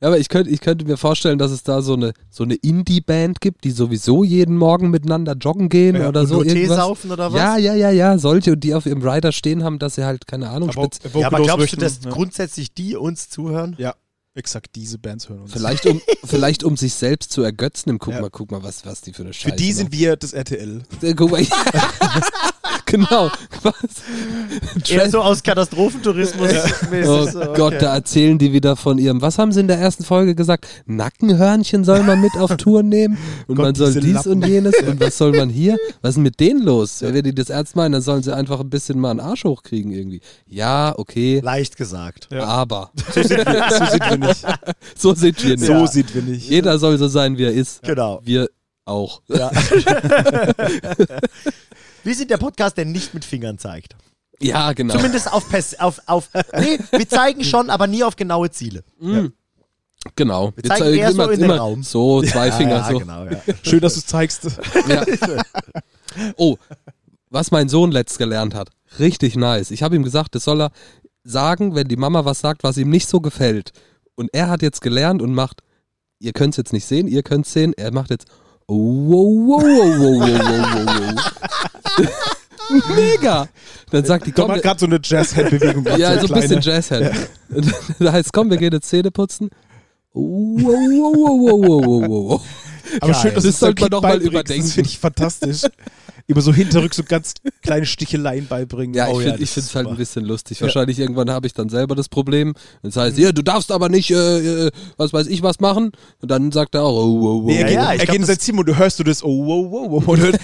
Ja, 0.00 0.08
aber 0.08 0.18
ich 0.18 0.28
könnte, 0.28 0.48
ich 0.50 0.60
könnte 0.60 0.84
mir 0.84 0.96
vorstellen, 0.96 1.38
dass 1.38 1.50
es 1.50 1.64
da 1.64 1.82
so 1.82 1.94
eine, 1.94 2.12
so 2.30 2.44
eine 2.44 2.54
Indie-Band 2.54 3.40
gibt, 3.40 3.64
die 3.64 3.72
sowieso 3.72 4.22
jeden 4.22 4.56
Morgen 4.56 4.90
miteinander 4.90 5.32
joggen 5.34 5.68
gehen 5.68 5.96
Ja, 5.96 6.08
oder 6.08 6.20
und 6.20 6.26
so. 6.28 6.34
nur 6.36 6.44
Tee 6.44 6.50
irgendwas. 6.50 6.76
saufen 6.76 7.10
oder 7.10 7.32
was? 7.32 7.38
Ja, 7.38 7.56
ja, 7.56 7.74
ja, 7.74 7.90
ja, 7.90 8.16
solche, 8.18 8.52
und 8.52 8.62
die 8.62 8.74
auf 8.74 8.86
ihrem 8.86 9.02
Rider 9.02 9.32
stehen 9.32 9.64
haben, 9.64 9.80
dass 9.80 9.96
sie 9.96 10.04
halt, 10.04 10.26
keine 10.28 10.50
Ahnung, 10.50 10.70
Aber 10.70 10.82
spitz, 10.84 11.00
Ja, 11.14 11.26
aber 11.26 11.38
glaubst 11.42 11.58
möchten, 11.58 11.80
du, 11.80 11.82
dass 11.86 11.98
ja. 12.04 12.10
grundsätzlich 12.10 12.72
die 12.72 12.94
uns 12.94 13.28
zuhören? 13.28 13.74
Ja, 13.78 13.94
exakt 14.34 14.76
diese 14.76 15.00
Bands 15.00 15.28
hören 15.28 15.40
uns. 15.40 15.52
Vielleicht 15.52 15.84
um, 15.84 16.00
vielleicht 16.24 16.62
um 16.62 16.76
sich 16.76 16.94
selbst 16.94 17.32
zu 17.32 17.42
ergötzen 17.42 17.90
im 17.90 17.98
Guck 17.98 18.14
Ja. 18.14 18.20
mal, 18.20 18.30
guck 18.30 18.52
mal, 18.52 18.62
was, 18.62 18.86
was 18.86 19.00
die 19.00 19.12
für 19.12 19.22
eine 19.24 19.32
Scheiße 19.32 19.50
Für 19.50 19.56
die 19.56 19.72
sind 19.72 19.90
wir 19.90 20.14
das 20.14 20.32
RTL. 20.32 20.82
wir. 21.00 21.14
Guck 21.16 21.32
mal, 21.32 21.40
genau. 22.86 23.30
Was? 23.62 23.74
Eher 24.88 25.10
so 25.10 25.20
aus 25.20 25.42
Katastrophentourismus. 25.42 26.50
Oh 27.06 27.26
so, 27.26 27.40
okay. 27.40 27.52
Gott, 27.56 27.74
da 27.80 27.94
erzählen 27.94 28.38
die 28.38 28.52
wieder 28.52 28.76
von 28.76 28.98
ihrem. 28.98 29.20
Was 29.22 29.38
haben 29.38 29.52
sie 29.52 29.60
in 29.60 29.68
der 29.68 29.78
ersten 29.78 30.04
Folge 30.04 30.34
gesagt? 30.34 30.66
Nackenhörnchen 30.86 31.84
soll 31.84 32.02
man 32.02 32.20
mit 32.20 32.34
auf 32.36 32.56
Tour 32.56 32.82
nehmen 32.82 33.18
und 33.46 33.56
Gott, 33.56 33.66
man 33.66 33.74
soll 33.74 33.94
dies 33.94 34.14
Lappen. 34.14 34.32
und 34.32 34.46
jenes 34.46 34.74
und 34.86 35.00
was 35.00 35.18
soll 35.18 35.32
man 35.32 35.48
hier? 35.48 35.76
Was 36.02 36.10
ist 36.10 36.14
denn 36.16 36.22
mit 36.24 36.40
denen 36.40 36.62
los? 36.62 37.02
Wenn 37.02 37.22
die 37.24 37.34
das 37.34 37.50
ernst 37.50 37.76
meinen, 37.76 37.92
dann 37.92 38.02
sollen 38.02 38.22
sie 38.22 38.34
einfach 38.34 38.60
ein 38.60 38.70
bisschen 38.70 38.98
mal 38.98 39.10
einen 39.10 39.20
Arsch 39.20 39.44
hochkriegen 39.44 39.92
irgendwie. 39.92 40.20
Ja, 40.46 40.94
okay, 40.96 41.40
Leicht 41.42 41.76
gesagt. 41.76 42.28
Ja. 42.32 42.44
aber 42.44 42.90
So 43.14 43.22
sind 43.22 43.46
wir, 43.46 43.64
so 43.70 43.84
sind 43.86 44.10
wir 44.10 44.18
nicht. 44.18 44.46
so 44.96 45.14
sind 45.14 45.44
wir 45.44 45.56
nicht. 45.56 45.66
So 45.66 45.86
sind 45.86 46.14
wir 46.14 46.22
nicht. 46.22 46.48
Jeder 46.48 46.78
soll 46.78 46.98
so 46.98 47.08
sein, 47.08 47.36
wie 47.38 47.44
er 47.44 47.52
ist. 47.52 47.82
Genau. 47.82 48.20
Wir 48.24 48.48
auch. 48.84 49.20
Ja. 49.28 49.50
Wir 52.08 52.14
sind 52.14 52.30
der 52.30 52.38
Podcast, 52.38 52.78
der 52.78 52.86
nicht 52.86 53.12
mit 53.12 53.22
Fingern 53.22 53.58
zeigt. 53.58 53.94
Ja, 54.40 54.72
genau. 54.72 54.94
Zumindest 54.96 55.30
auf, 55.30 55.46
Pers 55.46 55.78
auf, 55.78 56.00
auf. 56.06 56.30
Nee, 56.58 56.78
wir 56.90 57.06
zeigen 57.06 57.44
schon, 57.44 57.68
aber 57.68 57.86
nie 57.86 58.02
auf 58.02 58.16
genaue 58.16 58.50
Ziele. 58.50 58.82
Genau. 60.16 60.54
Wir 60.56 60.64
zeigen 60.64 60.96
eher 60.96 61.12
so 61.12 61.28
in 61.28 61.40
den 61.40 61.50
Raum. 61.50 61.82
So, 61.82 62.22
zwei 62.22 62.50
Finger 62.50 62.76
ja, 62.76 62.90
so. 62.90 62.98
Genau, 63.00 63.24
ja. 63.24 63.42
Schön, 63.62 63.80
dass 63.80 63.92
du 63.92 64.00
es 64.00 64.06
zeigst. 64.06 64.48
Ja. 64.88 65.04
Oh, 66.38 66.56
was 67.28 67.50
mein 67.50 67.68
Sohn 67.68 67.92
letzt 67.92 68.16
gelernt 68.16 68.54
hat. 68.54 68.70
Richtig 68.98 69.36
nice. 69.36 69.70
Ich 69.70 69.82
habe 69.82 69.94
ihm 69.94 70.02
gesagt, 70.02 70.34
das 70.34 70.44
soll 70.44 70.62
er 70.62 70.70
sagen, 71.24 71.74
wenn 71.74 71.88
die 71.88 71.96
Mama 71.96 72.24
was 72.24 72.40
sagt, 72.40 72.62
was 72.62 72.78
ihm 72.78 72.88
nicht 72.88 73.06
so 73.06 73.20
gefällt. 73.20 73.72
Und 74.14 74.30
er 74.32 74.48
hat 74.48 74.62
jetzt 74.62 74.80
gelernt 74.80 75.20
und 75.20 75.34
macht, 75.34 75.60
ihr 76.20 76.32
könnt 76.32 76.54
es 76.54 76.56
jetzt 76.56 76.72
nicht 76.72 76.86
sehen, 76.86 77.06
ihr 77.06 77.22
könnt 77.22 77.44
es 77.44 77.52
sehen, 77.52 77.74
er 77.76 77.92
macht 77.92 78.08
jetzt 78.08 78.28
wow, 78.68 79.48
wow, 79.48 79.62
wow, 79.62 80.20
wow, 80.20 80.20
wow, 80.20 80.86
wow, 80.86 80.86
wow. 81.98 82.94
Mega. 82.94 83.48
Dann 83.90 84.04
sagt 84.04 84.26
die, 84.26 84.32
Komm 84.32 84.50
hat 84.52 84.62
gerade 84.62 84.78
so 84.80 84.86
eine 84.86 85.00
Jazz-Hand-Bewegung. 85.02 85.84
gemacht, 85.84 85.98
ja, 85.98 86.10
eine 86.10 86.20
so 86.26 86.34
ein 86.34 86.40
bisschen. 86.40 86.60
Jazzhead. 86.60 87.12
Da 87.98 88.12
heißt, 88.12 88.32
komm, 88.32 88.50
wir 88.50 88.58
gehen 88.58 88.72
jetzt 88.72 88.88
Zähne 88.88 89.10
putzen. 89.10 89.48
Wow, 90.12 90.66
wow, 90.66 91.14
wow, 91.16 91.40
wow, 91.40 91.60
wow, 91.66 91.86
wow, 91.86 92.30
wow. 92.30 92.42
Aber 93.00 93.12
Geil. 93.12 93.20
schön, 93.22 93.34
dass 93.34 93.44
Das 93.44 93.58
sollte 93.58 93.80
man 93.82 93.90
doch 93.90 94.02
mal 94.02 94.08
beibringst. 94.08 94.32
überdenken. 94.32 94.64
Das 94.64 94.72
finde 94.74 94.90
ich 94.90 94.98
fantastisch. 94.98 95.62
Immer 96.30 96.42
so 96.42 96.52
hinterrück 96.52 96.92
so 96.94 97.04
ganz 97.04 97.32
kleine 97.62 97.86
Sticheleien 97.86 98.46
beibringen. 98.48 98.94
Ja, 98.94 99.08
ich 99.08 99.14
Oh 99.14 99.20
ja, 99.20 99.30
finde 99.30 99.42
es 99.42 99.56
ist 99.56 99.74
halt 99.74 99.86
ein 99.86 99.96
bisschen 99.96 100.26
lustig. 100.26 100.60
Wahrscheinlich 100.60 100.98
irgendwann 100.98 101.30
habe 101.30 101.46
ich 101.46 101.54
dann 101.54 101.70
selber 101.70 101.94
das 101.94 102.10
Problem. 102.10 102.52
Das 102.82 102.96
heißt, 102.96 103.16
ja, 103.16 103.32
du 103.32 103.40
darfst 103.40 103.72
aber 103.72 103.88
nicht, 103.88 104.10
äh, 104.10 104.66
äh, 104.66 104.70
was 104.98 105.14
weiß 105.14 105.26
ich, 105.28 105.42
was 105.42 105.58
machen. 105.58 105.90
Und 106.20 106.30
dann 106.30 106.52
sagt 106.52 106.74
er 106.74 106.82
auch, 106.82 106.92
oh, 106.92 107.18
oh, 107.22 107.42
oh. 107.44 107.46
Nee, 107.46 107.56
er 107.56 107.60
Ja, 107.60 107.66
geht, 107.66 107.74
ja, 107.76 107.94
ich 107.94 108.00
er 108.00 108.06
geht 108.06 108.16
in 108.16 108.24
sein 108.26 108.38
Zimmer 108.38 108.58
und 108.60 108.68
du 108.68 108.76
hörst 108.76 108.98
du 108.98 109.04
das, 109.04 109.24
oh, 109.24 109.46
wow, 109.46 109.70
wow, 109.70 109.90
wow. 109.90 110.08
Und 110.08 110.20
hört, 110.20 110.38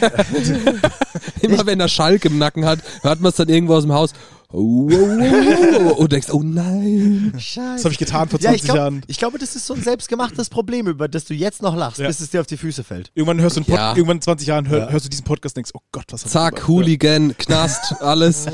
Immer 1.43 1.67
wenn 1.67 1.79
er 1.81 1.89
Schalk 1.89 2.25
im 2.25 2.39
Nacken 2.39 2.65
hat, 2.65 2.79
hört 3.03 3.21
man 3.21 3.29
es 3.29 3.37
dann 3.37 3.51
irgendwo 3.51 3.75
aus 3.75 3.83
dem 3.83 3.93
Haus. 3.93 4.13
Oh, 4.57 4.89
oh, 4.89 4.89
oh, 4.93 5.19
oh, 5.19 5.89
oh. 5.91 5.93
Und 6.03 6.13
denkst, 6.13 6.29
oh 6.31 6.41
nein. 6.45 7.33
Scheiße. 7.37 7.75
das 7.75 7.85
habe 7.85 7.93
ich 7.93 7.99
getan 7.99 8.29
vor 8.29 8.39
Ja, 8.39 8.51
20 8.51 8.57
ich 8.61 8.65
glaube, 8.65 8.79
Jahren. 8.79 9.03
glaub, 9.09 9.39
das 9.41 9.57
ist 9.57 9.67
so 9.67 9.75
ein 9.75 9.83
selbstgemachtes 9.83 10.49
Problem, 10.49 10.87
über 10.87 11.09
das 11.09 11.25
du 11.25 11.35
jetzt 11.35 11.61
noch 11.61 11.75
lachst, 11.75 11.99
Ja. 11.99 12.07
bis 12.07 12.21
es 12.21 12.31
dir 12.31 12.41
auf 12.41 12.47
die 12.47 12.57
Füße 12.57 12.85
fällt. 12.85 13.11
Irgendwann 13.15 13.41
hörst 13.41 13.57
du 13.57 13.61
einen 13.61 13.67
Pod 13.67 13.75
Ja. 13.77 13.91
irgendwann 13.97 14.19
in 14.19 14.23
20 14.23 14.47
Jahren 14.47 14.69
hör, 14.69 14.79
Ja. 14.79 14.89
hörst 14.91 15.07
du 15.07 15.09
diesen 15.11 15.25
Podcast 15.25 15.55
und 15.55 15.57
denkst, 15.57 15.71
oh 15.75 15.81
Gott, 15.91 16.05
was 16.11 16.21
hab 16.23 16.27
ich 16.27 16.33
Zack, 16.33 16.55
gemacht? 16.55 16.69
Hooligan, 16.69 17.37
Knast, 17.37 18.01
alles. 18.01 18.47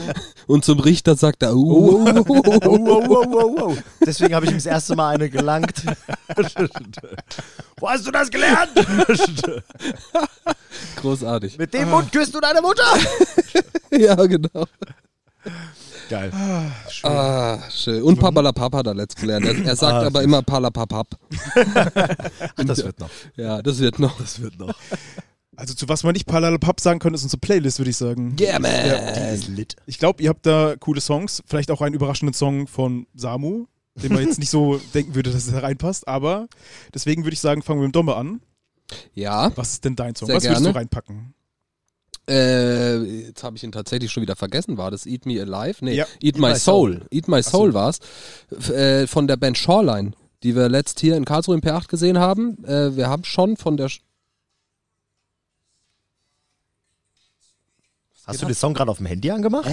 Und 0.47 0.65
zum 0.65 0.81
Richter 0.81 1.17
sagt 1.17 1.43
er, 1.43 1.55
oh, 1.55 2.03
oh, 2.05 2.05
oh, 2.07 2.25
oh, 2.29 2.43
Oh, 2.47 2.59
oh. 2.65 2.87
wow, 2.87 3.09
wow, 3.09 3.27
wow, 3.29 3.55
wow. 3.61 3.79
Deswegen 4.07 4.35
habe 4.35 4.47
ich 4.47 4.53
ihm 4.53 4.57
das 4.57 4.67
erste 4.67 4.97
Mal 4.97 5.15
eine 5.15 5.29
gelangt. 5.29 5.83
Wo 7.79 7.89
hast 7.91 8.07
du 8.07 8.11
das 8.11 8.31
gelernt? 8.31 8.71
Großartig. 10.97 11.59
Mit 11.59 11.75
dem 11.75 11.91
Mund 11.91 12.11
küsst 12.13 12.35
du 12.35 12.41
deine 12.41 12.63
Mutter? 12.63 12.85
Ja, 13.93 14.15
genau. 14.27 14.65
Geil. 16.11 16.33
Ah, 17.05 17.71
schön. 17.71 18.03
Und 18.03 18.19
Papalapap 18.19 18.75
hat 18.75 18.87
er 18.89 18.95
letzt 18.95 19.17
gelernt. 19.17 19.47
Er, 19.47 19.57
er 19.65 19.77
sagt 19.77 19.93
Ah, 19.93 20.07
aber 20.09 20.25
immer 20.25 20.43
Palapapap. 20.43 21.07
Ach, 21.55 22.51
das 22.67 22.85
wird 22.85 22.99
noch. 22.99 23.11
Ja, 23.37 23.63
das 23.63 23.79
wird 23.79 24.01
noch. 24.01 24.19
Das 24.19 24.43
wird 24.43 24.59
noch. 24.59 24.75
Also 25.55 25.75
zu 25.75 25.89
was 25.89 26.03
man 26.03 26.15
nicht 26.15 26.27
Palalapap 26.27 26.81
sagen 26.81 26.99
könnte, 26.99 27.15
ist 27.15 27.23
unsere 27.23 27.39
Playlist, 27.39 27.79
würde 27.79 27.91
ich 27.91 27.97
sagen. 27.97 28.35
Yeah, 28.41 28.59
man. 28.59 28.73
Die 28.73 29.35
ist 29.35 29.47
lit. 29.47 29.77
Ich 29.87 30.01
glaube, 30.01 30.21
ihr 30.21 30.31
habt 30.31 30.45
da 30.47 30.75
coole 30.81 31.01
Songs. 31.01 31.45
Vielleicht 31.47 31.71
auch 31.71 31.81
einen 31.81 31.95
überraschenden 31.95 32.35
Song 32.35 32.67
von 32.67 33.07
Samu, 33.15 33.67
den 33.95 34.13
man 34.13 34.27
jetzt 34.27 34.41
nicht 34.41 34.51
so 34.51 34.81
denken 34.95 35.15
würde, 35.15 35.31
dass 35.31 35.47
er 35.47 35.63
reinpasst. 35.63 36.09
Aber 36.09 36.49
deswegen 36.93 37.23
würde 37.25 37.35
ich 37.35 37.41
sagen, 37.41 37.63
fangen 37.63 37.81
wir 37.81 37.87
mit 37.87 37.95
Domme 37.95 38.17
an. 38.17 38.41
Ja. 39.15 39.53
Was 39.57 39.75
ist 39.75 39.85
denn 39.85 39.95
dein 39.95 40.17
Song? 40.17 40.27
Sehr 40.27 40.37
was 40.37 40.43
würdest 40.43 40.63
gerne. 40.63 40.73
du 40.73 40.79
reinpacken? 40.79 41.35
Äh, 42.31 42.97
jetzt 43.27 43.43
habe 43.43 43.57
ich 43.57 43.65
ihn 43.65 43.73
tatsächlich 43.73 44.13
schon 44.13 44.23
wieder 44.23 44.37
vergessen. 44.37 44.77
War 44.79 44.91
das 44.93 45.05
Eat 45.05 45.27
Me 45.27 45.41
Alive? 45.43 45.85
Nee, 45.85 45.95
Ja. 45.97 46.07
Eat, 46.23 46.39
My, 46.39 46.55
Soul. 46.55 47.03
Eat 47.11 47.27
My 47.29 47.43
so. 47.43 47.51
Soul 47.51 47.75
war's. 47.75 47.99
F 48.57 48.71
äh, 48.71 49.07
von 49.09 49.27
der 49.27 49.37
Band 49.37 49.59
Shoreline, 49.59 50.13
die 50.45 50.55
wir 50.55 50.69
letzt 50.69 51.01
hier 51.01 51.17
in 51.17 51.25
Karlsruhe 51.25 51.57
im 51.57 51.61
P8 51.61 51.89
gesehen 51.89 52.19
haben. 52.19 52.65
Äh, 52.65 52.97
wir 52.97 53.09
haben 53.09 53.25
schon 53.25 53.57
von 53.57 53.77
der... 53.77 53.89
Sch 53.89 54.01
Hast 58.27 58.43
du 58.43 58.47
den 58.47 58.55
Song 58.55 58.75
gerade 58.75 58.91
auf 58.93 58.99
dem 58.99 59.07
Handy 59.07 59.31
angemacht? 59.31 59.69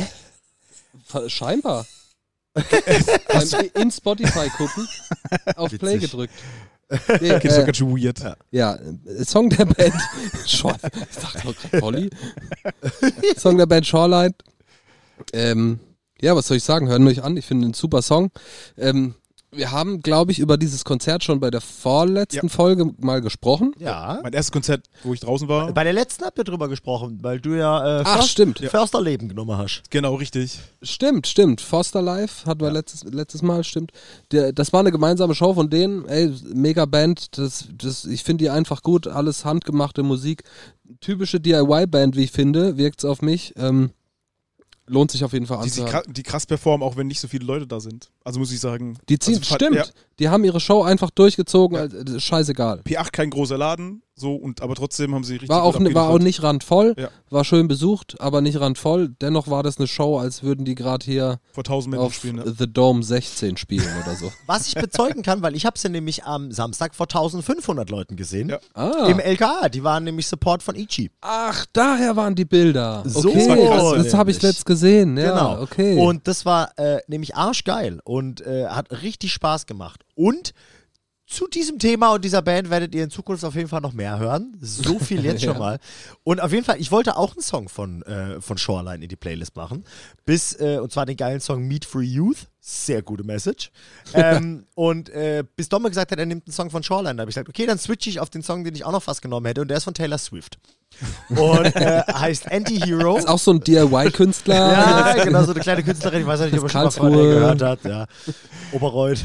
Ver- 1.06 1.30
Scheinbar. 1.30 1.86
In 3.76 3.92
Spotify 3.92 4.50
gucken, 4.50 4.88
auf 5.58 5.70
Play 5.78 6.00
gedrückt. 6.00 6.34
Nee, 6.90 7.34
Okay, 7.34 7.48
das 7.48 7.58
war 7.58 7.64
äh, 7.64 7.66
ganz 7.66 7.78
schön 7.78 7.90
weird. 7.90 8.20
ja, 8.52 8.76
äh, 8.76 9.24
Song 9.26 9.50
der 9.50 9.66
Band. 9.66 9.94
Shore, 10.46 10.76
ich 10.84 11.18
dachte 11.18 11.54
gerade 11.54 11.80
Polly. 11.80 12.10
Song 13.38 13.58
der 13.58 13.66
Band 13.66 13.86
Shoreline. 13.86 14.34
Ähm, 15.34 15.80
ja, 16.22 16.36
was 16.36 16.48
soll 16.48 16.58
ich 16.58 16.64
sagen? 16.64 16.88
Hören 16.88 17.08
euch 17.08 17.24
an. 17.24 17.36
Ich 17.38 17.46
finde 17.46 17.66
einen 17.66 17.74
super 17.74 18.02
Song. 18.02 18.32
Ähm, 18.78 19.16
wir 19.52 19.72
haben, 19.72 20.02
glaube 20.02 20.32
ich, 20.32 20.40
über 20.40 20.58
dieses 20.58 20.84
Konzert 20.84 21.24
schon 21.24 21.40
bei 21.40 21.50
der 21.50 21.62
vorletzten 21.62 22.48
Ja. 22.48 22.52
Folge 22.52 22.92
mal 23.00 23.22
gesprochen. 23.22 23.74
Ja. 23.80 24.20
Mein 24.22 24.34
erstes 24.34 24.52
Konzert, 24.52 24.86
wo 25.04 25.14
ich 25.14 25.20
draußen 25.22 25.48
war. 25.48 25.72
Bei 25.72 25.84
der 25.86 25.94
letzten 25.94 26.26
habt 26.26 26.38
ihr 26.38 26.44
drüber 26.44 26.68
gesprochen, 26.68 27.20
weil 27.22 27.40
du 27.40 27.52
ja 27.58 28.00
äh, 28.00 28.04
Ach, 28.06 28.18
Först- 28.18 28.30
stimmt. 28.30 28.60
Försterleben 28.60 29.30
genommen 29.30 29.58
hast. 29.58 29.84
Genau, 29.90 30.16
richtig. 30.16 30.60
Stimmt, 30.82 31.28
stimmt. 31.28 31.62
Foster 31.62 32.02
Live 32.02 32.46
hatten 32.46 32.62
wir 32.62 32.72
letztes, 32.72 33.04
letztes 33.06 33.42
Mal, 33.42 33.64
stimmt. 33.64 33.92
Der, 34.32 34.52
das 34.52 34.74
war 34.74 34.82
eine 34.82 34.92
gemeinsame 34.92 35.34
Show 35.34 35.54
von 35.54 35.70
denen. 35.70 36.06
Ey, 36.08 36.34
mega 36.54 36.86
Band. 36.86 37.38
Das, 37.38 37.66
das, 37.78 38.06
ich 38.06 38.24
finde 38.24 38.44
die 38.44 38.50
einfach 38.50 38.84
gut. 38.84 39.08
Alles 39.08 39.46
handgemachte 39.46 40.04
Musik. 40.04 40.44
Typische 41.02 41.40
DIY-Band, 41.40 42.16
wie 42.16 42.24
ich 42.26 42.32
finde, 42.32 42.78
wirkt's 42.78 43.06
auf 43.06 43.22
mich. 43.22 43.54
Ähm, 43.58 43.92
lohnt 44.88 45.12
sich 45.12 45.24
auf 45.24 45.34
jeden 45.34 45.46
Fall 45.46 45.64
Die, 45.64 45.70
die, 45.72 46.14
die 46.14 46.24
krass 46.24 46.46
performen, 46.46 46.86
auch 46.88 46.96
wenn 46.96 47.08
nicht 47.08 47.20
so 47.20 47.28
viele 47.28 47.46
Leute 47.46 47.68
da 47.68 47.80
sind. 47.80 48.10
Also 48.24 48.40
muss 48.40 48.52
ich 48.52 48.60
sagen. 48.60 48.98
Die 49.10 49.20
ziehen, 49.20 49.36
also, 49.36 49.56
stimmt. 49.56 49.76
Ja, 49.76 49.86
Die 50.20 50.30
haben 50.30 50.44
ihre 50.44 50.60
Show 50.60 50.82
einfach 50.84 51.12
durchgezogen. 51.12 51.78
also, 51.78 52.04
das 52.04 52.16
ist 52.16 52.24
scheißegal. 52.24 52.82
P8 52.86 53.12
kein 53.12 53.30
großer 53.30 53.58
Laden, 53.58 54.02
so 54.16 54.34
und 54.34 54.62
aber 54.64 54.74
trotzdem 54.74 55.14
haben 55.14 55.24
sie 55.24 55.34
richtig 55.34 55.50
War 55.50 55.62
auch, 55.62 55.78
gut 55.78 55.94
war 55.94 56.10
auch 56.10 56.18
nicht 56.18 56.42
randvoll, 56.42 56.96
Ja. 56.98 57.10
war 57.30 57.46
schön 57.46 57.68
besucht, 57.68 58.20
aber 58.20 58.42
nicht 58.42 58.60
randvoll. 58.60 59.10
Dennoch 59.22 59.48
war 59.48 59.62
das 59.62 59.78
eine 59.78 59.86
Show, 59.88 60.18
als 60.18 60.42
würden 60.42 60.66
die 60.66 60.74
gerade 60.74 61.06
hier 61.06 61.40
vor 61.52 61.64
1000 61.64 61.92
Menschen 61.92 62.06
auf 62.06 62.14
spielen. 62.16 62.38
Ja. 62.38 62.46
The 62.52 62.72
Dome 62.72 63.04
16 63.04 63.58
spielen 63.58 63.88
oder 64.04 64.16
so. 64.16 64.32
Was 64.48 64.68
ich 64.68 64.74
bezeugen 64.74 65.22
kann, 65.22 65.44
weil 65.44 65.56
ich 65.56 65.68
habe 65.68 65.78
sie 65.78 65.90
nämlich 65.90 66.24
am 66.24 66.52
Samstag 66.52 66.96
vor 66.96 67.06
1500 67.06 67.92
Leuten 67.92 68.16
gesehen. 68.16 68.50
Ja. 68.50 68.60
Ah. 68.74 69.06
Im 69.08 69.20
LKA. 69.20 69.70
Die 69.70 69.84
waren 69.84 70.04
nämlich 70.04 70.26
Support 70.28 70.64
von 70.64 70.74
Ichi. 70.76 71.12
Ach, 71.22 71.68
daher 71.74 72.16
waren 72.16 72.34
die 72.34 72.46
Bilder. 72.46 73.04
So 73.06 73.30
okay, 73.30 73.68
Das 73.70 74.04
das 74.06 74.14
habe 74.16 74.32
ich 74.32 74.42
letzt 74.42 74.66
gesehen. 74.66 75.16
Ja, 75.18 75.30
genau. 75.30 75.62
okay. 75.62 75.96
Und 76.00 76.28
das 76.28 76.44
war 76.44 76.72
äh, 76.80 77.02
nämlich 77.08 77.36
arschgeil 77.36 78.00
und 78.04 78.42
äh, 78.42 78.66
hat 78.68 79.04
richtig 79.04 79.32
Spaß 79.34 79.68
gemacht. 79.68 80.04
Und 80.18 80.54
zu 81.26 81.46
diesem 81.48 81.78
Thema 81.78 82.14
und 82.14 82.24
dieser 82.24 82.42
Band 82.42 82.70
werdet 82.70 82.96
ihr 82.96 83.04
in 83.04 83.10
Zukunft 83.10 83.44
auf 83.44 83.54
jeden 83.56 83.68
Fall 83.68 83.82
noch 83.82 83.92
mehr 83.92 84.18
hören. 84.18 84.58
So 84.62 84.98
viel 84.98 85.26
jetzt 85.26 85.42
schon 85.44 85.54
Ja. 85.54 85.60
mal. 85.60 85.80
Und 86.24 86.42
auf 86.42 86.54
jeden 86.54 86.64
Fall, 86.64 86.80
ich 86.80 86.90
wollte 86.92 87.18
auch 87.18 87.34
einen 87.34 87.42
Song 87.42 87.68
von, 87.68 88.02
äh, 88.04 88.40
von 88.40 88.58
Shoreline 88.58 89.04
in 89.04 89.10
die 89.10 89.18
Playlist 89.18 89.56
machen. 89.58 89.84
Bis, 90.26 90.54
äh, 90.60 90.80
und 90.82 90.92
zwar 90.92 91.06
den 91.06 91.18
geilen 91.18 91.42
Song 91.42 91.68
Meet 91.68 91.84
Free 91.86 92.06
Youth. 92.06 92.48
Sehr 92.70 93.02
gute 93.02 93.24
Message. 93.24 93.72
ähm, 94.14 94.66
und 94.76 95.08
äh, 95.08 95.46
bis 95.56 95.70
Domme 95.70 95.88
gesagt 95.88 96.12
hat, 96.12 96.20
er 96.20 96.26
nimmt 96.26 96.48
einen 96.48 96.54
Song 96.54 96.70
von 96.70 96.84
Shoreline, 96.84 97.16
da 97.16 97.22
habe 97.22 97.30
ich 97.30 97.36
gesagt, 97.36 97.48
okay, 97.48 97.66
dann 97.66 97.80
switche 97.80 98.10
ich 98.10 98.20
auf 98.20 98.30
den 98.30 98.44
Song, 98.44 98.66
den 98.66 98.76
ich 98.76 98.84
auch 98.84 98.92
noch 98.92 99.04
fast 99.04 99.22
genommen 99.22 99.46
hätte. 99.46 99.62
Und 99.62 99.70
der 99.70 99.78
ist 99.78 99.86
von 99.86 99.94
Taylor 99.94 100.18
Swift. 100.18 100.60
Und 101.30 101.76
äh, 101.76 102.02
heißt 102.12 102.52
Anti-Hero. 102.52 103.18
ist 103.18 103.28
auch 103.28 103.40
so 103.40 103.52
ein 103.52 103.60
DIY-Künstler. 103.62 104.56
Ja, 104.56 105.24
genau, 105.24 105.44
so 105.44 105.52
eine 105.52 105.60
kleine 105.60 105.84
Künstlerin. 105.84 106.22
Ich 106.22 106.28
weiß 106.28 106.40
nicht, 106.42 106.58
ob 106.58 106.64
ihr 106.64 106.70
schon 106.70 106.84
mal 106.84 106.92
von 106.92 107.12
gehört 107.12 107.62
habt. 107.62 107.86
Ja. 107.86 108.06
Oberreuth. 108.72 109.24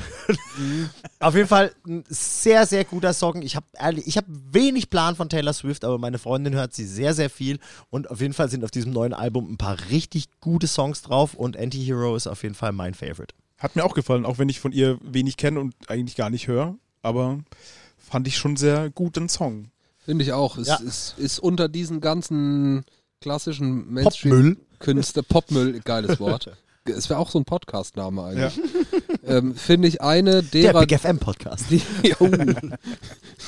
Auf 1.19 1.35
jeden 1.35 1.49
Fall 1.49 1.73
ein 1.87 2.05
sehr, 2.09 2.67
sehr 2.67 2.85
guter 2.85 3.13
Song. 3.13 3.43
Ich 3.43 3.57
habe 3.57 3.67
ehrlich, 3.79 4.07
ich 4.07 4.17
habe 4.17 4.27
wenig 4.29 4.91
Plan 4.91 5.17
von 5.17 5.29
Taylor 5.29 5.53
Swift, 5.53 5.85
aber 5.85 5.99
meine 5.99 6.19
Freundin 6.19 6.55
hört 6.55 6.75
sie 6.75 6.85
sehr, 6.85 7.15
sehr 7.15 7.31
viel. 7.31 7.59
Und 7.91 8.11
auf 8.11 8.21
jeden 8.21 8.35
Fall 8.35 8.51
sind 8.51 8.65
auf 8.65 8.71
diesem 8.71 8.93
neuen 8.93 9.15
Album 9.15 9.51
ein 9.51 9.57
paar 9.57 9.77
richtig 9.91 10.27
gute 10.41 10.67
Songs 10.67 11.03
drauf. 11.03 11.35
Und 11.35 11.57
Anti-Hero 11.57 12.15
ist 12.17 12.27
auf 12.27 12.43
jeden 12.43 12.55
Fall 12.55 12.73
mein 12.73 12.95
Favorite. 12.95 13.32
Hat 13.63 13.77
mir 13.77 13.85
auch 13.85 13.95
gefallen, 13.95 14.27
auch 14.27 14.39
wenn 14.39 14.49
ich 14.49 14.59
von 14.61 14.73
ihr 14.73 14.99
wenig 15.03 15.37
kenne 15.37 15.61
und 15.61 15.75
eigentlich 15.89 16.17
gar 16.17 16.31
nicht 16.31 16.49
höre. 16.49 16.75
Aber 17.01 17.39
fand 17.97 18.27
ich 18.27 18.37
schon 18.37 18.57
sehr 18.57 18.91
guten 18.91 19.29
Song. 19.29 19.71
Finde 20.05 20.25
ich 20.25 20.33
auch. 20.33 20.59
Es 20.59 20.67
Ja. 20.69 20.77
ist, 20.77 21.15
ist 21.19 21.39
unter 21.39 21.69
diesen 21.69 22.01
ganzen 22.01 22.85
klassischen 23.21 23.85
Popmüll. 23.85 24.03
Mainstream-Künstler, 24.03 25.23
Popmüll, 25.23 25.81
geiles 25.81 26.19
Wort. 26.21 26.51
Es 26.85 27.09
wäre 27.09 27.21
auch 27.21 27.31
so 27.31 27.39
ein 27.39 27.45
Podcast-Name 27.45 28.25
eigentlich. 28.25 28.61
Ähm, 29.25 29.55
Finde 29.55 29.87
ich 29.87 30.01
eine 30.03 30.43
Der 30.43 30.73
derer, 30.73 30.81
Big 30.85 30.99
FM 30.99 31.21
Podcast. 31.21 31.67
die, 31.71 31.81
oh, 32.19 32.29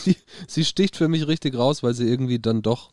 die, 0.07 0.17
sie 0.47 0.65
sticht 0.65 0.97
für 0.97 1.09
mich 1.09 1.27
richtig 1.27 1.57
raus, 1.59 1.83
weil 1.83 1.95
sie 1.95 2.07
irgendwie 2.09 2.39
dann 2.39 2.63
doch 2.63 2.93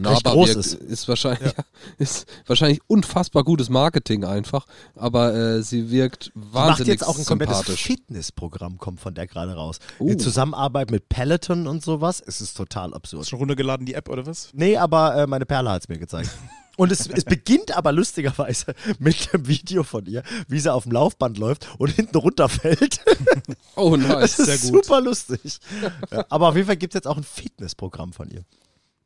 nahbar 0.00 0.34
groß 0.34 0.48
wirkt. 0.48 0.60
ist. 0.60 0.74
Ist 0.74 1.08
wahrscheinlich, 1.08 1.52
ja. 1.56 1.64
ist 1.98 2.26
wahrscheinlich 2.46 2.80
unfassbar 2.86 3.44
gutes 3.44 3.68
Marketing 3.68 4.24
einfach, 4.24 4.66
aber 4.94 5.34
äh, 5.34 5.62
sie 5.62 5.90
wirkt 5.90 6.32
Macht 6.34 6.54
wahnsinnig 6.54 6.88
jetzt 6.88 7.06
auch 7.06 7.18
ein 7.18 7.24
komplettes. 7.24 7.62
Fitnessprogramm, 7.78 8.78
kommt 8.78 9.00
von 9.00 9.14
der 9.14 9.26
gerade 9.26 9.54
raus. 9.54 9.78
Oh. 9.98 10.08
In 10.08 10.18
Zusammenarbeit 10.18 10.90
mit 10.90 11.08
Peloton 11.08 11.66
und 11.66 11.82
sowas. 11.82 12.22
Es 12.24 12.40
ist 12.40 12.56
total 12.56 12.88
Hast 12.88 12.96
absurd. 12.96 13.22
du 13.24 13.28
schon 13.28 13.38
runtergeladen, 13.38 13.86
die 13.86 13.94
App 13.94 14.08
oder 14.08 14.26
was? 14.26 14.50
Nee, 14.52 14.76
aber 14.76 15.16
äh, 15.16 15.26
meine 15.26 15.46
Perle 15.46 15.70
hat 15.70 15.82
es 15.82 15.88
mir 15.88 15.98
gezeigt. 15.98 16.30
Und 16.78 16.92
es, 16.92 17.08
es 17.08 17.24
beginnt 17.24 17.76
aber 17.76 17.90
lustigerweise 17.90 18.72
mit 19.00 19.32
dem 19.32 19.48
Video 19.48 19.82
von 19.82 20.06
ihr, 20.06 20.22
wie 20.46 20.60
sie 20.60 20.72
auf 20.72 20.84
dem 20.84 20.92
Laufband 20.92 21.36
läuft 21.36 21.66
und 21.76 21.90
hinten 21.90 22.16
runterfällt. 22.16 23.00
Oh, 23.74 23.96
nice. 23.96 24.36
Das 24.36 24.48
ist 24.48 24.68
super 24.68 25.00
lustig. 25.00 25.58
Ja, 26.12 26.24
aber 26.28 26.50
auf 26.50 26.54
jeden 26.54 26.68
Fall 26.68 26.76
gibt 26.76 26.94
es 26.94 26.98
jetzt 26.98 27.08
auch 27.08 27.16
ein 27.16 27.24
Fitnessprogramm 27.24 28.12
von 28.12 28.30
ihr. 28.30 28.44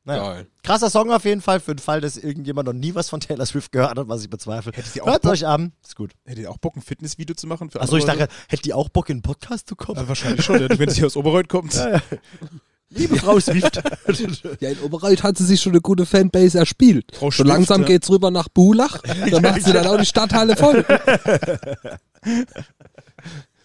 Naja. 0.04 0.32
Geil. 0.32 0.46
Krasser 0.64 0.90
Song 0.90 1.12
auf 1.12 1.24
jeden 1.24 1.40
Fall, 1.40 1.60
für 1.60 1.74
den 1.74 1.80
Fall, 1.80 2.00
dass 2.00 2.16
irgendjemand 2.16 2.66
noch 2.66 2.72
nie 2.72 2.94
was 2.94 3.08
von 3.08 3.20
Taylor 3.20 3.46
Swift 3.46 3.70
gehört 3.70 3.98
hat, 3.98 4.08
was 4.08 4.22
ich 4.22 4.30
bezweifle. 4.30 4.72
Hätte 4.72 4.88
sie 4.88 5.00
auch 5.00 5.06
Hört 5.06 5.22
Bock? 5.22 5.32
euch 5.32 5.46
an, 5.46 5.72
ist 5.82 5.94
gut. 5.94 6.12
Hättet 6.24 6.42
ihr 6.42 6.50
auch 6.50 6.58
Bock, 6.58 6.76
ein 6.76 6.82
Fitnessvideo 6.82 7.36
zu 7.36 7.46
machen? 7.46 7.70
Achso, 7.78 7.96
ich 7.96 8.04
dachte, 8.04 8.28
hätte 8.48 8.62
die 8.62 8.74
auch 8.74 8.88
Bock, 8.88 9.10
in 9.10 9.18
den 9.18 9.22
Podcast 9.22 9.68
zu 9.68 9.76
kommen? 9.76 10.04
Äh, 10.04 10.08
wahrscheinlich 10.08 10.44
schon, 10.44 10.60
ja, 10.60 10.68
wenn 10.76 10.90
sie 10.90 11.04
aus 11.04 11.16
Oberreuth 11.16 11.48
kommt. 11.48 11.80
Liebe 12.94 13.16
Frau 13.16 13.38
Swift. 13.40 13.80
Ja, 14.60 14.70
in 14.70 14.78
Oberreuth 14.80 15.22
hat 15.22 15.38
sie 15.38 15.44
sich 15.44 15.60
schon 15.60 15.72
eine 15.72 15.80
gute 15.80 16.04
Fanbase 16.04 16.58
erspielt. 16.58 17.12
Frau 17.14 17.26
so 17.26 17.30
Schmidt, 17.30 17.48
langsam 17.48 17.82
ja. 17.82 17.86
geht's 17.86 18.10
rüber 18.10 18.30
nach 18.30 18.48
Bulach. 18.48 19.00
Da 19.30 19.40
macht 19.40 19.62
sie 19.62 19.72
dann 19.72 19.86
auch 19.86 19.96
die 19.96 20.06
Stadthalle 20.06 20.56
voll. 20.56 20.84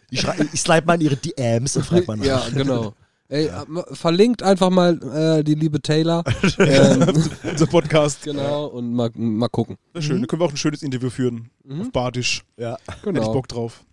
Ich, 0.10 0.26
ich 0.54 0.62
slide 0.62 0.86
mal 0.86 0.94
in 0.94 1.02
ihre 1.02 1.18
DMs 1.18 1.76
und 1.76 1.86
frag 1.86 2.08
mal 2.08 2.16
nach. 2.16 2.26
Ja, 2.26 2.44
genau. 2.54 2.94
Ey, 3.30 3.48
äh, 3.48 3.66
verlinkt 3.94 4.42
einfach 4.42 4.70
mal 4.70 5.02
äh, 5.40 5.44
die 5.44 5.56
liebe 5.56 5.82
Taylor. 5.82 6.24
ähm, 6.60 7.06
Unser 7.44 7.68
Podcast. 7.68 8.24
genau, 8.24 8.68
und 8.68 8.94
mal, 8.94 9.10
mal 9.16 9.50
gucken. 9.50 9.76
Sehr 9.94 10.02
schön. 10.02 10.22
Da 10.22 10.28
können 10.28 10.42
wir 10.42 10.46
auch 10.46 10.52
ein 10.52 10.58
schönes 10.58 10.82
Interview 10.82 11.10
führen. 11.10 11.50
Auf 11.70 11.92
Badisch. 11.92 12.44
Ja. 12.56 12.78
Hätte 12.88 12.98
ich 12.98 13.02
Genau. 13.04 13.34
Bock 13.34 13.48
drauf. 13.50 13.84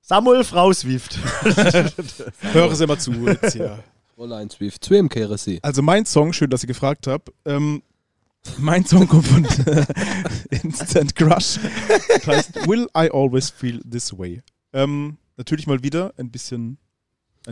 Samuel 0.00 0.42
Frau 0.42 0.72
Swift. 0.72 1.16
Höre 2.52 2.74
sie 2.74 2.86
mal 2.88 2.98
zu. 2.98 3.12
Jetzt 3.12 3.52
hier. 3.52 3.78
Fräulein 4.16 4.50
Swift, 4.50 4.84
zu 4.84 4.94
ihm 4.94 5.08
kehre 5.08 5.38
sie. 5.38 5.60
Also 5.62 5.80
mein 5.80 6.04
Song, 6.04 6.32
schön, 6.32 6.50
dass 6.50 6.64
ihr 6.64 6.66
gefragt 6.66 7.06
habt. 7.06 7.30
Ähm, 7.44 7.82
mein 8.58 8.84
Song 8.84 9.06
kommt 9.06 9.26
von 9.26 9.46
Instant 10.50 11.14
Crush. 11.14 11.60
Das 12.08 12.26
heißt 12.26 12.68
Will 12.68 12.88
I 12.96 13.10
Always 13.12 13.50
Feel 13.50 13.80
This 13.88 14.16
Way. 14.18 14.42
Ähm, 14.72 15.16
natürlich 15.36 15.66
mal 15.68 15.82
wieder 15.84 16.12
ein 16.18 16.30
bisschen. 16.30 16.78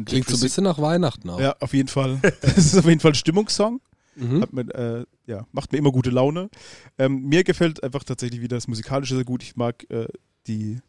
Klingt 0.05 0.29
so 0.29 0.37
ein 0.37 0.41
bisschen 0.41 0.65
nach 0.65 0.79
Weihnachten 0.79 1.29
auch. 1.31 1.41
Ja, 1.41 1.57
auf 1.61 1.75
jeden 1.75 1.89
Fall. 1.89 2.21
Das 2.43 2.57
ist 2.57 2.77
auf 2.77 2.87
jeden 2.87 3.01
Fall 3.01 3.13
ein 3.13 3.17
Stimmungssong. 3.17 3.81
Mhm. 4.17 4.43
Hat 4.43 4.53
mir, 4.53 4.63
äh, 4.75 5.05
ja, 5.27 5.47
macht 5.53 5.73
mir 5.73 5.79
immer 5.79 5.93
gute 5.93 6.11
Laune. 6.11 6.51
Ähm, 6.99 7.23
mir 7.23 7.45
gefällt 7.45 7.83
einfach 7.83 8.05
tatsächlich 8.05 8.41
wieder 8.41 8.57
das 8.57 8.69
Musikalische 8.69 9.15
sehr 9.15 9.25
gut. 9.25 9.43
Ich 9.43 9.57
mag 9.57 9.89
äh, 9.91 10.07
die 10.47 10.81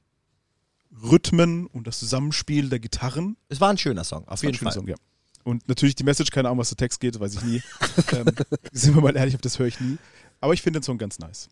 Rhythmen 1.04 1.68
und 1.68 1.88
das 1.88 2.00
Zusammenspiel 2.00 2.70
der 2.70 2.80
Gitarren. 2.80 3.38
Es 3.50 3.62
war 3.62 3.70
ein 3.70 3.78
schöner 3.78 4.04
Song, 4.04 4.28
auf 4.28 4.42
Das 4.42 4.44
war 4.44 4.50
ein 4.50 4.54
jeden 4.54 4.64
Fall. 4.64 4.74
Song, 4.74 4.88
ja. 4.88 4.96
Und 5.44 5.68
natürlich 5.68 5.96
die 5.96 6.04
Message, 6.04 6.30
keine 6.32 6.50
Ahnung, 6.50 6.60
was 6.60 6.70
der 6.70 6.78
Text 6.78 7.00
geht, 7.00 7.20
weiß 7.20 7.34
ich 7.36 7.44
nie. 7.44 7.62
ähm, 8.14 8.26
sind 8.72 8.96
wir 8.96 9.02
mal 9.02 9.16
ehrlich, 9.16 9.36
auf 9.36 9.42
das 9.42 9.58
höre 9.58 9.68
ich 9.68 9.80
nie. 9.80 9.98
Aber 10.40 10.54
ich 10.54 10.62
finde 10.62 10.80
den 10.80 10.84
Song 10.84 10.98
ganz 10.98 11.20
nice. 11.20 11.50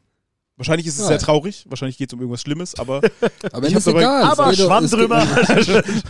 Wahrscheinlich 0.60 0.86
ist 0.88 0.96
es 0.96 1.00
Ja. 1.02 1.08
sehr 1.08 1.20
traurig, 1.20 1.66
wahrscheinlich 1.70 1.98
geht 1.98 2.10
es 2.10 2.14
um 2.14 2.20
irgendwas 2.20 2.42
Schlimmes, 2.42 2.78
aber 2.78 3.02
Aber 3.54 3.68
Ich 3.68 3.74
ist 3.74 3.88
aber- 3.88 4.00
egal. 4.00 4.24
Es 4.24 4.30
Aber 4.40 4.48
um- 4.50 4.54
Schwamm 4.56 4.88
drüber. 4.90 5.26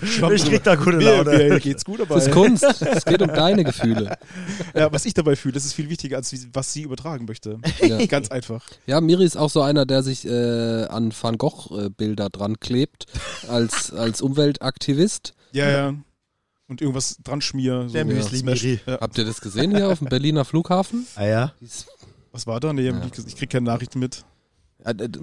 Schwamm 0.04 0.34
ich 0.34 0.44
krieg 0.44 0.64
da 0.64 0.76
gute 0.76 0.98
mir, 0.98 1.24
Laune. 1.24 1.50
mir 1.50 1.60
geht's 1.60 1.86
gut, 1.86 2.02
aber 2.02 2.16
Das 2.16 2.26
ist 2.28 2.34
Kunst. 2.34 2.64
Es 2.64 3.06
geht 3.06 3.22
um 3.22 3.28
deine 3.30 3.64
Gefühle. 3.64 4.18
ja, 4.76 4.92
was 4.92 5.06
ich 5.06 5.14
dabei 5.14 5.36
fühle, 5.36 5.54
das 5.54 5.66
ist 5.66 5.74
viel 5.74 5.90
wichtiger, 5.90 6.18
als 6.18 6.36
was 6.52 6.74
sie 6.74 6.82
übertragen 6.82 7.26
möchte. 7.26 7.60
Ja. 7.82 8.04
Ganz 8.08 8.30
einfach. 8.32 8.66
Ja, 8.88 9.00
Miri 9.02 9.24
ist 9.24 9.38
auch 9.38 9.50
so 9.50 9.62
einer, 9.62 9.86
der 9.86 10.04
sich 10.04 10.26
äh, 10.26 10.86
an 10.86 11.14
Van 11.20 11.38
Gogh-Bilder 11.38 12.30
dran 12.30 12.60
klebt, 12.60 13.06
als, 13.48 13.94
als 13.94 14.22
Umweltaktivist. 14.22 15.34
Ja, 15.52 15.70
ja. 15.70 15.94
Und 16.68 16.82
irgendwas 16.82 17.18
dran 17.24 17.42
schmier. 17.42 17.84
So 17.88 17.94
Der 17.94 18.06
ja, 18.06 18.14
Müsli 18.14 18.40
Smash. 18.40 18.64
Miri. 18.64 18.80
Ja. 18.86 19.00
Habt 19.02 19.18
ihr 19.18 19.26
das 19.26 19.42
gesehen 19.42 19.76
hier 19.76 19.90
auf 19.90 20.00
dem 20.00 20.08
Berliner 20.10 20.46
Flughafen? 20.46 21.06
Ah 21.16 21.26
ja, 21.26 21.54
Was 22.32 22.46
war 22.48 22.60
da? 22.60 22.74
Nee, 22.74 22.88
Ja. 22.88 23.02
ich 23.28 23.36
krieg 23.36 23.50
keine 23.50 23.66
Nachrichten 23.66 24.00
mit. 24.00 24.24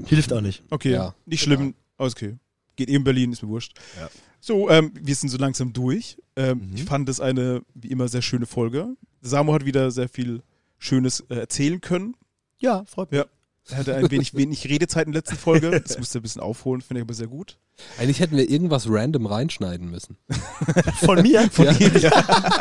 Hilft 0.07 0.33
auch 0.33 0.41
nicht. 0.41 0.63
Okay, 0.71 0.93
Ja. 0.93 1.15
nicht 1.25 1.43
schlimm. 1.43 1.75
Alles 1.97 2.13
okay. 2.15 2.37
Geht 2.77 2.89
eben 2.91 3.05
Berlin, 3.05 3.33
ist 3.33 3.43
mir 3.43 3.49
wurscht. 3.49 3.79
Ja. 3.99 4.09
So, 4.41 4.69
ähm, 4.71 4.93
wir 5.01 5.15
sind 5.15 5.31
so 5.31 5.39
langsam 5.39 5.73
durch. 5.73 6.19
Ähm, 6.37 6.59
Mhm. 6.71 6.75
Ich 6.77 6.85
fand 6.85 7.09
es 7.09 7.21
eine, 7.21 7.63
wie 7.75 7.89
immer, 7.89 8.07
sehr 8.09 8.23
schöne 8.23 8.47
Folge. 8.47 8.95
Samu 9.23 9.55
hat 9.55 9.65
wieder 9.65 9.91
sehr 9.91 10.09
viel 10.09 10.43
Schönes 10.79 11.21
äh, 11.31 11.37
erzählen 11.37 11.81
können. 11.81 12.15
Ja, 12.59 12.85
freut 12.85 13.11
mich. 13.11 13.21
Ja. 13.21 13.27
Er 13.69 13.77
hatte 13.79 13.97
ein 13.97 14.11
wenig, 14.11 14.35
wenig 14.35 14.69
Redezeit 14.69 15.07
in 15.07 15.13
der 15.13 15.21
letzten 15.23 15.37
Folge. 15.37 15.71
Das 15.87 15.99
musste 15.99 16.19
er 16.19 16.21
ein 16.21 16.23
bisschen 16.23 16.43
aufholen, 16.43 16.83
finde 16.83 17.01
ich 17.01 17.05
aber 17.07 17.15
sehr 17.15 17.27
gut. 17.29 17.59
Eigentlich 17.99 18.21
hätten 18.21 18.37
wir 18.37 18.49
irgendwas 18.49 18.87
random 18.89 19.27
reinschneiden 19.27 19.91
müssen. 19.91 20.17
Von 21.01 21.23
mir? 21.23 21.49
Von 21.51 21.69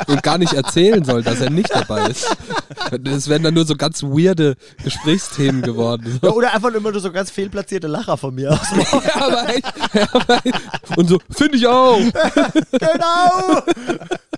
Und 0.08 0.24
gar 0.24 0.38
nicht 0.38 0.54
erzählen 0.54 1.04
soll, 1.04 1.24
dass 1.24 1.40
er 1.40 1.50
nicht 1.50 1.70
dabei 1.74 2.08
ist. 2.08 2.36
Das 3.02 3.30
wären 3.30 3.44
dann 3.44 3.54
nur 3.54 3.66
so 3.66 3.76
ganz 3.76 4.04
weirde 4.04 4.56
Gesprächsthemen 4.84 5.62
geworden. 5.62 6.20
Ja, 6.22 6.32
oder 6.32 6.54
einfach 6.54 6.74
immer 6.74 6.92
nur 6.92 7.02
so 7.02 7.12
ganz 7.12 7.32
fehlplatzierte 7.32 7.88
Lacher 7.88 8.18
von 8.18 8.36
mir 8.36 8.52
aus. 8.52 8.68
Ja, 9.06 9.28
aber 9.28 9.50
echt. 9.50 9.74
Ja, 9.94 10.08
aber 10.12 10.46
echt. 10.46 10.98
Und 10.98 11.08
so, 11.08 11.20
finde 11.30 11.58
ich 11.58 11.68
auch. 11.68 11.98
genau! 12.72 13.62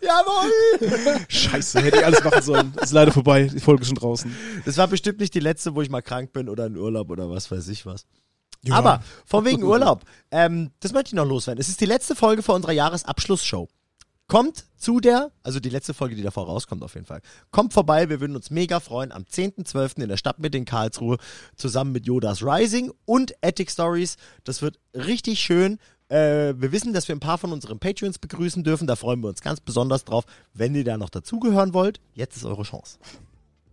Jawohl! 0.02 1.20
Scheiße, 1.28 1.82
hätte 1.82 1.98
ich 1.98 2.06
alles 2.06 2.24
machen 2.24 2.42
sollen. 2.42 2.74
Ist 2.82 2.94
leider 2.94 3.12
vorbei. 3.12 3.50
Die 3.54 3.60
Folge 3.60 3.82
ist 3.82 3.88
schon 3.88 3.98
draußen. 3.98 4.36
Das 4.66 4.78
war 4.78 4.88
bestimmt 4.88 5.20
nicht 5.20 5.34
die 5.34 5.40
letzte, 5.40 5.76
wo 5.76 5.82
ich 5.82 5.90
mal 5.90 6.02
krank 6.02 6.34
bin 6.34 6.50
oder 6.50 6.66
in 6.68 6.78
Urlaub 6.78 7.10
oder 7.10 7.30
was 7.30 7.50
weiß 7.52 7.68
ich 7.70 7.86
was. 7.86 8.06
Ja. 8.68 8.76
Aber 8.76 9.04
von 9.26 9.46
wegen 9.46 9.64
Urlaub, 9.64 10.04
ähm, 10.32 10.72
das 10.80 10.94
möchte 10.94 11.10
ich 11.10 11.14
noch 11.14 11.26
loswerden. 11.26 11.60
Es 11.60 11.70
ist 11.70 11.82
die 11.82 11.86
letzte 11.86 12.16
Folge 12.16 12.44
vor 12.44 12.56
unserer 12.56 12.74
Jahresabschlussshow. 12.74 13.68
Kommt 14.28 14.66
zu 14.76 15.00
der, 15.00 15.32
also 15.42 15.62
die 15.62 15.70
letzte 15.70 15.94
Folge, 15.94 16.16
die 16.16 16.22
davor 16.22 16.48
rauskommt 16.48 16.84
auf 16.84 16.96
jeden 16.96 17.06
Fall. 17.06 17.22
Kommt 17.50 17.72
vorbei, 17.72 18.10
wir 18.10 18.20
würden 18.20 18.36
uns 18.36 18.50
mega 18.50 18.82
freuen. 18.82 19.14
Am 19.14 19.24
10.12. 19.24 20.02
in 20.02 20.10
der 20.10 20.18
Stadtmitte 20.18 20.58
in 20.58 20.66
Karlsruhe 20.66 21.18
zusammen 21.56 21.94
mit 21.94 22.06
Yodas 22.06 22.44
Rising 22.44 22.92
und 23.06 23.34
Attic 23.42 23.72
Stories. 23.72 24.18
Das 24.44 24.62
wird 24.62 24.80
richtig 24.94 25.40
schön. 25.40 25.80
Äh, 26.10 26.54
wir 26.58 26.74
wissen, 26.74 26.94
dass 26.94 27.08
wir 27.08 27.16
ein 27.16 27.22
paar 27.22 27.38
von 27.38 27.54
unseren 27.54 27.80
Patreons 27.80 28.20
begrüßen 28.20 28.66
dürfen. 28.66 28.86
Da 28.86 28.98
freuen 28.98 29.22
wir 29.22 29.30
uns 29.30 29.42
ganz 29.42 29.62
besonders 29.62 30.04
drauf. 30.04 30.26
Wenn 30.54 30.76
ihr 30.76 30.84
da 30.84 30.98
noch 30.98 31.10
dazugehören 31.10 31.74
wollt, 31.74 32.02
jetzt 32.14 32.36
ist 32.36 32.44
eure 32.44 32.64
Chance. 32.64 33.00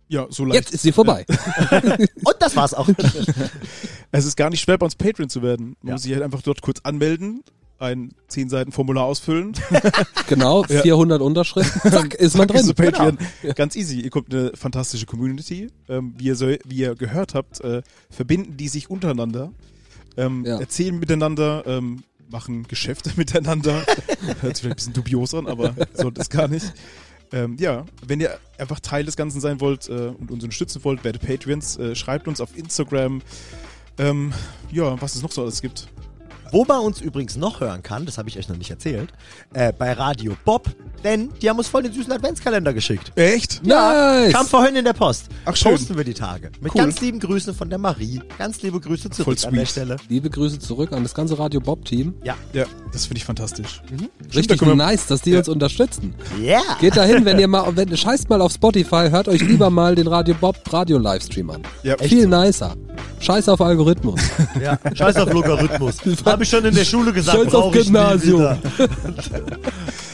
Ja, 0.07 0.27
so 0.29 0.45
leicht. 0.45 0.55
Jetzt 0.65 0.73
ist 0.75 0.81
sie 0.83 0.91
vorbei. 0.91 1.25
Und 2.23 2.35
das 2.39 2.55
war's 2.55 2.73
auch. 2.73 2.87
Es 4.11 4.25
ist 4.25 4.37
gar 4.37 4.49
nicht 4.49 4.61
schwer, 4.61 4.77
bei 4.77 4.85
uns 4.85 4.95
Patreon 4.95 5.29
zu 5.29 5.41
werden. 5.41 5.75
Man 5.81 5.89
Ja. 5.89 5.93
muss 5.93 6.03
sich 6.03 6.13
halt 6.13 6.23
einfach 6.23 6.41
dort 6.41 6.61
kurz 6.61 6.79
anmelden, 6.83 7.43
ein 7.79 8.13
10 8.29 8.47
Seiten 8.49 8.71
Formular 8.71 9.03
ausfüllen. 9.05 9.53
Genau, 10.27 10.63
400 10.63 11.21
Unterschriften. 11.21 11.91
Zack, 11.91 12.13
ist 12.13 12.37
man 12.37 12.47
Zack, 12.47 12.57
ist 12.57 12.67
drin. 12.79 12.91
Patreon. 12.93 13.17
Ganz 13.55 13.75
easy. 13.75 13.99
Ihr 13.99 14.09
kommt 14.09 14.33
eine 14.33 14.51
fantastische 14.55 15.05
Community. 15.05 15.67
Ähm, 15.89 16.13
wie, 16.17 16.25
ihr 16.27 16.35
so, 16.35 16.47
wie 16.47 16.75
ihr 16.77 16.95
gehört 16.95 17.33
habt, 17.35 17.59
äh, 17.61 17.81
verbinden 18.09 18.55
die 18.57 18.69
sich 18.69 18.89
untereinander, 18.89 19.51
ähm, 20.17 20.45
Ja. 20.45 20.59
erzählen 20.59 20.97
miteinander, 20.97 21.63
ähm, 21.67 22.03
machen 22.29 22.63
Geschäfte 22.67 23.11
miteinander. 23.17 23.83
Hört 24.41 24.55
sich 24.55 24.61
vielleicht 24.63 24.63
ein 24.63 24.75
bisschen 24.75 24.93
dubios 24.93 25.33
an, 25.33 25.45
aber 25.47 25.75
sollte 25.93 26.21
es 26.21 26.29
gar 26.29 26.47
nicht. 26.47 26.73
Ähm, 27.31 27.57
ja, 27.59 27.85
wenn 28.05 28.19
ihr 28.19 28.37
einfach 28.57 28.79
Teil 28.79 29.03
des 29.03 29.15
Ganzen 29.15 29.41
sein 29.41 29.59
wollt 29.59 29.89
äh, 29.89 29.91
und 29.91 30.31
uns 30.31 30.43
unterstützen 30.43 30.83
wollt, 30.83 31.03
werdet 31.03 31.21
Patreons, 31.21 31.77
äh, 31.77 31.95
schreibt 31.95 32.27
uns 32.27 32.41
auf 32.41 32.55
Instagram. 32.57 33.21
Ähm, 33.97 34.33
ja, 34.71 35.01
was 35.01 35.15
es 35.15 35.21
noch 35.21 35.31
so 35.31 35.41
alles 35.41 35.61
gibt. 35.61 35.87
Wo 36.51 36.63
man 36.65 36.79
uns 36.79 37.01
übrigens 37.01 37.35
noch 37.35 37.59
hören 37.59 37.83
kann, 37.83 38.05
das 38.05 38.17
habe 38.17 38.29
ich 38.29 38.37
euch 38.37 38.47
noch 38.47 38.57
nicht 38.57 38.69
erzählt, 38.69 39.09
äh, 39.53 39.73
bei 39.73 39.91
Radio 39.93 40.35
Bob, 40.45 40.69
denn 41.03 41.29
die 41.41 41.49
haben 41.49 41.57
uns 41.57 41.67
voll 41.67 41.83
den 41.83 41.91
süßen 41.93 42.11
Adventskalender 42.11 42.73
geschickt. 42.73 43.11
Echt? 43.15 43.65
Nice. 43.65 44.31
Kam 44.33 44.45
vorhin 44.45 44.75
in 44.75 44.85
der 44.85 44.93
Post. 44.93 45.25
Ach, 45.45 45.55
schön. 45.55 45.71
Posten 45.73 45.97
wir 45.97 46.03
die 46.03 46.13
Tage. 46.13 46.51
Mit 46.61 46.73
Cool. 46.73 46.81
ganz 46.81 47.01
lieben 47.01 47.19
Grüßen 47.19 47.53
von 47.53 47.69
der 47.69 47.77
Marie. 47.79 48.21
Ganz 48.37 48.61
liebe 48.61 48.79
Grüße 48.79 49.09
zurück 49.09 49.39
Voll 49.39 49.49
an 49.49 49.55
der 49.55 49.65
sweet. 49.65 49.69
Stelle. 49.71 49.95
Liebe 50.07 50.29
Grüße 50.29 50.59
zurück 50.59 50.91
an 50.93 51.03
das 51.03 51.13
ganze 51.13 51.37
Radio 51.37 51.59
Bob-Team. 51.59 52.13
Ja. 52.23 52.35
Ja, 52.53 52.65
das 52.93 53.05
finde 53.05 53.17
ich 53.19 53.25
fantastisch. 53.25 53.81
Richtig 54.33 54.59
da 54.59 54.75
nice, 54.75 55.07
dass 55.07 55.21
die 55.21 55.31
Ja. 55.31 55.39
uns 55.39 55.49
unterstützen. 55.49 56.15
Ja. 56.41 56.61
Geht 56.79 56.95
dahin, 56.95 57.25
wenn 57.25 57.39
ihr 57.39 57.47
mal, 57.47 57.75
wenn, 57.75 57.95
scheißt 57.95 58.29
mal 58.29 58.41
auf 58.41 58.51
Spotify, 58.53 59.09
hört 59.09 59.27
euch 59.27 59.41
lieber 59.41 59.69
mal 59.69 59.95
den 59.95 60.07
Radio 60.07 60.35
Bob 60.39 60.57
Radio 60.71 60.97
Livestream 60.97 61.49
an. 61.49 61.63
Ja, 61.83 61.97
Viel 61.97 62.23
so. 62.23 62.29
nicer. 62.29 62.75
Scheiß 63.19 63.49
auf 63.49 63.59
Algorithmus. 63.61 64.19
ja. 64.61 64.77
Scheiß 64.93 65.15
auf 65.17 65.31
Logarithmus. 65.33 65.97
Habe 66.25 66.44
ich 66.45 66.49
schon 66.49 66.65
in 66.65 66.73
der 66.73 66.85
Schule 66.85 67.11
gesagt. 67.11 67.43
Scheiß 67.43 67.53
auf 67.53 67.75
ich 67.75 67.85
Gymnasium. 67.85 68.41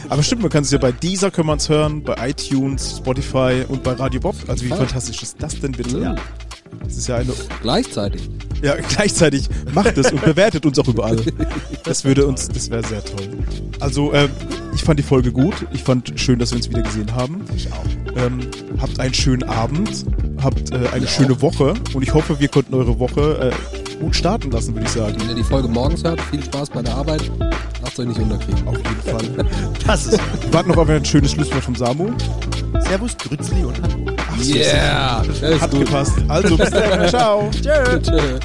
Aber 0.10 0.24
stimmt, 0.24 0.42
man 0.42 0.52
kann 0.52 0.64
es 0.64 0.72
ja 0.72 0.78
bei 0.78 0.92
Deezer 0.92 1.32
können 1.32 1.48
wir 1.48 1.54
uns 1.54 1.70
hören, 1.70 2.04
bei 2.04 2.30
iTunes, 2.30 2.98
Spotify 2.98 3.64
und 3.68 3.84
bei 3.84 3.94
Radio 3.94 4.20
Bob. 4.20 4.36
Also 4.48 4.66
wie 4.66 4.70
fantastisch 4.70 5.22
ist 5.22 5.36
das 5.40 5.60
denn 5.60 5.72
bitte? 5.72 6.00
Ja. 6.00 6.16
Das 6.84 6.98
ist 6.98 7.08
ja 7.08 7.18
eine. 7.18 7.34
Gleichzeitig. 7.62 8.30
Ja, 8.62 8.76
gleichzeiich 8.76 9.50
macht 9.74 9.98
es 9.98 10.12
und 10.12 10.24
bewertet 10.24 10.66
uns 10.66 10.78
auch 10.80 10.88
überall. 10.88 11.18
Das 11.84 12.06
würde 12.06 12.26
uns, 12.26 12.48
das 12.48 12.70
wäre 12.70 12.86
sehr 12.86 13.04
toll. 13.04 13.30
Also, 13.80 14.14
ähm, 14.14 14.30
ich 14.74 14.84
fand 14.84 15.00
die 15.00 15.04
Folge 15.04 15.32
gut. 15.32 15.56
Ich 15.74 15.84
fand 15.84 16.14
schön, 16.20 16.40
dass 16.40 16.52
wir 16.52 16.58
uns 16.58 16.70
wieder 16.70 16.82
gesehen 16.82 17.14
haben. 17.16 17.44
Ich 17.56 17.72
auch. 17.72 17.86
Ähm, 18.16 18.40
habt 18.80 19.00
einen 19.00 19.14
schönen 19.14 19.44
Abend, 19.44 20.06
habt 20.42 20.72
äh, 20.72 20.88
eine 20.92 21.08
schöne 21.08 21.42
Woche 21.42 21.74
und 21.94 22.04
ich 22.04 22.14
hoffe, 22.14 22.40
wir 22.40 22.48
konnten 22.50 22.74
eure 22.74 23.00
Woche 23.00 23.52
äh, 23.52 23.81
gut 24.02 24.16
starten 24.16 24.52
lassen, 24.52 24.74
würde 24.74 24.86
ich 24.86 24.92
sagen. 24.92 25.16
Wenn 25.20 25.30
ihr 25.30 25.36
die 25.36 25.44
Folge 25.44 25.68
morgens 25.68 26.04
hört, 26.04 26.20
viel 26.22 26.44
Spaß 26.44 26.72
bei 26.72 26.82
der 26.82 26.96
Arbeit. 26.96 27.32
Lasst 27.82 28.00
euch 28.00 28.08
nicht 28.08 28.20
unterkriegen. 28.20 28.68
Auf 28.68 28.78
jeden 28.78 29.02
Fall. 29.02 29.46
Das 29.86 30.06
ist 30.06 30.20
Wir 30.42 30.54
warten 30.54 30.70
noch 30.70 30.78
auf 30.78 30.90
ein 30.90 31.06
schönes 31.06 31.32
Schlusswort 31.32 31.64
vom 31.64 31.76
Samu. 31.76 32.12
Servus, 32.80 33.18
Grützli 33.18 33.64
und 33.64 33.82
Hallo. 33.82 34.16
Yeah! 34.44 35.24
Hat 35.60 35.72
gepasst. 35.72 36.14
Also 36.28 36.58
bis 36.58 36.70
dann. 36.72 37.08
Ciao. 37.10 37.50
Tschö. 37.52 38.00
Tschö. 38.02 38.40